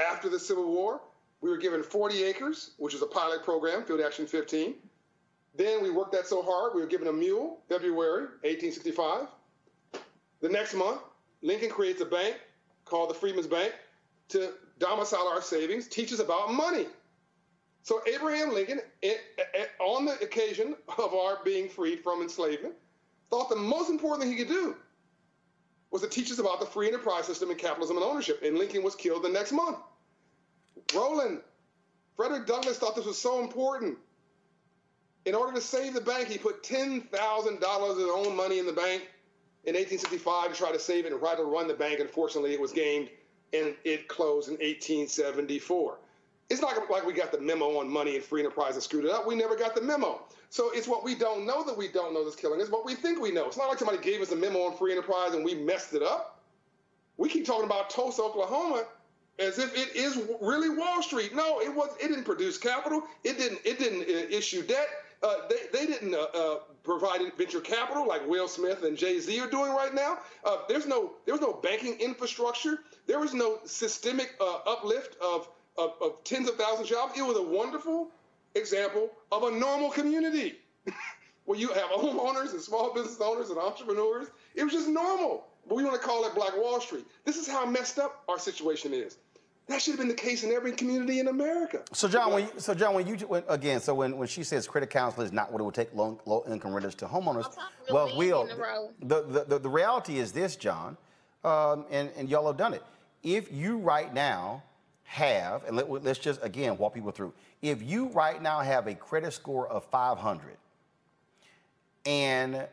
after 0.00 0.28
the 0.28 0.38
Civil 0.38 0.70
War, 0.72 1.00
we 1.40 1.50
were 1.50 1.56
given 1.56 1.82
40 1.82 2.22
acres, 2.24 2.72
which 2.78 2.94
is 2.94 3.02
a 3.02 3.06
pilot 3.06 3.44
program, 3.44 3.84
Field 3.84 4.00
Action 4.00 4.26
15. 4.26 4.74
Then 5.56 5.82
we 5.82 5.90
worked 5.90 6.12
that 6.12 6.26
so 6.26 6.42
hard, 6.42 6.74
we 6.74 6.80
were 6.80 6.86
given 6.86 7.08
a 7.08 7.12
mule, 7.12 7.60
February 7.68 8.26
1865. 8.42 9.26
The 10.40 10.48
next 10.48 10.74
month, 10.74 11.00
Lincoln 11.42 11.70
creates 11.70 12.00
a 12.00 12.06
bank 12.06 12.36
called 12.84 13.10
the 13.10 13.14
Freedmen's 13.14 13.46
Bank 13.46 13.72
to 14.28 14.52
domicile 14.78 15.28
our 15.28 15.42
savings, 15.42 15.88
teach 15.88 16.12
us 16.12 16.20
about 16.20 16.52
money. 16.52 16.86
So 17.82 18.02
Abraham 18.06 18.52
Lincoln, 18.52 18.80
on 19.80 20.04
the 20.04 20.18
occasion 20.20 20.76
of 20.98 21.14
our 21.14 21.38
being 21.44 21.68
freed 21.68 22.02
from 22.02 22.22
enslavement, 22.22 22.74
thought 23.30 23.48
the 23.48 23.56
most 23.56 23.90
important 23.90 24.22
thing 24.22 24.32
he 24.36 24.44
could 24.44 24.52
do 24.52 24.76
was 25.90 26.02
to 26.02 26.08
teach 26.08 26.30
us 26.30 26.38
about 26.38 26.60
the 26.60 26.66
free 26.66 26.88
enterprise 26.88 27.24
system 27.24 27.50
and 27.50 27.58
capitalism 27.58 27.96
and 27.96 28.04
ownership. 28.04 28.42
And 28.42 28.58
Lincoln 28.58 28.82
was 28.82 28.94
killed 28.94 29.24
the 29.24 29.28
next 29.28 29.52
month. 29.52 29.78
Roland, 30.94 31.40
Frederick 32.16 32.46
Douglass 32.46 32.78
thought 32.78 32.94
this 32.94 33.06
was 33.06 33.18
so 33.18 33.40
important. 33.40 33.98
In 35.24 35.34
order 35.34 35.52
to 35.54 35.60
save 35.60 35.94
the 35.94 36.00
bank, 36.00 36.28
he 36.28 36.38
put 36.38 36.62
$10,000 36.62 37.10
of 37.10 37.96
his 37.96 38.08
own 38.08 38.36
money 38.36 38.58
in 38.58 38.66
the 38.66 38.72
bank 38.72 39.08
in 39.64 39.74
1865 39.74 40.52
to 40.52 40.56
try 40.56 40.72
to 40.72 40.78
save 40.78 41.06
it 41.06 41.12
and 41.12 41.20
try 41.20 41.34
to 41.34 41.44
run 41.44 41.66
the 41.66 41.74
bank. 41.74 42.00
Unfortunately, 42.00 42.52
it 42.52 42.60
was 42.60 42.72
gamed 42.72 43.10
and 43.52 43.74
it 43.84 44.06
closed 44.06 44.48
in 44.48 44.54
1874 44.54 45.98
it's 46.50 46.60
not 46.60 46.76
like 46.90 47.06
we 47.06 47.12
got 47.12 47.30
the 47.30 47.40
memo 47.40 47.78
on 47.78 47.88
money 47.88 48.16
and 48.16 48.24
free 48.24 48.40
enterprise 48.40 48.74
and 48.74 48.82
screwed 48.82 49.04
it 49.04 49.10
up. 49.10 49.26
We 49.26 49.36
never 49.36 49.56
got 49.56 49.74
the 49.74 49.80
memo. 49.80 50.20
So 50.50 50.70
it's 50.74 50.88
what 50.88 51.04
we 51.04 51.14
don't 51.14 51.46
know 51.46 51.64
that 51.64 51.76
we 51.76 51.86
don't 51.88 52.12
know 52.12 52.24
that's 52.24 52.34
killing 52.34 52.60
us, 52.60 52.68
what 52.68 52.84
we 52.84 52.96
think 52.96 53.20
we 53.20 53.30
know. 53.30 53.46
It's 53.46 53.56
not 53.56 53.68
like 53.68 53.78
somebody 53.78 53.98
gave 53.98 54.20
us 54.20 54.32
a 54.32 54.36
memo 54.36 54.62
on 54.62 54.76
free 54.76 54.90
enterprise 54.90 55.32
and 55.32 55.44
we 55.44 55.54
messed 55.54 55.94
it 55.94 56.02
up. 56.02 56.42
We 57.16 57.28
keep 57.28 57.46
talking 57.46 57.66
about 57.66 57.88
Tulsa, 57.88 58.22
Oklahoma, 58.22 58.84
as 59.38 59.58
if 59.58 59.76
it 59.76 59.94
is 59.94 60.20
really 60.40 60.70
Wall 60.70 61.02
Street. 61.02 61.34
No, 61.34 61.60
it 61.60 61.72
was. 61.72 61.90
It 62.02 62.08
didn't 62.08 62.24
produce 62.24 62.58
capital. 62.58 63.04
It 63.24 63.38
didn't. 63.38 63.60
It 63.64 63.78
didn't 63.78 64.02
uh, 64.02 64.36
issue 64.36 64.62
debt. 64.62 64.88
Uh, 65.22 65.48
they, 65.48 65.78
they 65.78 65.86
didn't 65.86 66.14
uh, 66.14 66.26
uh, 66.34 66.58
provide 66.82 67.20
venture 67.36 67.60
capital 67.60 68.08
like 68.08 68.26
Will 68.26 68.48
Smith 68.48 68.84
and 68.84 68.96
Jay 68.96 69.20
Z 69.20 69.38
are 69.38 69.50
doing 69.50 69.70
right 69.72 69.94
now. 69.94 70.18
Uh, 70.44 70.58
there's 70.68 70.86
no 70.86 71.12
there 71.26 71.34
was 71.34 71.42
no 71.42 71.52
banking 71.52 71.98
infrastructure. 72.00 72.80
There 73.06 73.20
was 73.20 73.34
no 73.34 73.58
systemic 73.64 74.34
uh, 74.40 74.60
uplift 74.66 75.16
of 75.20 75.48
of, 75.80 75.94
of 76.00 76.22
tens 76.24 76.48
of 76.48 76.56
thousands 76.56 76.90
of 76.90 76.96
jobs. 76.96 77.18
It 77.18 77.22
was 77.22 77.36
a 77.36 77.42
wonderful 77.42 78.10
example 78.54 79.10
of 79.32 79.44
a 79.44 79.50
normal 79.50 79.90
community 79.90 80.56
where 81.46 81.58
you 81.58 81.68
have 81.68 81.90
homeowners 81.90 82.52
and 82.52 82.60
small 82.60 82.92
business 82.92 83.20
owners 83.20 83.50
and 83.50 83.58
entrepreneurs. 83.58 84.28
It 84.54 84.64
was 84.64 84.72
just 84.72 84.88
normal. 84.88 85.46
But 85.68 85.76
we 85.76 85.84
want 85.84 86.00
to 86.00 86.06
call 86.06 86.26
it 86.26 86.34
Black 86.34 86.56
Wall 86.56 86.80
Street. 86.80 87.06
This 87.24 87.36
is 87.36 87.48
how 87.48 87.64
messed 87.66 87.98
up 87.98 88.22
our 88.28 88.38
situation 88.38 88.92
is. 88.92 89.18
That 89.68 89.80
should 89.80 89.92
have 89.92 90.00
been 90.00 90.08
the 90.08 90.14
case 90.14 90.42
in 90.42 90.50
every 90.50 90.72
community 90.72 91.20
in 91.20 91.28
America. 91.28 91.82
So 91.92 92.08
John, 92.08 92.32
when 92.32 92.44
you, 92.44 92.50
so 92.56 92.74
John, 92.74 92.92
when 92.92 93.06
you 93.06 93.14
when, 93.18 93.44
again, 93.48 93.80
so 93.80 93.94
when, 93.94 94.16
when 94.16 94.26
she 94.26 94.42
says 94.42 94.66
credit 94.66 94.90
counseling 94.90 95.26
is 95.26 95.32
not 95.32 95.52
what 95.52 95.60
it 95.60 95.64
would 95.64 95.74
take 95.74 95.94
low, 95.94 96.20
low 96.26 96.42
income 96.50 96.72
renters 96.72 96.96
to 96.96 97.06
homeowners, 97.06 97.56
well, 97.88 98.10
we'll 98.16 98.48
the, 99.00 99.22
the, 99.22 99.44
the, 99.44 99.58
the 99.60 99.68
reality 99.68 100.18
is 100.18 100.32
this, 100.32 100.56
John, 100.56 100.96
um, 101.44 101.84
and 101.88 102.10
and 102.16 102.28
y'all 102.28 102.48
have 102.48 102.56
done 102.56 102.74
it. 102.74 102.82
If 103.22 103.52
you 103.52 103.78
right 103.78 104.12
now 104.12 104.64
have, 105.10 105.64
and 105.64 105.74
let, 105.76 106.06
us 106.06 106.18
just 106.18 106.40
again 106.40 106.78
walk 106.78 106.94
people 106.94 107.10
through. 107.10 107.32
If 107.62 107.82
you 107.82 108.06
right 108.10 108.40
now 108.40 108.60
have 108.60 108.86
a 108.86 108.94
credit 108.94 109.32
score 109.32 109.66
of 109.66 109.84
500 109.86 110.56
and 112.06 112.68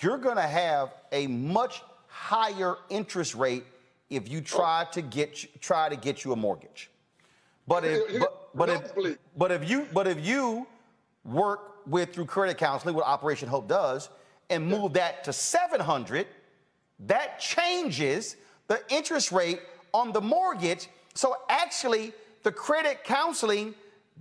you're 0.00 0.18
going 0.18 0.34
to 0.34 0.42
have 0.42 0.92
a 1.12 1.28
much 1.28 1.82
higher 2.08 2.74
interest 2.88 3.36
rate 3.36 3.64
if 4.10 4.28
you 4.28 4.40
try 4.40 4.84
to 4.90 5.00
get 5.00 5.60
try 5.60 5.88
to 5.88 5.94
get 5.94 6.24
you 6.24 6.32
a 6.32 6.36
mortgage. 6.36 6.90
But 7.68 7.84
if 7.84 8.18
but, 8.18 8.50
but 8.52 8.68
if 8.68 8.92
but 9.36 9.52
if 9.52 9.70
you 9.70 9.86
but 9.92 10.08
if 10.08 10.26
you 10.26 10.66
work 11.24 11.86
with 11.86 12.12
through 12.12 12.26
credit 12.26 12.58
counseling, 12.58 12.96
what 12.96 13.06
Operation 13.06 13.48
Hope 13.48 13.68
does, 13.68 14.08
and 14.50 14.66
move 14.66 14.94
that 14.94 15.22
to 15.22 15.32
700, 15.32 16.26
that 17.06 17.38
changes 17.38 18.34
the 18.66 18.82
interest 18.88 19.30
rate 19.30 19.60
on 19.92 20.12
the 20.12 20.20
mortgage. 20.20 20.88
So 21.14 21.36
actually, 21.48 22.12
the 22.42 22.52
credit 22.52 23.04
counseling 23.04 23.74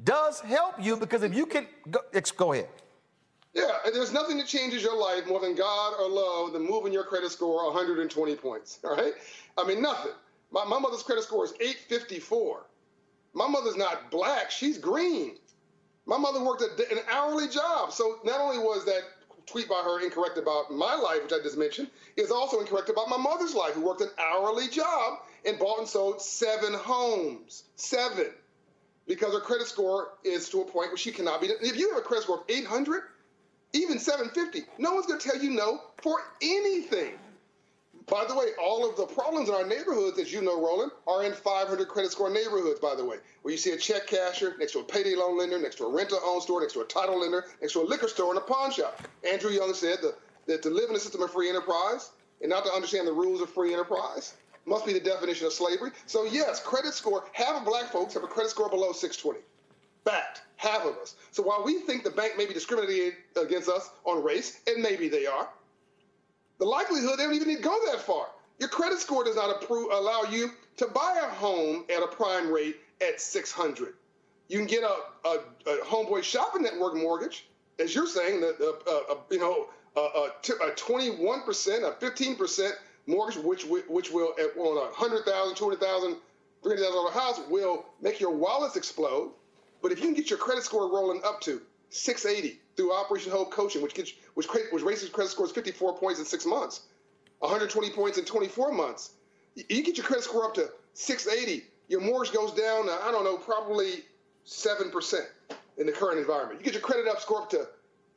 does 0.03 0.39
help 0.39 0.75
you 0.79 0.95
because 0.95 1.23
if 1.23 1.33
you 1.33 1.45
can 1.45 1.67
go, 1.89 1.99
go 2.37 2.53
ahead. 2.53 2.69
Yeah, 3.53 3.71
there's 3.91 4.13
nothing 4.13 4.37
that 4.37 4.47
changes 4.47 4.83
your 4.83 4.95
life 4.95 5.27
more 5.27 5.39
than 5.39 5.55
God 5.55 5.93
or 5.99 6.07
love 6.07 6.53
than 6.53 6.65
moving 6.67 6.93
your 6.93 7.03
credit 7.03 7.31
score 7.31 7.65
120 7.65 8.35
points. 8.35 8.79
All 8.83 8.95
right? 8.95 9.13
I 9.57 9.65
mean, 9.65 9.81
nothing. 9.81 10.11
My, 10.51 10.63
my 10.65 10.79
mother's 10.79 11.03
credit 11.03 11.23
score 11.23 11.45
is 11.45 11.53
854. 11.59 12.65
My 13.33 13.47
mother's 13.47 13.75
not 13.75 14.11
black, 14.11 14.51
she's 14.51 14.77
green. 14.77 15.37
My 16.05 16.17
mother 16.17 16.43
worked 16.43 16.61
a, 16.61 16.91
an 16.91 17.03
hourly 17.11 17.47
job. 17.47 17.91
So 17.91 18.19
not 18.23 18.39
only 18.39 18.57
was 18.57 18.85
that 18.85 19.01
tweet 19.45 19.67
by 19.67 19.81
her 19.83 19.99
incorrect 20.01 20.37
about 20.37 20.71
my 20.71 20.95
life, 20.95 21.23
which 21.23 21.33
I 21.33 21.41
just 21.43 21.57
mentioned, 21.57 21.89
is 22.17 22.31
also 22.31 22.59
incorrect 22.59 22.89
about 22.89 23.09
my 23.09 23.17
mother's 23.17 23.53
life, 23.53 23.73
who 23.73 23.81
worked 23.81 24.01
an 24.01 24.09
hourly 24.19 24.67
job 24.67 25.19
and 25.45 25.57
bought 25.59 25.79
and 25.79 25.87
sold 25.87 26.21
seven 26.21 26.73
homes. 26.73 27.63
Seven. 27.75 28.27
because 29.07 29.33
her 29.33 29.39
credit 29.39 29.67
score 29.67 30.09
is 30.23 30.49
to 30.49 30.61
a 30.61 30.65
point 30.65 30.89
where 30.89 30.97
she 30.97 31.11
cannot 31.11 31.41
be. 31.41 31.47
If 31.47 31.77
you 31.77 31.89
have 31.89 31.97
a 31.97 32.01
credit 32.01 32.23
score 32.23 32.37
of 32.37 32.43
800, 32.47 33.01
even 33.73 33.99
750, 33.99 34.67
no 34.77 34.93
one's 34.93 35.07
going 35.07 35.19
to 35.19 35.29
tell 35.29 35.41
you 35.41 35.49
no 35.51 35.81
for 36.01 36.19
anything. 36.41 37.13
By 38.07 38.25
the 38.27 38.35
way, 38.35 38.47
all 38.59 38.89
of 38.89 38.97
the 38.97 39.05
problems 39.05 39.49
in 39.49 39.55
our 39.55 39.65
neighborhoods, 39.67 40.17
as 40.17 40.33
you 40.33 40.41
know, 40.41 40.59
Roland, 40.59 40.91
are 41.05 41.23
in 41.23 41.33
500 41.33 41.87
credit 41.87 42.11
score 42.11 42.29
neighborhoods, 42.31 42.79
by 42.79 42.95
the 42.95 43.05
way, 43.05 43.17
where 43.43 43.51
you 43.51 43.57
see 43.57 43.71
a 43.71 43.77
check 43.77 44.07
casher 44.07 44.57
next 44.57 44.71
to 44.71 44.79
a 44.79 44.83
payday 44.83 45.15
loan 45.15 45.37
lender, 45.37 45.59
next 45.59 45.75
to 45.75 45.85
a 45.85 45.91
rent-to-own 45.91 46.41
store, 46.41 46.61
next 46.61 46.73
to 46.73 46.81
a 46.81 46.85
title 46.85 47.19
lender, 47.19 47.45
next 47.61 47.73
to 47.73 47.81
a 47.81 47.85
liquor 47.85 48.07
store 48.07 48.29
and 48.29 48.39
a 48.39 48.41
pawn 48.41 48.71
shop. 48.71 48.99
Andrew 49.31 49.51
Young 49.51 49.75
said 49.75 49.99
the, 50.01 50.15
that 50.47 50.63
to 50.63 50.69
live 50.71 50.89
in 50.89 50.95
a 50.95 50.99
system 50.99 51.21
of 51.21 51.31
free 51.31 51.49
enterprise 51.49 52.09
and 52.41 52.49
not 52.49 52.65
to 52.65 52.71
understand 52.71 53.07
the 53.07 53.13
rules 53.13 53.41
of 53.41 53.49
free 53.51 53.73
enterprise 53.73 54.33
must 54.65 54.85
be 54.85 54.93
the 54.93 54.99
definition 54.99 55.47
of 55.47 55.53
slavery. 55.53 55.91
So 56.05 56.25
yes, 56.25 56.61
credit 56.61 56.93
score, 56.93 57.25
half 57.33 57.57
of 57.57 57.65
black 57.65 57.91
folks 57.91 58.13
have 58.13 58.23
a 58.23 58.27
credit 58.27 58.49
score 58.49 58.69
below 58.69 58.91
620. 58.91 59.39
Fact, 60.05 60.41
half 60.55 60.85
of 60.85 60.97
us. 60.97 61.15
So 61.31 61.43
while 61.43 61.63
we 61.63 61.79
think 61.79 62.03
the 62.03 62.09
bank 62.09 62.33
may 62.37 62.45
be 62.45 62.53
discriminating 62.53 63.13
against 63.41 63.69
us 63.69 63.89
on 64.05 64.23
race, 64.23 64.59
and 64.67 64.81
maybe 64.81 65.09
they 65.09 65.25
are, 65.25 65.49
the 66.57 66.65
likelihood 66.65 67.17
they 67.17 67.23
don't 67.23 67.33
even 67.33 67.47
need 67.47 67.57
to 67.57 67.63
go 67.63 67.77
that 67.91 68.01
far. 68.01 68.27
Your 68.59 68.69
credit 68.69 68.99
score 68.99 69.23
does 69.23 69.35
not 69.35 69.63
allow 69.69 70.23
you 70.29 70.51
to 70.77 70.87
buy 70.87 71.21
a 71.23 71.33
home 71.33 71.85
at 71.95 72.03
a 72.03 72.07
prime 72.07 72.51
rate 72.51 72.77
at 73.01 73.21
600. 73.21 73.93
You 74.49 74.57
can 74.57 74.67
get 74.67 74.83
a, 74.83 75.27
a, 75.27 75.39
a 75.67 75.85
homeboy 75.85 76.23
shopping 76.23 76.63
network 76.63 76.95
mortgage, 76.95 77.47
as 77.79 77.95
you're 77.95 78.07
saying, 78.07 78.41
that 78.41 78.59
uh, 78.59 79.13
uh, 79.13 79.17
you 79.29 79.39
know 79.39 79.67
a, 79.95 79.99
a 79.99 80.71
21%, 80.71 81.83
a 81.83 81.91
15% 81.91 82.71
mortgage, 83.09 83.43
which 83.43 83.65
which 83.65 84.11
will 84.11 84.33
on 84.57 84.89
a 84.89 84.93
hundred 84.93 85.25
thousand, 85.25 85.55
two 85.55 85.65
hundred 85.65 85.81
thousand, 85.81 86.15
three 86.63 86.71
hundred 86.71 86.83
thousand 86.83 86.95
dollar 86.95 87.11
house 87.11 87.41
will 87.49 87.85
make 88.01 88.19
your 88.19 88.31
wallets 88.31 88.75
explode. 88.75 89.31
But 89.81 89.91
if 89.91 89.99
you 89.99 90.05
can 90.05 90.13
get 90.13 90.29
your 90.29 90.39
credit 90.39 90.63
score 90.63 90.91
rolling 90.91 91.21
up 91.25 91.41
to 91.41 91.61
680 91.89 92.59
through 92.75 92.93
Operation 92.93 93.31
Hope 93.31 93.51
coaching, 93.51 93.81
which 93.81 93.93
gets 93.93 94.13
which, 94.35 94.47
which 94.71 94.83
raises 94.83 95.09
credit 95.09 95.31
scores 95.31 95.51
54 95.51 95.97
points 95.97 96.19
in 96.19 96.25
six 96.25 96.45
months, 96.45 96.81
120 97.39 97.89
points 97.91 98.17
in 98.17 98.25
24 98.25 98.71
months. 98.71 99.11
You 99.55 99.83
get 99.83 99.97
your 99.97 100.05
credit 100.05 100.23
score 100.23 100.45
up 100.45 100.53
to 100.55 100.69
680, 100.93 101.65
your 101.87 102.01
mortgage 102.01 102.33
goes 102.33 102.51
down 102.53 102.85
to, 102.85 102.91
I 102.91 103.11
don't 103.11 103.23
know, 103.23 103.37
probably 103.37 104.03
7% 104.45 105.19
in 105.77 105.85
the 105.85 105.91
current 105.91 106.19
environment. 106.19 106.59
You 106.59 106.65
get 106.65 106.73
your 106.73 106.81
credit 106.81 107.07
up 107.07 107.19
score 107.19 107.41
up 107.41 107.49
to 107.51 107.67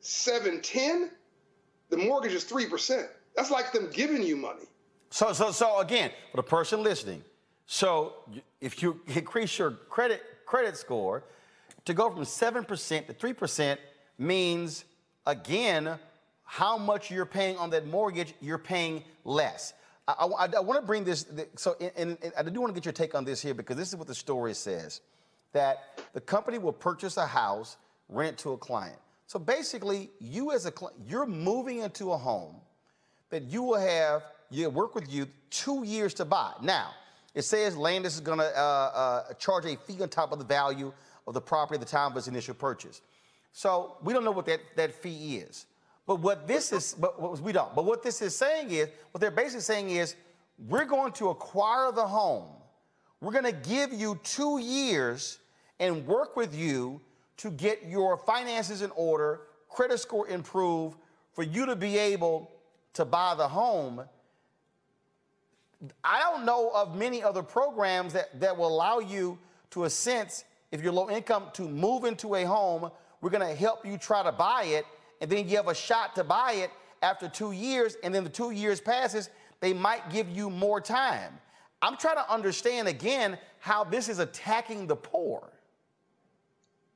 710, 0.01 1.09
the 1.89 1.97
mortgage 1.97 2.33
is 2.33 2.45
3%. 2.45 3.07
That's 3.35 3.51
like 3.51 3.71
them 3.71 3.89
giving 3.91 4.21
you 4.21 4.35
money. 4.35 4.65
So, 5.13 5.31
so, 5.31 5.51
so 5.51 5.77
again, 5.77 6.09
for 6.31 6.37
the 6.37 6.43
person 6.43 6.81
listening, 6.81 7.23
so 7.67 8.13
if 8.59 8.81
you 8.81 8.99
increase 9.15 9.59
your 9.59 9.69
credit 9.69 10.23
credit 10.47 10.75
score 10.75 11.23
to 11.85 11.93
go 11.93 12.09
from 12.09 12.25
seven 12.25 12.65
percent 12.65 13.05
to 13.05 13.13
three 13.13 13.33
percent 13.33 13.79
means 14.17 14.85
again 15.27 15.99
how 16.45 16.79
much 16.79 17.11
you're 17.11 17.27
paying 17.27 17.57
on 17.57 17.69
that 17.69 17.85
mortgage. 17.85 18.33
You're 18.41 18.57
paying 18.57 19.03
less. 19.23 19.75
I, 20.07 20.13
I, 20.13 20.47
I 20.57 20.59
want 20.61 20.81
to 20.81 20.85
bring 20.87 21.03
this. 21.03 21.27
So, 21.57 21.75
and, 21.95 22.17
and 22.23 22.33
I 22.35 22.41
do 22.41 22.59
want 22.59 22.73
to 22.73 22.81
get 22.81 22.85
your 22.85 22.93
take 22.93 23.13
on 23.13 23.23
this 23.23 23.39
here 23.39 23.53
because 23.53 23.77
this 23.77 23.89
is 23.89 23.95
what 23.95 24.07
the 24.07 24.15
story 24.15 24.55
says: 24.55 25.01
that 25.51 26.01
the 26.13 26.21
company 26.21 26.57
will 26.57 26.73
purchase 26.73 27.17
a 27.17 27.27
house, 27.27 27.77
rent 28.09 28.39
to 28.39 28.53
a 28.53 28.57
client. 28.57 28.97
So 29.27 29.37
basically, 29.37 30.09
you 30.19 30.51
as 30.53 30.65
a 30.65 30.71
client, 30.71 30.97
you're 31.07 31.27
moving 31.27 31.81
into 31.81 32.13
a 32.13 32.17
home 32.17 32.55
that 33.29 33.43
you 33.43 33.61
will 33.61 33.79
have 33.79 34.23
you 34.53 34.69
work 34.69 34.95
with 34.95 35.11
you 35.11 35.27
two 35.49 35.83
years 35.83 36.13
to 36.15 36.25
buy. 36.25 36.53
Now, 36.61 36.91
it 37.33 37.43
says 37.43 37.75
Landis 37.75 38.15
is 38.15 38.19
going 38.19 38.39
to 38.39 38.45
uh, 38.45 38.61
uh, 39.29 39.33
charge 39.33 39.65
a 39.65 39.75
fee 39.75 40.01
on 40.01 40.09
top 40.09 40.31
of 40.31 40.39
the 40.39 40.45
value 40.45 40.93
of 41.25 41.33
the 41.33 41.41
property 41.41 41.75
at 41.75 41.85
the 41.85 41.91
time 41.91 42.11
of 42.11 42.17
its 42.17 42.27
initial 42.27 42.53
purchase. 42.53 43.01
So 43.51 43.97
we 44.03 44.13
don't 44.13 44.23
know 44.23 44.31
what 44.31 44.45
that, 44.45 44.61
that 44.75 44.93
fee 44.93 45.37
is. 45.37 45.65
But 46.05 46.19
what 46.19 46.47
this 46.47 46.71
is, 46.71 46.93
but 46.93 47.39
we 47.39 47.51
don't. 47.53 47.73
But 47.75 47.85
what 47.85 48.03
this 48.03 48.21
is 48.21 48.35
saying 48.35 48.71
is, 48.71 48.89
what 49.11 49.21
they're 49.21 49.31
basically 49.31 49.61
saying 49.61 49.89
is, 49.89 50.15
we're 50.67 50.85
going 50.85 51.13
to 51.13 51.29
acquire 51.29 51.91
the 51.91 52.05
home. 52.05 52.49
We're 53.21 53.31
going 53.31 53.45
to 53.45 53.69
give 53.69 53.93
you 53.93 54.19
two 54.23 54.59
years 54.59 55.39
and 55.79 56.05
work 56.05 56.35
with 56.35 56.53
you 56.53 57.01
to 57.37 57.49
get 57.49 57.85
your 57.87 58.17
finances 58.17 58.81
in 58.81 58.91
order, 58.91 59.41
credit 59.69 59.99
score 59.99 60.27
improved, 60.27 60.97
for 61.31 61.43
you 61.43 61.65
to 61.65 61.75
be 61.75 61.97
able 61.97 62.51
to 62.93 63.05
buy 63.05 63.33
the 63.35 63.47
home 63.47 64.03
I 66.03 66.19
don't 66.19 66.45
know 66.45 66.71
of 66.73 66.95
many 66.95 67.21
other 67.23 67.43
programs 67.43 68.13
that, 68.13 68.39
that 68.39 68.55
will 68.55 68.67
allow 68.67 68.99
you 68.99 69.37
to 69.71 69.85
a 69.85 69.89
sense, 69.89 70.45
if 70.71 70.81
you're 70.81 70.93
low 70.93 71.09
income, 71.09 71.45
to 71.53 71.63
move 71.63 72.05
into 72.05 72.35
a 72.35 72.43
home. 72.43 72.89
We're 73.21 73.29
going 73.29 73.47
to 73.47 73.55
help 73.55 73.85
you 73.85 73.97
try 73.97 74.23
to 74.23 74.31
buy 74.31 74.63
it, 74.65 74.85
and 75.21 75.29
then 75.29 75.47
you 75.47 75.57
have 75.57 75.67
a 75.67 75.75
shot 75.75 76.15
to 76.15 76.23
buy 76.23 76.53
it 76.53 76.71
after 77.01 77.27
two 77.27 77.51
years, 77.51 77.97
and 78.03 78.15
then 78.15 78.23
the 78.23 78.29
two 78.29 78.51
years 78.51 78.79
passes, 78.79 79.29
they 79.59 79.73
might 79.73 80.09
give 80.09 80.29
you 80.29 80.49
more 80.49 80.79
time. 80.79 81.33
I'm 81.81 81.97
trying 81.97 82.15
to 82.15 82.31
understand 82.31 82.87
again 82.87 83.37
how 83.59 83.83
this 83.83 84.07
is 84.07 84.19
attacking 84.19 84.87
the 84.87 84.95
poor. 84.95 85.49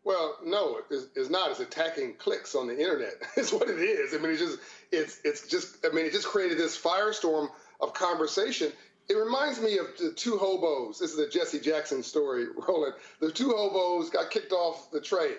Well, 0.05 0.37
no, 0.45 0.79
it's, 0.89 1.07
it's, 1.17 1.29
not. 1.29 1.51
It's 1.51 1.59
attacking 1.59 2.13
clicks 2.13 2.55
on 2.55 2.67
the 2.67 2.79
internet. 2.79 3.15
it's 3.35 3.51
what 3.51 3.69
it 3.69 3.79
is. 3.79 4.13
I 4.13 4.17
mean, 4.17 4.31
it's 4.31 4.39
just, 4.39 4.59
it's, 4.93 5.19
it's 5.25 5.47
just. 5.47 5.85
I 5.85 5.93
mean, 5.93 6.05
it 6.05 6.13
just 6.13 6.27
created 6.27 6.57
this 6.57 6.81
firestorm 6.81 7.49
of 7.79 7.93
conversation. 7.93 8.71
It 9.09 9.15
reminds 9.15 9.61
me 9.61 9.77
of 9.77 9.87
the 9.97 10.11
two 10.11 10.37
hobos. 10.37 10.99
This 10.99 11.13
is 11.13 11.19
a 11.19 11.29
Jesse 11.29 11.59
Jackson 11.59 12.03
story, 12.03 12.47
Roland. 12.67 12.95
The 13.19 13.31
two 13.31 13.49
hobos 13.49 14.09
got 14.09 14.31
kicked 14.31 14.51
off 14.51 14.91
the 14.91 15.01
train. 15.01 15.35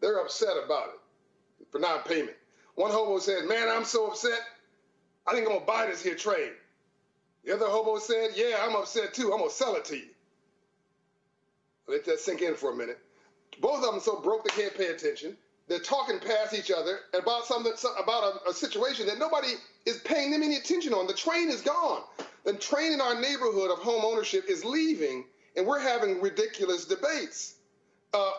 They're 0.00 0.18
upset 0.18 0.56
about 0.64 0.88
it 0.88 1.66
for 1.70 1.78
non-payment. 1.78 2.36
One 2.76 2.90
hobo 2.90 3.18
said, 3.18 3.44
"Man, 3.44 3.68
I'm 3.68 3.84
so 3.84 4.06
upset. 4.08 4.40
I 5.26 5.32
think 5.32 5.46
I'm 5.46 5.52
gonna 5.52 5.66
buy 5.66 5.86
this 5.86 6.02
here 6.02 6.14
train." 6.14 6.52
The 7.44 7.54
other 7.54 7.66
hobo 7.66 7.98
said, 7.98 8.30
"Yeah, 8.34 8.58
I'm 8.62 8.74
upset 8.74 9.12
too. 9.12 9.32
I'm 9.32 9.38
gonna 9.40 9.50
sell 9.50 9.76
it 9.76 9.84
to 9.86 9.96
you." 9.96 10.08
Let 11.86 12.04
that 12.06 12.20
sink 12.20 12.40
in 12.40 12.54
for 12.54 12.72
a 12.72 12.76
minute. 12.76 12.98
Both 13.60 13.84
of 13.84 13.92
them 13.92 14.00
so 14.00 14.20
broke 14.20 14.44
they 14.44 14.62
can't 14.62 14.74
pay 14.74 14.86
attention. 14.86 15.36
They're 15.70 15.78
talking 15.78 16.18
past 16.18 16.52
each 16.52 16.72
other 16.72 16.98
about 17.14 17.44
something 17.44 17.72
about 18.02 18.24
a, 18.24 18.50
a 18.50 18.52
situation 18.52 19.06
that 19.06 19.20
nobody 19.20 19.52
is 19.86 19.98
paying 19.98 20.32
them 20.32 20.42
any 20.42 20.56
attention 20.56 20.92
on. 20.92 21.06
The 21.06 21.14
train 21.14 21.48
is 21.48 21.60
gone. 21.60 22.02
The 22.44 22.54
train 22.54 22.92
in 22.92 23.00
our 23.00 23.14
neighborhood 23.14 23.70
of 23.70 23.78
home 23.78 24.04
ownership 24.04 24.46
is 24.48 24.64
leaving, 24.64 25.26
and 25.56 25.64
we're 25.64 25.78
having 25.78 26.20
ridiculous 26.20 26.86
debates. 26.86 27.54
Uh, 28.12 28.32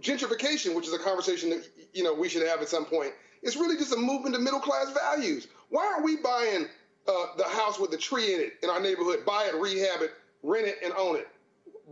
gentrification, 0.00 0.74
which 0.74 0.86
is 0.86 0.94
a 0.94 0.98
conversation 0.98 1.50
that 1.50 1.68
you 1.92 2.02
know 2.02 2.14
we 2.14 2.26
should 2.26 2.46
have 2.46 2.62
at 2.62 2.70
some 2.70 2.86
point, 2.86 3.12
is 3.42 3.54
really 3.58 3.76
just 3.76 3.92
a 3.92 3.98
movement 3.98 4.34
of 4.34 4.40
middle 4.40 4.60
class 4.60 4.90
values. 4.94 5.46
Why 5.68 5.86
aren't 5.92 6.06
we 6.06 6.16
buying 6.16 6.68
uh, 7.06 7.26
the 7.36 7.44
house 7.44 7.78
with 7.78 7.90
the 7.90 7.98
tree 7.98 8.32
in 8.32 8.40
it 8.40 8.54
in 8.62 8.70
our 8.70 8.80
neighborhood? 8.80 9.26
Buy 9.26 9.50
it, 9.52 9.60
rehab 9.60 10.00
it, 10.00 10.12
rent 10.42 10.66
it, 10.66 10.78
and 10.82 10.94
own 10.94 11.16
it. 11.16 11.28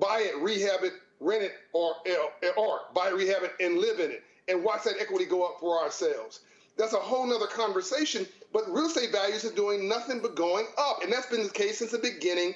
Buy 0.01 0.20
it, 0.20 0.40
rehab 0.40 0.85
it, 0.85 0.94
rent 1.20 1.43
it, 1.43 1.52
or 1.74 1.97
or 2.56 2.81
buy 2.94 3.09
it, 3.09 3.14
rehab 3.14 3.43
it, 3.43 3.52
and 3.60 3.77
live 3.77 4.01
in 4.01 4.10
it, 4.10 4.23
and 4.48 4.62
watch 4.62 4.85
that 4.85 5.01
equity 5.01 5.24
go 5.24 5.44
up 5.44 5.59
for 5.60 5.82
ourselves. 5.82 6.40
That's 6.77 6.93
a 6.93 6.98
whole 6.98 7.27
nother 7.27 7.47
conversation. 7.47 8.27
But 8.52 8.70
real 8.70 8.86
estate 8.86 9.12
values 9.12 9.44
are 9.44 9.55
doing 9.55 9.89
nothing 9.89 10.20
but 10.20 10.35
going 10.35 10.66
up. 10.78 11.02
And 11.02 11.12
that's 11.12 11.27
been 11.27 11.43
the 11.43 11.51
case 11.51 11.78
since 11.78 11.90
the 11.90 11.98
beginning 11.98 12.55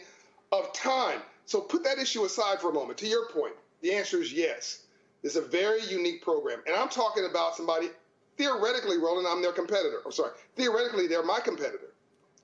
of 0.52 0.72
time. 0.72 1.20
So 1.46 1.60
put 1.60 1.84
that 1.84 1.98
issue 1.98 2.24
aside 2.24 2.60
for 2.60 2.70
a 2.70 2.74
moment. 2.74 2.98
To 2.98 3.06
your 3.06 3.28
point, 3.28 3.54
the 3.80 3.92
answer 3.92 4.20
is 4.20 4.32
yes. 4.32 4.84
It's 5.22 5.36
a 5.36 5.42
very 5.42 5.82
unique 5.86 6.22
program. 6.22 6.60
And 6.66 6.76
I'm 6.76 6.88
talking 6.88 7.26
about 7.28 7.56
somebody, 7.56 7.88
theoretically, 8.36 8.98
Roland, 8.98 9.26
I'm 9.28 9.42
their 9.42 9.52
competitor. 9.52 10.00
I'm 10.04 10.12
sorry. 10.12 10.32
Theoretically, 10.56 11.06
they're 11.06 11.24
my 11.24 11.40
competitor. 11.40 11.92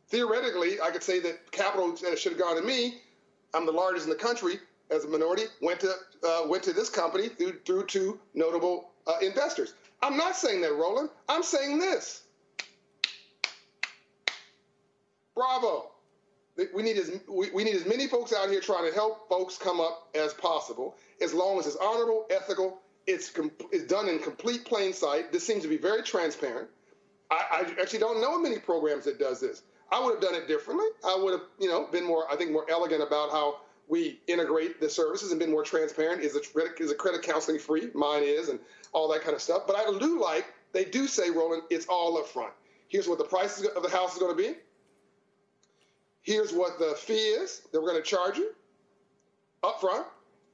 Theoretically, 0.09 0.81
I 0.81 0.91
could 0.91 1.03
say 1.03 1.21
that 1.21 1.51
capital 1.53 1.93
that 2.03 2.19
should 2.19 2.33
have 2.33 2.41
gone 2.41 2.57
to 2.57 2.63
me. 2.63 3.01
I'm 3.55 3.67
the 3.67 3.73
largest 3.73 4.07
in 4.07 4.11
the 4.11 4.17
country 4.17 4.59
as 4.91 5.05
a 5.05 5.09
minority. 5.09 5.45
Went 5.61 5.81
to 5.81 5.93
uh, 6.27 6.43
went 6.47 6.63
to 6.65 6.73
this 6.73 6.91
company 6.91 7.29
through 7.29 7.61
through 7.65 7.87
two 7.87 8.21
notable 8.35 8.91
uh, 9.07 9.19
investors. 9.23 9.75
I'm 10.03 10.17
not 10.17 10.37
saying 10.37 10.61
that, 10.63 10.73
Roland. 10.73 11.11
I'm 11.29 11.43
saying 11.43 11.79
this. 11.79 12.23
Bravo. 15.35 15.91
We 16.75 16.83
need 16.83 16.97
as 16.97 17.11
we, 17.29 17.65
need 17.65 17.77
as 17.77 17.85
many 17.85 18.07
folks 18.07 18.33
out 18.33 18.49
here 18.49 18.61
trying 18.61 18.89
to 18.89 18.95
help 18.95 19.29
folks 19.29 19.59
come 19.59 19.79
up 19.79 20.09
as 20.15 20.33
possible, 20.33 20.97
as 21.21 21.35
long 21.35 21.59
as 21.59 21.67
it's 21.67 21.77
honorable, 21.77 22.25
ethical, 22.31 22.81
it's 23.07 23.31
it's 23.73 23.85
done 23.85 24.09
in 24.09 24.19
complete 24.19 24.65
plain 24.65 24.95
sight. 24.95 25.33
This 25.33 25.47
seems 25.47 25.63
to 25.65 25.69
be 25.69 25.77
very 25.77 26.03
transparent. 26.03 26.69
I, 27.31 27.45
I 27.51 27.81
actually 27.83 27.99
don't 27.99 28.23
know 28.23 28.39
many 28.41 28.59
programs 28.59 29.05
that 29.05 29.19
does 29.19 29.39
this. 29.41 29.63
I 29.93 30.03
would 30.03 30.15
have 30.15 30.23
done 30.23 30.35
it 30.35 30.49
differently. 30.49 30.87
I 31.07 31.17
would 31.17 31.33
have, 31.33 31.43
you 31.59 31.69
know, 31.69 31.87
been 31.87 32.05
more, 32.05 32.31
I 32.33 32.37
think, 32.37 32.51
more 32.51 32.67
elegant 32.71 33.03
about 33.03 33.31
how 33.31 33.59
we 33.89 34.21
integrate 34.27 34.81
the 34.81 34.89
services 34.89 35.31
and 35.31 35.39
been 35.39 35.51
more 35.51 35.63
transparent. 35.63 36.23
Is 36.23 36.37
a 36.37 36.41
credit, 36.41 36.81
is 36.81 36.93
credit 36.95 37.23
counseling 37.23 37.59
free? 37.59 37.89
Mine 37.95 38.23
is, 38.25 38.49
and 38.49 38.59
all 38.93 39.09
that 39.13 39.23
kind 39.23 39.35
of 39.35 39.43
stuff. 39.43 39.63
But 39.67 39.77
I 39.77 39.85
do 39.99 40.21
like 40.21 40.47
they 40.73 40.85
do 40.85 41.07
say, 41.07 41.31
Roland, 41.31 41.63
it's 41.71 41.87
all 41.87 42.19
up 42.19 42.27
front. 42.27 42.53
Here's 42.89 43.09
what 43.09 43.19
the 43.19 43.25
price 43.25 43.65
of 43.65 43.83
the 43.83 43.91
house 43.91 44.15
is 44.15 44.19
going 44.19 44.37
to 44.37 44.43
be. 44.43 44.55
Here's 46.23 46.53
what 46.53 46.79
the 46.79 46.95
fee 46.99 47.15
is 47.15 47.63
that 47.73 47.81
we're 47.81 47.91
going 47.91 48.03
to 48.03 48.09
charge 48.09 48.37
you 48.37 48.51
up 49.63 49.81
front. 49.81 50.07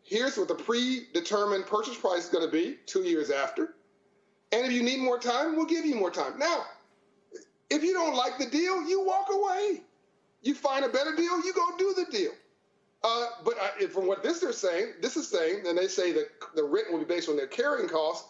Here's 0.03 0.37
what 0.37 0.49
the 0.49 0.55
predetermined 0.55 1.67
purchase 1.67 1.97
price 1.97 2.25
is 2.25 2.29
going 2.29 2.45
to 2.45 2.53
be 2.53 2.77
two 2.87 3.03
years 3.03 3.31
after. 3.31 3.75
And 4.53 4.67
if 4.67 4.73
you 4.73 4.83
need 4.83 5.01
more 5.01 5.19
time, 5.19 5.57
we'll 5.57 5.67
give 5.67 5.87
you 5.87 5.95
more 5.95 6.11
time. 6.11 6.39
Now, 6.39 6.65
if 7.71 7.83
you 7.83 7.93
don't 7.95 8.15
like 8.15 8.39
the 8.39 8.47
deal, 8.47 8.87
you 8.87 9.05
walk 9.05 9.29
away. 9.31 9.83
You 10.43 10.55
find 10.55 10.85
a 10.85 10.89
better 10.89 11.17
deal, 11.17 11.43
you 11.45 11.53
go 11.55 11.77
do 11.79 11.95
the 11.95 12.11
deal. 12.11 12.33
Uh, 13.05 13.27
but 13.45 13.55
I, 13.61 13.87
from 13.87 14.07
what 14.07 14.23
this 14.23 14.43
is 14.43 14.57
saying, 14.57 14.93
this 15.01 15.17
is 15.17 15.29
saying, 15.29 15.67
and 15.67 15.77
they 15.77 15.89
say 15.89 16.13
that 16.13 16.29
the 16.55 16.63
rent 16.63 16.93
will 16.93 17.01
be 17.01 17.05
based 17.05 17.29
on 17.29 17.37
their 17.37 17.49
carrying 17.49 17.89
costs. 17.89 18.29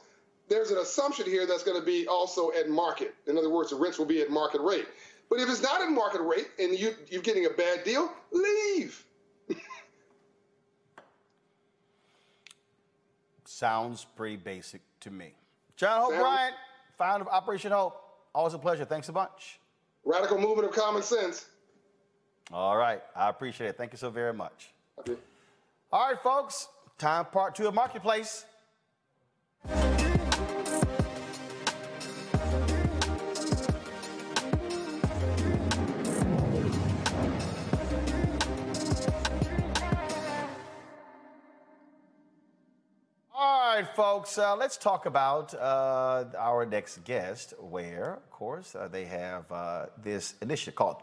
There's 0.48 0.70
an 0.70 0.78
assumption 0.78 1.26
here 1.26 1.46
that's 1.46 1.62
going 1.62 1.78
to 1.78 1.84
be 1.84 2.06
also 2.08 2.50
at 2.52 2.68
market. 2.70 3.14
In 3.26 3.36
other 3.36 3.50
words, 3.50 3.70
the 3.70 3.76
rents 3.76 3.98
will 3.98 4.06
be 4.06 4.22
at 4.22 4.30
market 4.30 4.62
rate. 4.62 4.86
But 5.28 5.40
if 5.40 5.48
it's 5.48 5.62
not 5.62 5.82
at 5.82 5.90
market 5.90 6.22
rate 6.22 6.48
and 6.58 6.78
you, 6.78 6.94
you're 7.08 7.22
getting 7.22 7.46
a 7.46 7.50
bad 7.50 7.84
deal, 7.84 8.12
leave. 8.32 9.04
Sounds 13.44 14.06
pretty 14.16 14.36
basic 14.36 14.80
to 15.00 15.10
me. 15.10 15.34
John 15.76 16.02
Hope 16.02 16.18
Bryant, 16.18 16.54
founder 16.98 17.26
of 17.26 17.28
Operation 17.32 17.72
Hope. 17.72 17.98
Always 18.34 18.54
a 18.54 18.58
pleasure. 18.58 18.84
Thanks 18.84 19.08
a 19.08 19.12
bunch. 19.12 19.58
Radical 20.04 20.38
movement 20.38 20.68
of 20.68 20.74
common 20.74 21.02
sense. 21.02 21.46
All 22.50 22.76
right. 22.76 23.02
I 23.14 23.28
appreciate 23.28 23.68
it. 23.68 23.76
Thank 23.76 23.92
you 23.92 23.98
so 23.98 24.10
very 24.10 24.32
much. 24.32 24.72
Okay. 24.98 25.16
All 25.92 26.08
right, 26.08 26.22
folks. 26.22 26.68
Time 26.98 27.26
part 27.26 27.54
two 27.54 27.68
of 27.68 27.74
Marketplace. 27.74 28.44
All 43.34 43.78
right, 43.78 43.96
folks, 43.96 44.36
uh, 44.36 44.54
let's 44.54 44.76
talk 44.76 45.06
about 45.06 45.54
uh, 45.54 46.24
our 46.38 46.66
next 46.66 47.04
guest, 47.04 47.54
where, 47.58 48.14
of 48.14 48.30
course, 48.30 48.74
uh, 48.74 48.86
they 48.86 49.06
have 49.06 49.50
uh, 49.50 49.86
this 50.02 50.34
initiative 50.42 50.74
called 50.74 51.02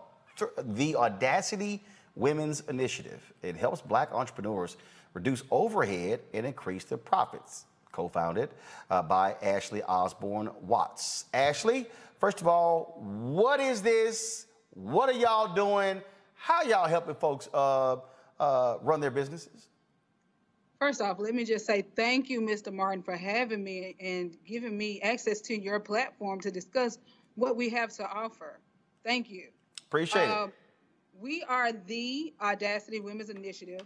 the 0.58 0.96
Audacity 0.96 1.84
Women's 2.16 2.62
Initiative. 2.62 3.22
It 3.42 3.56
helps 3.56 3.82
black 3.82 4.14
entrepreneurs 4.14 4.78
reduce 5.14 5.44
overhead 5.52 6.22
and 6.34 6.46
increase 6.46 6.84
their 6.84 6.98
profits. 6.98 7.66
Co 7.92 8.08
founded 8.08 8.50
uh, 8.90 9.02
by 9.02 9.36
Ashley 9.42 9.82
Osborne 9.84 10.50
Watts. 10.62 11.26
Ashley, 11.34 11.88
first 12.20 12.40
of 12.40 12.48
all, 12.48 13.00
what 13.02 13.60
is 13.60 13.82
this? 13.82 14.46
What 14.76 15.10
are 15.10 15.18
y'all 15.18 15.54
doing? 15.54 16.02
How 16.36 16.62
y'all 16.64 16.88
helping 16.88 17.16
folks 17.16 17.50
uh, 17.54 17.98
run 18.82 19.00
their 19.00 19.12
businesses? 19.12 19.70
First 20.80 21.02
off, 21.02 21.20
let 21.20 21.36
me 21.36 21.44
just 21.44 21.66
say 21.66 21.84
thank 21.96 22.30
you, 22.30 22.40
Mr. 22.40 22.72
Martin, 22.72 23.04
for 23.04 23.18
having 23.18 23.62
me 23.64 23.98
and 24.00 24.38
giving 24.46 24.78
me 24.78 25.02
access 25.02 25.42
to 25.42 25.60
your 25.60 25.80
platform 25.80 26.40
to 26.40 26.52
discuss 26.52 27.00
what 27.36 27.58
we 27.58 27.70
have 27.70 27.92
to 27.96 28.08
offer. 28.10 28.60
Thank 29.04 29.30
you. 29.30 29.50
Appreciate 29.90 30.30
uh, 30.30 30.46
it. 30.46 30.54
We 31.20 31.44
are 31.50 31.72
the 31.72 32.32
Audacity 32.40 33.00
Women's 33.00 33.32
Initiative, 33.32 33.82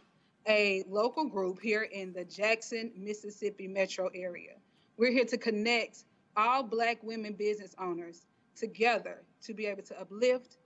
a 0.49 0.83
local 0.89 1.29
group 1.29 1.61
here 1.61 1.83
in 1.83 2.11
the 2.11 2.25
Jackson, 2.25 2.91
Mississippi 2.97 3.69
metro 3.69 4.09
area. 4.13 4.55
We're 4.97 5.13
here 5.13 5.23
to 5.23 5.37
connect 5.37 6.03
all 6.35 6.61
Black 6.61 7.01
women 7.03 7.35
business 7.35 7.73
owners 7.79 8.25
together 8.53 9.21
to 9.43 9.53
be 9.53 9.65
able 9.65 9.83
to 9.83 9.97
uplift, 9.97 10.57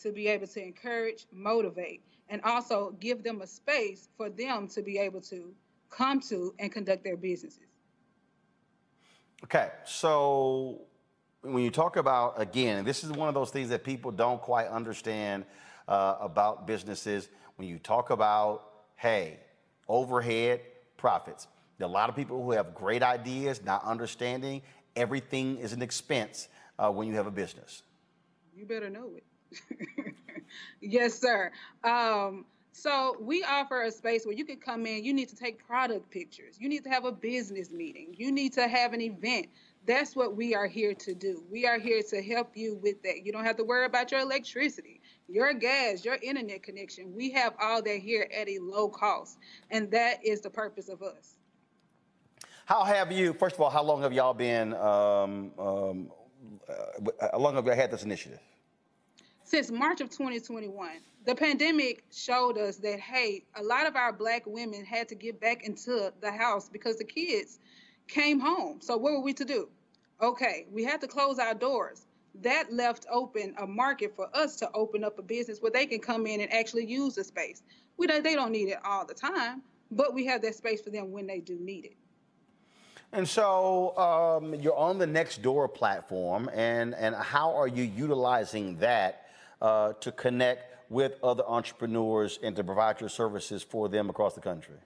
to 0.00 0.12
be 0.12 0.28
able 0.28 0.46
to 0.46 0.62
encourage, 0.62 1.26
motivate, 1.30 2.02
and 2.30 2.40
also 2.40 2.96
give 2.98 3.22
them 3.22 3.42
a 3.42 3.46
space 3.46 4.08
for 4.16 4.30
them 4.30 4.66
to 4.68 4.80
be 4.80 4.96
able 4.96 5.20
to 5.20 5.52
come 5.90 6.20
to 6.20 6.54
and 6.58 6.72
conduct 6.72 7.04
their 7.04 7.18
businesses. 7.18 7.68
Okay, 9.44 9.68
so 9.84 10.80
when 11.52 11.62
you 11.62 11.70
talk 11.70 11.96
about, 11.96 12.40
again, 12.40 12.84
this 12.84 13.04
is 13.04 13.12
one 13.12 13.28
of 13.28 13.34
those 13.34 13.50
things 13.50 13.68
that 13.70 13.84
people 13.84 14.10
don't 14.10 14.40
quite 14.40 14.68
understand 14.68 15.44
uh, 15.88 16.16
about 16.20 16.66
businesses. 16.66 17.28
When 17.56 17.68
you 17.68 17.78
talk 17.78 18.10
about, 18.10 18.64
hey, 18.96 19.38
overhead 19.88 20.60
profits, 20.96 21.46
a 21.80 21.86
lot 21.86 22.08
of 22.08 22.16
people 22.16 22.42
who 22.42 22.52
have 22.52 22.74
great 22.74 23.02
ideas, 23.02 23.62
not 23.64 23.84
understanding 23.84 24.62
everything 24.96 25.58
is 25.58 25.72
an 25.72 25.82
expense 25.82 26.48
uh, 26.78 26.90
when 26.90 27.06
you 27.06 27.14
have 27.14 27.26
a 27.26 27.30
business. 27.30 27.82
You 28.56 28.64
better 28.64 28.90
know 28.90 29.10
it. 29.16 30.14
yes, 30.80 31.18
sir. 31.18 31.52
Um, 31.84 32.46
so 32.72 33.16
we 33.20 33.42
offer 33.44 33.82
a 33.82 33.90
space 33.90 34.26
where 34.26 34.34
you 34.34 34.44
can 34.44 34.56
come 34.56 34.86
in, 34.86 35.04
you 35.04 35.14
need 35.14 35.28
to 35.30 35.36
take 35.36 35.66
product 35.66 36.10
pictures, 36.10 36.56
you 36.58 36.68
need 36.68 36.84
to 36.84 36.90
have 36.90 37.04
a 37.04 37.12
business 37.12 37.70
meeting, 37.70 38.14
you 38.16 38.32
need 38.32 38.52
to 38.54 38.68
have 38.68 38.92
an 38.92 39.00
event. 39.00 39.46
That's 39.86 40.16
what 40.16 40.36
we 40.36 40.54
are 40.54 40.66
here 40.66 40.94
to 40.94 41.14
do. 41.14 41.44
We 41.50 41.66
are 41.66 41.78
here 41.78 42.02
to 42.10 42.22
help 42.22 42.56
you 42.56 42.78
with 42.82 43.02
that. 43.04 43.24
You 43.24 43.32
don't 43.32 43.44
have 43.44 43.56
to 43.56 43.64
worry 43.64 43.86
about 43.86 44.10
your 44.10 44.20
electricity, 44.20 45.00
your 45.28 45.54
gas, 45.54 46.04
your 46.04 46.16
internet 46.22 46.62
connection. 46.62 47.14
We 47.14 47.30
have 47.32 47.54
all 47.60 47.82
that 47.82 47.98
here 47.98 48.28
at 48.36 48.48
a 48.48 48.58
low 48.60 48.88
cost. 48.88 49.38
And 49.70 49.90
that 49.92 50.24
is 50.24 50.40
the 50.40 50.50
purpose 50.50 50.88
of 50.88 51.02
us. 51.02 51.36
How 52.64 52.82
have 52.82 53.12
you, 53.12 53.32
first 53.32 53.54
of 53.54 53.60
all, 53.60 53.70
how 53.70 53.84
long 53.84 54.02
have 54.02 54.12
y'all 54.12 54.34
been, 54.34 54.74
um, 54.74 55.52
um, 55.56 56.10
uh, 56.68 57.28
how 57.32 57.38
long 57.38 57.54
have 57.54 57.64
you 57.64 57.72
had 57.72 57.92
this 57.92 58.02
initiative? 58.02 58.40
Since 59.44 59.70
March 59.70 60.00
of 60.00 60.10
2021 60.10 60.98
the 61.26 61.34
pandemic 61.34 62.04
showed 62.12 62.56
us 62.56 62.76
that 62.76 63.00
hey 63.00 63.42
a 63.56 63.62
lot 63.62 63.86
of 63.86 63.96
our 63.96 64.12
black 64.12 64.44
women 64.46 64.84
had 64.84 65.08
to 65.08 65.14
get 65.16 65.40
back 65.40 65.64
into 65.64 66.12
the 66.20 66.30
house 66.30 66.68
because 66.68 66.96
the 66.98 67.04
kids 67.04 67.58
came 68.06 68.38
home 68.38 68.78
so 68.80 68.96
what 68.96 69.12
were 69.12 69.20
we 69.20 69.32
to 69.32 69.44
do 69.44 69.68
okay 70.20 70.66
we 70.72 70.84
had 70.84 71.00
to 71.00 71.06
close 71.06 71.38
our 71.38 71.54
doors 71.54 72.06
that 72.42 72.72
left 72.72 73.06
open 73.10 73.54
a 73.58 73.66
market 73.66 74.14
for 74.14 74.28
us 74.36 74.56
to 74.56 74.70
open 74.72 75.02
up 75.04 75.18
a 75.18 75.22
business 75.22 75.60
where 75.60 75.72
they 75.72 75.86
can 75.86 75.98
come 75.98 76.26
in 76.26 76.40
and 76.40 76.52
actually 76.52 76.84
use 76.84 77.14
the 77.14 77.24
space 77.24 77.62
we 77.96 78.06
don't, 78.06 78.22
they 78.22 78.34
don't 78.34 78.52
need 78.52 78.68
it 78.68 78.78
all 78.84 79.06
the 79.06 79.14
time 79.14 79.62
but 79.90 80.14
we 80.14 80.26
have 80.26 80.42
that 80.42 80.54
space 80.54 80.80
for 80.80 80.90
them 80.90 81.12
when 81.12 81.26
they 81.26 81.40
do 81.40 81.58
need 81.60 81.84
it 81.84 81.96
and 83.12 83.28
so 83.28 83.96
um, 83.96 84.54
you're 84.54 84.76
on 84.76 84.98
the 84.98 85.06
Nextdoor 85.06 85.72
platform, 85.72 86.50
and, 86.52 86.94
and 86.94 87.14
how 87.14 87.54
are 87.54 87.68
you 87.68 87.84
utilizing 87.84 88.76
that 88.78 89.26
uh, 89.62 89.92
to 89.94 90.12
connect 90.12 90.90
with 90.90 91.14
other 91.22 91.44
entrepreneurs 91.46 92.38
and 92.42 92.54
to 92.56 92.64
provide 92.64 93.00
your 93.00 93.08
services 93.08 93.62
for 93.62 93.88
them 93.88 94.10
across 94.10 94.34
the 94.34 94.40
country? 94.40 94.76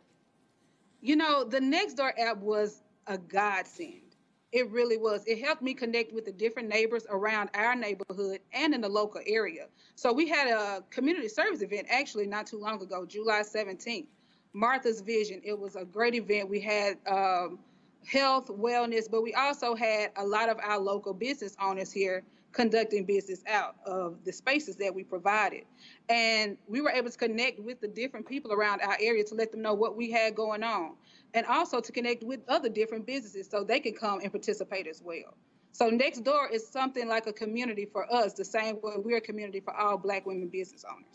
You 1.00 1.16
know, 1.16 1.44
the 1.44 1.60
Nextdoor 1.60 2.12
app 2.18 2.38
was 2.38 2.82
a 3.06 3.16
godsend. 3.18 4.09
It 4.52 4.68
really 4.70 4.96
was. 4.96 5.24
It 5.26 5.40
helped 5.40 5.62
me 5.62 5.74
connect 5.74 6.12
with 6.12 6.24
the 6.24 6.32
different 6.32 6.68
neighbors 6.68 7.06
around 7.08 7.50
our 7.54 7.76
neighborhood 7.76 8.40
and 8.52 8.74
in 8.74 8.80
the 8.80 8.88
local 8.88 9.20
area. 9.26 9.66
So 9.94 10.12
we 10.12 10.28
had 10.28 10.48
a 10.48 10.82
community 10.90 11.28
service 11.28 11.62
event 11.62 11.86
actually 11.88 12.26
not 12.26 12.46
too 12.46 12.58
long 12.58 12.82
ago, 12.82 13.06
July 13.06 13.42
17th. 13.42 14.06
Martha's 14.52 15.00
Vision. 15.00 15.40
It 15.44 15.56
was 15.56 15.76
a 15.76 15.84
great 15.84 16.14
event. 16.14 16.48
We 16.48 16.60
had 16.60 16.98
um, 17.06 17.60
health, 18.04 18.48
wellness, 18.48 19.08
but 19.08 19.22
we 19.22 19.34
also 19.34 19.76
had 19.76 20.10
a 20.16 20.24
lot 20.24 20.48
of 20.48 20.58
our 20.58 20.78
local 20.78 21.14
business 21.14 21.56
owners 21.60 21.92
here 21.92 22.24
conducting 22.52 23.04
business 23.04 23.42
out 23.48 23.76
of 23.86 24.16
the 24.24 24.32
spaces 24.32 24.76
that 24.76 24.94
we 24.94 25.04
provided. 25.04 25.64
And 26.08 26.56
we 26.66 26.80
were 26.80 26.90
able 26.90 27.10
to 27.10 27.18
connect 27.18 27.60
with 27.60 27.80
the 27.80 27.88
different 27.88 28.26
people 28.26 28.52
around 28.52 28.80
our 28.80 28.96
area 29.00 29.24
to 29.24 29.34
let 29.34 29.52
them 29.52 29.62
know 29.62 29.74
what 29.74 29.96
we 29.96 30.10
had 30.10 30.34
going 30.34 30.62
on. 30.62 30.96
And 31.34 31.46
also 31.46 31.80
to 31.80 31.92
connect 31.92 32.24
with 32.24 32.40
other 32.48 32.68
different 32.68 33.06
businesses 33.06 33.48
so 33.48 33.62
they 33.62 33.78
can 33.78 33.94
come 33.94 34.20
and 34.20 34.32
participate 34.32 34.86
as 34.88 35.00
well. 35.02 35.34
So 35.72 35.88
next 35.88 36.24
door 36.24 36.48
is 36.48 36.66
something 36.66 37.08
like 37.08 37.28
a 37.28 37.32
community 37.32 37.86
for 37.86 38.12
us, 38.12 38.32
the 38.32 38.44
same 38.44 38.80
way 38.82 38.94
we're 38.96 39.18
a 39.18 39.20
community 39.20 39.60
for 39.60 39.74
all 39.74 39.96
black 39.96 40.26
women 40.26 40.48
business 40.48 40.84
owners. 40.90 41.06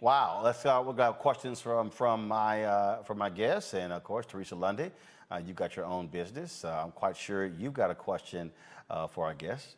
Wow, 0.00 0.40
let's 0.42 0.64
uh, 0.66 0.82
we've 0.84 0.96
got 0.96 1.18
questions 1.18 1.60
from 1.60 1.90
from 1.90 2.26
my 2.26 2.64
uh, 2.64 3.02
from 3.04 3.18
my 3.18 3.30
guests, 3.30 3.74
and 3.74 3.92
of 3.92 4.02
course 4.02 4.26
Teresa 4.26 4.56
Lundy. 4.56 4.90
Uh, 5.30 5.40
you've 5.46 5.56
got 5.56 5.76
your 5.76 5.84
own 5.84 6.08
business. 6.08 6.64
Uh, 6.64 6.82
I'm 6.84 6.90
quite 6.90 7.16
sure 7.16 7.46
you've 7.46 7.72
got 7.72 7.90
a 7.90 7.94
question 7.94 8.50
uh, 8.90 9.06
for 9.06 9.26
our 9.26 9.34
guests. 9.34 9.76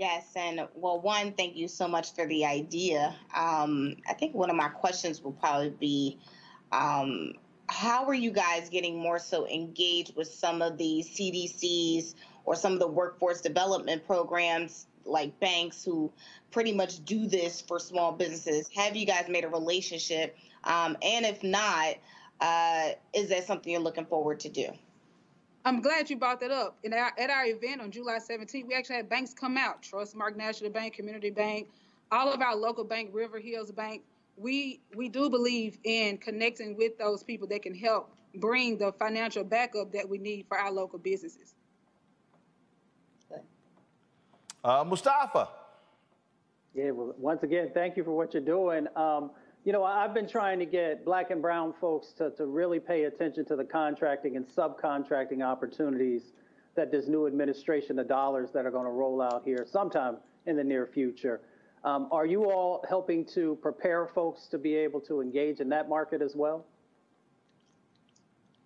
Yes, 0.00 0.32
and 0.34 0.66
well, 0.74 0.98
one, 0.98 1.32
thank 1.32 1.56
you 1.56 1.68
so 1.68 1.86
much 1.86 2.14
for 2.14 2.24
the 2.26 2.46
idea. 2.46 3.14
Um, 3.36 3.96
I 4.08 4.14
think 4.14 4.34
one 4.34 4.48
of 4.48 4.56
my 4.56 4.70
questions 4.70 5.22
will 5.22 5.32
probably 5.32 5.74
be 5.78 6.18
um, 6.72 7.34
how 7.68 8.06
are 8.06 8.14
you 8.14 8.30
guys 8.30 8.70
getting 8.70 8.98
more 8.98 9.18
so 9.18 9.46
engaged 9.46 10.16
with 10.16 10.28
some 10.28 10.62
of 10.62 10.78
the 10.78 11.04
CDCs 11.06 12.14
or 12.46 12.56
some 12.56 12.72
of 12.72 12.78
the 12.78 12.86
workforce 12.86 13.42
development 13.42 14.06
programs 14.06 14.86
like 15.04 15.38
banks 15.38 15.84
who 15.84 16.10
pretty 16.50 16.72
much 16.72 17.04
do 17.04 17.26
this 17.26 17.60
for 17.60 17.78
small 17.78 18.10
businesses? 18.10 18.70
Have 18.74 18.96
you 18.96 19.04
guys 19.04 19.26
made 19.28 19.44
a 19.44 19.48
relationship? 19.48 20.34
Um, 20.64 20.96
and 21.02 21.26
if 21.26 21.42
not, 21.42 21.96
uh, 22.40 22.88
is 23.12 23.28
that 23.28 23.46
something 23.46 23.70
you're 23.70 23.82
looking 23.82 24.06
forward 24.06 24.40
to 24.40 24.48
do? 24.48 24.72
I'm 25.64 25.80
glad 25.80 26.08
you 26.08 26.16
brought 26.16 26.40
that 26.40 26.50
up. 26.50 26.78
In 26.84 26.92
our, 26.92 27.12
at 27.18 27.30
our 27.30 27.44
event 27.44 27.80
on 27.80 27.90
July 27.90 28.18
17th, 28.18 28.66
we 28.66 28.74
actually 28.74 28.96
had 28.96 29.08
banks 29.08 29.34
come 29.34 29.56
out 29.56 29.82
Trustmark 29.82 30.36
National 30.36 30.70
Bank, 30.70 30.94
Community 30.94 31.30
Bank, 31.30 31.68
all 32.10 32.32
of 32.32 32.40
our 32.40 32.56
local 32.56 32.84
bank, 32.84 33.10
River 33.12 33.38
Hills 33.38 33.70
Bank. 33.70 34.02
we 34.36 34.80
we 34.96 35.08
do 35.08 35.28
believe 35.28 35.78
in 35.84 36.16
connecting 36.16 36.76
with 36.76 36.96
those 36.98 37.22
people 37.22 37.46
that 37.48 37.62
can 37.62 37.74
help 37.74 38.10
bring 38.36 38.78
the 38.78 38.92
financial 38.92 39.44
backup 39.44 39.92
that 39.92 40.08
we 40.08 40.18
need 40.18 40.46
for 40.48 40.56
our 40.58 40.72
local 40.72 40.98
businesses. 40.98 41.54
Uh, 44.62 44.84
Mustafa. 44.84 45.48
Yeah, 46.74 46.90
well, 46.90 47.14
once 47.18 47.42
again, 47.42 47.70
thank 47.72 47.96
you 47.96 48.04
for 48.04 48.12
what 48.12 48.34
you're 48.34 48.42
doing. 48.42 48.86
Um, 48.94 49.30
you 49.64 49.72
know, 49.72 49.84
I've 49.84 50.14
been 50.14 50.28
trying 50.28 50.58
to 50.60 50.66
get 50.66 51.04
black 51.04 51.30
and 51.30 51.42
brown 51.42 51.74
folks 51.80 52.12
to, 52.18 52.30
to 52.32 52.46
really 52.46 52.80
pay 52.80 53.04
attention 53.04 53.44
to 53.46 53.56
the 53.56 53.64
contracting 53.64 54.36
and 54.36 54.46
subcontracting 54.46 55.44
opportunities 55.44 56.32
that 56.76 56.90
this 56.90 57.08
new 57.08 57.26
administration, 57.26 57.96
the 57.96 58.04
dollars 58.04 58.50
that 58.54 58.64
are 58.64 58.70
going 58.70 58.86
to 58.86 58.92
roll 58.92 59.20
out 59.20 59.42
here 59.44 59.66
sometime 59.70 60.16
in 60.46 60.56
the 60.56 60.64
near 60.64 60.86
future. 60.86 61.40
Um, 61.84 62.08
are 62.10 62.26
you 62.26 62.50
all 62.50 62.84
helping 62.88 63.24
to 63.34 63.58
prepare 63.60 64.06
folks 64.06 64.46
to 64.48 64.58
be 64.58 64.74
able 64.74 65.00
to 65.02 65.20
engage 65.20 65.60
in 65.60 65.68
that 65.70 65.88
market 65.88 66.22
as 66.22 66.34
well? 66.34 66.64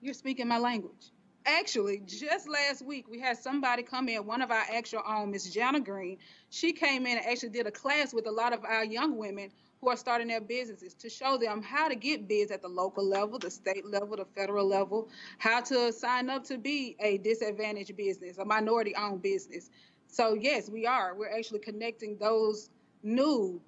You're 0.00 0.14
speaking 0.14 0.46
my 0.46 0.58
language. 0.58 1.10
Actually, 1.46 2.02
just 2.06 2.48
last 2.48 2.84
week 2.84 3.06
we 3.08 3.20
had 3.20 3.36
somebody 3.36 3.82
come 3.82 4.08
in, 4.08 4.24
one 4.26 4.42
of 4.42 4.50
our 4.50 4.64
actual 4.72 5.02
own, 5.06 5.30
Miss 5.30 5.50
Jana 5.50 5.80
Green. 5.80 6.18
She 6.50 6.72
came 6.72 7.06
in 7.06 7.18
and 7.18 7.26
actually 7.26 7.50
did 7.50 7.66
a 7.66 7.70
class 7.70 8.14
with 8.14 8.26
a 8.26 8.30
lot 8.30 8.52
of 8.52 8.64
our 8.64 8.84
young 8.84 9.16
women 9.16 9.50
who 9.84 9.90
are 9.90 9.96
starting 9.96 10.28
their 10.28 10.40
businesses 10.40 10.94
to 10.94 11.10
show 11.10 11.36
them 11.36 11.62
how 11.62 11.88
to 11.88 11.94
get 11.94 12.26
bids 12.26 12.50
at 12.50 12.62
the 12.62 12.68
local 12.68 13.06
level, 13.06 13.38
the 13.38 13.50
state 13.50 13.84
level, 13.84 14.16
the 14.16 14.24
federal 14.24 14.66
level, 14.66 15.10
how 15.38 15.60
to 15.60 15.92
sign 15.92 16.30
up 16.30 16.42
to 16.44 16.56
be 16.56 16.96
a 17.00 17.18
disadvantaged 17.18 17.94
business, 17.96 18.38
a 18.38 18.44
minority 18.44 18.94
owned 18.96 19.20
business. 19.20 19.70
So, 20.06 20.34
yes, 20.34 20.70
we 20.70 20.86
are. 20.86 21.14
We're 21.14 21.36
actually 21.36 21.58
connecting 21.58 22.16
those 22.18 22.70
new, 23.02 23.60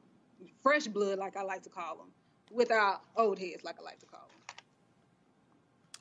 fresh 0.63 0.87
blood, 0.87 1.19
like 1.19 1.37
I 1.37 1.43
like 1.43 1.63
to 1.65 1.71
call 1.71 1.97
them, 1.99 2.09
with 2.51 2.71
our 2.73 2.99
old 3.17 3.39
heads, 3.39 3.63
like 3.63 3.77
I 3.79 3.83
like 3.83 3.99
to 3.99 4.07
call 4.07 4.29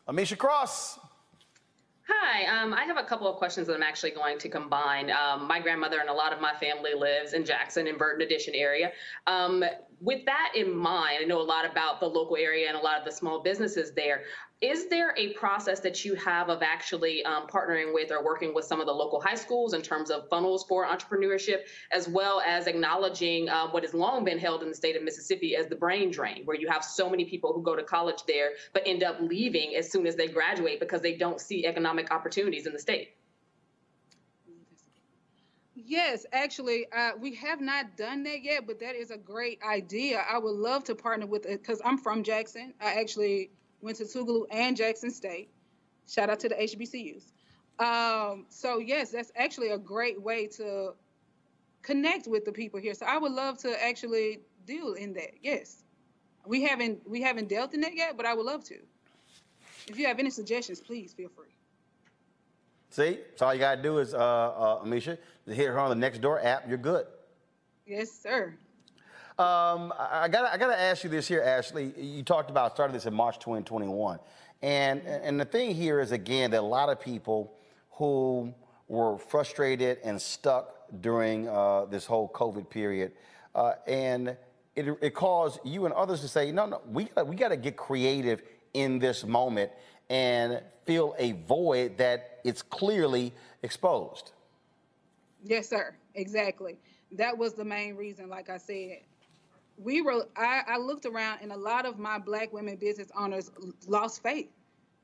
them. 0.07 0.15
Ameshia 0.15 0.37
Cross. 0.37 0.99
Hi, 2.07 2.61
um, 2.61 2.71
I 2.71 2.83
have 2.83 2.97
a 2.97 3.03
couple 3.03 3.27
of 3.27 3.37
questions 3.37 3.65
that 3.65 3.73
I'm 3.73 3.81
actually 3.81 4.11
going 4.11 4.37
to 4.37 4.47
combine. 4.47 5.09
Um, 5.09 5.47
my 5.47 5.59
grandmother 5.59 5.99
and 5.99 6.07
a 6.07 6.13
lot 6.13 6.33
of 6.33 6.39
my 6.39 6.53
family 6.53 6.93
lives 6.93 7.33
in 7.33 7.43
Jackson 7.43 7.87
and 7.87 7.97
Virden 7.97 8.21
Addition 8.21 8.53
area. 8.53 8.91
Um, 9.25 9.65
with 10.05 10.23
that 10.25 10.51
in 10.55 10.75
mind, 10.75 11.17
I 11.21 11.25
know 11.25 11.41
a 11.41 11.43
lot 11.43 11.69
about 11.69 11.99
the 11.99 12.05
local 12.05 12.37
area 12.37 12.67
and 12.67 12.77
a 12.77 12.79
lot 12.79 12.99
of 12.99 13.05
the 13.05 13.11
small 13.11 13.41
businesses 13.41 13.91
there. 13.95 14.21
Is 14.61 14.87
there 14.87 15.15
a 15.17 15.33
process 15.33 15.79
that 15.79 16.05
you 16.05 16.13
have 16.15 16.49
of 16.49 16.61
actually 16.61 17.25
um, 17.25 17.47
partnering 17.47 17.91
with 17.91 18.11
or 18.11 18.23
working 18.23 18.53
with 18.53 18.65
some 18.65 18.79
of 18.79 18.85
the 18.85 18.93
local 18.93 19.19
high 19.19 19.35
schools 19.35 19.73
in 19.73 19.81
terms 19.81 20.11
of 20.11 20.29
funnels 20.29 20.63
for 20.69 20.85
entrepreneurship, 20.85 21.61
as 21.91 22.07
well 22.07 22.39
as 22.45 22.67
acknowledging 22.67 23.49
uh, 23.49 23.67
what 23.69 23.83
has 23.83 23.95
long 23.95 24.23
been 24.23 24.37
held 24.37 24.61
in 24.61 24.69
the 24.69 24.75
state 24.75 24.95
of 24.95 25.03
Mississippi 25.03 25.55
as 25.55 25.67
the 25.67 25.75
brain 25.75 26.11
drain, 26.11 26.43
where 26.45 26.55
you 26.55 26.69
have 26.69 26.83
so 26.85 27.09
many 27.09 27.25
people 27.25 27.51
who 27.51 27.63
go 27.63 27.75
to 27.75 27.83
college 27.83 28.23
there 28.27 28.51
but 28.73 28.83
end 28.85 29.03
up 29.03 29.17
leaving 29.19 29.75
as 29.75 29.91
soon 29.91 30.05
as 30.05 30.15
they 30.15 30.27
graduate 30.27 30.79
because 30.79 31.01
they 31.01 31.17
don't 31.17 31.41
see 31.41 31.65
economic 31.65 32.11
opportunities 32.11 32.67
in 32.67 32.73
the 32.73 32.79
state? 32.79 33.15
Yes, 35.87 36.25
actually, 36.33 36.87
uh, 36.91 37.11
we 37.19 37.35
have 37.35 37.61
not 37.61 37.95
done 37.95 38.23
that 38.23 38.43
yet, 38.43 38.65
but 38.65 38.79
that 38.79 38.95
is 38.95 39.11
a 39.11 39.17
great 39.17 39.59
idea. 39.61 40.23
I 40.27 40.39
would 40.39 40.55
love 40.55 40.83
to 40.85 40.95
partner 40.95 41.27
with 41.27 41.45
it 41.45 41.61
because 41.61 41.79
I'm 41.85 41.99
from 41.99 42.23
Jackson. 42.23 42.73
I 42.81 42.95
actually 42.95 43.51
went 43.81 43.97
to 43.97 44.05
Tougaloo 44.05 44.45
and 44.49 44.75
Jackson 44.75 45.11
State. 45.11 45.49
Shout 46.07 46.31
out 46.31 46.39
to 46.39 46.49
the 46.49 46.55
HBCUs. 46.55 47.31
Um, 47.77 48.47
so 48.49 48.79
yes, 48.79 49.11
that's 49.11 49.31
actually 49.35 49.69
a 49.69 49.77
great 49.77 50.19
way 50.19 50.47
to 50.57 50.93
connect 51.83 52.27
with 52.27 52.45
the 52.45 52.51
people 52.51 52.79
here. 52.79 52.95
So 52.95 53.05
I 53.05 53.19
would 53.19 53.31
love 53.31 53.59
to 53.59 53.83
actually 53.83 54.39
deal 54.65 54.93
in 54.93 55.13
that. 55.13 55.31
Yes, 55.43 55.83
we 56.47 56.63
haven't 56.63 57.07
we 57.07 57.21
haven't 57.21 57.47
dealt 57.47 57.75
in 57.75 57.81
that 57.81 57.95
yet, 57.95 58.17
but 58.17 58.25
I 58.25 58.33
would 58.33 58.45
love 58.45 58.63
to. 58.65 58.77
If 59.87 59.99
you 59.99 60.07
have 60.07 60.17
any 60.17 60.31
suggestions, 60.31 60.79
please 60.79 61.13
feel 61.13 61.29
free. 61.29 61.54
See, 62.95 63.19
so 63.35 63.47
all 63.47 63.53
you 63.53 63.59
gotta 63.59 63.81
do 63.81 63.97
is, 63.97 64.13
uh, 64.13 64.17
uh, 64.17 64.85
Ameshia, 64.85 65.17
hit 65.47 65.67
her 65.67 65.77
on 65.77 65.89
the 65.89 65.97
next 65.97 66.21
door 66.21 66.39
app. 66.41 66.63
You're 66.65 66.77
good. 66.77 67.05
Yes, 67.85 68.09
sir. 68.09 68.55
Um, 69.37 69.91
I, 69.99 70.21
I 70.21 70.27
gotta, 70.29 70.53
I 70.53 70.57
gotta 70.57 70.79
ask 70.79 71.03
you 71.03 71.09
this 71.09 71.27
here, 71.27 71.41
Ashley. 71.41 71.91
You 71.97 72.23
talked 72.23 72.49
about 72.49 72.73
starting 72.73 72.93
this 72.93 73.05
in 73.05 73.13
March 73.13 73.37
2021, 73.39 74.17
and 74.61 75.01
and 75.01 75.37
the 75.37 75.43
thing 75.43 75.75
here 75.75 75.99
is 75.99 76.13
again 76.13 76.51
that 76.51 76.61
a 76.61 76.61
lot 76.61 76.87
of 76.87 77.01
people 77.01 77.57
who 77.91 78.53
were 78.87 79.17
frustrated 79.17 79.97
and 80.05 80.21
stuck 80.21 80.73
during 81.01 81.49
uh, 81.49 81.83
this 81.87 82.05
whole 82.05 82.29
COVID 82.29 82.69
period, 82.69 83.11
uh, 83.55 83.73
and 83.87 84.37
it, 84.73 84.97
it 85.01 85.13
caused 85.13 85.59
you 85.65 85.83
and 85.83 85.93
others 85.95 86.21
to 86.21 86.29
say, 86.29 86.49
no, 86.49 86.65
no, 86.65 86.79
we 86.89 87.09
we 87.25 87.35
got 87.35 87.49
to 87.49 87.57
get 87.57 87.75
creative 87.75 88.41
in 88.73 88.99
this 88.99 89.25
moment 89.25 89.69
and 90.09 90.61
fill 90.85 91.13
a 91.17 91.33
void 91.33 91.97
that 91.97 92.34
it's 92.45 92.61
clearly 92.61 93.33
exposed. 93.63 94.31
Yes, 95.43 95.67
sir. 95.69 95.95
Exactly. 96.13 96.77
That 97.11 97.37
was 97.37 97.53
the 97.53 97.65
main 97.65 97.95
reason. 97.95 98.29
Like 98.29 98.49
I 98.49 98.57
said, 98.57 98.99
we 99.77 100.01
were 100.01 100.27
I, 100.35 100.61
I 100.67 100.77
looked 100.77 101.05
around 101.05 101.39
and 101.41 101.51
a 101.51 101.57
lot 101.57 101.85
of 101.85 101.99
my 101.99 102.17
black 102.17 102.53
women 102.53 102.77
business 102.77 103.09
owners 103.17 103.51
lost 103.87 104.23
faith 104.23 104.49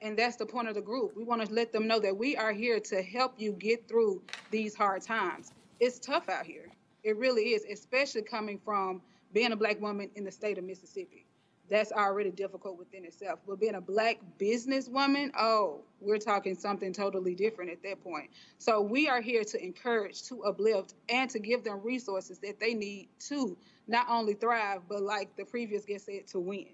and 0.01 0.17
that's 0.17 0.37
the 0.37 0.45
point 0.45 0.69
of 0.69 0.75
the 0.75 0.81
group 0.81 1.15
we 1.15 1.23
want 1.23 1.45
to 1.45 1.53
let 1.53 1.73
them 1.73 1.87
know 1.87 1.99
that 1.99 2.15
we 2.15 2.37
are 2.37 2.53
here 2.53 2.79
to 2.79 3.01
help 3.01 3.33
you 3.37 3.51
get 3.51 3.87
through 3.87 4.21
these 4.49 4.73
hard 4.73 5.01
times 5.01 5.51
it's 5.79 5.99
tough 5.99 6.29
out 6.29 6.45
here 6.45 6.69
it 7.03 7.17
really 7.17 7.49
is 7.49 7.65
especially 7.71 8.21
coming 8.21 8.59
from 8.63 9.01
being 9.33 9.51
a 9.51 9.55
black 9.55 9.79
woman 9.81 10.09
in 10.15 10.23
the 10.23 10.31
state 10.31 10.57
of 10.57 10.63
mississippi 10.63 11.25
that's 11.71 11.91
already 11.91 12.29
difficult 12.29 12.77
within 12.77 13.03
itself 13.05 13.39
but 13.47 13.59
being 13.59 13.75
a 13.75 13.81
black 13.81 14.19
businesswoman 14.39 15.31
oh 15.39 15.79
we're 15.99 16.19
talking 16.19 16.53
something 16.53 16.93
totally 16.93 17.33
different 17.33 17.71
at 17.71 17.81
that 17.81 18.03
point 18.03 18.29
so 18.59 18.81
we 18.81 19.09
are 19.09 19.21
here 19.21 19.43
to 19.43 19.63
encourage 19.63 20.21
to 20.23 20.43
uplift 20.43 20.93
and 21.09 21.29
to 21.31 21.39
give 21.39 21.63
them 21.63 21.81
resources 21.83 22.37
that 22.37 22.59
they 22.59 22.75
need 22.75 23.07
to 23.17 23.57
not 23.91 24.07
only 24.09 24.33
thrive, 24.33 24.81
but 24.89 25.03
like 25.03 25.35
the 25.35 25.45
previous 25.45 25.85
guest 25.85 26.05
said, 26.05 26.27
to 26.27 26.39
win. 26.39 26.67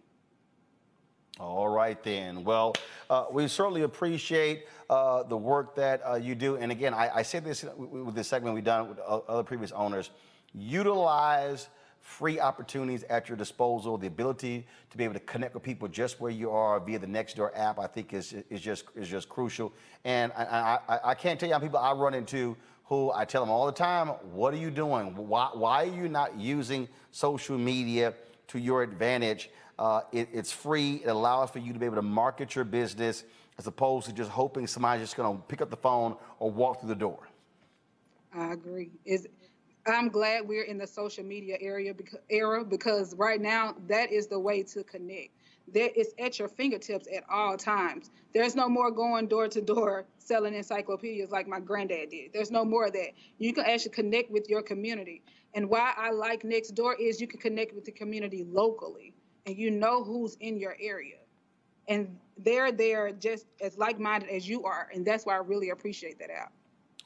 All 1.39 1.67
right, 1.67 2.01
then. 2.03 2.43
Well, 2.43 2.73
uh, 3.09 3.25
we 3.31 3.47
certainly 3.47 3.83
appreciate 3.83 4.65
uh, 4.89 5.23
the 5.23 5.37
work 5.37 5.75
that 5.75 6.01
uh, 6.07 6.15
you 6.15 6.33
do. 6.33 6.55
And 6.57 6.71
again, 6.71 6.93
I, 6.93 7.17
I 7.17 7.21
say 7.21 7.39
this 7.39 7.63
with 7.75 8.15
this 8.15 8.27
segment 8.27 8.55
we've 8.55 8.63
done 8.63 8.89
with 8.89 8.99
other 8.99 9.43
previous 9.43 9.71
owners 9.71 10.09
utilize 10.53 11.67
free 12.07 12.39
opportunities 12.39 13.03
at 13.03 13.27
your 13.27 13.37
disposal. 13.37 13.97
The 13.97 14.07
ability 14.07 14.65
to 14.89 14.97
be 14.97 15.03
able 15.03 15.15
to 15.15 15.19
connect 15.19 15.53
with 15.53 15.61
people 15.61 15.89
just 15.89 16.21
where 16.21 16.31
you 16.31 16.49
are 16.49 16.79
via 16.79 16.97
the 16.97 17.05
Nextdoor 17.05 17.51
app, 17.53 17.79
I 17.79 17.85
think, 17.85 18.13
is, 18.13 18.33
is, 18.49 18.61
just, 18.61 18.85
is 18.95 19.09
just 19.09 19.27
crucial. 19.27 19.73
And 20.05 20.31
I, 20.31 20.79
I, 20.87 20.99
I 21.03 21.15
can't 21.15 21.37
tell 21.37 21.49
you 21.49 21.53
how 21.53 21.59
people 21.59 21.79
I 21.79 21.91
run 21.91 22.13
into 22.13 22.55
who 22.85 23.11
I 23.11 23.25
tell 23.25 23.41
them 23.41 23.51
all 23.51 23.65
the 23.65 23.73
time, 23.73 24.07
what 24.31 24.53
are 24.53 24.57
you 24.57 24.71
doing? 24.71 25.13
Why, 25.15 25.49
why 25.53 25.83
are 25.83 25.93
you 25.93 26.07
not 26.07 26.39
using 26.39 26.87
social 27.11 27.57
media 27.57 28.13
to 28.47 28.57
your 28.57 28.83
advantage? 28.83 29.49
Uh, 29.77 30.01
it, 30.13 30.29
it's 30.31 30.53
free. 30.53 31.01
It 31.03 31.09
allows 31.09 31.49
for 31.49 31.59
you 31.59 31.73
to 31.73 31.79
be 31.79 31.85
able 31.85 31.97
to 31.97 32.01
market 32.01 32.55
your 32.55 32.63
business 32.63 33.25
as 33.57 33.67
opposed 33.67 34.07
to 34.07 34.13
just 34.13 34.31
hoping 34.31 34.65
somebody's 34.65 35.03
just 35.03 35.17
going 35.17 35.35
to 35.35 35.43
pick 35.43 35.61
up 35.61 35.69
the 35.69 35.75
phone 35.75 36.15
or 36.39 36.49
walk 36.49 36.79
through 36.79 36.89
the 36.89 36.95
door. 36.95 37.27
I 38.33 38.53
agree. 38.53 38.91
Is 39.03 39.27
I'm 39.87 40.09
glad 40.09 40.47
we're 40.47 40.63
in 40.65 40.77
the 40.77 40.87
social 40.87 41.23
media 41.23 41.57
area 41.61 41.93
because, 41.93 42.19
era 42.29 42.63
because 42.65 43.15
right 43.15 43.41
now 43.41 43.75
that 43.87 44.11
is 44.11 44.27
the 44.27 44.39
way 44.39 44.63
to 44.63 44.83
connect 44.83 45.29
That 45.73 45.97
is 45.99 46.13
at 46.19 46.39
your 46.39 46.49
fingertips 46.49 47.07
at 47.15 47.23
all 47.29 47.57
times. 47.57 48.11
There's 48.33 48.55
no 48.55 48.69
more 48.69 48.91
going 48.91 49.27
door 49.27 49.47
to 49.49 49.61
door 49.61 50.05
selling 50.19 50.53
encyclopedias 50.55 51.31
like 51.31 51.47
my 51.47 51.59
granddad 51.59 52.09
did. 52.11 52.33
There's 52.33 52.51
no 52.51 52.65
more 52.65 52.87
of 52.87 52.93
that. 52.93 53.11
You 53.39 53.53
can 53.53 53.65
actually 53.65 53.91
connect 53.91 54.31
with 54.31 54.49
your 54.49 54.61
community. 54.61 55.23
And 55.55 55.69
why 55.69 55.93
I 55.97 56.11
like 56.11 56.43
Nextdoor 56.43 56.95
is 56.99 57.21
you 57.21 57.27
can 57.27 57.39
connect 57.39 57.73
with 57.75 57.85
the 57.85 57.91
community 57.91 58.45
locally 58.47 59.13
and 59.45 59.57
you 59.57 59.71
know 59.71 60.03
who's 60.03 60.35
in 60.41 60.57
your 60.57 60.75
area. 60.79 61.17
And 61.89 62.17
they're 62.37 62.71
there 62.71 63.11
just 63.13 63.47
as 63.61 63.77
like 63.77 63.99
minded 63.99 64.29
as 64.29 64.47
you 64.49 64.65
are. 64.65 64.89
And 64.93 65.05
that's 65.05 65.25
why 65.25 65.35
I 65.35 65.39
really 65.39 65.71
appreciate 65.71 66.19
that 66.19 66.31
app. 66.31 66.53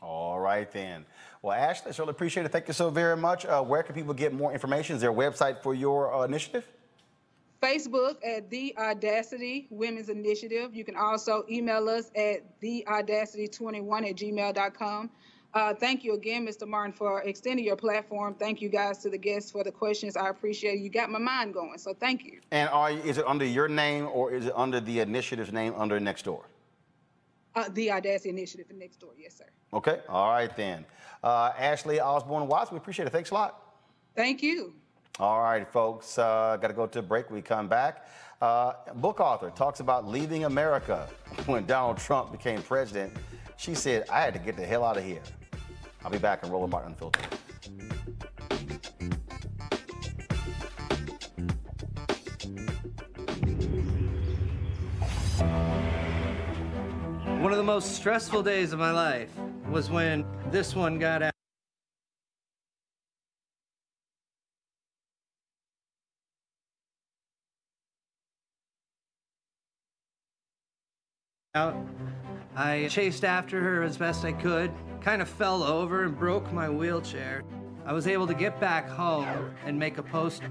All 0.01 0.39
right, 0.39 0.69
then. 0.71 1.05
Well, 1.41 1.55
Ashley, 1.55 1.89
I 1.89 1.91
certainly 1.91 2.11
appreciate 2.11 2.45
it. 2.45 2.51
Thank 2.51 2.67
you 2.67 2.73
so 2.73 2.89
very 2.89 3.15
much. 3.15 3.45
Uh, 3.45 3.61
where 3.63 3.83
can 3.83 3.95
people 3.95 4.13
get 4.13 4.33
more 4.33 4.51
information? 4.51 4.95
Is 4.95 5.01
there 5.01 5.11
a 5.11 5.13
website 5.13 5.61
for 5.61 5.73
your 5.73 6.13
uh, 6.13 6.23
initiative? 6.23 6.67
Facebook 7.61 8.15
at 8.25 8.49
The 8.49 8.75
Audacity 8.77 9.67
Women's 9.69 10.09
Initiative. 10.09 10.73
You 10.73 10.83
can 10.83 10.95
also 10.95 11.45
email 11.49 11.87
us 11.89 12.11
at 12.15 12.59
theaudacity21 12.59 14.09
at 14.09 14.15
gmail.com. 14.15 15.11
Uh, 15.53 15.73
thank 15.73 16.03
you 16.03 16.13
again, 16.13 16.47
Mr. 16.47 16.67
Martin, 16.67 16.93
for 16.93 17.21
extending 17.23 17.65
your 17.65 17.75
platform. 17.75 18.33
Thank 18.33 18.61
you 18.61 18.69
guys 18.69 18.99
to 18.99 19.09
the 19.09 19.17
guests 19.17 19.51
for 19.51 19.63
the 19.63 19.71
questions. 19.71 20.15
I 20.15 20.29
appreciate 20.29 20.75
it. 20.75 20.79
You 20.79 20.89
got 20.89 21.11
my 21.11 21.19
mind 21.19 21.53
going, 21.53 21.77
so 21.77 21.93
thank 21.93 22.23
you. 22.23 22.39
And 22.51 22.69
are, 22.69 22.91
is 22.91 23.17
it 23.17 23.27
under 23.27 23.45
your 23.45 23.67
name 23.67 24.07
or 24.11 24.31
is 24.31 24.45
it 24.45 24.53
under 24.55 24.79
the 24.79 25.01
initiative's 25.01 25.51
name 25.51 25.73
under 25.77 25.99
Nextdoor? 25.99 26.43
Uh, 27.55 27.65
the 27.73 27.91
Audacity 27.91 28.29
Initiative 28.29 28.65
next 28.73 28.97
door 28.97 29.11
yes, 29.17 29.37
sir. 29.37 29.45
Okay, 29.73 29.99
all 30.07 30.29
right 30.29 30.55
then. 30.55 30.85
Uh, 31.23 31.51
Ashley 31.57 31.99
Osborne 31.99 32.47
Watts, 32.47 32.71
we 32.71 32.77
appreciate 32.77 33.07
it. 33.07 33.11
Thanks 33.11 33.31
a 33.31 33.33
lot. 33.33 33.75
Thank 34.15 34.41
you. 34.41 34.73
All 35.19 35.41
right, 35.41 35.67
folks, 35.71 36.17
uh, 36.17 36.57
got 36.61 36.69
to 36.69 36.73
go 36.73 36.87
to 36.87 36.99
a 36.99 37.01
break. 37.01 37.29
We 37.29 37.41
come 37.41 37.67
back. 37.67 38.07
Uh, 38.41 38.73
book 38.95 39.19
author 39.19 39.51
talks 39.51 39.81
about 39.81 40.07
leaving 40.07 40.45
America 40.45 41.07
when 41.45 41.65
Donald 41.65 41.97
Trump 41.97 42.31
became 42.31 42.61
president. 42.63 43.13
She 43.57 43.75
said, 43.75 44.05
I 44.09 44.21
had 44.21 44.33
to 44.33 44.39
get 44.39 44.57
the 44.57 44.65
hell 44.65 44.83
out 44.83 44.97
of 44.97 45.03
here. 45.03 45.21
I'll 46.03 46.09
be 46.09 46.17
back 46.17 46.43
in 46.43 46.49
Roland 46.49 46.71
Martin 46.71 46.91
Unfiltered. 46.93 47.27
The 57.61 57.65
most 57.65 57.93
stressful 57.95 58.41
days 58.41 58.73
of 58.73 58.79
my 58.79 58.89
life 58.89 59.29
was 59.69 59.87
when 59.91 60.25
this 60.49 60.73
one 60.73 60.97
got 60.97 61.21
out. 61.21 61.31
out. 71.53 71.75
I 72.55 72.87
chased 72.87 73.23
after 73.23 73.61
her 73.61 73.83
as 73.83 73.95
best 73.95 74.25
I 74.25 74.31
could, 74.31 74.71
kind 74.99 75.21
of 75.21 75.29
fell 75.29 75.61
over 75.61 76.05
and 76.05 76.17
broke 76.17 76.51
my 76.51 76.67
wheelchair. 76.67 77.43
I 77.85 77.93
was 77.93 78.07
able 78.07 78.25
to 78.25 78.33
get 78.33 78.59
back 78.59 78.89
home 78.89 79.53
and 79.67 79.77
make 79.77 79.99
a 79.99 80.03
post. 80.03 80.41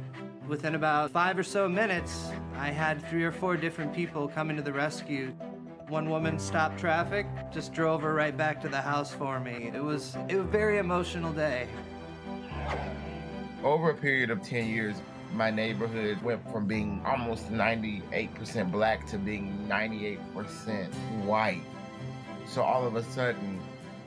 Within 0.47 0.77
about 0.77 1.11
five 1.11 1.37
or 1.37 1.43
so 1.43 1.69
minutes, 1.69 2.29
I 2.57 2.69
had 2.69 3.05
three 3.11 3.25
or 3.25 3.33
four 3.33 3.57
different 3.57 3.93
people 3.93 4.29
coming 4.29 4.55
to 4.55 4.63
the 4.63 4.73
rescue. 4.73 5.35
One 5.91 6.09
woman 6.09 6.39
stopped 6.39 6.79
traffic, 6.79 7.27
just 7.53 7.73
drove 7.73 8.03
her 8.03 8.15
right 8.15 8.37
back 8.37 8.61
to 8.63 8.69
the 8.69 8.81
house 8.81 9.11
for 9.13 9.41
me. 9.41 9.73
It 9.75 9.83
was, 9.83 10.15
it 10.29 10.37
was 10.37 10.47
a 10.47 10.49
very 10.49 10.79
emotional 10.79 11.33
day. 11.33 11.67
Over 13.65 13.91
a 13.91 13.95
period 13.95 14.31
of 14.31 14.41
10 14.41 14.69
years, 14.69 15.03
my 15.35 15.51
neighborhood 15.51 16.23
went 16.23 16.49
from 16.53 16.67
being 16.67 17.03
almost 17.05 17.51
98% 17.51 18.71
black 18.71 19.05
to 19.09 19.19
being 19.19 19.67
98% 19.69 20.95
white. 21.25 21.65
So 22.47 22.63
all 22.63 22.87
of 22.87 22.95
a 22.95 23.03
sudden, 23.03 23.61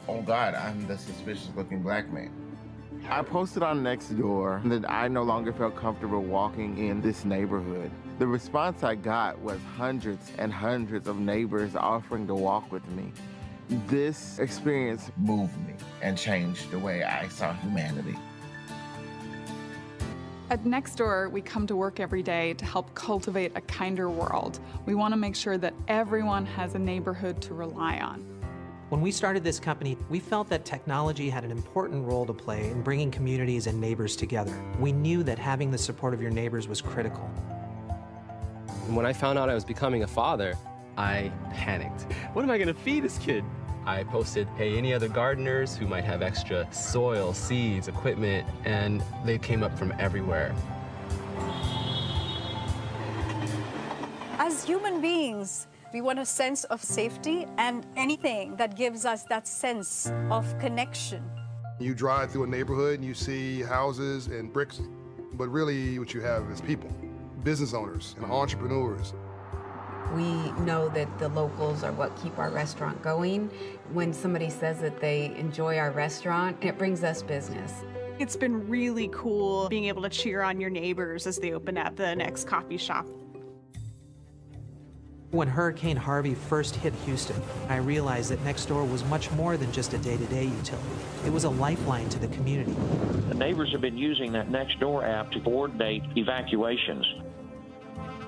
oh 0.07 0.21
God, 0.21 0.55
I'm 0.55 0.87
the 0.87 0.97
suspicious 0.97 1.49
looking 1.53 1.81
black 1.81 2.09
man. 2.13 2.31
I 3.09 3.23
posted 3.23 3.61
on 3.61 3.83
Nextdoor 3.83 4.69
that 4.69 4.89
I 4.89 5.09
no 5.09 5.23
longer 5.23 5.51
felt 5.51 5.75
comfortable 5.75 6.21
walking 6.21 6.77
in 6.77 7.01
this 7.01 7.25
neighborhood. 7.25 7.91
The 8.23 8.27
response 8.27 8.83
I 8.83 8.95
got 8.95 9.37
was 9.39 9.59
hundreds 9.75 10.31
and 10.37 10.49
hundreds 10.49 11.09
of 11.09 11.19
neighbors 11.19 11.75
offering 11.75 12.25
to 12.27 12.33
walk 12.33 12.71
with 12.71 12.87
me. 12.91 13.11
This 13.87 14.39
experience 14.39 15.11
moved 15.17 15.57
me 15.67 15.73
and 16.01 16.17
changed 16.17 16.71
the 16.71 16.79
way 16.79 17.03
I 17.03 17.27
saw 17.27 17.51
humanity. 17.51 18.15
At 20.49 20.63
Nextdoor, 20.63 21.31
we 21.31 21.41
come 21.41 21.67
to 21.67 21.75
work 21.75 21.99
every 21.99 22.23
day 22.23 22.53
to 22.53 22.63
help 22.63 22.95
cultivate 22.95 23.51
a 23.55 23.61
kinder 23.61 24.09
world. 24.09 24.61
We 24.85 24.95
want 24.95 25.11
to 25.11 25.17
make 25.17 25.35
sure 25.35 25.57
that 25.57 25.73
everyone 25.89 26.45
has 26.45 26.75
a 26.75 26.79
neighborhood 26.79 27.41
to 27.41 27.53
rely 27.53 27.97
on. 27.97 28.21
When 28.87 29.01
we 29.01 29.11
started 29.11 29.43
this 29.43 29.59
company, 29.59 29.97
we 30.09 30.21
felt 30.21 30.47
that 30.47 30.63
technology 30.63 31.29
had 31.29 31.43
an 31.43 31.51
important 31.51 32.07
role 32.07 32.25
to 32.25 32.33
play 32.33 32.69
in 32.69 32.83
bringing 32.83 33.11
communities 33.11 33.67
and 33.67 33.81
neighbors 33.81 34.15
together. 34.15 34.57
We 34.79 34.93
knew 34.93 35.23
that 35.23 35.37
having 35.37 35.71
the 35.71 35.77
support 35.77 36.13
of 36.13 36.21
your 36.21 36.31
neighbors 36.31 36.69
was 36.69 36.81
critical. 36.81 37.29
When 38.87 39.05
I 39.05 39.13
found 39.13 39.39
out 39.39 39.49
I 39.49 39.53
was 39.53 39.63
becoming 39.63 40.03
a 40.03 40.07
father, 40.07 40.55
I 40.97 41.31
panicked. 41.51 42.01
What 42.33 42.43
am 42.43 42.51
I 42.51 42.57
going 42.57 42.67
to 42.67 42.73
feed 42.73 43.03
this 43.03 43.17
kid? 43.17 43.45
I 43.85 44.03
posted, 44.03 44.47
hey, 44.57 44.77
any 44.77 44.93
other 44.93 45.07
gardeners 45.07 45.75
who 45.75 45.87
might 45.87 46.03
have 46.03 46.21
extra 46.21 46.67
soil, 46.73 47.33
seeds, 47.33 47.87
equipment, 47.87 48.45
and 48.65 49.01
they 49.23 49.37
came 49.37 49.63
up 49.63 49.77
from 49.77 49.93
everywhere. 49.99 50.53
As 54.37 54.65
human 54.65 54.99
beings, 54.99 55.67
we 55.93 56.01
want 56.01 56.19
a 56.19 56.25
sense 56.25 56.65
of 56.65 56.83
safety 56.83 57.47
and 57.57 57.85
anything 57.95 58.57
that 58.57 58.75
gives 58.75 59.05
us 59.05 59.23
that 59.23 59.47
sense 59.47 60.11
of 60.29 60.59
connection. 60.59 61.23
You 61.79 61.95
drive 61.95 62.31
through 62.31 62.43
a 62.43 62.47
neighborhood 62.47 62.95
and 62.95 63.05
you 63.07 63.13
see 63.13 63.61
houses 63.61 64.27
and 64.27 64.51
bricks, 64.51 64.81
but 65.35 65.47
really 65.47 65.99
what 65.99 66.13
you 66.13 66.19
have 66.21 66.49
is 66.51 66.59
people, 66.59 66.93
business 67.43 67.73
owners 67.73 68.15
and 68.17 68.25
entrepreneurs. 68.25 69.13
We 70.13 70.51
know 70.61 70.89
that 70.89 71.17
the 71.17 71.29
locals 71.29 71.83
are 71.83 71.91
what 71.91 72.15
keep 72.21 72.37
our 72.37 72.51
restaurant 72.51 73.01
going. 73.01 73.49
When 73.93 74.13
somebody 74.13 74.49
says 74.49 74.79
that 74.81 74.99
they 74.99 75.33
enjoy 75.37 75.77
our 75.77 75.91
restaurant, 75.91 76.57
it 76.61 76.77
brings 76.77 77.03
us 77.03 77.23
business. 77.23 77.83
It's 78.19 78.35
been 78.35 78.69
really 78.69 79.09
cool 79.11 79.67
being 79.69 79.85
able 79.85 80.03
to 80.03 80.09
cheer 80.09 80.43
on 80.43 80.61
your 80.61 80.69
neighbors 80.69 81.25
as 81.25 81.37
they 81.37 81.53
open 81.53 81.77
up 81.77 81.95
the 81.95 82.15
next 82.15 82.47
coffee 82.47 82.77
shop. 82.77 83.07
When 85.31 85.47
Hurricane 85.47 85.97
Harvey 85.97 86.35
first 86.35 86.75
hit 86.75 86.93
Houston, 87.05 87.41
I 87.67 87.77
realized 87.77 88.29
that 88.29 88.37
Nextdoor 88.43 88.87
was 88.87 89.03
much 89.05 89.31
more 89.31 89.57
than 89.57 89.71
just 89.71 89.95
a 89.95 89.97
day-to-day 89.97 90.43
utility. 90.43 90.87
It 91.25 91.33
was 91.33 91.45
a 91.45 91.49
lifeline 91.49 92.07
to 92.09 92.19
the 92.19 92.27
community. 92.27 92.75
The 93.29 93.33
neighbors 93.33 93.71
have 93.71 93.81
been 93.81 93.97
using 93.97 94.31
that 94.33 94.49
Nextdoor 94.49 95.03
app 95.03 95.31
to 95.31 95.39
coordinate 95.39 96.03
evacuations. 96.15 97.03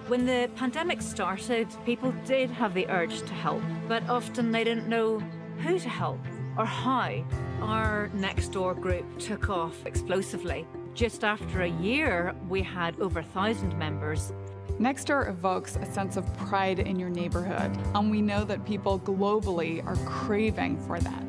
When 0.07 0.27
the 0.27 0.51
pandemic 0.55 1.01
started, 1.01 1.67
people 1.83 2.13
did 2.25 2.51
have 2.51 2.75
the 2.75 2.87
urge 2.89 3.21
to 3.21 3.33
help, 3.33 3.63
but 3.87 4.07
often 4.07 4.51
they 4.51 4.63
didn't 4.63 4.87
know 4.87 5.17
who 5.63 5.79
to 5.79 5.89
help 5.89 6.19
or 6.59 6.65
how. 6.65 7.25
Our 7.59 8.11
Nextdoor 8.15 8.79
group 8.79 9.17
took 9.17 9.49
off 9.49 9.83
explosively. 9.87 10.67
Just 10.93 11.23
after 11.23 11.63
a 11.63 11.69
year, 11.69 12.35
we 12.47 12.61
had 12.61 12.99
over 12.99 13.21
a 13.21 13.23
thousand 13.23 13.75
members. 13.79 14.31
Nextdoor 14.79 15.27
evokes 15.27 15.75
a 15.75 15.91
sense 15.91 16.17
of 16.17 16.37
pride 16.37 16.77
in 16.77 16.99
your 16.99 17.09
neighborhood, 17.09 17.75
and 17.95 18.11
we 18.11 18.21
know 18.21 18.43
that 18.43 18.63
people 18.63 18.99
globally 18.99 19.83
are 19.87 19.95
craving 20.05 20.77
for 20.85 20.99
that. 20.99 21.25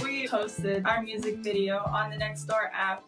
We 0.00 0.28
posted 0.28 0.86
our 0.86 1.02
music 1.02 1.38
video 1.38 1.78
on 1.78 2.10
the 2.10 2.16
Nextdoor 2.16 2.70
app. 2.72 3.02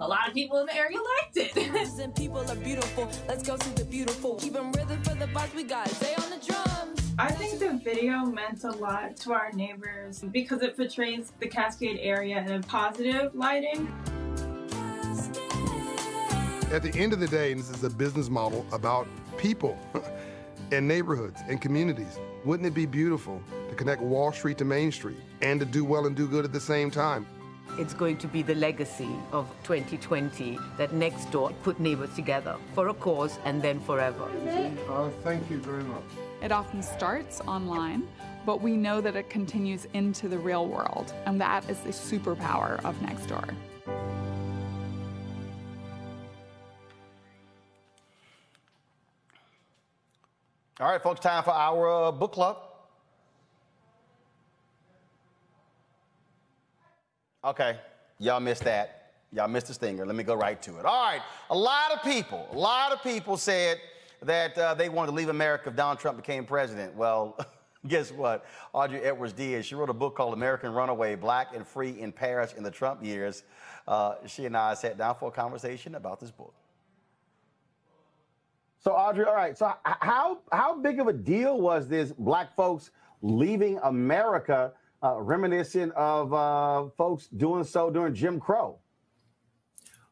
A 0.00 0.06
lot 0.06 0.28
of 0.28 0.34
people 0.34 0.58
in 0.58 0.66
the 0.66 0.76
area 0.76 0.96
liked 0.96 1.36
it. 1.36 1.56
and 2.00 2.14
people 2.14 2.38
are 2.38 2.54
beautiful. 2.54 3.10
Let's 3.26 3.42
go 3.42 3.56
to 3.56 3.74
the 3.74 3.84
beautiful. 3.84 4.36
Keep 4.36 4.52
them 4.52 4.70
rhythm 4.70 5.02
for 5.02 5.14
the 5.14 5.26
vibes 5.26 5.52
we 5.56 5.64
got. 5.64 5.88
Stay 5.88 6.14
on 6.14 6.30
the 6.30 6.36
drums. 6.36 7.12
I 7.18 7.32
think 7.32 7.58
the 7.58 7.80
video 7.82 8.24
meant 8.24 8.62
a 8.62 8.70
lot 8.70 9.16
to 9.16 9.32
our 9.32 9.50
neighbors 9.50 10.24
because 10.30 10.62
it 10.62 10.76
portrays 10.76 11.32
the 11.40 11.48
Cascade 11.48 11.98
area 12.00 12.38
in 12.38 12.52
a 12.52 12.60
positive 12.60 13.34
lighting. 13.34 13.92
At 16.70 16.84
the 16.84 16.92
end 16.94 17.12
of 17.12 17.18
the 17.18 17.28
day, 17.28 17.54
this 17.54 17.68
is 17.68 17.82
a 17.82 17.90
business 17.90 18.28
model 18.28 18.64
about 18.70 19.08
people 19.36 19.76
and 20.70 20.86
neighborhoods 20.86 21.40
and 21.48 21.60
communities. 21.60 22.20
Wouldn't 22.44 22.68
it 22.68 22.74
be 22.74 22.86
beautiful 22.86 23.42
to 23.68 23.74
connect 23.74 24.00
Wall 24.00 24.30
Street 24.30 24.58
to 24.58 24.64
Main 24.64 24.92
Street 24.92 25.18
and 25.42 25.58
to 25.58 25.66
do 25.66 25.84
well 25.84 26.06
and 26.06 26.14
do 26.14 26.28
good 26.28 26.44
at 26.44 26.52
the 26.52 26.60
same 26.60 26.88
time? 26.88 27.26
It's 27.78 27.94
going 27.94 28.16
to 28.18 28.26
be 28.26 28.42
the 28.42 28.56
legacy 28.56 29.08
of 29.30 29.48
2020 29.62 30.58
that 30.78 30.92
next 30.92 31.30
door 31.30 31.52
put 31.62 31.78
neighbors 31.78 32.12
together 32.16 32.56
for 32.74 32.88
a 32.88 32.94
cause 32.94 33.38
and 33.44 33.62
then 33.62 33.78
forever. 33.78 34.28
Uh, 34.88 35.08
thank 35.22 35.48
you 35.48 35.58
very 35.58 35.84
much. 35.84 36.02
It 36.42 36.50
often 36.50 36.82
starts 36.82 37.40
online, 37.42 38.08
but 38.44 38.60
we 38.60 38.76
know 38.76 39.00
that 39.00 39.14
it 39.14 39.30
continues 39.30 39.86
into 39.94 40.26
the 40.26 40.38
real 40.38 40.66
world, 40.66 41.14
and 41.24 41.40
that 41.40 41.70
is 41.70 41.78
the 41.78 41.90
superpower 41.90 42.84
of 42.84 42.96
Nextdoor. 42.96 43.54
All 50.80 50.90
right, 50.90 51.02
folks, 51.02 51.20
time 51.20 51.44
for 51.44 51.52
our 51.52 52.06
uh, 52.08 52.10
book 52.10 52.32
club. 52.32 52.67
Okay, 57.44 57.78
y'all 58.18 58.40
missed 58.40 58.64
that. 58.64 59.12
Y'all 59.32 59.48
missed 59.48 59.68
the 59.68 59.74
stinger. 59.74 60.06
Let 60.06 60.16
me 60.16 60.24
go 60.24 60.34
right 60.34 60.60
to 60.62 60.78
it. 60.78 60.84
All 60.84 61.04
right, 61.04 61.22
a 61.50 61.56
lot 61.56 61.92
of 61.92 62.02
people, 62.02 62.48
a 62.50 62.56
lot 62.56 62.92
of 62.92 63.02
people 63.02 63.36
said 63.36 63.78
that 64.22 64.56
uh, 64.58 64.74
they 64.74 64.88
wanted 64.88 65.12
to 65.12 65.16
leave 65.16 65.28
America 65.28 65.68
if 65.68 65.76
Donald 65.76 65.98
Trump 65.98 66.16
became 66.16 66.44
president. 66.44 66.94
Well, 66.96 67.38
guess 67.86 68.10
what? 68.10 68.44
Audrey 68.72 69.00
Edwards 69.00 69.32
Diaz, 69.32 69.66
she 69.66 69.74
wrote 69.74 69.90
a 69.90 69.94
book 69.94 70.16
called 70.16 70.32
American 70.32 70.72
Runaway 70.72 71.14
Black 71.14 71.54
and 71.54 71.66
Free 71.66 72.00
in 72.00 72.10
Paris 72.10 72.54
in 72.54 72.62
the 72.62 72.70
Trump 72.70 73.04
Years. 73.04 73.44
Uh, 73.86 74.16
she 74.26 74.46
and 74.46 74.56
I 74.56 74.74
sat 74.74 74.98
down 74.98 75.14
for 75.14 75.28
a 75.28 75.32
conversation 75.32 75.94
about 75.94 76.20
this 76.20 76.30
book. 76.30 76.54
So 78.80 78.92
Audrey, 78.92 79.24
all 79.24 79.34
right. 79.34 79.56
So 79.56 79.72
how 79.84 80.38
how 80.52 80.78
big 80.78 81.00
of 81.00 81.08
a 81.08 81.12
deal 81.12 81.60
was 81.60 81.88
this 81.88 82.12
black 82.12 82.54
folks 82.54 82.90
leaving 83.22 83.78
America, 83.82 84.72
uh, 85.02 85.16
reminiscent 85.20 85.92
of 85.92 86.32
uh, 86.32 86.90
folks 86.96 87.26
doing 87.28 87.64
so 87.64 87.90
during 87.90 88.14
Jim 88.14 88.40
Crow? 88.40 88.78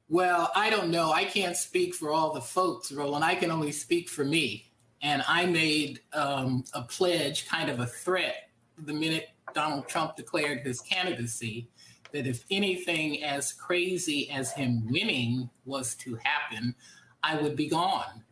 Well, 0.08 0.52
I 0.54 0.70
don't 0.70 0.90
know. 0.90 1.10
I 1.10 1.24
can't 1.24 1.56
speak 1.56 1.94
for 1.94 2.12
all 2.12 2.32
the 2.32 2.40
folks, 2.40 2.92
Roland. 2.92 3.24
I 3.24 3.34
can 3.34 3.50
only 3.50 3.72
speak 3.72 4.08
for 4.08 4.24
me. 4.24 4.70
And 5.02 5.22
I 5.26 5.46
made 5.46 6.00
um, 6.12 6.64
a 6.72 6.82
pledge, 6.82 7.46
kind 7.46 7.68
of 7.68 7.80
a 7.80 7.86
threat, 7.86 8.50
the 8.78 8.92
minute 8.92 9.30
Donald 9.54 9.88
Trump 9.88 10.16
declared 10.16 10.60
his 10.60 10.80
candidacy, 10.80 11.68
that 12.12 12.26
if 12.26 12.44
anything 12.50 13.22
as 13.24 13.52
crazy 13.52 14.30
as 14.30 14.52
him 14.52 14.86
winning 14.90 15.50
was 15.64 15.94
to 15.96 16.16
happen, 16.22 16.74
I 17.22 17.36
would 17.36 17.56
be 17.56 17.68
gone. 17.68 18.22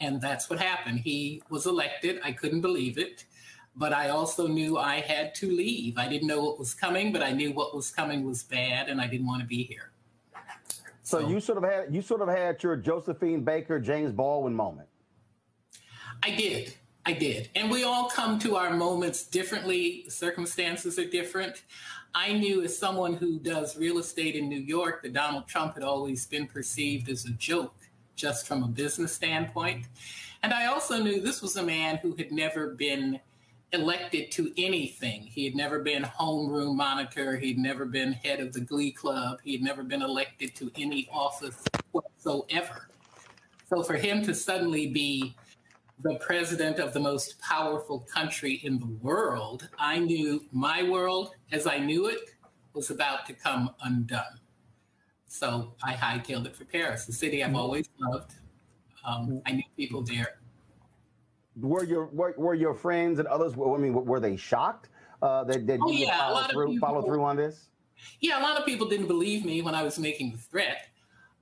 And 0.00 0.20
that's 0.20 0.48
what 0.48 0.58
happened. 0.58 1.00
He 1.00 1.42
was 1.50 1.66
elected. 1.66 2.20
I 2.24 2.32
couldn't 2.32 2.62
believe 2.62 2.96
it. 2.96 3.26
But 3.80 3.94
I 3.94 4.10
also 4.10 4.46
knew 4.46 4.76
I 4.76 5.00
had 5.00 5.34
to 5.36 5.50
leave. 5.50 5.96
I 5.96 6.06
didn't 6.06 6.28
know 6.28 6.44
what 6.44 6.58
was 6.58 6.74
coming, 6.74 7.14
but 7.14 7.22
I 7.22 7.32
knew 7.32 7.50
what 7.52 7.74
was 7.74 7.90
coming 7.90 8.26
was 8.26 8.42
bad 8.42 8.90
and 8.90 9.00
I 9.00 9.06
didn't 9.06 9.26
want 9.26 9.40
to 9.40 9.48
be 9.48 9.62
here. 9.62 9.92
So, 11.02 11.22
so 11.22 11.28
you 11.30 11.40
sort 11.40 11.56
of 11.56 11.64
had 11.64 11.94
you 11.94 12.02
sort 12.02 12.20
of 12.20 12.28
had 12.28 12.62
your 12.62 12.76
Josephine 12.76 13.42
Baker, 13.42 13.80
James 13.80 14.12
Baldwin 14.12 14.54
moment. 14.54 14.86
I 16.22 16.30
did. 16.32 16.74
I 17.06 17.14
did. 17.14 17.48
And 17.54 17.70
we 17.70 17.84
all 17.84 18.10
come 18.10 18.38
to 18.40 18.56
our 18.56 18.70
moments 18.70 19.24
differently. 19.24 20.04
Circumstances 20.10 20.98
are 20.98 21.08
different. 21.08 21.62
I 22.14 22.34
knew 22.34 22.62
as 22.62 22.76
someone 22.76 23.14
who 23.14 23.38
does 23.38 23.78
real 23.78 23.96
estate 23.96 24.34
in 24.34 24.50
New 24.50 24.60
York 24.60 25.02
that 25.04 25.14
Donald 25.14 25.48
Trump 25.48 25.72
had 25.72 25.84
always 25.84 26.26
been 26.26 26.46
perceived 26.46 27.08
as 27.08 27.24
a 27.24 27.30
joke 27.30 27.74
just 28.14 28.46
from 28.46 28.62
a 28.62 28.68
business 28.68 29.14
standpoint. 29.14 29.86
And 30.42 30.52
I 30.52 30.66
also 30.66 31.02
knew 31.02 31.22
this 31.22 31.40
was 31.40 31.56
a 31.56 31.62
man 31.62 31.96
who 31.96 32.14
had 32.16 32.30
never 32.30 32.74
been 32.74 33.18
elected 33.72 34.32
to 34.32 34.52
anything. 34.56 35.22
He 35.22 35.44
had 35.44 35.54
never 35.54 35.80
been 35.80 36.02
homeroom 36.02 36.76
monitor. 36.76 37.36
He'd 37.36 37.58
never 37.58 37.84
been 37.84 38.12
head 38.12 38.40
of 38.40 38.52
the 38.52 38.60
Glee 38.60 38.90
Club. 38.90 39.38
He 39.44 39.52
had 39.52 39.62
never 39.62 39.82
been 39.82 40.02
elected 40.02 40.54
to 40.56 40.70
any 40.76 41.08
office 41.12 41.62
whatsoever. 41.92 42.88
So 43.68 43.82
for 43.82 43.94
him 43.94 44.22
to 44.24 44.34
suddenly 44.34 44.88
be 44.88 45.36
the 46.02 46.16
president 46.16 46.78
of 46.78 46.92
the 46.92 47.00
most 47.00 47.38
powerful 47.40 48.00
country 48.00 48.54
in 48.64 48.78
the 48.78 48.86
world, 49.00 49.68
I 49.78 49.98
knew 49.98 50.44
my 50.50 50.82
world 50.88 51.34
as 51.52 51.66
I 51.66 51.78
knew 51.78 52.06
it 52.06 52.34
was 52.72 52.90
about 52.90 53.26
to 53.26 53.32
come 53.34 53.70
undone. 53.82 54.40
So 55.26 55.74
I 55.82 55.92
hightailed 55.92 56.46
it 56.46 56.56
for 56.56 56.64
Paris, 56.64 57.04
the 57.04 57.12
city 57.12 57.44
I've 57.44 57.50
mm-hmm. 57.50 57.60
always 57.60 57.88
loved. 58.00 58.32
Um, 59.04 59.40
I 59.46 59.52
knew 59.52 59.62
people 59.76 60.02
there. 60.02 60.39
Were 61.60 61.84
your 61.84 62.06
were, 62.06 62.34
were 62.36 62.54
your 62.54 62.74
friends 62.74 63.18
and 63.18 63.28
others? 63.28 63.54
I 63.54 63.76
mean, 63.78 63.92
were 63.92 64.20
they 64.20 64.36
shocked 64.36 64.88
uh, 65.22 65.44
that, 65.44 65.66
that 65.66 65.80
oh, 65.82 65.90
you 65.90 66.06
yeah, 66.06 66.18
follow 66.18 66.42
through, 66.48 66.72
people, 66.72 66.88
follow 66.88 67.02
through 67.02 67.22
on 67.22 67.36
this? 67.36 67.68
Yeah, 68.20 68.40
a 68.40 68.42
lot 68.42 68.58
of 68.58 68.64
people 68.64 68.88
didn't 68.88 69.08
believe 69.08 69.44
me 69.44 69.62
when 69.62 69.74
I 69.74 69.82
was 69.82 69.98
making 69.98 70.32
the 70.32 70.38
threat. 70.38 70.86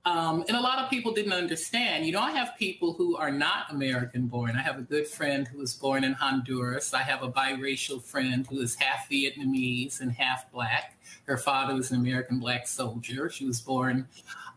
Um, 0.05 0.45
and 0.47 0.55
a 0.55 0.61
lot 0.61 0.79
of 0.79 0.89
people 0.89 1.13
didn't 1.13 1.33
understand. 1.33 2.05
You 2.05 2.13
know, 2.13 2.21
I 2.21 2.31
have 2.31 2.53
people 2.57 2.93
who 2.93 3.17
are 3.17 3.31
not 3.31 3.69
American 3.69 4.27
born. 4.27 4.55
I 4.55 4.61
have 4.61 4.79
a 4.79 4.81
good 4.81 5.07
friend 5.07 5.47
who 5.47 5.59
was 5.59 5.73
born 5.73 6.03
in 6.03 6.13
Honduras. 6.13 6.93
I 6.93 7.01
have 7.01 7.21
a 7.21 7.29
biracial 7.29 8.01
friend 8.01 8.47
who 8.47 8.61
is 8.61 8.75
half 8.75 9.09
Vietnamese 9.09 9.99
and 9.99 10.11
half 10.11 10.51
black. 10.51 10.97
Her 11.25 11.37
father 11.37 11.75
was 11.75 11.91
an 11.91 11.97
American 11.97 12.39
black 12.39 12.67
soldier. 12.67 13.29
She 13.29 13.45
was 13.45 13.59
born, 13.59 14.07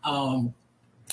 um, 0.05 0.55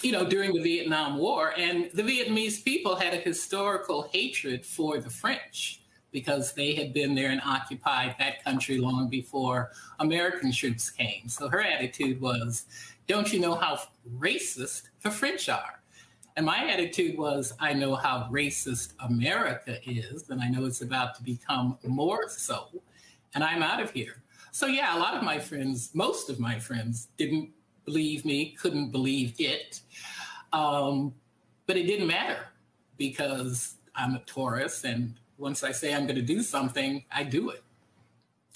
you 0.01 0.11
know, 0.11 0.25
during 0.25 0.53
the 0.53 0.61
Vietnam 0.61 1.17
War. 1.17 1.53
And 1.57 1.89
the 1.93 2.03
Vietnamese 2.03 2.63
people 2.63 2.95
had 2.95 3.13
a 3.13 3.17
historical 3.17 4.09
hatred 4.13 4.65
for 4.65 4.99
the 4.99 5.09
French 5.09 5.81
because 6.11 6.53
they 6.53 6.73
had 6.73 6.93
been 6.93 7.13
there 7.15 7.29
and 7.29 7.41
occupied 7.45 8.15
that 8.19 8.43
country 8.43 8.77
long 8.77 9.09
before 9.09 9.71
American 9.99 10.51
troops 10.51 10.89
came. 10.89 11.27
So 11.27 11.49
her 11.49 11.61
attitude 11.61 12.19
was, 12.19 12.65
don't 13.07 13.31
you 13.31 13.39
know 13.39 13.55
how 13.55 13.79
racist 14.17 14.89
the 15.03 15.11
French 15.11 15.49
are? 15.49 15.81
And 16.35 16.45
my 16.45 16.69
attitude 16.71 17.17
was, 17.17 17.53
I 17.59 17.73
know 17.73 17.95
how 17.95 18.29
racist 18.31 18.93
America 18.99 19.77
is, 19.85 20.29
and 20.29 20.41
I 20.41 20.47
know 20.47 20.65
it's 20.65 20.81
about 20.81 21.15
to 21.15 21.23
become 21.23 21.77
more 21.83 22.29
so, 22.29 22.67
and 23.35 23.43
I'm 23.43 23.61
out 23.61 23.81
of 23.81 23.91
here. 23.91 24.23
So, 24.51 24.65
yeah, 24.65 24.97
a 24.97 24.99
lot 24.99 25.15
of 25.15 25.23
my 25.23 25.37
friends, 25.37 25.91
most 25.93 26.29
of 26.29 26.39
my 26.39 26.57
friends, 26.57 27.09
didn't 27.17 27.49
believe 27.89 28.25
me, 28.25 28.55
couldn't 28.59 28.91
believe 28.91 29.35
it. 29.39 29.81
Um, 30.53 31.13
but 31.67 31.77
it 31.77 31.83
didn't 31.83 32.07
matter 32.07 32.47
because 32.97 33.75
I'm 33.95 34.15
a 34.15 34.19
Taurus, 34.19 34.83
and 34.83 35.15
once 35.37 35.63
I 35.63 35.71
say 35.71 35.93
I'm 35.93 36.05
going 36.05 36.15
to 36.15 36.21
do 36.21 36.41
something, 36.41 37.03
I 37.11 37.23
do 37.23 37.49
it 37.49 37.63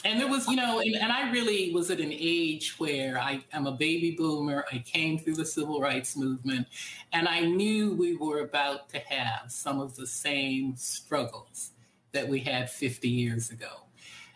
and 0.06 0.20
there 0.20 0.28
was, 0.28 0.48
you 0.48 0.56
know, 0.56 0.80
and, 0.80 0.96
and, 0.96 1.12
I 1.12 1.32
really 1.32 1.72
was 1.74 1.90
at 1.90 2.00
an 2.00 2.12
age 2.12 2.78
where 2.78 3.18
I 3.18 3.44
am 3.54 3.68
a 3.68 3.72
baby 3.72 4.12
boomer. 4.12 4.66
I 4.72 4.80
came 4.80 5.18
through 5.18 5.36
the 5.36 5.46
civil 5.46 5.80
rights 5.80 6.18
movement, 6.18 6.68
and 7.14 7.28
I 7.28 7.42
knew 7.42 7.94
we 7.94 8.16
were 8.16 8.40
about 8.40 8.90
to 8.90 9.00
have 9.00 9.52
some 9.52 9.80
of 9.80 9.96
the 9.96 10.06
same 10.06 10.76
struggles 10.76 11.72
that 12.12 12.28
we 12.28 12.40
had 12.40 12.70
50 12.70 13.08
years 13.08 13.50
ago. 13.50 13.86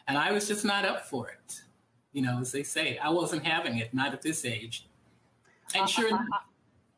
And 0.07 0.17
I 0.17 0.31
was 0.31 0.47
just 0.47 0.63
not 0.63 0.85
up 0.85 1.05
for 1.05 1.29
it. 1.29 1.61
You 2.13 2.21
know, 2.21 2.39
as 2.39 2.51
they 2.51 2.63
say, 2.63 2.97
I 2.97 3.09
wasn't 3.09 3.45
having 3.45 3.77
it, 3.77 3.93
not 3.93 4.13
at 4.13 4.21
this 4.21 4.45
age. 4.45 4.86
And 5.75 5.89
sure 5.89 6.07
enough, 6.09 6.25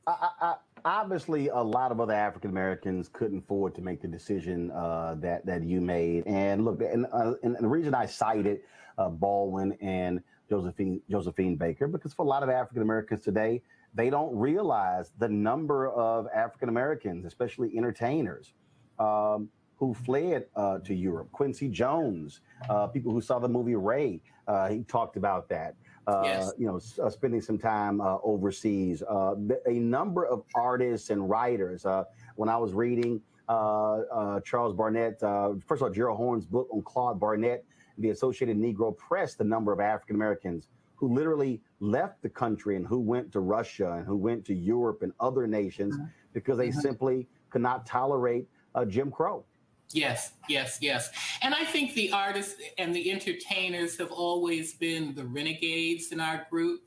I, 0.08 0.30
I, 0.42 0.56
obviously, 0.86 1.50
a 1.50 1.60
lot 1.60 1.92
of 1.92 2.00
other 2.00 2.14
African 2.14 2.50
Americans 2.50 3.10
couldn't 3.12 3.40
afford 3.40 3.76
to 3.76 3.82
make 3.82 4.02
the 4.02 4.08
decision 4.08 4.72
uh, 4.72 5.16
that 5.20 5.46
that 5.46 5.64
you 5.64 5.82
made. 5.82 6.26
And 6.26 6.66
look, 6.66 6.82
and, 6.82 7.06
uh, 7.12 7.34
and 7.44 7.56
the 7.60 7.68
reason 7.68 7.94
I 7.94 8.06
cited 8.06 8.62
uh, 8.98 9.10
Baldwin 9.10 9.78
and 9.82 10.22
Josephine 10.50 11.02
Josephine 11.10 11.56
Baker 11.56 11.88
because 11.88 12.14
for 12.14 12.26
a 12.26 12.30
lot 12.30 12.44
of 12.44 12.50
African 12.50 12.82
Americans 12.82 13.22
today, 13.22 13.62
they 13.94 14.10
don't 14.10 14.36
realize 14.36 15.12
the 15.18 15.30
number 15.30 15.90
of 15.90 16.28
African 16.34 16.70
Americans, 16.70 17.26
especially 17.26 17.78
entertainers, 17.78 18.54
um, 18.98 19.50
who 19.78 19.94
fled 19.94 20.46
uh, 20.56 20.80
to 20.80 20.94
Europe. 20.94 21.32
Quincy 21.32 21.70
Jones, 21.70 22.42
uh, 22.70 22.88
people 22.88 23.12
who 23.12 23.22
saw 23.22 23.40
the 23.40 23.48
movie 23.48 23.76
Ray, 23.76 24.22
uh, 24.48 24.70
he 24.70 24.84
talked 24.84 25.18
about 25.18 25.48
that 25.50 25.76
uh, 26.10 26.22
yes. 26.24 26.52
you 26.58 26.66
know, 26.66 26.80
uh, 27.04 27.10
spending 27.10 27.42
some 27.42 27.58
time 27.58 28.02
uh, 28.02 28.18
overseas. 28.24 29.04
Uh, 29.04 29.36
a 29.68 29.74
number 29.74 30.26
of 30.26 30.44
artists 30.56 31.10
and 31.10 31.30
writers. 31.30 31.86
Uh, 31.86 32.04
when 32.36 32.50
I 32.50 32.58
was 32.58 32.74
reading 32.74 33.22
uh, 33.48 34.40
Charles 34.42 34.74
Barnett, 34.74 35.20
first 35.20 35.82
of 35.82 35.84
all, 35.84 35.90
Gerald 35.90 36.18
Horne's 36.18 36.46
book 36.46 36.68
on 36.72 36.82
Claude 36.82 37.20
Barnett, 37.20 37.64
the 37.98 38.10
Associated 38.10 38.58
Negro 38.58 38.96
Press, 38.98 39.36
the 39.36 39.44
number 39.44 39.72
of 39.72 39.80
African 39.80 40.16
Americans 40.16 40.68
who 40.96 41.14
literally 41.14 41.62
left 41.80 42.22
the 42.22 42.30
country 42.30 42.76
and 42.76 42.86
who 42.86 43.00
went 43.00 43.32
to 43.32 43.40
Russia 43.40 43.94
and 43.94 44.06
who 44.06 44.18
went 44.18 44.44
to 44.46 44.54
Europe 44.54 45.02
and 45.02 45.14
other 45.20 45.48
nations 45.48 45.96
mm-hmm. 45.96 46.06
because 46.34 46.58
they 46.58 46.70
mm-hmm. 46.70 46.80
simply 46.80 47.28
could 47.50 47.62
not 47.62 47.86
tolerate 47.86 48.48
Jim 48.88 49.12
Crow. 49.12 49.46
Yes, 49.92 50.34
yes, 50.48 50.78
yes. 50.82 51.10
And 51.42 51.54
I 51.56 51.66
think 51.66 51.96
the 51.96 52.12
artists 52.12 52.62
and 52.78 52.94
the 52.94 53.12
entertainers 53.12 53.98
have 53.98 54.12
always 54.12 54.76
been 54.76 55.16
the 55.16 55.26
renegades 55.26 56.12
in 56.12 56.20
our 56.20 56.46
group. 56.50 56.82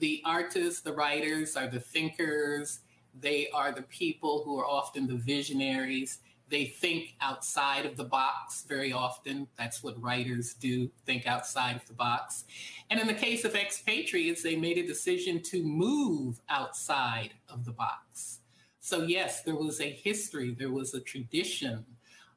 The 0.00 0.22
artists, 0.26 0.82
the 0.82 0.92
writers 0.92 1.56
are 1.56 1.66
the 1.66 1.80
thinkers. 1.80 2.80
They 3.18 3.48
are 3.54 3.72
the 3.72 3.82
people 3.82 4.42
who 4.44 4.58
are 4.58 4.66
often 4.66 5.06
the 5.06 5.16
visionaries. 5.16 6.18
They 6.48 6.66
think 6.66 7.14
outside 7.22 7.86
of 7.86 7.96
the 7.96 8.04
box 8.04 8.64
very 8.68 8.92
often. 8.92 9.48
That's 9.56 9.82
what 9.82 10.00
writers 10.00 10.52
do, 10.52 10.90
think 11.06 11.26
outside 11.26 11.76
of 11.76 11.86
the 11.86 11.94
box. 11.94 12.44
And 12.90 13.00
in 13.00 13.06
the 13.06 13.14
case 13.14 13.44
of 13.46 13.56
expatriates, 13.56 14.42
they 14.42 14.56
made 14.56 14.76
a 14.76 14.86
decision 14.86 15.42
to 15.44 15.62
move 15.62 16.40
outside 16.50 17.32
of 17.48 17.64
the 17.64 17.72
box. 17.72 18.40
So, 18.80 19.02
yes, 19.02 19.42
there 19.42 19.56
was 19.56 19.80
a 19.80 19.90
history, 19.90 20.54
there 20.54 20.70
was 20.70 20.94
a 20.94 21.00
tradition 21.00 21.84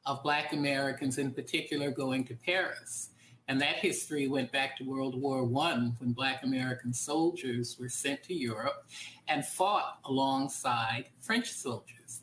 of 0.06 0.22
Black 0.22 0.52
Americans 0.52 1.18
in 1.18 1.32
particular 1.32 1.90
going 1.90 2.24
to 2.24 2.34
Paris. 2.34 3.10
And 3.48 3.60
that 3.60 3.76
history 3.76 4.28
went 4.28 4.52
back 4.52 4.76
to 4.76 4.84
World 4.84 5.20
War 5.20 5.40
I 5.42 5.90
when 5.98 6.12
Black 6.12 6.44
American 6.44 6.92
soldiers 6.92 7.76
were 7.80 7.88
sent 7.88 8.22
to 8.24 8.34
Europe 8.34 8.86
and 9.26 9.44
fought 9.44 9.98
alongside 10.04 11.06
French 11.20 11.50
soldiers. 11.50 12.20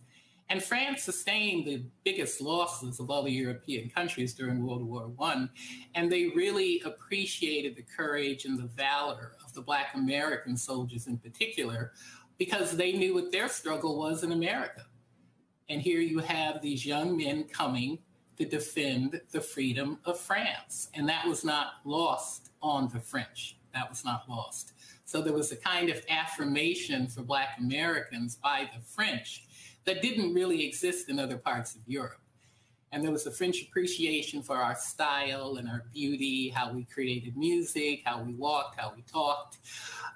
And 0.49 0.63
France 0.63 1.03
sustained 1.03 1.65
the 1.65 1.83
biggest 2.05 2.39
losses 2.39 3.01
of 3.01 3.09
all 3.09 3.23
the 3.23 3.31
European 3.31 3.89
countries 3.89 4.33
during 4.33 4.65
World 4.65 4.83
War 4.83 5.11
I. 5.19 5.49
And 5.95 6.09
they 6.09 6.27
really 6.27 6.81
appreciated 6.85 7.75
the 7.75 7.83
courage 7.83 8.45
and 8.45 8.57
the 8.57 8.67
valor 8.67 9.33
of 9.45 9.53
the 9.53 9.61
Black 9.61 9.93
American 9.95 10.55
soldiers 10.55 11.07
in 11.07 11.17
particular 11.17 11.91
because 12.37 12.77
they 12.77 12.93
knew 12.93 13.13
what 13.13 13.31
their 13.31 13.49
struggle 13.49 13.97
was 13.97 14.23
in 14.23 14.31
America. 14.31 14.85
And 15.69 15.81
here 15.81 15.99
you 15.99 16.19
have 16.19 16.61
these 16.61 16.85
young 16.85 17.17
men 17.17 17.43
coming 17.45 17.99
to 18.37 18.45
defend 18.45 19.19
the 19.31 19.41
freedom 19.41 19.99
of 20.05 20.19
France. 20.19 20.89
And 20.93 21.09
that 21.09 21.25
was 21.25 21.43
not 21.43 21.73
lost 21.83 22.51
on 22.61 22.89
the 22.93 22.99
French. 22.99 23.57
That 23.73 23.89
was 23.89 24.05
not 24.05 24.29
lost. 24.29 24.73
So 25.05 25.21
there 25.21 25.33
was 25.33 25.51
a 25.51 25.55
kind 25.55 25.89
of 25.89 26.01
affirmation 26.09 27.07
for 27.07 27.21
Black 27.21 27.57
Americans 27.59 28.35
by 28.35 28.69
the 28.73 28.81
French 28.81 29.43
that 29.85 30.01
didn't 30.01 30.33
really 30.33 30.65
exist 30.65 31.09
in 31.09 31.19
other 31.19 31.37
parts 31.37 31.75
of 31.75 31.81
Europe. 31.87 32.19
And 32.91 33.03
there 33.03 33.11
was 33.11 33.25
a 33.27 33.31
French 33.31 33.61
appreciation 33.63 34.41
for 34.41 34.55
our 34.55 34.75
style 34.75 35.57
and 35.57 35.67
our 35.67 35.85
beauty, 35.93 36.49
how 36.49 36.71
we 36.71 36.85
created 36.85 37.35
music, 37.35 38.01
how 38.05 38.21
we 38.21 38.33
walked, 38.33 38.79
how 38.79 38.93
we 38.95 39.01
talked. 39.01 39.57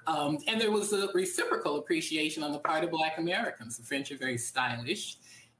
Um, 0.06 0.38
and 0.48 0.60
there 0.60 0.70
was 0.70 0.92
a 0.92 1.08
reciprocal 1.14 1.76
appreciation 1.76 2.42
on 2.42 2.52
the 2.52 2.58
part 2.58 2.82
of 2.82 2.90
Black 2.90 3.18
Americans. 3.18 3.76
The 3.76 3.84
French 3.84 4.10
are 4.10 4.16
very 4.16 4.38
stylish. 4.38 5.18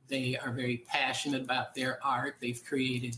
They 0.09 0.37
are 0.37 0.53
very 0.53 0.85
passionate 0.87 1.43
about 1.43 1.75
their 1.75 1.99
art. 2.05 2.37
They've 2.41 2.63
created 2.65 3.17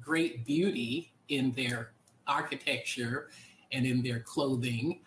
great 0.00 0.44
beauty 0.44 1.12
in 1.28 1.52
their 1.52 1.92
architecture 2.26 3.28
and 3.72 3.86
in 3.86 4.02
their 4.02 4.20
clothing. 4.20 5.00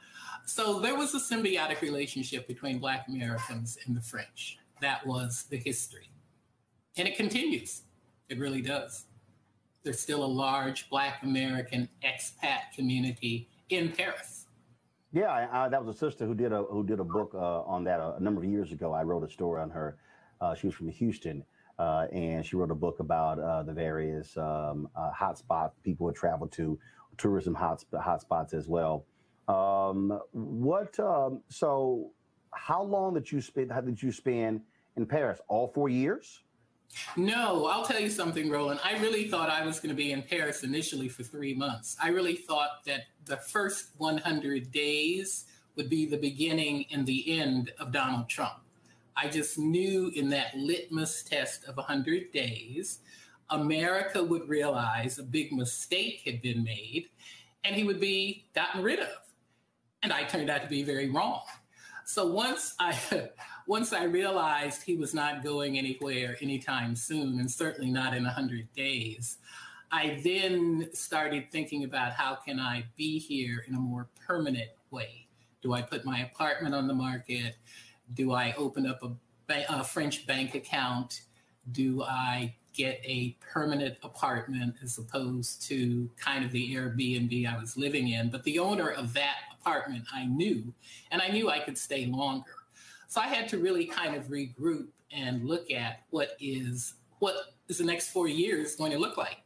So 0.45 0.79
there 0.79 0.95
was 0.95 1.13
a 1.13 1.19
symbiotic 1.19 1.81
relationship 1.81 2.47
between 2.47 2.79
Black 2.79 3.07
Americans 3.07 3.77
and 3.85 3.95
the 3.95 4.01
French. 4.01 4.57
That 4.81 5.05
was 5.05 5.45
the 5.49 5.57
history. 5.57 6.09
And 6.97 7.07
it 7.07 7.15
continues. 7.15 7.83
It 8.29 8.39
really 8.39 8.61
does. 8.61 9.05
There's 9.83 9.99
still 9.99 10.23
a 10.23 10.27
large 10.27 10.89
Black 10.89 11.23
American 11.23 11.87
expat 12.03 12.73
community 12.75 13.47
in 13.69 13.91
Paris. 13.91 14.45
Yeah, 15.11 15.47
I, 15.51 15.69
that 15.69 15.83
was 15.83 15.95
a 15.95 15.97
sister 15.97 16.25
who 16.27 16.35
did 16.35 16.51
a 16.51 16.63
who 16.63 16.85
did 16.85 16.99
a 16.99 17.03
book 17.03 17.31
uh, 17.33 17.61
on 17.61 17.83
that 17.85 17.99
a, 17.99 18.15
a, 18.17 18.19
number 18.19 18.43
of 18.43 18.49
years 18.49 18.71
ago. 18.71 18.93
I 18.93 19.01
wrote 19.01 19.23
a 19.23 19.29
story 19.29 19.59
on 19.59 19.71
her. 19.71 19.97
Uh, 20.41 20.55
she 20.55 20.67
was 20.67 20.75
from 20.75 20.89
Houston, 20.89 21.43
uh, 21.77 22.07
and 22.11 22.45
she 22.45 22.55
wrote 22.55 22.71
a 22.71 22.75
book 22.75 22.99
about 22.99 23.39
uh, 23.39 23.63
the 23.63 23.73
various 23.73 24.35
um, 24.37 24.89
uh, 24.95 25.11
hotspots 25.11 25.71
people 25.83 26.05
would 26.05 26.15
travel 26.15 26.47
to, 26.47 26.79
tourism 27.17 27.53
hot 27.53 27.83
hotspots 27.93 28.53
as 28.53 28.67
well. 28.67 29.05
Um, 29.47 30.19
what? 30.31 30.99
Um, 30.99 31.41
so, 31.49 32.11
how 32.51 32.83
long 32.83 33.13
did 33.13 33.31
you 33.31 33.41
spend? 33.41 33.71
How 33.71 33.81
did 33.81 34.01
you 34.01 34.11
spend 34.11 34.61
in 34.95 35.05
Paris? 35.05 35.39
All 35.47 35.67
four 35.67 35.89
years? 35.89 36.41
No, 37.15 37.67
I'll 37.67 37.85
tell 37.85 37.99
you 37.99 38.09
something, 38.09 38.49
Roland. 38.49 38.79
I 38.83 38.97
really 38.99 39.27
thought 39.27 39.49
I 39.49 39.65
was 39.65 39.79
going 39.79 39.89
to 39.89 39.95
be 39.95 40.11
in 40.11 40.23
Paris 40.23 40.63
initially 40.63 41.07
for 41.07 41.23
three 41.23 41.53
months. 41.53 41.95
I 42.01 42.09
really 42.09 42.35
thought 42.35 42.83
that 42.85 43.01
the 43.25 43.37
first 43.37 43.91
100 43.97 44.71
days 44.71 45.45
would 45.75 45.89
be 45.89 46.07
the 46.07 46.17
beginning 46.17 46.85
and 46.91 47.05
the 47.05 47.39
end 47.39 47.71
of 47.79 47.91
Donald 47.91 48.27
Trump. 48.27 48.61
I 49.21 49.27
just 49.27 49.57
knew 49.57 50.11
in 50.15 50.29
that 50.29 50.55
litmus 50.55 51.23
test 51.23 51.65
of 51.65 51.75
100 51.75 52.31
days, 52.31 52.99
America 53.49 54.23
would 54.23 54.47
realize 54.47 55.19
a 55.19 55.23
big 55.23 55.51
mistake 55.51 56.21
had 56.25 56.41
been 56.41 56.63
made 56.63 57.07
and 57.65 57.75
he 57.75 57.83
would 57.83 57.99
be 57.99 58.45
gotten 58.55 58.81
rid 58.81 58.99
of. 58.99 59.09
And 60.03 60.13
I 60.13 60.23
turned 60.23 60.49
out 60.49 60.61
to 60.61 60.69
be 60.69 60.83
very 60.83 61.09
wrong. 61.09 61.41
So 62.05 62.27
once 62.27 62.75
I 62.79 62.97
once 63.67 63.91
I 63.91 64.05
realized 64.05 64.83
he 64.83 64.95
was 64.95 65.13
not 65.13 65.43
going 65.43 65.77
anywhere 65.77 66.37
anytime 66.41 66.95
soon, 66.95 67.39
and 67.39 67.51
certainly 67.51 67.91
not 67.91 68.15
in 68.15 68.23
100 68.23 68.71
days, 68.73 69.37
I 69.91 70.21
then 70.23 70.89
started 70.93 71.51
thinking 71.51 71.83
about 71.83 72.13
how 72.13 72.35
can 72.35 72.59
I 72.59 72.85
be 72.95 73.19
here 73.19 73.65
in 73.67 73.75
a 73.75 73.79
more 73.79 74.07
permanent 74.25 74.69
way? 74.91 75.27
Do 75.61 75.73
I 75.73 75.81
put 75.81 76.05
my 76.05 76.21
apartment 76.21 76.73
on 76.73 76.87
the 76.87 76.93
market? 76.93 77.57
Do 78.13 78.33
I 78.33 78.53
open 78.57 78.85
up 78.85 79.03
a, 79.03 79.65
a 79.69 79.83
French 79.83 80.25
bank 80.25 80.55
account? 80.55 81.21
Do 81.71 82.03
I 82.03 82.55
get 82.73 83.01
a 83.03 83.35
permanent 83.41 83.97
apartment 84.03 84.75
as 84.83 84.97
opposed 84.97 85.61
to 85.63 86.09
kind 86.17 86.45
of 86.45 86.51
the 86.51 86.73
Airbnb 86.73 87.47
I 87.47 87.59
was 87.59 87.77
living 87.77 88.09
in? 88.09 88.29
But 88.29 88.43
the 88.43 88.59
owner 88.59 88.89
of 88.89 89.13
that 89.13 89.37
apartment 89.59 90.05
I 90.13 90.25
knew, 90.25 90.73
and 91.11 91.21
I 91.21 91.27
knew 91.27 91.49
I 91.49 91.59
could 91.59 91.77
stay 91.77 92.05
longer. 92.05 92.55
So 93.07 93.21
I 93.21 93.27
had 93.27 93.49
to 93.49 93.57
really 93.57 93.85
kind 93.85 94.15
of 94.15 94.25
regroup 94.25 94.87
and 95.11 95.45
look 95.45 95.71
at 95.71 96.03
what 96.11 96.37
is 96.39 96.93
what 97.19 97.35
is 97.67 97.79
the 97.79 97.83
next 97.83 98.09
four 98.09 98.27
years 98.27 98.75
going 98.75 98.91
to 98.91 98.97
look 98.97 99.17
like. 99.17 99.37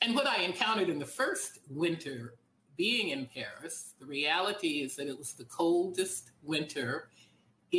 And 0.00 0.14
what 0.14 0.26
I 0.26 0.42
encountered 0.42 0.88
in 0.88 0.98
the 0.98 1.06
first 1.06 1.60
winter 1.70 2.34
being 2.76 3.08
in 3.08 3.26
Paris, 3.26 3.94
the 4.00 4.06
reality 4.06 4.82
is 4.82 4.96
that 4.96 5.06
it 5.06 5.16
was 5.16 5.32
the 5.32 5.44
coldest 5.44 6.30
winter 6.42 7.08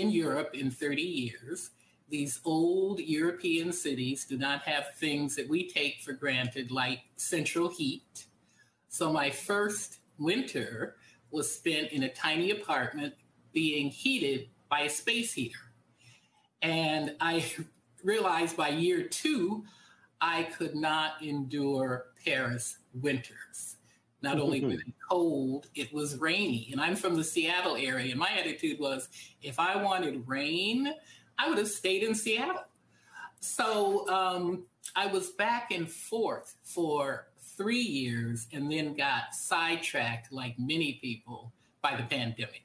in 0.02 0.12
Europe 0.12 0.52
in 0.54 0.70
30 0.70 1.02
years. 1.02 1.72
These 2.10 2.40
old 2.46 3.00
European 3.00 3.74
cities 3.74 4.26
do 4.26 4.38
not 4.38 4.62
have 4.62 4.96
things 4.96 5.36
that 5.36 5.50
we 5.50 5.70
take 5.70 6.02
for 6.02 6.14
granted, 6.14 6.72
like 6.72 7.02
central 7.16 7.70
heat. 7.70 8.26
So, 8.90 9.12
my 9.12 9.30
first 9.30 10.00
winter 10.20 10.96
was 11.32 11.52
spent 11.52 11.92
in 11.92 12.04
a 12.04 12.14
tiny 12.14 12.52
apartment 12.52 13.14
being 13.54 13.90
heated 13.90 14.50
by 14.70 14.82
a 14.82 14.90
space 14.90 15.34
heater. 15.34 15.60
And 16.62 17.16
I 17.20 17.46
realized 18.04 18.56
by 18.56 18.70
year 18.70 19.04
two, 19.04 19.64
I 20.22 20.44
could 20.44 20.76
not 20.76 21.22
endure 21.22 22.08
Paris 22.24 22.78
winters. 22.94 23.75
Not 24.26 24.40
only 24.40 24.60
was 24.60 24.80
it 24.80 24.94
cold, 25.08 25.68
it 25.76 25.94
was 25.94 26.18
rainy. 26.18 26.70
And 26.72 26.82
I'm 26.82 26.96
from 26.96 27.16
the 27.16 27.24
Seattle 27.24 27.76
area. 27.76 28.10
And 28.10 28.20
my 28.20 28.32
attitude 28.32 28.80
was 28.80 29.08
if 29.44 29.60
I 29.60 29.76
wanted 29.82 30.28
rain, 30.28 30.92
I 31.38 31.48
would 31.48 31.60
have 31.60 31.68
stayed 31.68 32.02
in 32.02 32.16
Seattle. 32.16 32.64
So 33.40 34.10
um, 34.10 34.66
I 34.96 35.06
was 35.06 35.30
back 35.30 35.70
and 35.70 35.88
forth 35.88 36.56
for 36.64 37.28
three 37.56 37.78
years 37.78 38.48
and 38.52 38.72
then 38.72 38.96
got 38.96 39.36
sidetracked, 39.36 40.34
like 40.34 40.58
many 40.58 40.94
people, 41.04 41.54
by 41.84 41.96
the 41.96 42.04
pandemic. 42.04 42.64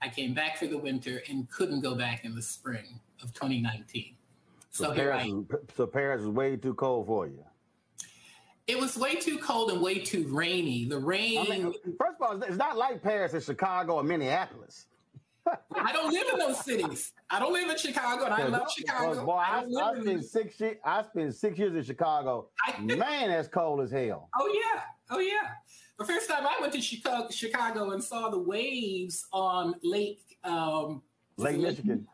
I 0.00 0.08
came 0.08 0.32
back 0.32 0.56
for 0.56 0.66
the 0.66 0.78
winter 0.78 1.22
and 1.28 1.46
couldn't 1.50 1.82
go 1.82 1.94
back 1.94 2.24
in 2.24 2.34
the 2.34 2.40
spring 2.40 3.00
of 3.22 3.34
2019. 3.34 4.16
So, 4.70 4.84
so 4.84 4.94
Paris, 4.94 5.26
I, 5.26 5.56
so 5.76 5.86
Paris 5.86 6.22
is 6.22 6.28
way 6.28 6.56
too 6.56 6.72
cold 6.72 7.06
for 7.06 7.26
you. 7.26 7.44
It 8.70 8.78
was 8.78 8.96
way 8.96 9.16
too 9.16 9.38
cold 9.38 9.72
and 9.72 9.82
way 9.82 9.98
too 9.98 10.28
rainy. 10.28 10.84
The 10.84 10.98
rain. 10.98 11.38
I 11.38 11.44
mean, 11.44 11.72
first 11.98 12.16
of 12.20 12.22
all, 12.22 12.40
it's 12.40 12.56
not 12.56 12.76
like 12.78 13.02
Paris 13.02 13.34
in 13.34 13.40
Chicago 13.40 13.94
or 13.94 14.04
Minneapolis. 14.04 14.86
I 15.74 15.92
don't 15.92 16.12
live 16.12 16.26
in 16.32 16.38
those 16.38 16.64
cities. 16.64 17.12
I 17.30 17.40
don't 17.40 17.52
live 17.52 17.68
in 17.68 17.76
Chicago, 17.76 18.26
and 18.26 18.34
I 18.34 18.46
love 18.46 18.70
Chicago. 18.70 19.24
Boy, 19.24 19.32
I, 19.32 19.64
I, 19.64 19.90
I 19.90 20.00
spent 20.00 20.24
six 20.24 20.60
years. 20.60 20.76
I 20.84 21.02
spent 21.02 21.34
six 21.34 21.58
years 21.58 21.74
in 21.74 21.82
Chicago. 21.82 22.50
I, 22.64 22.80
Man, 22.80 23.30
that's 23.30 23.48
cold 23.48 23.80
as 23.80 23.90
hell. 23.90 24.28
Oh 24.38 24.46
yeah, 24.46 24.82
oh 25.10 25.18
yeah. 25.18 25.48
The 25.98 26.04
first 26.04 26.30
time 26.30 26.46
I 26.46 26.58
went 26.60 26.72
to 26.74 26.80
Chicago, 26.80 27.28
Chicago 27.30 27.90
and 27.90 28.04
saw 28.04 28.30
the 28.30 28.38
waves 28.38 29.26
on 29.32 29.74
Lake 29.82 30.38
um, 30.44 31.02
Lake 31.36 31.58
Michigan. 31.58 32.06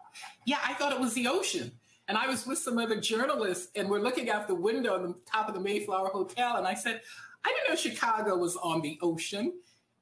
Yeah, 0.47 0.59
I 0.67 0.73
thought 0.75 0.93
it 0.93 1.01
was 1.01 1.13
the 1.13 1.29
ocean. 1.29 1.73
And 2.09 2.17
I 2.17 2.29
was 2.29 2.47
with 2.47 2.59
some 2.59 2.79
other 2.79 3.01
journalists, 3.01 3.69
and 3.75 3.89
we're 3.89 4.01
looking 4.01 4.31
out 4.31 4.47
the 4.47 4.55
window 4.55 4.95
on 4.95 5.03
the 5.03 5.15
top 5.31 5.49
of 5.49 5.55
the 5.55 5.61
Mayflower 5.61 6.09
Hotel, 6.09 6.57
and 6.57 6.67
I 6.67 6.75
said, 6.75 7.03
"I 7.45 7.53
didn't 7.53 7.71
know 7.71 7.77
Chicago 7.77 8.37
was 8.37 8.57
on 8.57 8.81
the 8.81 8.99
ocean." 9.03 9.53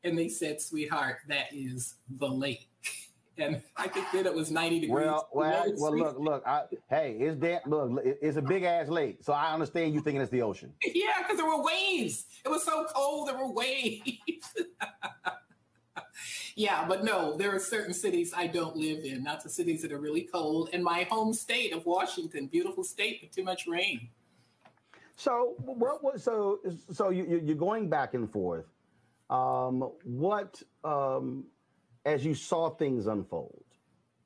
And 0.02 0.18
they 0.18 0.28
said, 0.28 0.60
"Sweetheart, 0.60 1.20
that 1.28 1.46
is 1.52 1.94
the 2.08 2.28
lake." 2.28 2.68
and 3.38 3.62
I 3.76 3.88
think 3.88 4.06
then 4.12 4.26
it 4.26 4.34
was 4.34 4.50
90 4.50 4.80
degrees. 4.80 4.94
Well, 4.94 5.28
well, 5.32 5.72
well 5.76 5.96
look, 5.96 6.18
look. 6.18 6.46
I, 6.46 6.64
hey, 6.90 7.16
it's 7.18 7.40
that. 7.40 7.66
Look, 7.66 8.02
it's 8.04 8.36
a 8.36 8.42
big 8.42 8.64
ass 8.64 8.88
lake, 8.88 9.18
so 9.22 9.32
I 9.32 9.54
understand 9.54 9.94
you 9.94 10.00
thinking 10.00 10.20
it's 10.20 10.30
the 10.30 10.42
ocean. 10.42 10.74
yeah, 10.84 11.22
because 11.22 11.38
there 11.38 11.46
were 11.46 11.62
waves. 11.62 12.26
It 12.44 12.50
was 12.50 12.64
so 12.64 12.84
cold, 12.94 13.28
there 13.28 13.36
were 13.36 13.50
waves. 13.50 14.02
yeah, 16.56 16.86
but 16.86 17.04
no, 17.04 17.36
there 17.36 17.54
are 17.54 17.58
certain 17.58 17.92
cities 17.92 18.32
I 18.36 18.46
don't 18.46 18.76
live 18.76 19.04
in. 19.04 19.22
Not 19.22 19.42
the 19.42 19.50
cities 19.50 19.82
that 19.82 19.92
are 19.92 19.98
really 19.98 20.22
cold. 20.22 20.70
And 20.72 20.84
my 20.84 21.04
home 21.10 21.32
state 21.32 21.72
of 21.72 21.84
Washington, 21.84 22.46
beautiful 22.46 22.84
state, 22.84 23.20
but 23.20 23.32
too 23.32 23.42
much 23.42 23.66
rain. 23.66 24.08
So 25.16 25.54
what 25.58 26.02
was 26.02 26.22
so 26.22 26.60
so 26.92 27.10
you, 27.10 27.40
you're 27.44 27.56
going 27.56 27.88
back 27.88 28.14
and 28.14 28.30
forth. 28.30 28.66
Um, 29.30 29.92
what 30.04 30.60
um, 30.82 31.44
as 32.04 32.24
you 32.24 32.34
saw 32.34 32.70
things 32.70 33.06
unfold, 33.06 33.64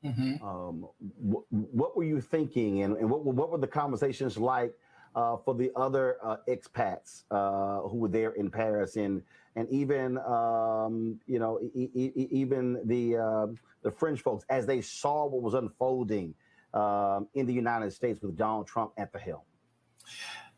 mm-hmm. 0.04 0.44
um, 0.44 0.88
wh- 1.00 1.52
what 1.52 1.96
were 1.96 2.04
you 2.04 2.20
thinking, 2.20 2.82
and, 2.82 2.96
and 2.96 3.08
what, 3.08 3.24
what 3.24 3.50
were 3.50 3.58
the 3.58 3.66
conversations 3.66 4.36
like 4.36 4.74
uh, 5.14 5.36
for 5.36 5.54
the 5.54 5.70
other 5.76 6.16
uh, 6.22 6.36
expats 6.48 7.24
uh, 7.30 7.86
who 7.88 7.98
were 7.98 8.08
there 8.08 8.32
in 8.32 8.50
Paris, 8.50 8.96
and 8.96 9.22
and 9.58 9.68
even 9.70 10.18
um, 10.18 11.18
you 11.26 11.38
know 11.38 11.58
e- 11.74 11.90
e- 11.94 12.28
even 12.30 12.80
the 12.84 13.16
um, 13.16 13.58
the 13.82 13.90
French 13.90 14.20
folks 14.20 14.44
as 14.48 14.66
they 14.66 14.80
saw 14.80 15.26
what 15.26 15.42
was 15.42 15.54
unfolding 15.54 16.34
um, 16.74 17.26
in 17.34 17.44
the 17.46 17.52
United 17.52 17.92
States 17.92 18.22
with 18.22 18.36
Donald 18.36 18.66
Trump 18.66 18.92
at 18.96 19.12
the 19.12 19.18
helm? 19.18 19.42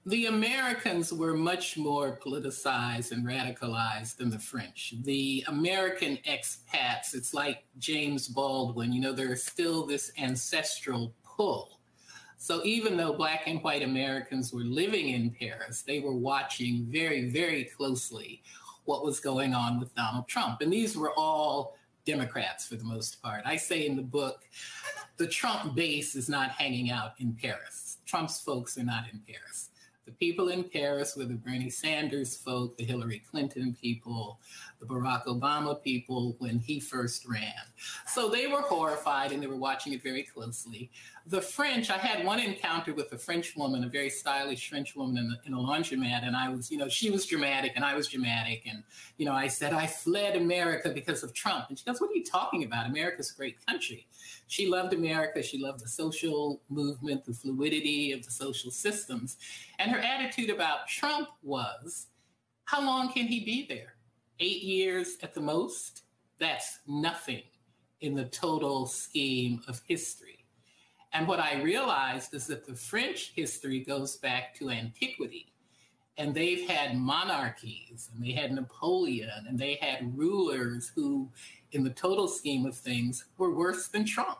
the 0.07 0.27
Americans 0.27 1.13
were 1.13 1.35
much 1.35 1.77
more 1.77 2.19
politicized 2.25 3.13
and 3.13 3.25
radicalized 3.27 4.17
than 4.17 4.31
the 4.31 4.39
French. 4.39 4.95
The 5.03 5.45
American 5.47 6.19
expats, 6.27 7.13
it's 7.13 7.35
like 7.35 7.65
James 7.79 8.27
Baldwin, 8.27 8.95
you 8.95 9.01
know, 9.03 9.13
there's 9.13 9.45
still 9.45 9.85
this 9.85 10.11
ancestral 10.19 11.13
pull. 11.23 11.81
So 12.39 12.65
even 12.65 12.97
though 12.97 13.13
Black 13.13 13.43
and 13.47 13.63
white 13.63 13.83
Americans 13.83 14.55
were 14.55 14.61
living 14.61 15.11
in 15.11 15.31
Paris, 15.39 15.83
they 15.83 16.01
were 16.01 16.17
watching 16.17 16.87
very, 16.89 17.29
very 17.29 17.65
closely 17.65 18.43
what 18.91 19.05
was 19.05 19.21
going 19.21 19.55
on 19.55 19.79
with 19.79 19.95
Donald 19.95 20.27
Trump. 20.27 20.63
And 20.63 20.73
these 20.73 20.97
were 20.97 21.13
all 21.17 21.77
Democrats 22.05 22.67
for 22.67 22.75
the 22.75 22.85
most 22.85 23.23
part. 23.23 23.43
I 23.47 23.57
say 23.57 23.87
in 23.87 23.95
the 23.95 24.03
book, 24.03 24.43
the 25.17 25.29
Trump 25.29 25.77
base 25.77 26.17
is 26.17 26.29
not 26.29 26.51
hanging 26.51 26.91
out 26.91 27.13
in 27.19 27.33
Paris. 27.41 27.99
Trump's 28.05 28.41
folks 28.41 28.77
are 28.79 28.83
not 28.83 29.05
in 29.13 29.21
Paris 29.21 29.71
the 30.11 30.27
people 30.27 30.49
in 30.49 30.65
Paris 30.65 31.17
were 31.17 31.25
the 31.25 31.35
Bernie 31.35 31.71
Sanders 31.71 32.37
folk, 32.37 32.77
the 32.77 32.85
Hillary 32.85 33.23
Clinton 33.31 33.77
people, 33.81 34.41
the 34.81 34.87
Barack 34.87 35.27
Obama 35.27 35.81
people 35.81 36.37
when 36.39 36.59
he 36.59 36.81
first 36.81 37.29
ran. 37.29 37.53
So 38.07 38.29
they 38.29 38.47
were 38.47 38.63
horrified 38.63 39.31
and 39.31 39.43
they 39.43 39.47
were 39.47 39.57
watching 39.57 39.93
it 39.93 40.03
very 40.03 40.23
closely. 40.23 40.91
the 41.27 41.41
French, 41.41 41.91
I 41.91 41.99
had 41.99 42.25
one 42.25 42.41
encounter 42.41 42.95
with 42.95 43.13
a 43.13 43.19
French 43.19 43.55
woman, 43.57 43.85
a 43.85 43.89
very 43.89 44.09
stylish 44.09 44.69
French 44.69 44.97
woman 44.97 45.19
in, 45.19 45.29
the, 45.29 45.37
in 45.45 45.53
a 45.53 45.59
laundromat. 45.59 46.27
And 46.27 46.35
I 46.35 46.49
was, 46.49 46.71
you 46.71 46.79
know, 46.79 46.89
she 46.89 47.11
was 47.11 47.27
dramatic 47.27 47.73
and 47.77 47.85
I 47.85 47.95
was 47.95 48.09
dramatic. 48.09 48.63
And, 48.67 48.83
you 49.19 49.27
know, 49.27 49.33
I 49.33 49.47
said, 49.47 49.75
I 49.75 49.87
fled 49.87 50.35
America 50.35 50.89
because 50.89 51.23
of 51.23 51.35
Trump. 51.35 51.67
And 51.69 51.79
she 51.79 51.85
goes, 51.85 52.01
What 52.01 52.11
are 52.11 52.15
you 52.15 52.25
talking 52.25 52.65
about? 52.65 52.87
America's 52.87 53.33
a 53.33 53.37
great 53.37 53.65
country. 53.67 54.07
She 54.49 54.67
loved 54.67 54.95
America. 54.95 55.43
She 55.43 55.59
loved 55.59 55.81
the 55.81 55.89
social 55.89 56.63
movement, 56.71 57.27
the 57.27 57.35
fluidity 57.35 58.13
of 58.13 58.25
the 58.25 58.31
social 58.31 58.71
systems. 58.71 59.37
And 59.79 59.91
her 59.91 59.99
attitude 59.99 60.51
about 60.51 60.89
Trump 60.89 61.29
was, 61.43 62.07
How 62.65 62.81
long 62.81 63.13
can 63.13 63.27
he 63.27 63.45
be 63.45 63.67
there? 63.69 63.95
Eight 64.43 64.63
years 64.63 65.19
at 65.23 65.35
the 65.35 65.41
most? 65.41 66.05
That's 66.39 66.79
nothing 66.87 67.43
in 68.01 68.15
the 68.15 68.25
total 68.25 68.87
scheme 68.87 69.63
of 69.69 69.83
history. 69.87 70.47
And 71.13 71.29
what 71.29 71.41
I 71.41 71.61
realized 71.61 72.33
is 72.33 72.47
that 72.47 72.67
the 72.67 72.75
French 72.75 73.33
history 73.35 73.81
goes 73.81 74.17
back 74.17 74.55
to 74.55 74.71
antiquity. 74.71 75.53
And 76.17 76.35
they've 76.35 76.69
had 76.69 76.97
monarchies, 76.97 78.11
and 78.15 78.25
they 78.25 78.33
had 78.33 78.53
Napoleon, 78.53 79.47
and 79.49 79.59
they 79.59 79.79
had 79.81 80.17
rulers 80.17 80.91
who, 80.95 81.31
in 81.73 81.85
the 81.85 81.91
total 81.91 82.29
scheme 82.29 82.67
of 82.67 82.77
things, 82.77 83.27
were 83.39 83.55
worse 83.55 83.89
than 83.89 84.05
Trump. 84.05 84.39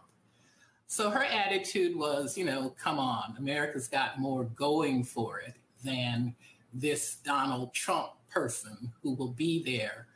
So 0.87 1.11
her 1.11 1.25
attitude 1.25 1.97
was, 1.97 2.37
you 2.37 2.45
know, 2.45 2.75
come 2.83 2.99
on, 2.99 3.35
America's 3.39 3.89
got 3.89 4.19
more 4.19 4.45
going 4.45 5.05
for 5.05 5.41
it 5.41 5.55
than 5.85 6.35
this 6.73 7.17
Donald 7.17 7.75
Trump 7.75 8.11
person 8.31 8.93
who 9.03 9.15
will 9.15 9.33
be 9.33 9.63
there 9.63 10.07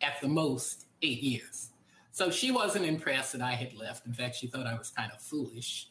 at 0.00 0.20
the 0.20 0.28
most 0.28 0.86
eight 1.02 1.22
years. 1.22 1.70
So 2.12 2.30
she 2.30 2.50
wasn't 2.50 2.84
impressed 2.84 3.32
that 3.32 3.42
I 3.42 3.52
had 3.52 3.74
left. 3.74 4.06
In 4.06 4.12
fact, 4.12 4.36
she 4.36 4.46
thought 4.46 4.66
I 4.66 4.76
was 4.76 4.90
kind 4.90 5.12
of 5.12 5.20
foolish. 5.20 5.88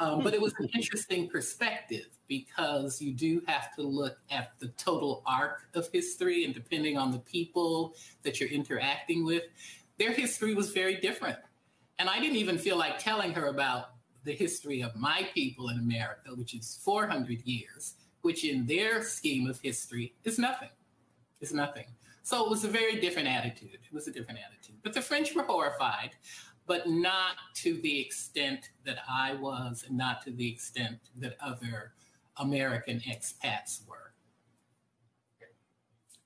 Um, 0.00 0.22
but 0.22 0.34
it 0.34 0.40
was 0.40 0.54
an 0.58 0.68
interesting 0.74 1.28
perspective 1.28 2.06
because 2.26 3.00
you 3.00 3.12
do 3.12 3.42
have 3.46 3.74
to 3.76 3.82
look 3.82 4.18
at 4.30 4.52
the 4.58 4.68
total 4.68 5.22
arc 5.26 5.68
of 5.74 5.88
history, 5.92 6.44
and 6.44 6.54
depending 6.54 6.96
on 6.96 7.12
the 7.12 7.18
people 7.20 7.94
that 8.22 8.40
you're 8.40 8.48
interacting 8.48 9.24
with, 9.24 9.44
their 9.98 10.12
history 10.12 10.54
was 10.54 10.70
very 10.70 10.96
different. 10.96 11.38
And 11.98 12.08
I 12.08 12.20
didn't 12.20 12.36
even 12.36 12.58
feel 12.58 12.76
like 12.76 12.98
telling 12.98 13.32
her 13.32 13.46
about 13.46 13.90
the 14.24 14.32
history 14.32 14.82
of 14.82 14.94
my 14.96 15.28
people 15.34 15.68
in 15.70 15.78
America, 15.78 16.30
which 16.34 16.54
is 16.54 16.78
400 16.82 17.40
years, 17.42 17.94
which 18.22 18.44
in 18.44 18.66
their 18.66 19.02
scheme 19.02 19.48
of 19.48 19.60
history 19.60 20.14
is 20.24 20.38
nothing. 20.38 20.70
It's 21.40 21.52
nothing. 21.52 21.86
So 22.22 22.44
it 22.44 22.50
was 22.50 22.64
a 22.64 22.68
very 22.68 23.00
different 23.00 23.28
attitude. 23.28 23.74
It 23.74 23.92
was 23.92 24.06
a 24.08 24.12
different 24.12 24.40
attitude. 24.46 24.76
But 24.82 24.92
the 24.92 25.00
French 25.00 25.34
were 25.34 25.44
horrified 25.44 26.10
but 26.68 26.86
not 26.86 27.36
to 27.54 27.80
the 27.80 27.98
extent 27.98 28.70
that 28.84 28.98
I 29.10 29.34
was, 29.34 29.84
and 29.88 29.96
not 29.96 30.22
to 30.24 30.30
the 30.30 30.48
extent 30.48 30.98
that 31.16 31.36
other 31.40 31.94
American 32.36 33.00
expats 33.00 33.80
were. 33.88 33.96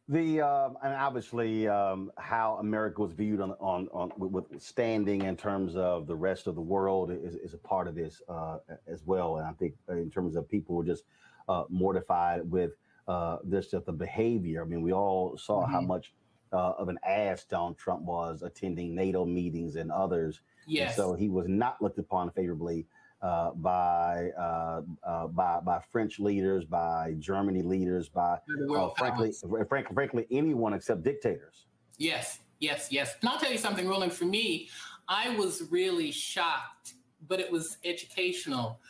The 0.08 0.40
um, 0.40 0.76
and 0.82 0.92
obviously 0.94 1.68
um, 1.68 2.10
how 2.18 2.56
America 2.56 3.00
was 3.00 3.12
viewed 3.12 3.40
on 3.40 3.52
on, 3.52 3.88
on 3.92 4.12
with, 4.16 4.60
standing 4.60 5.22
in 5.22 5.36
terms 5.36 5.76
of 5.76 6.08
the 6.08 6.16
rest 6.16 6.48
of 6.48 6.56
the 6.56 6.60
world 6.60 7.12
is, 7.12 7.36
is 7.36 7.54
a 7.54 7.58
part 7.58 7.86
of 7.86 7.94
this 7.94 8.20
uh, 8.28 8.58
as 8.88 9.02
well. 9.06 9.36
And 9.36 9.46
I 9.46 9.52
think 9.52 9.74
in 9.88 10.10
terms 10.10 10.34
of 10.34 10.50
people 10.50 10.82
just 10.82 11.04
uh, 11.48 11.64
mortified 11.68 12.50
with 12.50 12.72
uh, 13.08 13.38
this 13.44 13.70
just 13.70 13.86
the 13.86 13.92
behavior. 13.92 14.62
I 14.62 14.66
mean, 14.66 14.82
we 14.82 14.92
all 14.92 15.36
saw 15.36 15.62
mm-hmm. 15.62 15.72
how 15.72 15.80
much 15.80 16.12
uh, 16.52 16.72
of 16.78 16.88
an 16.88 16.98
ass 17.06 17.44
Donald 17.44 17.78
Trump 17.78 18.02
was 18.02 18.42
attending 18.42 18.94
NATO 18.94 19.24
meetings 19.24 19.76
and 19.76 19.90
others. 19.90 20.40
Yes. 20.66 20.88
And 20.88 20.96
so 20.96 21.14
he 21.14 21.28
was 21.28 21.48
not 21.48 21.80
looked 21.82 21.98
upon 21.98 22.30
favorably 22.30 22.86
uh, 23.22 23.52
by 23.52 24.30
uh, 24.38 24.82
uh, 25.04 25.26
by 25.28 25.60
by 25.60 25.80
French 25.90 26.18
leaders, 26.18 26.64
by 26.64 27.14
Germany 27.18 27.62
leaders, 27.62 28.08
by 28.08 28.38
uh, 28.74 28.90
frankly, 28.96 29.32
frankly, 29.68 29.94
frankly, 29.94 30.26
anyone 30.30 30.74
except 30.74 31.02
dictators. 31.02 31.66
Yes, 31.98 32.40
yes, 32.58 32.88
yes. 32.90 33.14
And 33.20 33.30
I'll 33.30 33.38
tell 33.38 33.52
you 33.52 33.58
something, 33.58 33.88
Roland. 33.88 34.12
For 34.12 34.24
me, 34.24 34.68
I 35.08 35.36
was 35.36 35.64
really 35.70 36.10
shocked, 36.10 36.94
but 37.28 37.38
it 37.38 37.50
was 37.50 37.78
educational 37.84 38.80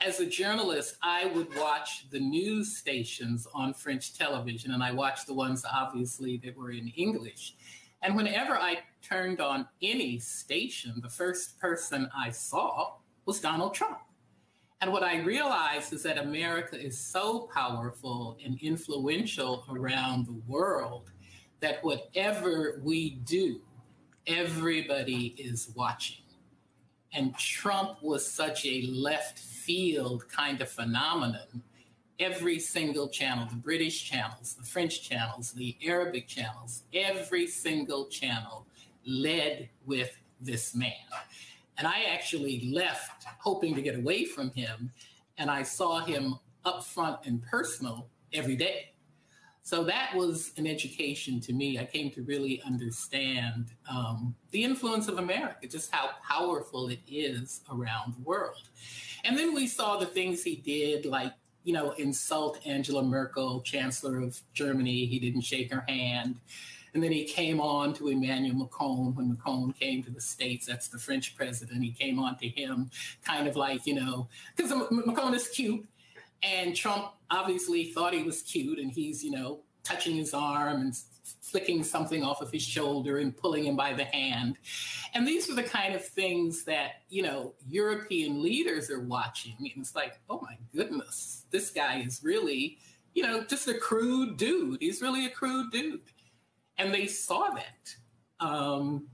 as 0.00 0.20
a 0.20 0.26
journalist, 0.26 0.96
I 1.02 1.26
would 1.26 1.54
watch 1.56 2.08
the 2.10 2.20
news 2.20 2.76
stations 2.76 3.46
on 3.54 3.74
French 3.74 4.14
television, 4.14 4.72
and 4.72 4.82
I 4.82 4.92
watched 4.92 5.26
the 5.26 5.34
ones 5.34 5.64
obviously 5.70 6.38
that 6.44 6.56
were 6.56 6.70
in 6.70 6.88
English. 6.88 7.54
And 8.02 8.16
whenever 8.16 8.56
I 8.56 8.78
turned 9.00 9.40
on 9.40 9.68
any 9.80 10.18
station, 10.18 11.00
the 11.02 11.08
first 11.08 11.58
person 11.60 12.10
I 12.16 12.30
saw 12.30 12.94
was 13.26 13.40
Donald 13.40 13.74
Trump. 13.74 13.98
And 14.80 14.92
what 14.92 15.04
I 15.04 15.20
realized 15.20 15.92
is 15.92 16.02
that 16.02 16.18
America 16.18 16.76
is 16.76 16.98
so 16.98 17.48
powerful 17.54 18.36
and 18.44 18.58
influential 18.60 19.64
around 19.70 20.26
the 20.26 20.40
world 20.48 21.12
that 21.60 21.84
whatever 21.84 22.80
we 22.82 23.10
do, 23.24 23.60
everybody 24.26 25.36
is 25.38 25.70
watching. 25.76 26.21
And 27.12 27.36
Trump 27.36 28.02
was 28.02 28.26
such 28.26 28.64
a 28.64 28.82
left 28.82 29.38
field 29.38 30.28
kind 30.28 30.60
of 30.60 30.70
phenomenon. 30.70 31.62
Every 32.18 32.58
single 32.58 33.08
channel, 33.08 33.46
the 33.46 33.56
British 33.56 34.04
channels, 34.08 34.54
the 34.54 34.64
French 34.64 35.02
channels, 35.02 35.52
the 35.52 35.76
Arabic 35.84 36.26
channels, 36.28 36.82
every 36.94 37.46
single 37.46 38.06
channel 38.06 38.66
led 39.04 39.68
with 39.86 40.16
this 40.40 40.74
man. 40.74 40.92
And 41.78 41.86
I 41.86 42.04
actually 42.10 42.70
left 42.72 43.24
hoping 43.38 43.74
to 43.74 43.82
get 43.82 43.96
away 43.96 44.24
from 44.24 44.50
him, 44.50 44.92
and 45.38 45.50
I 45.50 45.62
saw 45.64 46.00
him 46.00 46.38
up 46.64 46.84
front 46.84 47.18
and 47.24 47.42
personal 47.42 48.06
every 48.32 48.56
day. 48.56 48.91
So 49.72 49.82
that 49.84 50.14
was 50.14 50.52
an 50.58 50.66
education 50.66 51.40
to 51.40 51.54
me. 51.54 51.78
I 51.78 51.86
came 51.86 52.10
to 52.10 52.22
really 52.24 52.60
understand 52.66 53.70
um, 53.90 54.34
the 54.50 54.64
influence 54.64 55.08
of 55.08 55.16
America, 55.16 55.66
just 55.66 55.90
how 55.90 56.10
powerful 56.28 56.88
it 56.88 57.00
is 57.10 57.62
around 57.72 58.12
the 58.18 58.22
world. 58.22 58.68
And 59.24 59.34
then 59.34 59.54
we 59.54 59.66
saw 59.66 59.96
the 59.96 60.04
things 60.04 60.42
he 60.42 60.56
did, 60.56 61.06
like, 61.06 61.32
you 61.64 61.72
know, 61.72 61.92
insult 61.92 62.60
Angela 62.66 63.02
Merkel, 63.02 63.62
Chancellor 63.62 64.20
of 64.20 64.38
Germany. 64.52 65.06
He 65.06 65.18
didn't 65.18 65.40
shake 65.40 65.72
her 65.72 65.86
hand. 65.88 66.38
And 66.92 67.02
then 67.02 67.10
he 67.10 67.24
came 67.24 67.58
on 67.58 67.94
to 67.94 68.08
Emmanuel 68.08 68.56
Macron 68.56 69.14
when 69.14 69.30
Macron 69.30 69.72
came 69.72 70.02
to 70.02 70.10
the 70.10 70.20
States. 70.20 70.66
That's 70.66 70.88
the 70.88 70.98
French 70.98 71.34
president. 71.34 71.82
He 71.82 71.92
came 71.92 72.18
on 72.18 72.36
to 72.40 72.46
him 72.46 72.90
kind 73.24 73.48
of 73.48 73.56
like, 73.56 73.86
you 73.86 73.94
know, 73.94 74.28
because 74.54 74.70
Macron 74.90 75.32
is 75.32 75.48
cute. 75.48 75.86
And 76.42 76.74
Trump 76.74 77.12
obviously 77.30 77.84
thought 77.84 78.14
he 78.14 78.22
was 78.22 78.42
cute. 78.42 78.78
And 78.78 78.90
he's, 78.90 79.22
you 79.22 79.30
know, 79.30 79.60
touching 79.84 80.16
his 80.16 80.34
arm 80.34 80.80
and 80.80 80.94
flicking 81.40 81.84
something 81.84 82.22
off 82.22 82.40
of 82.40 82.50
his 82.50 82.62
shoulder 82.62 83.18
and 83.18 83.36
pulling 83.36 83.64
him 83.64 83.76
by 83.76 83.92
the 83.92 84.04
hand. 84.04 84.56
And 85.14 85.26
these 85.26 85.50
are 85.50 85.54
the 85.54 85.62
kind 85.62 85.94
of 85.94 86.04
things 86.04 86.64
that, 86.64 87.02
you 87.08 87.22
know, 87.22 87.54
European 87.68 88.42
leaders 88.42 88.90
are 88.90 89.00
watching. 89.00 89.56
And 89.58 89.70
it's 89.76 89.94
like, 89.94 90.18
oh 90.30 90.40
my 90.42 90.56
goodness, 90.74 91.44
this 91.50 91.70
guy 91.70 91.98
is 91.98 92.20
really, 92.22 92.78
you 93.14 93.22
know, 93.22 93.44
just 93.44 93.68
a 93.68 93.74
crude 93.74 94.36
dude. 94.36 94.78
He's 94.80 95.02
really 95.02 95.26
a 95.26 95.30
crude 95.30 95.70
dude. 95.70 96.00
And 96.78 96.92
they 96.92 97.06
saw 97.06 97.50
that. 97.50 97.94
Um, 98.44 99.06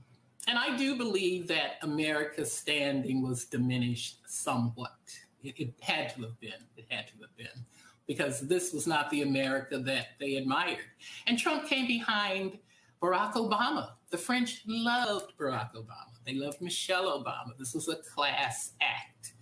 and 0.47 0.57
I 0.57 0.75
do 0.77 0.95
believe 0.95 1.47
that 1.49 1.73
America's 1.83 2.51
standing 2.51 3.21
was 3.21 3.45
diminished 3.45 4.19
somewhat. 4.25 4.97
It, 5.43 5.73
had 5.79 6.13
to 6.15 6.21
have 6.21 6.39
been. 6.39 6.51
It 6.75 6.85
had 6.89 7.07
to 7.07 7.13
have 7.21 7.35
been 7.37 7.65
because 8.07 8.41
this 8.41 8.73
was 8.73 8.87
not 8.87 9.09
the 9.09 9.21
America 9.21 9.77
that 9.77 10.07
they 10.19 10.35
admired. 10.35 10.79
And 11.27 11.37
Trump 11.37 11.67
came 11.67 11.87
behind 11.87 12.57
Barack 13.01 13.33
Obama. 13.33 13.91
The 14.09 14.17
French 14.17 14.63
loved 14.67 15.37
Barack 15.37 15.75
Obama. 15.75 16.17
They 16.25 16.33
loved 16.33 16.61
Michelle 16.61 17.23
Obama. 17.23 17.57
This 17.57 17.73
was 17.73 17.87
a 17.87 17.97
class 17.97 18.73
act. 18.81 19.33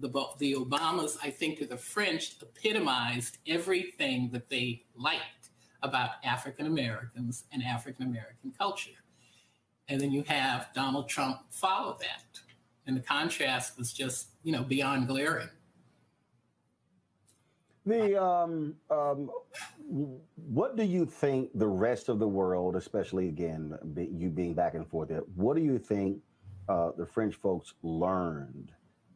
The, 0.00 0.08
the 0.38 0.54
Obamas, 0.54 1.16
I 1.22 1.30
think, 1.30 1.58
to 1.58 1.66
the 1.66 1.76
French, 1.76 2.36
epitomized 2.42 3.38
everything 3.46 4.30
that 4.32 4.48
they 4.48 4.84
liked 4.96 5.50
about 5.82 6.10
African 6.24 6.66
Americans 6.66 7.44
and 7.52 7.62
African 7.62 8.06
American 8.06 8.52
culture. 8.56 8.90
And 9.88 10.00
then 10.00 10.12
you 10.12 10.22
have 10.24 10.68
Donald 10.74 11.08
Trump 11.08 11.38
follow 11.50 11.96
that. 12.00 12.40
And 12.86 12.96
the 12.96 13.00
contrast 13.00 13.78
was 13.78 13.92
just, 13.92 14.28
you 14.48 14.52
know, 14.52 14.62
beyond 14.62 15.06
glaring. 15.06 15.50
The 17.84 18.16
um, 18.16 18.76
um, 18.90 19.30
what 20.34 20.74
do 20.74 20.84
you 20.84 21.04
think 21.04 21.50
the 21.54 21.66
rest 21.66 22.08
of 22.08 22.18
the 22.18 22.26
world, 22.26 22.74
especially 22.74 23.28
again 23.28 23.76
you 23.94 24.30
being 24.30 24.54
back 24.54 24.72
and 24.72 24.88
forth, 24.88 25.10
there, 25.10 25.20
what 25.34 25.54
do 25.54 25.62
you 25.62 25.78
think 25.78 26.22
uh, 26.66 26.92
the 26.96 27.04
French 27.04 27.34
folks 27.34 27.74
learned 27.82 28.72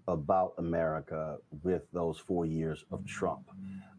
about 0.06 0.52
America 0.58 1.38
with 1.62 1.84
those 1.94 2.18
four 2.18 2.44
years 2.44 2.84
of 2.90 3.02
Trump? 3.06 3.48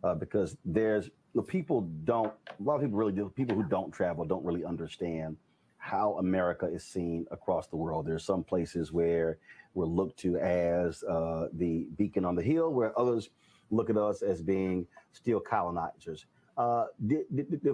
Uh, 0.04 0.14
because 0.14 0.56
there's 0.64 1.10
the 1.34 1.42
people 1.42 1.82
don't 2.04 2.32
a 2.48 2.62
lot 2.62 2.76
of 2.76 2.82
people 2.82 3.00
really 3.00 3.12
do 3.12 3.28
people 3.36 3.56
who 3.56 3.64
don't 3.64 3.92
travel 3.92 4.24
don't 4.24 4.46
really 4.46 4.66
understand 4.66 5.36
how 5.80 6.14
America 6.20 6.68
is 6.68 6.84
seen 6.84 7.26
across 7.32 7.68
the 7.68 7.76
world. 7.76 8.06
There's 8.06 8.24
some 8.24 8.44
places 8.44 8.92
where 8.92 9.40
we're 9.74 9.86
looked 9.86 10.20
to 10.20 10.38
as 10.38 11.04
uh, 11.04 11.48
the 11.54 11.88
beacon 11.98 12.26
on 12.26 12.36
the 12.36 12.44
hill, 12.44 12.72
where 12.72 12.98
others 13.00 13.30
look 13.72 13.90
at 13.90 13.98
us 13.98 14.22
as 14.22 14.42
being 14.42 14.86
still 15.12 15.40
colonizers. 15.40 16.26
Uh, 16.56 16.86
did, 17.08 17.26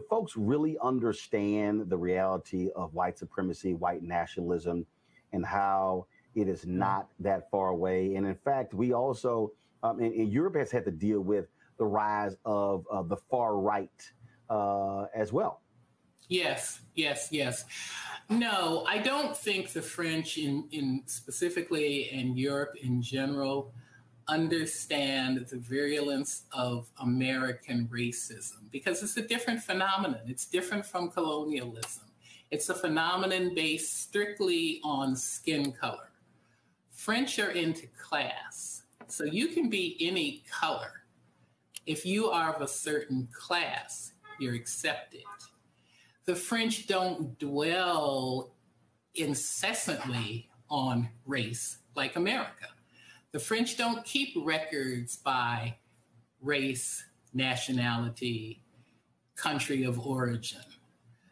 folks 0.10 0.38
really 0.38 0.78
understand 0.82 1.90
the 1.90 1.98
reality 1.98 2.70
of 2.76 2.94
white 2.94 3.18
supremacy, 3.18 3.74
white 3.74 4.02
nationalism, 4.04 4.86
and 5.34 5.46
how 5.46 6.06
it 6.36 6.48
is 6.48 6.66
not 6.66 7.10
that 7.20 7.50
far 7.52 7.70
away? 7.70 8.16
And 8.16 8.26
in 8.26 8.36
fact, 8.36 8.74
we 8.74 8.94
also, 8.94 9.52
um, 9.84 10.00
and, 10.00 10.14
and 10.14 10.32
Europe 10.32 10.56
has 10.56 10.72
had 10.72 10.86
to 10.86 10.92
deal 10.92 11.20
with 11.20 11.48
the 11.78 11.86
rise 11.86 12.38
of, 12.46 12.86
of 12.90 13.10
the 13.10 13.18
far 13.18 13.58
right 13.58 14.12
uh, 14.50 15.06
as 15.14 15.34
well. 15.34 15.62
Yes, 16.28 16.82
yes, 16.96 17.30
yes. 17.32 17.66
No, 18.30 18.86
I 18.88 19.00
don't 19.00 19.36
think 19.36 19.72
the 19.74 19.82
French, 19.82 20.38
in, 20.38 20.68
in 20.72 21.04
specifically, 21.08 22.10
and 22.12 22.38
Europe 22.38 22.76
in 22.82 23.02
general, 23.02 23.74
understand 24.28 25.48
the 25.50 25.58
virulence 25.58 26.44
of 26.52 26.88
American 27.02 27.90
racism 27.92 28.70
because 28.72 29.02
it's 29.02 29.18
a 29.18 29.24
different 29.24 29.62
phenomenon. 29.62 30.22
It's 30.28 30.46
different 30.46 30.86
from 30.86 31.10
colonialism. 31.10 32.04
It's 32.52 32.70
a 32.70 32.76
phenomenon 32.76 33.56
based 33.56 34.04
strictly 34.04 34.80
on 34.84 35.16
skin 35.16 35.72
color. 35.72 36.12
French 36.92 37.40
are 37.40 37.52
into 37.52 37.88
class. 37.88 38.84
So 39.08 39.24
you 39.24 39.48
can 39.48 39.70
be 39.70 39.98
any 40.00 40.44
color. 40.52 41.04
If 41.88 42.06
you 42.06 42.30
are 42.30 42.54
of 42.54 42.62
a 42.62 42.68
certain 42.68 43.28
class, 43.34 44.14
you're 44.40 44.54
accepted. 44.54 45.24
The 46.30 46.36
French 46.36 46.86
don't 46.86 47.40
dwell 47.40 48.54
incessantly 49.16 50.48
on 50.70 51.10
race 51.26 51.80
like 51.96 52.18
America. 52.18 52.68
The 53.32 53.40
French 53.40 53.78
don't 53.78 54.06
keep 54.06 54.36
records 54.38 55.16
by 55.16 55.78
race, 56.40 57.04
nationality, 57.34 58.62
country 59.36 59.86
of 59.86 60.06
origin. 60.06 60.62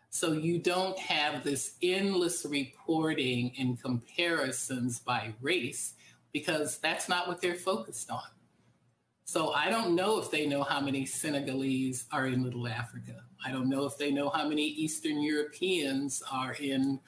So 0.10 0.32
you 0.32 0.58
don't 0.58 0.98
have 0.98 1.44
this 1.44 1.76
endless 1.84 2.44
reporting 2.44 3.54
and 3.60 3.80
comparisons 3.80 4.98
by 5.00 5.36
race 5.42 5.94
because 6.34 6.80
that's 6.80 7.08
not 7.08 7.28
what 7.28 7.40
they're 7.40 7.54
focused 7.54 8.10
on. 8.10 8.24
So 9.26 9.52
I 9.52 9.70
don't 9.70 9.94
know 9.94 10.20
if 10.20 10.32
they 10.32 10.48
know 10.48 10.64
how 10.64 10.82
many 10.82 11.06
Senegalese 11.06 12.06
are 12.12 12.26
in 12.26 12.42
Little 12.42 12.68
Africa. 12.68 13.27
I 13.46 13.52
don't 13.52 13.70
know 13.70 13.86
if 13.86 13.98
they 13.98 14.12
know 14.12 14.30
how 14.30 14.48
many 14.48 14.64
Eastern 14.64 15.22
Europeans 15.22 16.24
are 16.32 16.54
in 16.54 17.00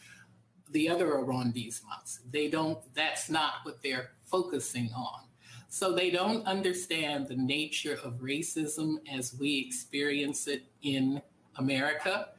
the 0.72 0.88
other 0.88 1.07
arrondissements. 1.07 2.19
They 2.31 2.47
don't, 2.47 2.77
that's 2.93 3.30
not 3.30 3.53
what 3.64 3.81
they're 3.81 4.11
focusing 4.26 4.91
on. 4.95 5.22
So 5.68 5.93
they 5.93 6.10
don't 6.10 6.45
understand 6.45 7.27
the 7.27 7.35
nature 7.35 7.99
of 8.03 8.15
racism 8.22 8.97
as 9.11 9.35
we 9.39 9.60
experience 9.60 10.47
it 10.47 10.64
in 10.81 11.22
America, 11.57 12.30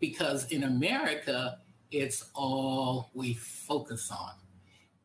because 0.00 0.50
in 0.50 0.64
America, 0.64 1.58
it's 1.90 2.30
all 2.34 3.10
we 3.14 3.34
focus 3.34 4.10
on. 4.10 4.32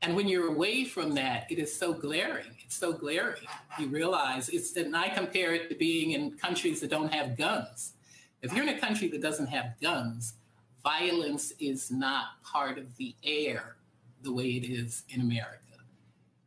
And 0.01 0.15
when 0.15 0.27
you're 0.27 0.47
away 0.47 0.85
from 0.85 1.13
that, 1.15 1.45
it 1.51 1.59
is 1.59 1.75
so 1.75 1.93
glaring. 1.93 2.55
It's 2.63 2.75
so 2.75 2.93
glaring. 2.93 3.43
You 3.77 3.87
realize 3.87 4.49
it's, 4.49 4.75
and 4.75 4.95
I 4.95 5.09
compare 5.09 5.53
it 5.53 5.69
to 5.69 5.75
being 5.75 6.11
in 6.11 6.37
countries 6.37 6.79
that 6.81 6.89
don't 6.89 7.13
have 7.13 7.37
guns. 7.37 7.93
If 8.41 8.53
you're 8.53 8.63
in 8.63 8.69
a 8.69 8.79
country 8.79 9.09
that 9.09 9.21
doesn't 9.21 9.47
have 9.47 9.73
guns, 9.81 10.35
violence 10.81 11.51
is 11.59 11.91
not 11.91 12.41
part 12.43 12.77
of 12.77 12.95
the 12.95 13.13
air 13.23 13.75
the 14.21 14.31
way 14.33 14.51
it 14.51 14.65
is 14.65 15.03
in 15.09 15.21
America. 15.21 15.59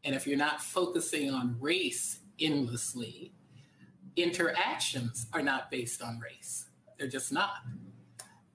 And 0.05 0.15
if 0.15 0.27
you're 0.27 0.39
not 0.39 0.63
focusing 0.63 1.31
on 1.31 1.57
race 1.61 2.21
endlessly, 2.41 3.33
interactions 4.17 5.27
are 5.33 5.43
not 5.43 5.71
based 5.71 6.03
on 6.03 6.19
race. 6.19 6.67
They're 6.99 7.09
just 7.09 7.33
not. 7.33 7.57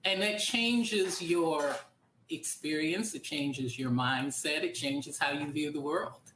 And 0.04 0.20
that 0.22 0.38
changes 0.38 1.22
your 1.22 1.76
experience, 2.30 3.14
it 3.14 3.22
changes 3.22 3.78
your 3.78 3.90
mindset, 3.90 4.62
it 4.62 4.74
changes 4.74 5.18
how 5.18 5.30
you 5.30 5.50
view 5.50 5.70
the 5.70 5.80
world. 5.80 6.27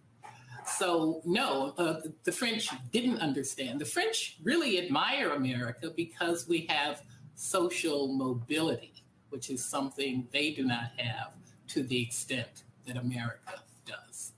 So, 0.79 1.23
no, 1.25 1.75
uh, 1.79 2.01
the 2.25 2.33
French 2.33 2.69
didn't 2.91 3.19
understand. 3.19 3.81
The 3.81 3.85
French 3.85 4.39
really 4.43 4.79
admire 4.79 5.31
America 5.31 5.91
because 5.95 6.49
we 6.49 6.67
have 6.69 7.03
social 7.35 8.09
mobility, 8.09 9.05
which 9.31 9.51
is 9.51 9.65
something 9.65 10.29
they 10.33 10.53
do 10.53 10.65
not 10.65 10.91
have 10.97 11.35
to 11.69 11.83
the 11.83 12.03
extent 12.03 12.65
that 12.87 12.97
America 12.97 13.63
does. 13.87 14.33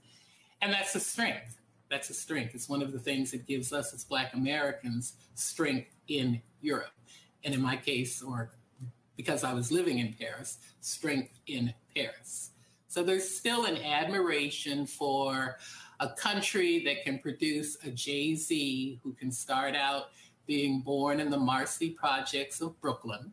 And 0.61 0.73
that's 0.73 0.95
a 0.95 0.99
strength. 0.99 1.59
That's 1.89 2.09
a 2.09 2.13
strength. 2.13 2.55
It's 2.55 2.67
one 2.67 2.81
of 2.81 2.91
the 2.91 2.99
things 2.99 3.31
that 3.31 3.45
gives 3.45 3.71
us 3.71 3.93
as 3.93 4.03
Black 4.03 4.33
Americans 4.33 5.13
strength 5.35 5.91
in 6.07 6.41
Europe. 6.61 6.91
And 7.43 7.53
in 7.53 7.61
my 7.61 7.75
case, 7.75 8.21
or 8.21 8.51
because 9.15 9.43
I 9.43 9.53
was 9.53 9.71
living 9.71 9.99
in 9.99 10.13
Paris, 10.13 10.57
strength 10.81 11.39
in 11.47 11.73
Paris. 11.95 12.51
So 12.87 13.03
there's 13.03 13.29
still 13.29 13.65
an 13.65 13.77
admiration 13.77 14.85
for 14.85 15.57
a 15.99 16.09
country 16.09 16.83
that 16.85 17.03
can 17.03 17.19
produce 17.19 17.77
a 17.83 17.91
Jay 17.91 18.35
Z 18.35 18.99
who 19.03 19.13
can 19.13 19.31
start 19.31 19.75
out 19.75 20.07
being 20.45 20.81
born 20.81 21.19
in 21.19 21.29
the 21.29 21.37
Marcy 21.37 21.89
projects 21.89 22.61
of 22.61 22.79
Brooklyn 22.81 23.31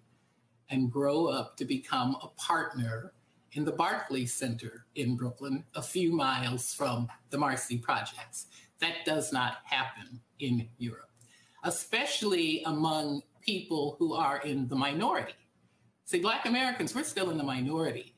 and 0.70 0.90
grow 0.90 1.26
up 1.26 1.56
to 1.58 1.64
become 1.64 2.16
a 2.22 2.28
partner 2.40 3.12
in 3.52 3.64
the 3.64 3.72
Barclays 3.72 4.32
Center 4.32 4.86
in 4.94 5.16
Brooklyn, 5.16 5.64
a 5.74 5.82
few 5.82 6.12
miles 6.12 6.72
from 6.72 7.08
the 7.30 7.36
Marcy 7.36 7.76
projects. 7.76 8.46
That 8.80 9.04
does 9.04 9.32
not 9.32 9.58
happen 9.64 10.20
in 10.38 10.68
Europe, 10.78 11.10
especially 11.64 12.62
among 12.64 13.22
people 13.42 13.96
who 13.98 14.14
are 14.14 14.40
in 14.40 14.68
the 14.68 14.76
minority. 14.76 15.34
See, 16.04 16.20
Black 16.20 16.46
Americans, 16.46 16.94
we're 16.94 17.04
still 17.04 17.30
in 17.30 17.36
the 17.36 17.44
minority. 17.44 18.11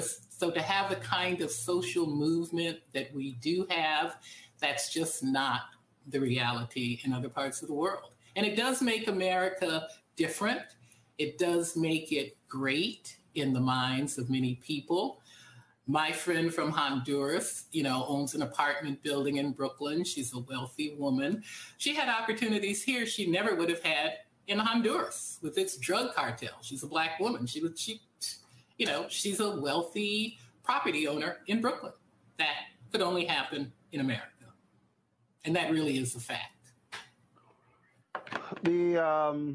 So 0.00 0.50
to 0.50 0.62
have 0.62 0.88
the 0.90 0.96
kind 0.96 1.40
of 1.42 1.50
social 1.50 2.06
movement 2.06 2.78
that 2.94 3.14
we 3.14 3.32
do 3.42 3.66
have, 3.68 4.16
that's 4.58 4.92
just 4.92 5.22
not 5.22 5.62
the 6.08 6.18
reality 6.18 7.00
in 7.04 7.12
other 7.12 7.28
parts 7.28 7.62
of 7.62 7.68
the 7.68 7.74
world. 7.74 8.14
And 8.34 8.46
it 8.46 8.56
does 8.56 8.80
make 8.80 9.08
America 9.08 9.88
different. 10.16 10.62
It 11.18 11.38
does 11.38 11.76
make 11.76 12.10
it 12.10 12.36
great 12.48 13.16
in 13.34 13.52
the 13.52 13.60
minds 13.60 14.18
of 14.18 14.30
many 14.30 14.56
people. 14.56 15.20
My 15.86 16.10
friend 16.10 16.52
from 16.52 16.70
Honduras, 16.70 17.66
you 17.72 17.82
know, 17.82 18.06
owns 18.08 18.34
an 18.34 18.42
apartment 18.42 19.02
building 19.02 19.36
in 19.36 19.52
Brooklyn. 19.52 20.04
She's 20.04 20.32
a 20.32 20.38
wealthy 20.38 20.94
woman. 20.98 21.42
She 21.76 21.94
had 21.94 22.08
opportunities 22.08 22.82
here 22.82 23.04
she 23.04 23.26
never 23.26 23.54
would 23.54 23.68
have 23.68 23.82
had 23.82 24.18
in 24.46 24.58
Honduras 24.58 25.38
with 25.42 25.58
its 25.58 25.76
drug 25.76 26.14
cartel. 26.14 26.54
She's 26.62 26.82
a 26.82 26.86
black 26.86 27.20
woman. 27.20 27.46
She 27.46 27.60
was 27.60 27.78
she 27.78 28.00
you 28.82 28.88
know, 28.88 29.06
she's 29.08 29.38
a 29.38 29.48
wealthy 29.48 30.36
property 30.64 31.06
owner 31.06 31.36
in 31.46 31.60
Brooklyn. 31.60 31.92
That 32.38 32.64
could 32.90 33.00
only 33.00 33.24
happen 33.24 33.72
in 33.92 34.00
America. 34.00 34.26
And 35.44 35.54
that 35.54 35.70
really 35.70 35.98
is 35.98 36.16
a 36.16 36.18
fact. 36.18 36.72
The 38.64 38.98
um, 38.98 39.54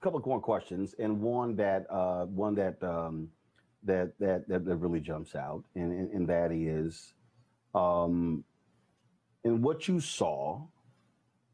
couple 0.00 0.20
of 0.20 0.24
more 0.24 0.40
questions, 0.40 0.94
and 1.00 1.20
one 1.20 1.56
that 1.56 1.84
uh, 1.90 2.26
one 2.26 2.54
that 2.54 2.80
um, 2.84 3.28
that, 3.82 4.12
that 4.20 4.46
that 4.46 4.64
that 4.64 4.76
really 4.76 5.00
jumps 5.00 5.34
out, 5.34 5.64
and 5.74 5.90
and, 5.90 6.12
and 6.12 6.28
that 6.28 6.52
is, 6.52 7.12
um, 7.74 8.44
in 9.42 9.62
what 9.62 9.88
you 9.88 9.98
saw, 9.98 10.62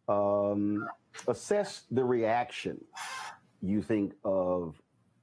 um, 0.06 0.86
assess 1.28 1.84
the 1.90 2.04
reaction 2.04 2.78
you 3.62 3.80
think 3.80 4.12
of 4.22 4.78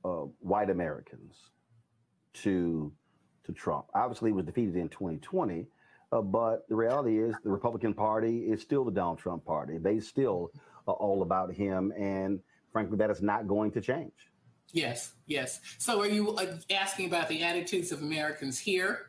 uh, 0.08 0.26
white 0.40 0.70
Americans 0.70 1.36
to 2.34 2.92
to 3.46 3.52
Trump. 3.54 3.86
Obviously, 3.94 4.30
he 4.30 4.34
was 4.34 4.46
defeated 4.46 4.76
in 4.76 4.90
2020, 4.90 5.66
uh, 6.12 6.22
but 6.22 6.68
the 6.70 6.76
reality 6.76 7.18
is 7.20 7.34
the 7.44 7.50
Republican 7.50 7.94
Party 7.94 8.40
is 8.40 8.62
still 8.62 8.84
the 8.84 8.92
Donald 8.92 9.20
Trump 9.20 9.46
Party. 9.46 9.78
They 9.78 10.00
still 10.00 10.52
are 10.88 10.96
all 10.96 11.22
about 11.22 11.54
him, 11.54 11.94
and 11.98 12.40
frankly, 12.72 12.98
that 12.98 13.10
is 13.10 13.22
not 13.22 13.48
going 13.48 13.72
to 13.72 13.82
change. 13.82 14.12
Yes, 14.74 15.14
yes. 15.28 15.62
So, 15.78 16.02
are 16.02 16.08
you 16.08 16.36
uh, 16.36 16.58
asking 16.70 17.08
about 17.08 17.30
the 17.30 17.44
attitudes 17.44 17.92
of 17.92 18.02
Americans 18.02 18.60
here? 18.60 19.08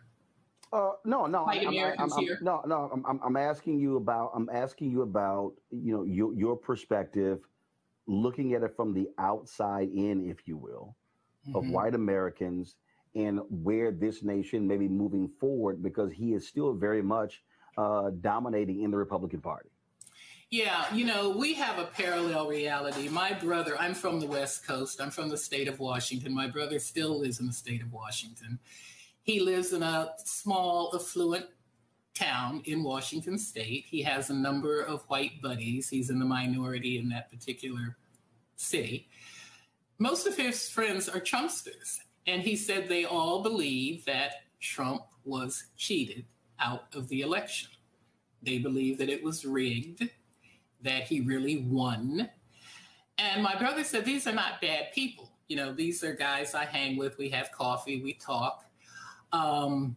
Uh, 0.72 0.92
no, 1.04 1.26
no, 1.26 1.44
White 1.44 1.62
I'm, 1.62 1.68
Americans 1.68 2.12
I'm, 2.12 2.18
I'm, 2.18 2.24
here? 2.24 2.38
no, 2.42 2.62
no. 2.66 2.88
I'm- 2.92 3.04
I'm, 3.08 3.20
I'm 3.24 3.36
asking 3.36 3.80
you 3.80 3.96
about. 3.96 4.32
I'm 4.34 4.48
asking 4.52 4.90
you 4.90 5.02
about. 5.02 5.54
You 5.70 5.92
know, 5.94 6.02
your 6.04 6.32
your 6.34 6.56
perspective, 6.56 7.40
looking 8.08 8.54
at 8.54 8.62
it 8.62 8.74
from 8.74 8.92
the 8.94 9.08
outside 9.18 9.88
in, 9.90 10.28
if 10.28 10.48
you 10.48 10.56
will, 10.56 10.96
of 11.54 11.64
Mhm. 11.64 11.70
white 11.70 11.94
Americans 11.94 12.74
and 13.14 13.40
where 13.48 13.90
this 13.92 14.22
nation 14.22 14.66
may 14.66 14.76
be 14.76 14.88
moving 14.88 15.28
forward, 15.28 15.82
because 15.82 16.12
he 16.12 16.34
is 16.34 16.48
still 16.48 16.72
very 16.72 17.02
much 17.02 17.42
uh, 17.76 18.10
dominating 18.20 18.82
in 18.82 18.90
the 18.90 18.96
Republican 18.96 19.40
Party. 19.40 19.68
Yeah, 20.50 20.92
you 20.92 21.04
know, 21.04 21.30
we 21.30 21.54
have 21.54 21.78
a 21.78 21.84
parallel 21.84 22.48
reality. 22.48 23.08
My 23.08 23.34
brother, 23.34 23.78
I'm 23.78 23.94
from 23.94 24.18
the 24.18 24.26
West 24.26 24.66
Coast, 24.66 25.00
I'm 25.00 25.10
from 25.10 25.28
the 25.28 25.36
state 25.36 25.68
of 25.68 25.78
Washington. 25.78 26.34
My 26.34 26.48
brother 26.48 26.80
still 26.80 27.20
lives 27.20 27.38
in 27.38 27.46
the 27.46 27.52
state 27.52 27.80
of 27.80 27.92
Washington. 27.92 28.58
He 29.22 29.38
lives 29.38 29.72
in 29.72 29.84
a 29.84 30.14
small, 30.24 30.90
affluent 30.92 31.46
town 32.18 32.62
in 32.64 32.82
Washington 32.82 33.38
state. 33.38 33.86
He 33.88 34.02
has 34.02 34.30
a 34.30 34.34
number 34.34 34.82
of 34.82 35.02
white 35.08 35.40
buddies. 35.42 35.88
He's 35.88 36.10
in 36.10 36.18
the 36.18 36.24
minority 36.24 36.98
in 36.98 37.08
that 37.10 37.30
particular 37.30 37.96
city. 38.56 39.08
Most 39.98 40.26
of 40.26 40.36
his 40.36 40.68
friends 40.68 41.08
are 41.08 41.20
Trumpsters. 41.20 41.98
And 42.26 42.42
he 42.42 42.56
said 42.56 42.88
they 42.88 43.04
all 43.04 43.42
believe 43.42 44.04
that 44.04 44.42
Trump 44.60 45.02
was 45.24 45.64
cheated 45.76 46.24
out 46.60 46.94
of 46.94 47.08
the 47.08 47.22
election. 47.22 47.70
They 48.42 48.58
believe 48.58 48.98
that 48.98 49.08
it 49.08 49.22
was 49.22 49.44
rigged, 49.44 50.08
that 50.82 51.04
he 51.04 51.20
really 51.20 51.58
won. 51.58 52.28
And 53.16 53.42
my 53.42 53.56
brother 53.56 53.82
said, 53.82 54.04
These 54.04 54.26
are 54.26 54.32
not 54.32 54.60
bad 54.60 54.92
people. 54.92 55.30
You 55.48 55.56
know, 55.56 55.72
these 55.72 56.04
are 56.04 56.12
guys 56.12 56.54
I 56.54 56.64
hang 56.64 56.96
with. 56.96 57.18
We 57.18 57.30
have 57.30 57.50
coffee, 57.50 58.02
we 58.02 58.14
talk. 58.14 58.64
Um, 59.32 59.96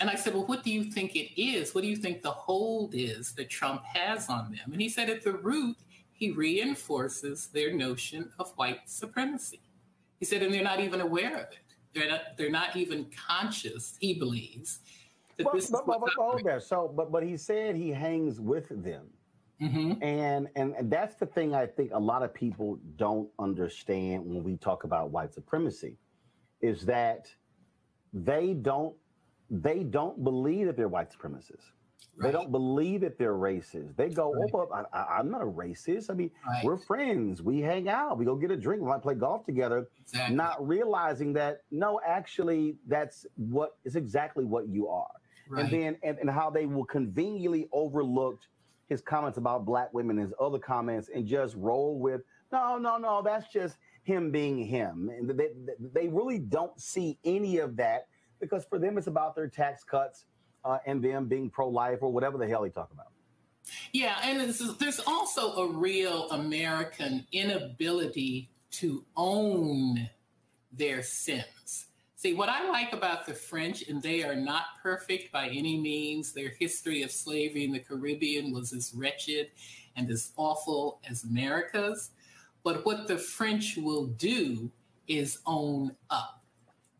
and 0.00 0.08
I 0.10 0.14
said, 0.14 0.34
Well, 0.34 0.46
what 0.46 0.62
do 0.62 0.70
you 0.70 0.84
think 0.84 1.16
it 1.16 1.40
is? 1.40 1.74
What 1.74 1.82
do 1.82 1.88
you 1.88 1.96
think 1.96 2.22
the 2.22 2.30
hold 2.30 2.94
is 2.94 3.32
that 3.32 3.50
Trump 3.50 3.84
has 3.84 4.28
on 4.28 4.52
them? 4.52 4.72
And 4.72 4.80
he 4.80 4.88
said, 4.88 5.10
At 5.10 5.22
the 5.22 5.32
root, 5.32 5.76
he 6.12 6.30
reinforces 6.30 7.48
their 7.48 7.72
notion 7.72 8.30
of 8.38 8.52
white 8.56 8.88
supremacy. 8.88 9.60
He 10.20 10.24
said, 10.24 10.40
and 10.44 10.54
they're 10.54 10.62
not 10.62 10.78
even 10.78 11.00
aware 11.00 11.34
of 11.34 11.50
it. 11.50 11.58
They're 11.94 12.08
not, 12.08 12.20
they're 12.38 12.48
not 12.48 12.76
even 12.76 13.06
conscious, 13.26 13.96
he 14.00 14.14
believes. 14.14 14.78
That 15.36 15.46
Well, 15.46 15.54
this 15.56 15.64
is 15.64 15.70
but, 15.72 15.84
but, 15.84 16.00
but, 16.00 16.12
hold 16.16 16.44
there. 16.44 16.60
So, 16.60 16.92
but 16.96 17.10
but 17.10 17.24
he 17.24 17.36
said 17.36 17.74
he 17.74 17.88
hangs 17.90 18.38
with 18.38 18.68
them, 18.84 19.06
mm-hmm. 19.60 20.00
and, 20.00 20.48
and 20.54 20.74
and 20.76 20.90
that's 20.90 21.16
the 21.16 21.26
thing 21.26 21.56
I 21.56 21.66
think 21.66 21.90
a 21.92 21.98
lot 21.98 22.22
of 22.22 22.32
people 22.32 22.78
don't 22.96 23.28
understand 23.40 24.24
when 24.24 24.44
we 24.44 24.56
talk 24.58 24.84
about 24.84 25.10
white 25.10 25.34
supremacy, 25.34 25.96
is 26.60 26.86
that 26.86 27.28
they 28.12 28.54
don't 28.54 28.94
they 29.52 29.84
don't 29.84 30.24
believe 30.24 30.66
that 30.66 30.76
they're 30.76 30.88
white 30.88 31.12
supremacists. 31.12 31.70
They 32.20 32.32
don't 32.32 32.50
believe 32.50 33.00
that 33.02 33.18
they're 33.18 33.34
racist. 33.34 33.96
They 33.96 34.08
go, 34.08 34.34
oh, 34.36 34.48
but 34.52 34.88
I, 34.92 35.18
I'm 35.18 35.30
not 35.30 35.40
a 35.42 35.46
racist. 35.46 36.10
I 36.10 36.14
mean, 36.14 36.30
we're 36.62 36.76
friends. 36.76 37.42
We 37.42 37.60
hang 37.60 37.88
out. 37.88 38.18
We 38.18 38.24
go 38.24 38.34
get 38.34 38.50
a 38.50 38.56
drink. 38.56 38.82
We 38.82 38.88
might 38.88 39.02
play 39.02 39.14
golf 39.14 39.46
together. 39.46 39.88
Exactly. 40.02 40.36
Not 40.36 40.66
realizing 40.66 41.32
that 41.34 41.62
no, 41.70 42.00
actually, 42.06 42.76
that's 42.86 43.24
what 43.36 43.76
is 43.84 43.96
exactly 43.96 44.44
what 44.44 44.68
you 44.68 44.88
are. 44.88 45.10
Right. 45.48 45.64
And 45.64 45.72
then 45.72 45.96
and, 46.02 46.18
and 46.18 46.30
how 46.30 46.50
they 46.50 46.66
will 46.66 46.84
conveniently 46.84 47.68
overlooked 47.72 48.46
his 48.88 49.00
comments 49.00 49.38
about 49.38 49.64
black 49.64 49.92
women, 49.94 50.18
his 50.18 50.32
other 50.40 50.58
comments, 50.58 51.08
and 51.14 51.26
just 51.26 51.54
roll 51.56 51.98
with 51.98 52.22
no, 52.52 52.76
no, 52.78 52.98
no. 52.98 53.22
That's 53.24 53.48
just 53.50 53.76
him 54.02 54.30
being 54.30 54.58
him. 54.58 55.08
And 55.08 55.30
they, 55.30 55.48
they 55.94 56.08
really 56.08 56.38
don't 56.38 56.78
see 56.78 57.18
any 57.24 57.58
of 57.58 57.76
that 57.76 58.08
because 58.42 58.66
for 58.66 58.78
them 58.78 58.98
it's 58.98 59.06
about 59.06 59.34
their 59.34 59.48
tax 59.48 59.84
cuts 59.84 60.26
uh, 60.66 60.78
and 60.84 61.02
them 61.02 61.26
being 61.26 61.48
pro-life 61.48 62.00
or 62.02 62.12
whatever 62.12 62.36
the 62.36 62.46
hell 62.46 62.62
they 62.62 62.68
talk 62.68 62.90
about. 62.92 63.06
Yeah, 63.92 64.18
and 64.22 64.52
there's 64.78 65.00
also 65.06 65.54
a 65.54 65.72
real 65.72 66.28
American 66.30 67.24
inability 67.32 68.50
to 68.72 69.04
own 69.16 70.10
their 70.72 71.02
sins. 71.02 71.86
See, 72.16 72.34
what 72.34 72.48
I 72.48 72.68
like 72.68 72.92
about 72.92 73.26
the 73.26 73.34
French, 73.34 73.88
and 73.88 74.02
they 74.02 74.24
are 74.24 74.34
not 74.34 74.64
perfect 74.82 75.32
by 75.32 75.48
any 75.48 75.78
means, 75.78 76.32
their 76.32 76.50
history 76.50 77.02
of 77.02 77.10
slavery 77.10 77.64
in 77.64 77.72
the 77.72 77.80
Caribbean 77.80 78.52
was 78.52 78.72
as 78.72 78.92
wretched 78.94 79.50
and 79.96 80.10
as 80.10 80.32
awful 80.36 81.00
as 81.08 81.24
America's. 81.24 82.10
But 82.64 82.84
what 82.84 83.06
the 83.06 83.18
French 83.18 83.76
will 83.76 84.06
do 84.06 84.70
is 85.08 85.38
own 85.46 85.94
up. 86.10 86.41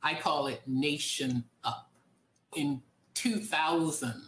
I 0.02 0.14
call 0.14 0.48
it 0.48 0.62
nation 0.66 1.44
up. 1.64 1.90
In 2.56 2.82
2000, 3.14 4.22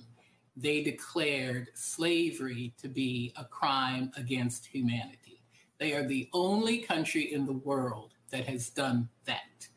they 0.56 0.82
declared 0.82 1.68
slavery 1.74 2.72
to 2.78 2.88
be 2.88 3.32
a 3.36 3.44
crime 3.44 4.12
against 4.16 4.66
humanity. 4.66 5.42
They 5.78 5.92
are 5.92 6.06
the 6.06 6.28
only 6.32 6.78
country 6.78 7.32
in 7.32 7.44
the 7.44 7.52
world 7.52 8.14
that 8.30 8.46
has 8.46 8.70
done 8.70 9.08
that. 9.26 9.68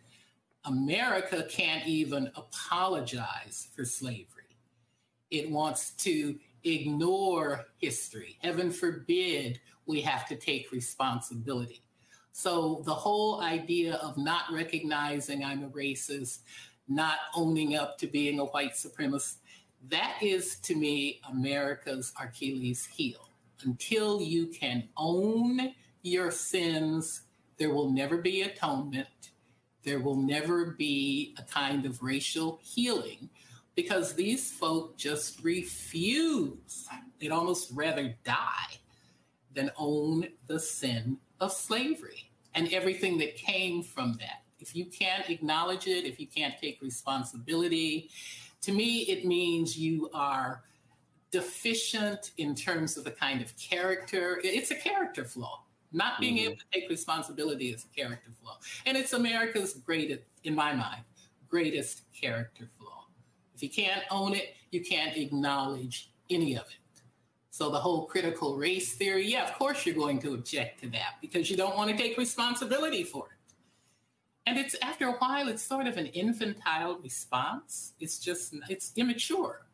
America 0.65 1.45
can't 1.49 1.87
even 1.87 2.29
apologize 2.35 3.69
for 3.75 3.85
slavery. 3.85 4.57
It 5.31 5.49
wants 5.49 5.91
to 5.91 6.37
ignore 6.63 7.65
history. 7.77 8.37
Heaven 8.41 8.71
forbid 8.71 9.59
we 9.85 10.01
have 10.01 10.27
to 10.27 10.35
take 10.35 10.71
responsibility. 10.71 11.81
So 12.37 12.83
the 12.85 12.93
whole 12.93 13.41
idea 13.41 13.95
of 13.95 14.15
not 14.15 14.43
recognizing 14.51 15.43
I'm 15.43 15.63
a 15.63 15.69
racist, 15.69 16.41
not 16.87 17.17
owning 17.35 17.75
up 17.75 17.97
to 17.97 18.05
being 18.05 18.37
a 18.37 18.45
white 18.45 18.73
supremacist, 18.73 19.37
that 19.89 20.19
is 20.21 20.57
to 20.59 20.75
me 20.75 21.19
America's 21.31 22.13
Achilles 22.21 22.85
heel. 22.85 23.31
Until 23.63 24.21
you 24.21 24.45
can 24.45 24.87
own 24.97 25.73
your 26.03 26.29
sins, 26.29 27.23
there 27.57 27.73
will 27.73 27.89
never 27.89 28.19
be 28.19 28.43
atonement. 28.43 29.31
There 29.81 29.99
will 29.99 30.21
never 30.21 30.75
be 30.77 31.33
a 31.39 31.41
kind 31.41 31.87
of 31.87 32.03
racial 32.03 32.59
healing 32.61 33.31
because 33.73 34.13
these 34.13 34.51
folk 34.51 34.95
just 34.95 35.43
refuse. 35.43 36.85
They'd 37.19 37.31
almost 37.31 37.71
rather 37.73 38.15
die 38.23 38.77
than 39.55 39.71
own 39.75 40.27
the 40.45 40.59
sin 40.59 41.17
of 41.39 41.51
slavery 41.51 42.26
and 42.57 42.73
everything 42.73 43.19
that 43.19 43.35
came 43.35 43.83
from 43.83 44.13
that. 44.13 44.41
If 44.59 44.75
you 44.75 44.85
can't 44.85 45.29
acknowledge 45.29 45.85
it, 45.85 46.05
if 46.05 46.19
you 46.19 46.25
can't 46.25 46.55
take 46.59 46.81
responsibility, 46.81 48.09
to 48.61 48.71
me, 48.71 49.01
it 49.01 49.25
means 49.25 49.77
you 49.77 50.09
are 50.13 50.63
deficient 51.29 52.31
in 52.37 52.55
terms 52.55 52.97
of 52.97 53.03
the 53.03 53.11
kind 53.11 53.41
of 53.41 53.55
character. 53.57 54.41
It's 54.43 54.71
a 54.71 54.75
character 54.75 55.23
flaw. 55.23 55.63
Not 55.93 56.19
being 56.19 56.37
mm-hmm. 56.37 56.45
able 56.45 56.55
to 56.57 56.65
take 56.73 56.89
responsibility 56.89 57.69
is 57.69 57.85
a 57.85 57.95
character 57.95 58.31
flaw. 58.41 58.57
And 58.87 58.97
it's 58.97 59.13
America's 59.13 59.75
greatest, 59.75 60.23
in 60.43 60.55
my 60.55 60.73
mind, 60.73 61.03
greatest 61.47 62.01
character 62.19 62.67
flaw. 62.79 63.05
If 63.55 63.61
you 63.61 63.69
can't 63.69 64.03
own 64.09 64.33
it, 64.33 64.55
you 64.71 64.83
can't 64.83 65.15
acknowledge 65.15 66.11
any 66.29 66.55
of 66.57 66.65
it. 66.65 66.77
So 67.57 67.71
the 67.71 67.79
whole 67.79 68.05
critical 68.05 68.55
race 68.55 68.93
theory, 68.93 69.25
yeah, 69.31 69.49
of 69.49 69.57
course 69.57 69.83
you're 69.83 69.95
going 69.95 70.19
to 70.19 70.35
object 70.35 70.79
to 70.81 70.89
that 70.89 71.15
because 71.21 71.49
you 71.49 71.57
don't 71.57 71.75
want 71.75 71.89
to 71.89 71.97
take 71.97 72.15
responsibility 72.15 73.03
for 73.03 73.29
it. 73.31 73.55
And 74.45 74.59
it's 74.59 74.75
after 74.83 75.07
a 75.07 75.13
while, 75.13 75.47
it's 75.47 75.63
sort 75.63 75.87
of 75.87 75.97
an 75.97 76.05
infantile 76.05 76.99
response. 76.99 77.93
It's 77.99 78.19
just, 78.19 78.53
it's 78.69 78.93
immature. 78.95 79.65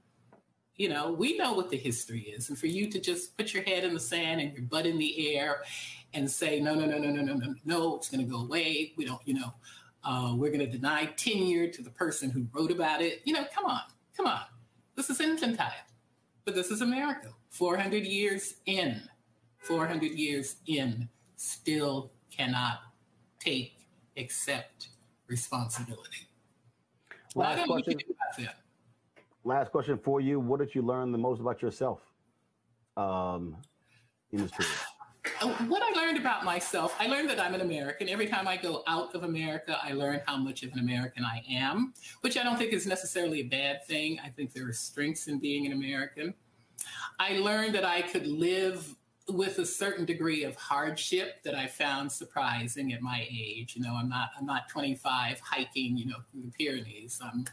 You 0.78 0.88
know, 0.88 1.12
we 1.12 1.36
know 1.38 1.52
what 1.52 1.70
the 1.70 1.76
history 1.76 2.22
is. 2.22 2.48
And 2.48 2.58
for 2.58 2.68
you 2.68 2.90
to 2.90 3.02
just 3.02 3.36
put 3.36 3.54
your 3.54 3.64
head 3.64 3.84
in 3.84 3.94
the 3.94 4.00
sand 4.00 4.40
and 4.40 4.54
your 4.54 4.64
butt 4.64 4.86
in 4.86 4.98
the 4.98 5.36
air 5.36 5.64
and 6.14 6.32
say, 6.32 6.62
no, 6.62 6.76
no, 6.76 6.86
no, 6.86 6.98
no, 6.98 7.10
no, 7.10 7.22
no, 7.22 7.34
no, 7.34 7.54
no, 7.66 7.98
it's 7.98 8.10
going 8.10 8.26
to 8.26 8.32
go 8.32 8.44
away. 8.44 8.94
We 8.96 9.04
don't, 9.04 9.20
you 9.26 9.34
know, 9.34 9.54
uh, 10.06 10.34
we're 10.38 10.52
going 10.52 10.66
to 10.66 10.68
deny 10.68 11.08
tenure 11.18 11.68
to 11.68 11.82
the 11.82 11.90
person 11.90 12.30
who 12.30 12.48
wrote 12.54 12.72
about 12.72 13.02
it. 13.02 13.24
You 13.26 13.34
know, 13.34 13.44
come 13.54 13.66
on, 13.66 13.82
come 14.16 14.28
on. 14.28 14.44
This 14.96 15.10
is 15.10 15.20
infantile. 15.20 15.74
But 16.46 16.56
this 16.56 16.72
is 16.72 16.80
America. 16.80 17.34
400 17.54 18.04
years 18.04 18.56
in, 18.66 19.00
400 19.60 20.12
years 20.12 20.56
in, 20.66 21.08
still 21.36 22.12
cannot 22.36 22.80
take, 23.40 23.86
accept 24.18 24.88
responsibility. 25.28 26.28
Last 27.36 27.68
question. 27.68 28.00
Last 29.44 29.72
question 29.72 30.00
for 30.04 30.20
you. 30.20 30.40
What 30.40 30.62
did 30.62 30.74
you 30.74 30.82
learn 30.82 31.12
the 31.12 31.18
most 31.20 31.42
about 31.42 31.62
yourself 31.62 32.00
um, 32.98 33.56
in 34.32 34.42
this 34.42 34.52
period? 34.52 34.74
Uh, 35.42 35.66
What 35.68 35.84
I 35.84 35.92
learned 36.00 36.18
about 36.18 36.44
myself, 36.44 36.96
I 37.00 37.06
learned 37.06 37.30
that 37.30 37.40
I'm 37.40 37.54
an 37.54 37.62
American. 37.62 38.10
Every 38.10 38.28
time 38.28 38.48
I 38.48 38.58
go 38.58 38.84
out 38.88 39.14
of 39.14 39.24
America, 39.24 39.78
I 39.84 39.94
learn 39.94 40.22
how 40.26 40.38
much 40.38 40.64
of 40.64 40.74
an 40.74 40.80
American 40.80 41.24
I 41.24 41.44
am, 41.48 41.94
which 42.22 42.36
I 42.36 42.44
don't 42.44 42.58
think 42.58 42.74
is 42.74 42.88
necessarily 42.88 43.42
a 43.42 43.48
bad 43.48 43.86
thing. 43.86 44.20
I 44.24 44.30
think 44.30 44.54
there 44.54 44.68
are 44.68 44.74
strengths 44.74 45.28
in 45.28 45.40
being 45.40 45.68
an 45.68 45.74
American. 45.74 46.34
I 47.20 47.38
learned 47.38 47.76
that 47.76 47.86
I 47.86 48.02
could 48.02 48.28
live 48.28 48.96
with 49.30 49.60
a 49.60 49.66
certain 49.66 50.04
degree 50.06 50.44
of 50.44 50.56
hardship 50.56 51.42
that 51.44 51.56
I 51.56 51.68
found 51.68 52.12
surprising 52.12 52.92
at 52.92 53.02
my 53.02 53.26
age. 53.30 53.76
You 53.76 53.84
know, 53.84 53.96
I'm 53.96 54.10
not 54.10 54.32
I'm 54.38 54.46
not 54.46 54.68
25 54.70 55.40
hiking, 55.40 55.98
you 55.98 56.08
know, 56.08 56.18
through 56.32 56.42
the 56.42 56.52
Pyrenees. 56.52 57.20
I'm, 57.24 57.46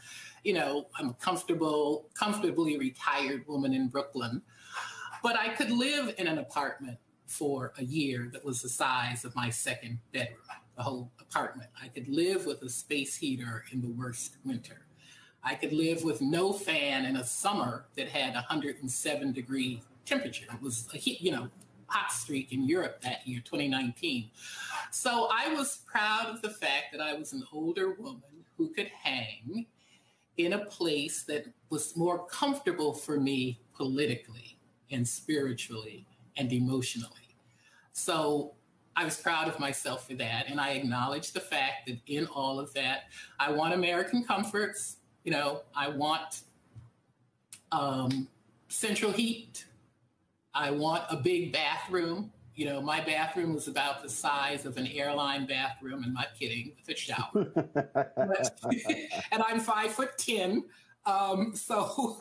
you 0.43 0.53
know, 0.53 0.89
I'm 0.99 1.11
a 1.11 1.15
comfortable, 1.15 2.09
comfortably 2.15 2.79
retired 2.79 3.47
woman 3.47 3.73
in 3.73 3.89
Brooklyn. 3.89 4.43
But 5.23 5.39
I 5.39 5.51
could 5.51 5.71
live 5.71 6.15
in 6.19 6.27
an 6.27 6.39
apartment 6.39 6.99
for 7.27 7.73
a 7.79 7.85
year 7.85 8.29
that 8.33 8.45
was 8.45 8.63
the 8.63 8.69
size 8.69 9.25
of 9.25 9.37
my 9.37 9.51
second 9.51 10.01
bedroom, 10.13 10.39
the 10.77 10.83
whole 10.83 11.13
apartment. 11.21 11.71
I 11.81 11.89
could 11.89 12.09
live 12.09 12.47
with 12.47 12.63
a 12.63 12.69
space 12.69 13.17
heater 13.17 13.65
in 13.71 13.81
the 13.81 13.89
worst 13.89 14.37
winter. 14.45 14.87
I 15.43 15.55
could 15.55 15.73
live 15.73 16.05
with 16.05 16.21
no 16.21 16.53
fan 16.53 17.07
in 17.07 17.17
a 17.17 17.25
summer 17.25 17.87
that 17.97 18.09
had 18.09 18.35
107 18.35 19.33
degree 19.33 19.83
temperature. 20.05 20.47
It 20.53 20.63
was 20.63 20.89
a 20.93 20.99
heat, 20.99 21.21
you 21.21 21.33
know, 21.33 21.49
hot 21.87 22.13
streak 22.13 22.53
in 22.53 22.67
Europe 22.69 23.01
that 23.03 23.27
year, 23.27 23.41
2019. 23.45 24.31
So 24.91 25.29
I 25.33 25.53
was 25.55 25.81
proud 25.87 26.27
of 26.27 26.43
the 26.43 26.51
fact 26.51 26.87
that 26.93 27.01
I 27.01 27.15
was 27.15 27.33
an 27.33 27.45
older 27.53 27.95
woman 27.95 28.23
who 28.57 28.69
could 28.69 28.89
hang 28.89 29.67
in 30.37 30.53
a 30.55 30.65
place 30.67 31.23
that 31.25 31.47
was 31.71 31.97
more 31.97 32.27
comfortable 32.27 32.93
for 32.93 33.19
me 33.19 33.61
politically 33.75 34.59
and 34.91 35.07
spiritually 35.07 36.07
and 36.37 36.53
emotionally. 36.53 37.37
So 37.93 38.55
I 38.97 39.05
was 39.05 39.17
proud 39.17 39.49
of 39.49 39.59
myself 39.59 40.07
for 40.07 40.15
that. 40.15 40.47
And 40.49 40.61
I 40.61 40.71
acknowledge 40.71 41.33
the 41.33 41.41
fact 41.41 41.87
that 41.87 41.99
in 42.07 42.27
all 42.27 42.59
of 42.59 42.73
that, 42.75 43.05
I 43.39 43.51
want 43.51 43.75
American 43.75 44.25
comforts. 44.25 44.97
You 45.25 45.33
know, 45.33 45.63
I 45.77 45.89
want 45.89 46.43
um, 47.73 48.29
central 48.69 49.13
heat. 49.13 49.67
I 50.55 50.71
want 50.71 51.05
a 51.11 51.17
big 51.17 51.53
bathroom. 51.53 52.33
You 52.55 52.67
know, 52.67 52.81
my 52.81 53.01
bathroom 53.01 53.55
was 53.55 53.69
about 53.69 54.03
the 54.03 54.09
size 54.09 54.67
of 54.67 54.77
an 54.77 54.87
airline 54.87 55.47
bathroom. 55.47 56.03
I'm 56.05 56.13
not 56.13 56.29
kidding, 56.39 56.73
with 56.77 56.95
a 56.95 56.99
shower. 56.99 57.31
but, 57.55 58.61
and 59.33 59.43
I'm 59.47 59.61
five 59.61 59.93
foot 59.93 60.19
ten. 60.19 60.65
Um, 61.07 61.55
so, 61.55 62.19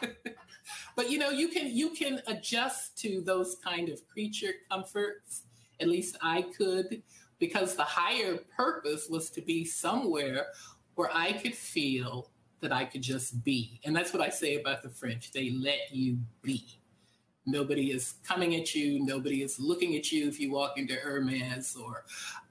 but 0.96 1.10
you 1.10 1.18
know, 1.18 1.30
you 1.30 1.48
can 1.48 1.74
you 1.74 1.90
can 1.90 2.20
adjust 2.26 2.96
to 2.98 3.20
those 3.20 3.56
kind 3.62 3.88
of 3.88 4.06
creature 4.08 4.52
comforts. 4.70 5.42
At 5.80 5.88
least 5.88 6.16
I 6.22 6.42
could, 6.56 7.02
because 7.38 7.74
the 7.74 7.82
higher 7.82 8.38
purpose 8.56 9.08
was 9.10 9.28
to 9.30 9.42
be 9.42 9.64
somewhere 9.64 10.46
where 10.94 11.10
I 11.12 11.32
could 11.32 11.54
feel 11.54 12.30
that 12.60 12.72
I 12.72 12.84
could 12.84 13.02
just 13.02 13.44
be. 13.44 13.80
And 13.84 13.94
that's 13.94 14.12
what 14.12 14.22
I 14.22 14.28
say 14.28 14.58
about 14.58 14.82
the 14.82 14.88
French. 14.88 15.32
They 15.32 15.50
let 15.50 15.92
you 15.92 16.18
be. 16.42 16.64
Nobody 17.44 17.90
is 17.90 18.14
coming 18.24 18.54
at 18.54 18.72
you. 18.74 19.04
Nobody 19.04 19.42
is 19.42 19.58
looking 19.58 19.96
at 19.96 20.12
you 20.12 20.28
if 20.28 20.38
you 20.38 20.52
walk 20.52 20.78
into 20.78 20.94
Hermes 20.94 21.76
or 21.76 22.04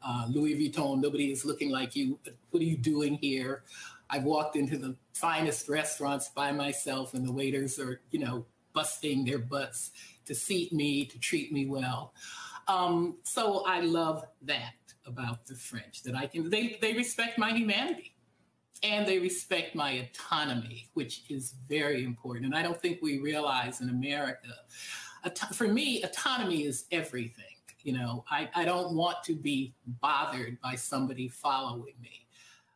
uh, 0.05 0.25
Louis 0.29 0.55
Vuitton. 0.55 0.99
Nobody 0.99 1.31
is 1.31 1.45
looking 1.45 1.69
like 1.69 1.95
you. 1.95 2.19
What 2.49 2.61
are 2.61 2.65
you 2.65 2.77
doing 2.77 3.15
here? 3.15 3.63
I've 4.09 4.25
walked 4.25 4.57
into 4.57 4.77
the 4.77 4.97
finest 5.13 5.69
restaurants 5.69 6.27
by 6.27 6.51
myself, 6.51 7.13
and 7.13 7.25
the 7.25 7.31
waiters 7.31 7.79
are, 7.79 8.01
you 8.11 8.19
know, 8.19 8.45
busting 8.73 9.23
their 9.23 9.39
butts 9.39 9.91
to 10.25 10.35
seat 10.35 10.73
me, 10.73 11.05
to 11.05 11.17
treat 11.19 11.53
me 11.53 11.67
well. 11.67 12.13
Um, 12.67 13.17
so 13.23 13.63
I 13.65 13.79
love 13.79 14.25
that 14.41 14.73
about 15.05 15.45
the 15.45 15.55
French 15.55 16.03
that 16.03 16.15
I 16.15 16.27
can. 16.27 16.49
They 16.49 16.77
they 16.81 16.93
respect 16.93 17.37
my 17.37 17.53
humanity 17.53 18.13
and 18.83 19.07
they 19.07 19.19
respect 19.19 19.75
my 19.75 19.91
autonomy, 19.91 20.89
which 20.93 21.23
is 21.29 21.53
very 21.69 22.03
important. 22.03 22.45
And 22.45 22.55
I 22.55 22.63
don't 22.63 22.81
think 22.81 22.99
we 23.01 23.19
realize 23.19 23.81
in 23.81 23.89
America, 23.89 24.49
for 25.53 25.67
me, 25.67 26.01
autonomy 26.03 26.63
is 26.65 26.85
everything. 26.91 27.45
You 27.83 27.93
know, 27.93 28.23
I, 28.29 28.49
I 28.55 28.65
don't 28.65 28.95
want 28.95 29.23
to 29.25 29.35
be 29.35 29.73
bothered 30.01 30.59
by 30.61 30.75
somebody 30.75 31.27
following 31.27 31.95
me. 32.01 32.27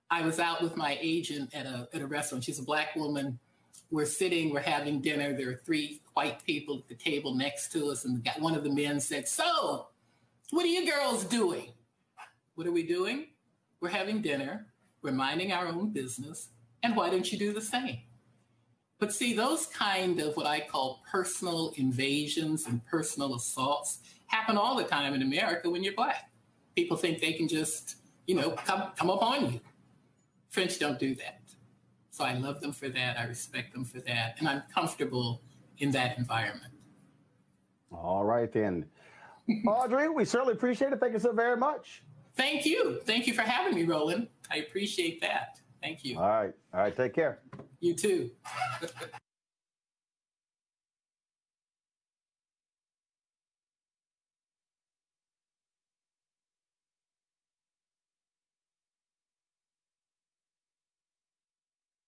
I 0.10 0.22
was 0.22 0.40
out 0.40 0.62
with 0.62 0.78
my 0.78 0.98
agent 1.02 1.54
at 1.54 1.66
a, 1.66 1.88
at 1.94 2.02
a 2.02 2.08
restaurant. 2.08 2.44
She's 2.44 2.60
a 2.60 2.64
black 2.64 2.96
woman. 2.96 3.40
We're 3.92 4.06
sitting, 4.06 4.52
we're 4.52 4.62
having 4.62 5.02
dinner. 5.02 5.34
There 5.34 5.50
are 5.50 5.62
three 5.66 6.02
white 6.14 6.44
people 6.44 6.78
at 6.80 6.88
the 6.88 6.96
table 6.96 7.36
next 7.36 7.72
to 7.74 7.92
us. 7.92 8.06
And 8.06 8.28
one 8.40 8.56
of 8.56 8.64
the 8.64 8.70
men 8.70 9.00
said, 9.00 9.28
So, 9.28 9.88
what 10.52 10.66
are 10.66 10.70
you 10.70 10.92
girls 10.92 11.24
doing? 11.24 11.72
What 12.56 12.66
are 12.66 12.72
we 12.72 12.84
doing? 12.84 13.28
We're 13.80 13.90
having 13.90 14.22
dinner 14.22 14.68
we're 15.06 15.12
minding 15.12 15.54
our 15.54 15.68
own 15.68 15.92
business. 15.92 16.50
And 16.84 16.96
why 16.96 17.10
don't 17.10 17.32
you 17.32 17.38
do 17.38 17.54
the 17.54 17.62
same? 17.62 18.00
But 19.00 19.14
see, 19.14 19.34
those 19.34 19.68
kind 19.68 20.20
of 20.20 20.36
what 20.36 20.48
I 20.48 20.62
call 20.62 21.04
personal 21.10 21.74
invasions 21.78 22.66
and 22.66 22.84
personal 22.86 23.36
assaults 23.36 24.00
happen 24.28 24.58
all 24.58 24.76
the 24.76 24.84
time 24.84 25.14
in 25.14 25.22
America 25.22 25.70
when 25.70 25.84
you're 25.84 25.94
black. 25.94 26.32
People 26.76 26.98
think 26.98 27.22
they 27.22 27.34
can 27.34 27.48
just, 27.48 27.98
you 28.26 28.36
know, 28.36 28.52
come, 28.52 28.92
come 28.98 29.10
upon 29.10 29.54
you. 29.54 29.60
French 30.50 30.80
don't 30.80 30.98
do 30.98 31.14
that. 31.16 31.42
So 32.10 32.24
I 32.24 32.34
love 32.34 32.62
them 32.62 32.72
for 32.72 32.90
that. 32.90 33.20
I 33.20 33.26
respect 33.26 33.74
them 33.74 33.86
for 33.86 34.00
that. 34.02 34.36
And 34.40 34.48
I'm 34.48 34.64
comfortable 34.74 35.42
in 35.80 35.92
that 35.92 36.18
environment. 36.18 36.74
All 37.92 38.24
right, 38.24 38.52
then. 38.52 38.86
Audrey, 39.68 40.10
we 40.10 40.26
certainly 40.26 40.54
appreciate 40.54 40.94
it. 40.94 41.00
Thank 41.00 41.14
you 41.14 41.20
so 41.20 41.34
very 41.34 41.58
much. 41.58 42.04
Thank 42.36 42.66
you. 42.66 43.00
Thank 43.04 43.28
you 43.28 43.34
for 43.34 43.44
having 43.44 43.76
me, 43.76 43.84
Roland. 43.84 44.28
I 44.52 44.58
appreciate 44.58 45.22
that. 45.22 45.60
Thank 45.82 46.04
you. 46.04 46.18
All 46.18 46.28
right. 46.28 46.54
All 46.74 46.80
right. 46.80 46.96
Take 46.96 47.14
care. 47.14 47.40
You 47.80 47.94
too. 47.94 48.32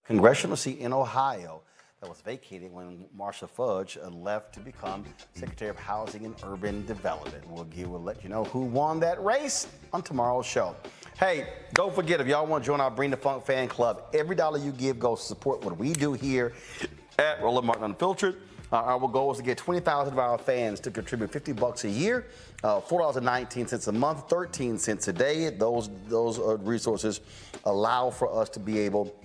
Congressional 0.05 0.55
seat 0.55 0.79
in 0.79 0.93
Ohio 0.93 1.63
that 1.99 2.07
was 2.07 2.21
vacated 2.21 2.71
when 2.71 3.05
Marcia 3.15 3.47
Fudge 3.47 3.97
left 4.11 4.53
to 4.53 4.59
become 4.59 5.03
Secretary 5.33 5.71
of 5.71 5.77
Housing 5.77 6.25
and 6.25 6.35
Urban 6.43 6.85
Development. 6.85 7.43
We'll, 7.49 7.63
give, 7.63 7.89
we'll 7.89 8.03
let 8.03 8.23
you 8.23 8.29
know 8.29 8.43
who 8.45 8.61
won 8.61 8.99
that 8.99 9.23
race 9.23 9.67
on 9.91 10.03
tomorrow's 10.03 10.45
show. 10.45 10.75
Hey, 11.19 11.47
don't 11.73 11.95
forget 11.95 12.21
if 12.21 12.27
y'all 12.27 12.45
want 12.45 12.63
to 12.63 12.67
join 12.67 12.81
our 12.81 12.91
Bring 12.91 13.09
the 13.09 13.17
Funk 13.17 13.43
fan 13.43 13.67
club, 13.67 14.03
every 14.13 14.35
dollar 14.35 14.59
you 14.59 14.71
give 14.73 14.99
goes 14.99 15.21
to 15.21 15.25
support 15.25 15.65
what 15.65 15.75
we 15.79 15.91
do 15.91 16.13
here 16.13 16.53
at 17.17 17.41
Roland 17.41 17.65
Martin 17.65 17.85
Unfiltered. 17.85 18.37
Uh, 18.71 18.75
our 18.75 19.07
goal 19.07 19.31
is 19.31 19.37
to 19.37 19.43
get 19.43 19.57
20,000 19.57 20.13
of 20.13 20.19
our 20.19 20.37
fans 20.37 20.79
to 20.81 20.91
contribute 20.91 21.31
50 21.31 21.53
bucks 21.53 21.85
a 21.85 21.89
year, 21.89 22.27
uh, 22.63 22.81
$4.19 22.81 23.87
a 23.87 23.91
month, 23.93 24.29
13 24.29 24.77
cents 24.77 25.07
a 25.07 25.13
day. 25.13 25.49
Those 25.49 25.89
those 26.07 26.37
resources 26.59 27.21
allow 27.63 28.09
for 28.09 28.39
us 28.39 28.49
to 28.49 28.59
be 28.59 28.77
able 28.79 29.15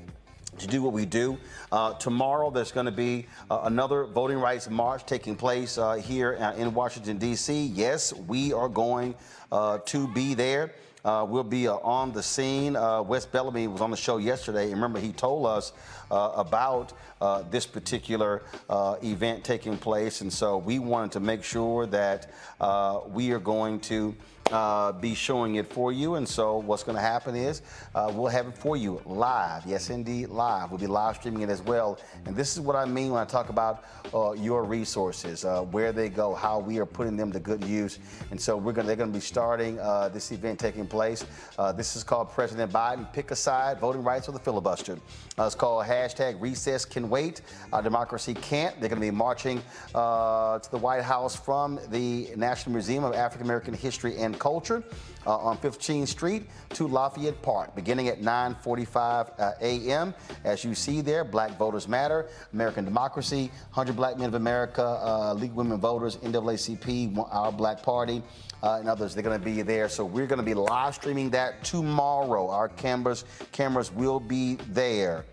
to 0.59 0.67
do 0.67 0.83
what 0.83 0.93
we 0.93 1.07
do. 1.07 1.39
Uh, 1.71 1.95
tomorrow, 1.95 2.51
there's 2.51 2.73
going 2.73 2.87
to 2.87 2.93
be 2.93 3.27
uh, 3.51 3.61
another 3.65 4.05
voting 4.05 4.39
rights 4.39 4.69
march 4.69 5.07
taking 5.07 5.37
place 5.37 5.79
uh, 5.79 5.95
here 5.95 6.37
uh, 6.41 6.55
in 6.55 6.75
Washington, 6.75 7.19
D.C. 7.19 7.67
Yes, 7.67 8.13
we 8.13 8.53
are 8.53 8.69
going 8.69 9.15
uh, 9.51 9.79
to 9.87 10.07
be 10.09 10.35
there. 10.35 10.75
Uh, 11.05 11.27
we'll 11.29 11.43
be 11.43 11.67
on 11.67 12.13
the 12.13 12.23
scene. 12.23 12.75
Wes 12.75 13.27
Bellamy 13.27 13.67
was 13.67 13.81
on 13.81 13.91
the 13.91 13.97
show 13.97 14.19
yesterday. 14.19 14.71
Remember, 14.71 15.01
he 15.01 15.11
told 15.11 15.47
us 15.47 15.73
about 16.11 16.93
this 17.51 17.67
particular 17.67 18.43
event 19.03 19.43
taking 19.43 19.77
place. 19.77 20.21
And 20.21 20.33
so 20.33 20.59
we 20.59 20.79
wanted 20.79 21.11
to 21.13 21.21
make 21.21 21.43
sure 21.43 21.87
that 21.87 22.31
we 23.09 23.33
are 23.33 23.41
going 23.41 23.81
to 23.81 24.15
uh, 24.53 24.93
be 24.93 25.15
showing 25.15 25.55
it 25.55 25.73
for 25.73 25.93
you. 25.93 26.17
And 26.17 26.29
so 26.29 26.59
what's 26.59 26.83
going 26.83 26.97
to 26.97 27.03
happen 27.03 27.35
is 27.35 27.63
uh, 27.95 28.13
we'll 28.15 28.29
have 28.29 28.47
it 28.49 28.57
for 28.57 28.77
you 28.77 29.01
live. 29.07 29.65
Yes, 29.67 29.89
indeed, 29.91 30.29
live. 30.29 30.71
We'll 30.71 30.79
be 30.79 30.87
live 30.87 31.17
streaming 31.17 31.43
it 31.43 31.49
as 31.49 31.63
well. 31.63 31.99
And 32.27 32.37
this 32.37 32.53
is 32.53 32.61
what 32.61 32.77
I 32.77 32.85
mean 32.85 33.13
when 33.13 33.23
I 33.23 33.25
talk 33.25 33.49
about 33.49 33.85
uh, 34.13 34.33
your 34.33 34.65
resources, 34.65 35.45
uh, 35.45 35.63
where 35.63 35.93
they 35.93 36.09
go, 36.11 36.35
how 36.35 36.59
we 36.59 36.79
are 36.79 36.87
putting 36.87 37.17
them 37.17 37.33
to 37.33 37.41
good 37.41 37.65
use. 37.65 37.99
And 38.31 38.41
so 38.41 38.57
we're 38.57 38.73
going 38.73 38.87
they're 38.87 38.97
going 38.97 39.13
to 39.13 39.17
be 39.17 39.25
starting 39.25 39.79
uh, 39.79 40.09
this 40.09 40.33
event 40.33 40.59
taking 40.59 40.87
place. 40.87 41.25
This 41.77 41.97
is 41.97 42.05
called 42.05 42.31
President 42.31 42.73
Biden 42.73 43.11
Pick 43.13 43.31
a 43.31 43.37
Side, 43.37 43.79
Voting 43.79 44.03
Rights 44.03 44.29
or 44.29 44.33
the 44.33 44.39
Filibuster. 44.39 44.99
it's 45.39 45.55
called 45.55 45.87
hashtag 45.87 46.39
Recess 46.41 46.85
Can 46.85 47.09
Wait, 47.09 47.41
Democracy 47.83 48.35
Can't. 48.35 48.79
They're 48.81 48.89
going 48.89 49.01
to 49.01 49.07
be 49.07 49.11
marching 49.11 49.63
to 49.93 50.69
the 50.71 50.79
White 50.79 51.03
House 51.03 51.35
from 51.37 51.79
the 51.91 52.31
National 52.37 52.73
Museum 52.73 53.05
of 53.05 53.15
African 53.15 53.47
American 53.47 53.73
History 53.73 54.19
and 54.19 54.39
Culture 54.43 54.83
uh, 55.25 55.39
on 55.39 55.57
15th 55.59 56.09
Street 56.09 56.49
to 56.71 56.89
Lafayette 56.89 57.41
Park, 57.43 57.77
beginning 57.77 58.09
at 58.09 58.21
9:45 58.21 59.31
uh, 59.39 59.53
a.m. 59.61 60.13
As 60.43 60.65
you 60.65 60.75
see 60.75 61.01
there, 61.01 61.23
Black 61.23 61.57
Voters 61.57 61.87
Matter, 61.87 62.27
American 62.53 62.85
Democracy, 62.85 63.53
100 63.73 63.95
Black 63.95 64.19
Men 64.19 64.27
of 64.27 64.35
America, 64.35 64.83
uh, 64.83 65.33
League 65.35 65.53
Women 65.53 65.79
Voters, 65.79 66.17
NAACP, 66.17 67.17
Our 67.31 67.53
Black 67.53 67.85
Party, 67.85 68.21
uh, 68.65 68.79
and 68.81 68.89
others. 68.89 69.15
They're 69.15 69.23
going 69.23 69.39
to 69.39 69.45
be 69.45 69.63
there. 69.63 69.89
So 69.89 70.05
we're 70.05 70.27
going 70.27 70.41
to 70.41 70.45
be 70.45 70.55
live 70.55 70.97
streaming 70.97 71.31
that 71.31 71.63
tomorrow. 71.63 72.51
Our 72.51 72.69
cameras 72.69 73.25
cameras 73.53 73.93
will 73.93 74.19
be 74.19 74.57
there. 74.71 75.25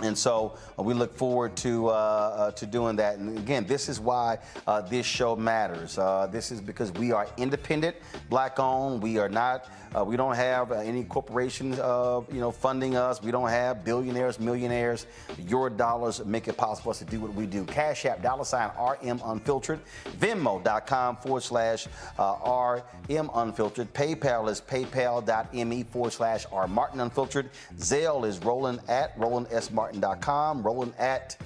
And 0.00 0.16
so 0.16 0.56
uh, 0.78 0.82
we 0.82 0.94
look 0.94 1.14
forward 1.14 1.54
to 1.58 1.88
uh, 1.88 1.92
uh, 1.92 2.50
to 2.52 2.66
doing 2.66 2.96
that. 2.96 3.18
And 3.18 3.36
again, 3.38 3.66
this 3.66 3.88
is 3.88 4.00
why 4.00 4.38
uh, 4.66 4.80
this 4.80 5.04
show 5.04 5.36
matters. 5.36 5.98
Uh, 5.98 6.26
this 6.30 6.50
is 6.50 6.60
because 6.60 6.90
we 6.92 7.12
are 7.12 7.28
independent, 7.36 7.96
black 8.30 8.58
owned. 8.58 9.02
We 9.02 9.18
are 9.18 9.28
not. 9.28 9.68
Uh, 9.94 10.02
we 10.02 10.16
don't 10.16 10.34
have 10.34 10.72
any 10.72 11.04
corporations, 11.04 11.76
you 11.76 12.40
know, 12.40 12.50
funding 12.50 12.96
us. 12.96 13.22
We 13.22 13.30
don't 13.30 13.50
have 13.50 13.84
billionaires, 13.84 14.40
millionaires. 14.40 15.06
Your 15.46 15.68
dollars 15.68 16.24
make 16.24 16.48
it 16.48 16.56
possible 16.56 16.84
for 16.84 16.90
us 16.92 16.98
to 17.00 17.04
do 17.04 17.20
what 17.20 17.34
we 17.34 17.44
do. 17.44 17.64
Cash 17.66 18.06
App, 18.06 18.22
dollar 18.22 18.46
sign 18.46 18.70
RM 18.78 19.20
Unfiltered, 19.22 19.80
Venmo.com 20.18 21.16
forward 21.16 21.42
slash 21.42 21.88
RM 22.18 23.30
Unfiltered. 23.34 23.92
PayPal 23.92 24.48
is 24.48 24.62
paypal.me 24.62 25.82
forward 25.82 26.12
slash 26.14 26.46
R 26.50 26.66
Martin 26.66 27.00
Unfiltered. 27.00 27.50
Zelle 27.76 28.26
is 28.26 28.38
Roland 28.38 28.80
at 28.88 29.12
Roland 29.18 29.48
S. 29.50 29.70
Martin 29.70 29.81
martin.com, 29.82 30.62
rolling 30.62 30.94
at 30.96 31.36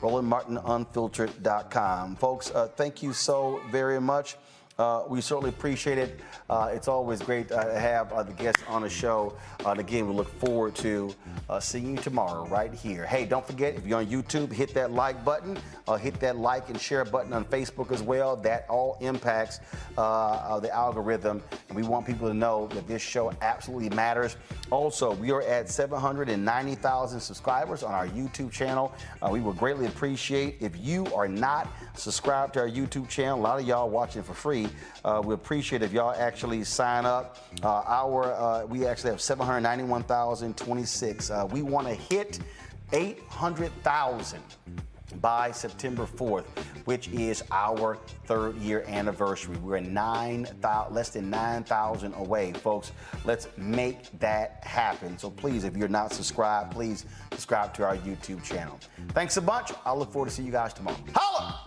RolandMartinUnfiltered.com. 0.00 2.16
Folks, 2.16 2.50
uh, 2.52 2.68
thank 2.68 3.02
you 3.02 3.12
so 3.12 3.60
very 3.70 4.00
much. 4.00 4.36
Uh, 4.80 5.04
we 5.10 5.20
certainly 5.20 5.50
appreciate 5.50 5.98
it. 5.98 6.20
Uh, 6.48 6.70
it's 6.72 6.88
always 6.88 7.20
great 7.20 7.52
uh, 7.52 7.64
to 7.64 7.78
have 7.78 8.10
uh, 8.14 8.22
the 8.22 8.32
guests 8.32 8.62
on 8.66 8.80
the 8.80 8.88
show. 8.88 9.36
Uh, 9.66 9.72
and 9.72 9.80
again, 9.80 10.08
we 10.08 10.14
look 10.14 10.30
forward 10.40 10.74
to 10.74 11.14
seeing 11.60 11.96
you 11.96 12.02
tomorrow 12.02 12.46
right 12.46 12.72
here. 12.72 13.04
Hey, 13.04 13.26
don't 13.26 13.46
forget, 13.46 13.74
if 13.74 13.86
you're 13.86 13.98
on 13.98 14.06
YouTube, 14.06 14.50
hit 14.50 14.72
that 14.72 14.90
like 14.92 15.22
button, 15.22 15.58
hit 15.98 16.18
that 16.20 16.36
like 16.36 16.70
and 16.70 16.80
share 16.80 17.04
button 17.04 17.34
on 17.34 17.44
Facebook 17.44 17.92
as 17.92 18.02
well. 18.02 18.36
That 18.36 18.64
all 18.70 18.96
impacts 19.02 19.60
the 19.96 20.70
algorithm. 20.72 21.42
And 21.68 21.76
we 21.76 21.82
want 21.82 22.06
people 22.06 22.26
to 22.28 22.34
know 22.34 22.68
that 22.68 22.88
this 22.88 23.02
show 23.02 23.32
absolutely 23.42 23.94
matters. 23.94 24.36
Also, 24.70 25.12
we 25.14 25.30
are 25.30 25.42
at 25.42 25.68
790,000 25.68 27.20
subscribers 27.20 27.82
on 27.82 27.92
our 27.92 28.06
YouTube 28.08 28.50
channel. 28.50 28.94
we 29.30 29.40
would 29.40 29.58
greatly 29.58 29.86
appreciate 29.86 30.56
if 30.60 30.74
you 30.78 31.06
are 31.14 31.28
not 31.28 31.68
subscribed 31.94 32.54
to 32.54 32.60
our 32.60 32.68
YouTube 32.68 33.08
channel. 33.08 33.38
A 33.38 33.42
lot 33.42 33.60
of 33.60 33.66
y'all 33.66 33.90
watching 33.90 34.22
for 34.22 34.34
free. 34.34 34.69
Uh, 35.04 35.22
we 35.24 35.34
appreciate 35.34 35.82
if 35.82 35.92
y'all 35.92 36.14
actually 36.16 36.64
sign 36.64 37.06
up. 37.06 37.38
Uh, 37.62 37.82
our 37.86 38.32
uh, 38.34 38.66
we 38.66 38.86
actually 38.86 39.10
have 39.10 39.20
791,026. 39.20 41.30
Uh, 41.30 41.46
we 41.50 41.62
want 41.62 41.86
to 41.86 41.94
hit 41.94 42.40
800,000 42.92 44.40
by 45.20 45.50
September 45.50 46.04
4th, 46.04 46.44
which 46.84 47.08
is 47.08 47.42
our 47.50 47.96
third 48.26 48.56
year 48.56 48.84
anniversary. 48.86 49.56
We're 49.56 49.80
nine 49.80 50.46
less 50.90 51.10
than 51.10 51.30
9,000 51.30 52.14
away, 52.14 52.52
folks. 52.52 52.92
Let's 53.24 53.48
make 53.56 54.18
that 54.20 54.62
happen. 54.64 55.18
So 55.18 55.30
please, 55.30 55.64
if 55.64 55.76
you're 55.76 55.88
not 55.88 56.12
subscribed, 56.12 56.72
please 56.72 57.06
subscribe 57.32 57.74
to 57.74 57.84
our 57.84 57.96
YouTube 57.98 58.42
channel. 58.42 58.78
Thanks 59.10 59.36
a 59.36 59.42
bunch. 59.42 59.72
I 59.84 59.92
look 59.92 60.12
forward 60.12 60.28
to 60.28 60.34
see 60.34 60.42
you 60.42 60.52
guys 60.52 60.72
tomorrow. 60.72 60.96
Holla! 61.14 61.66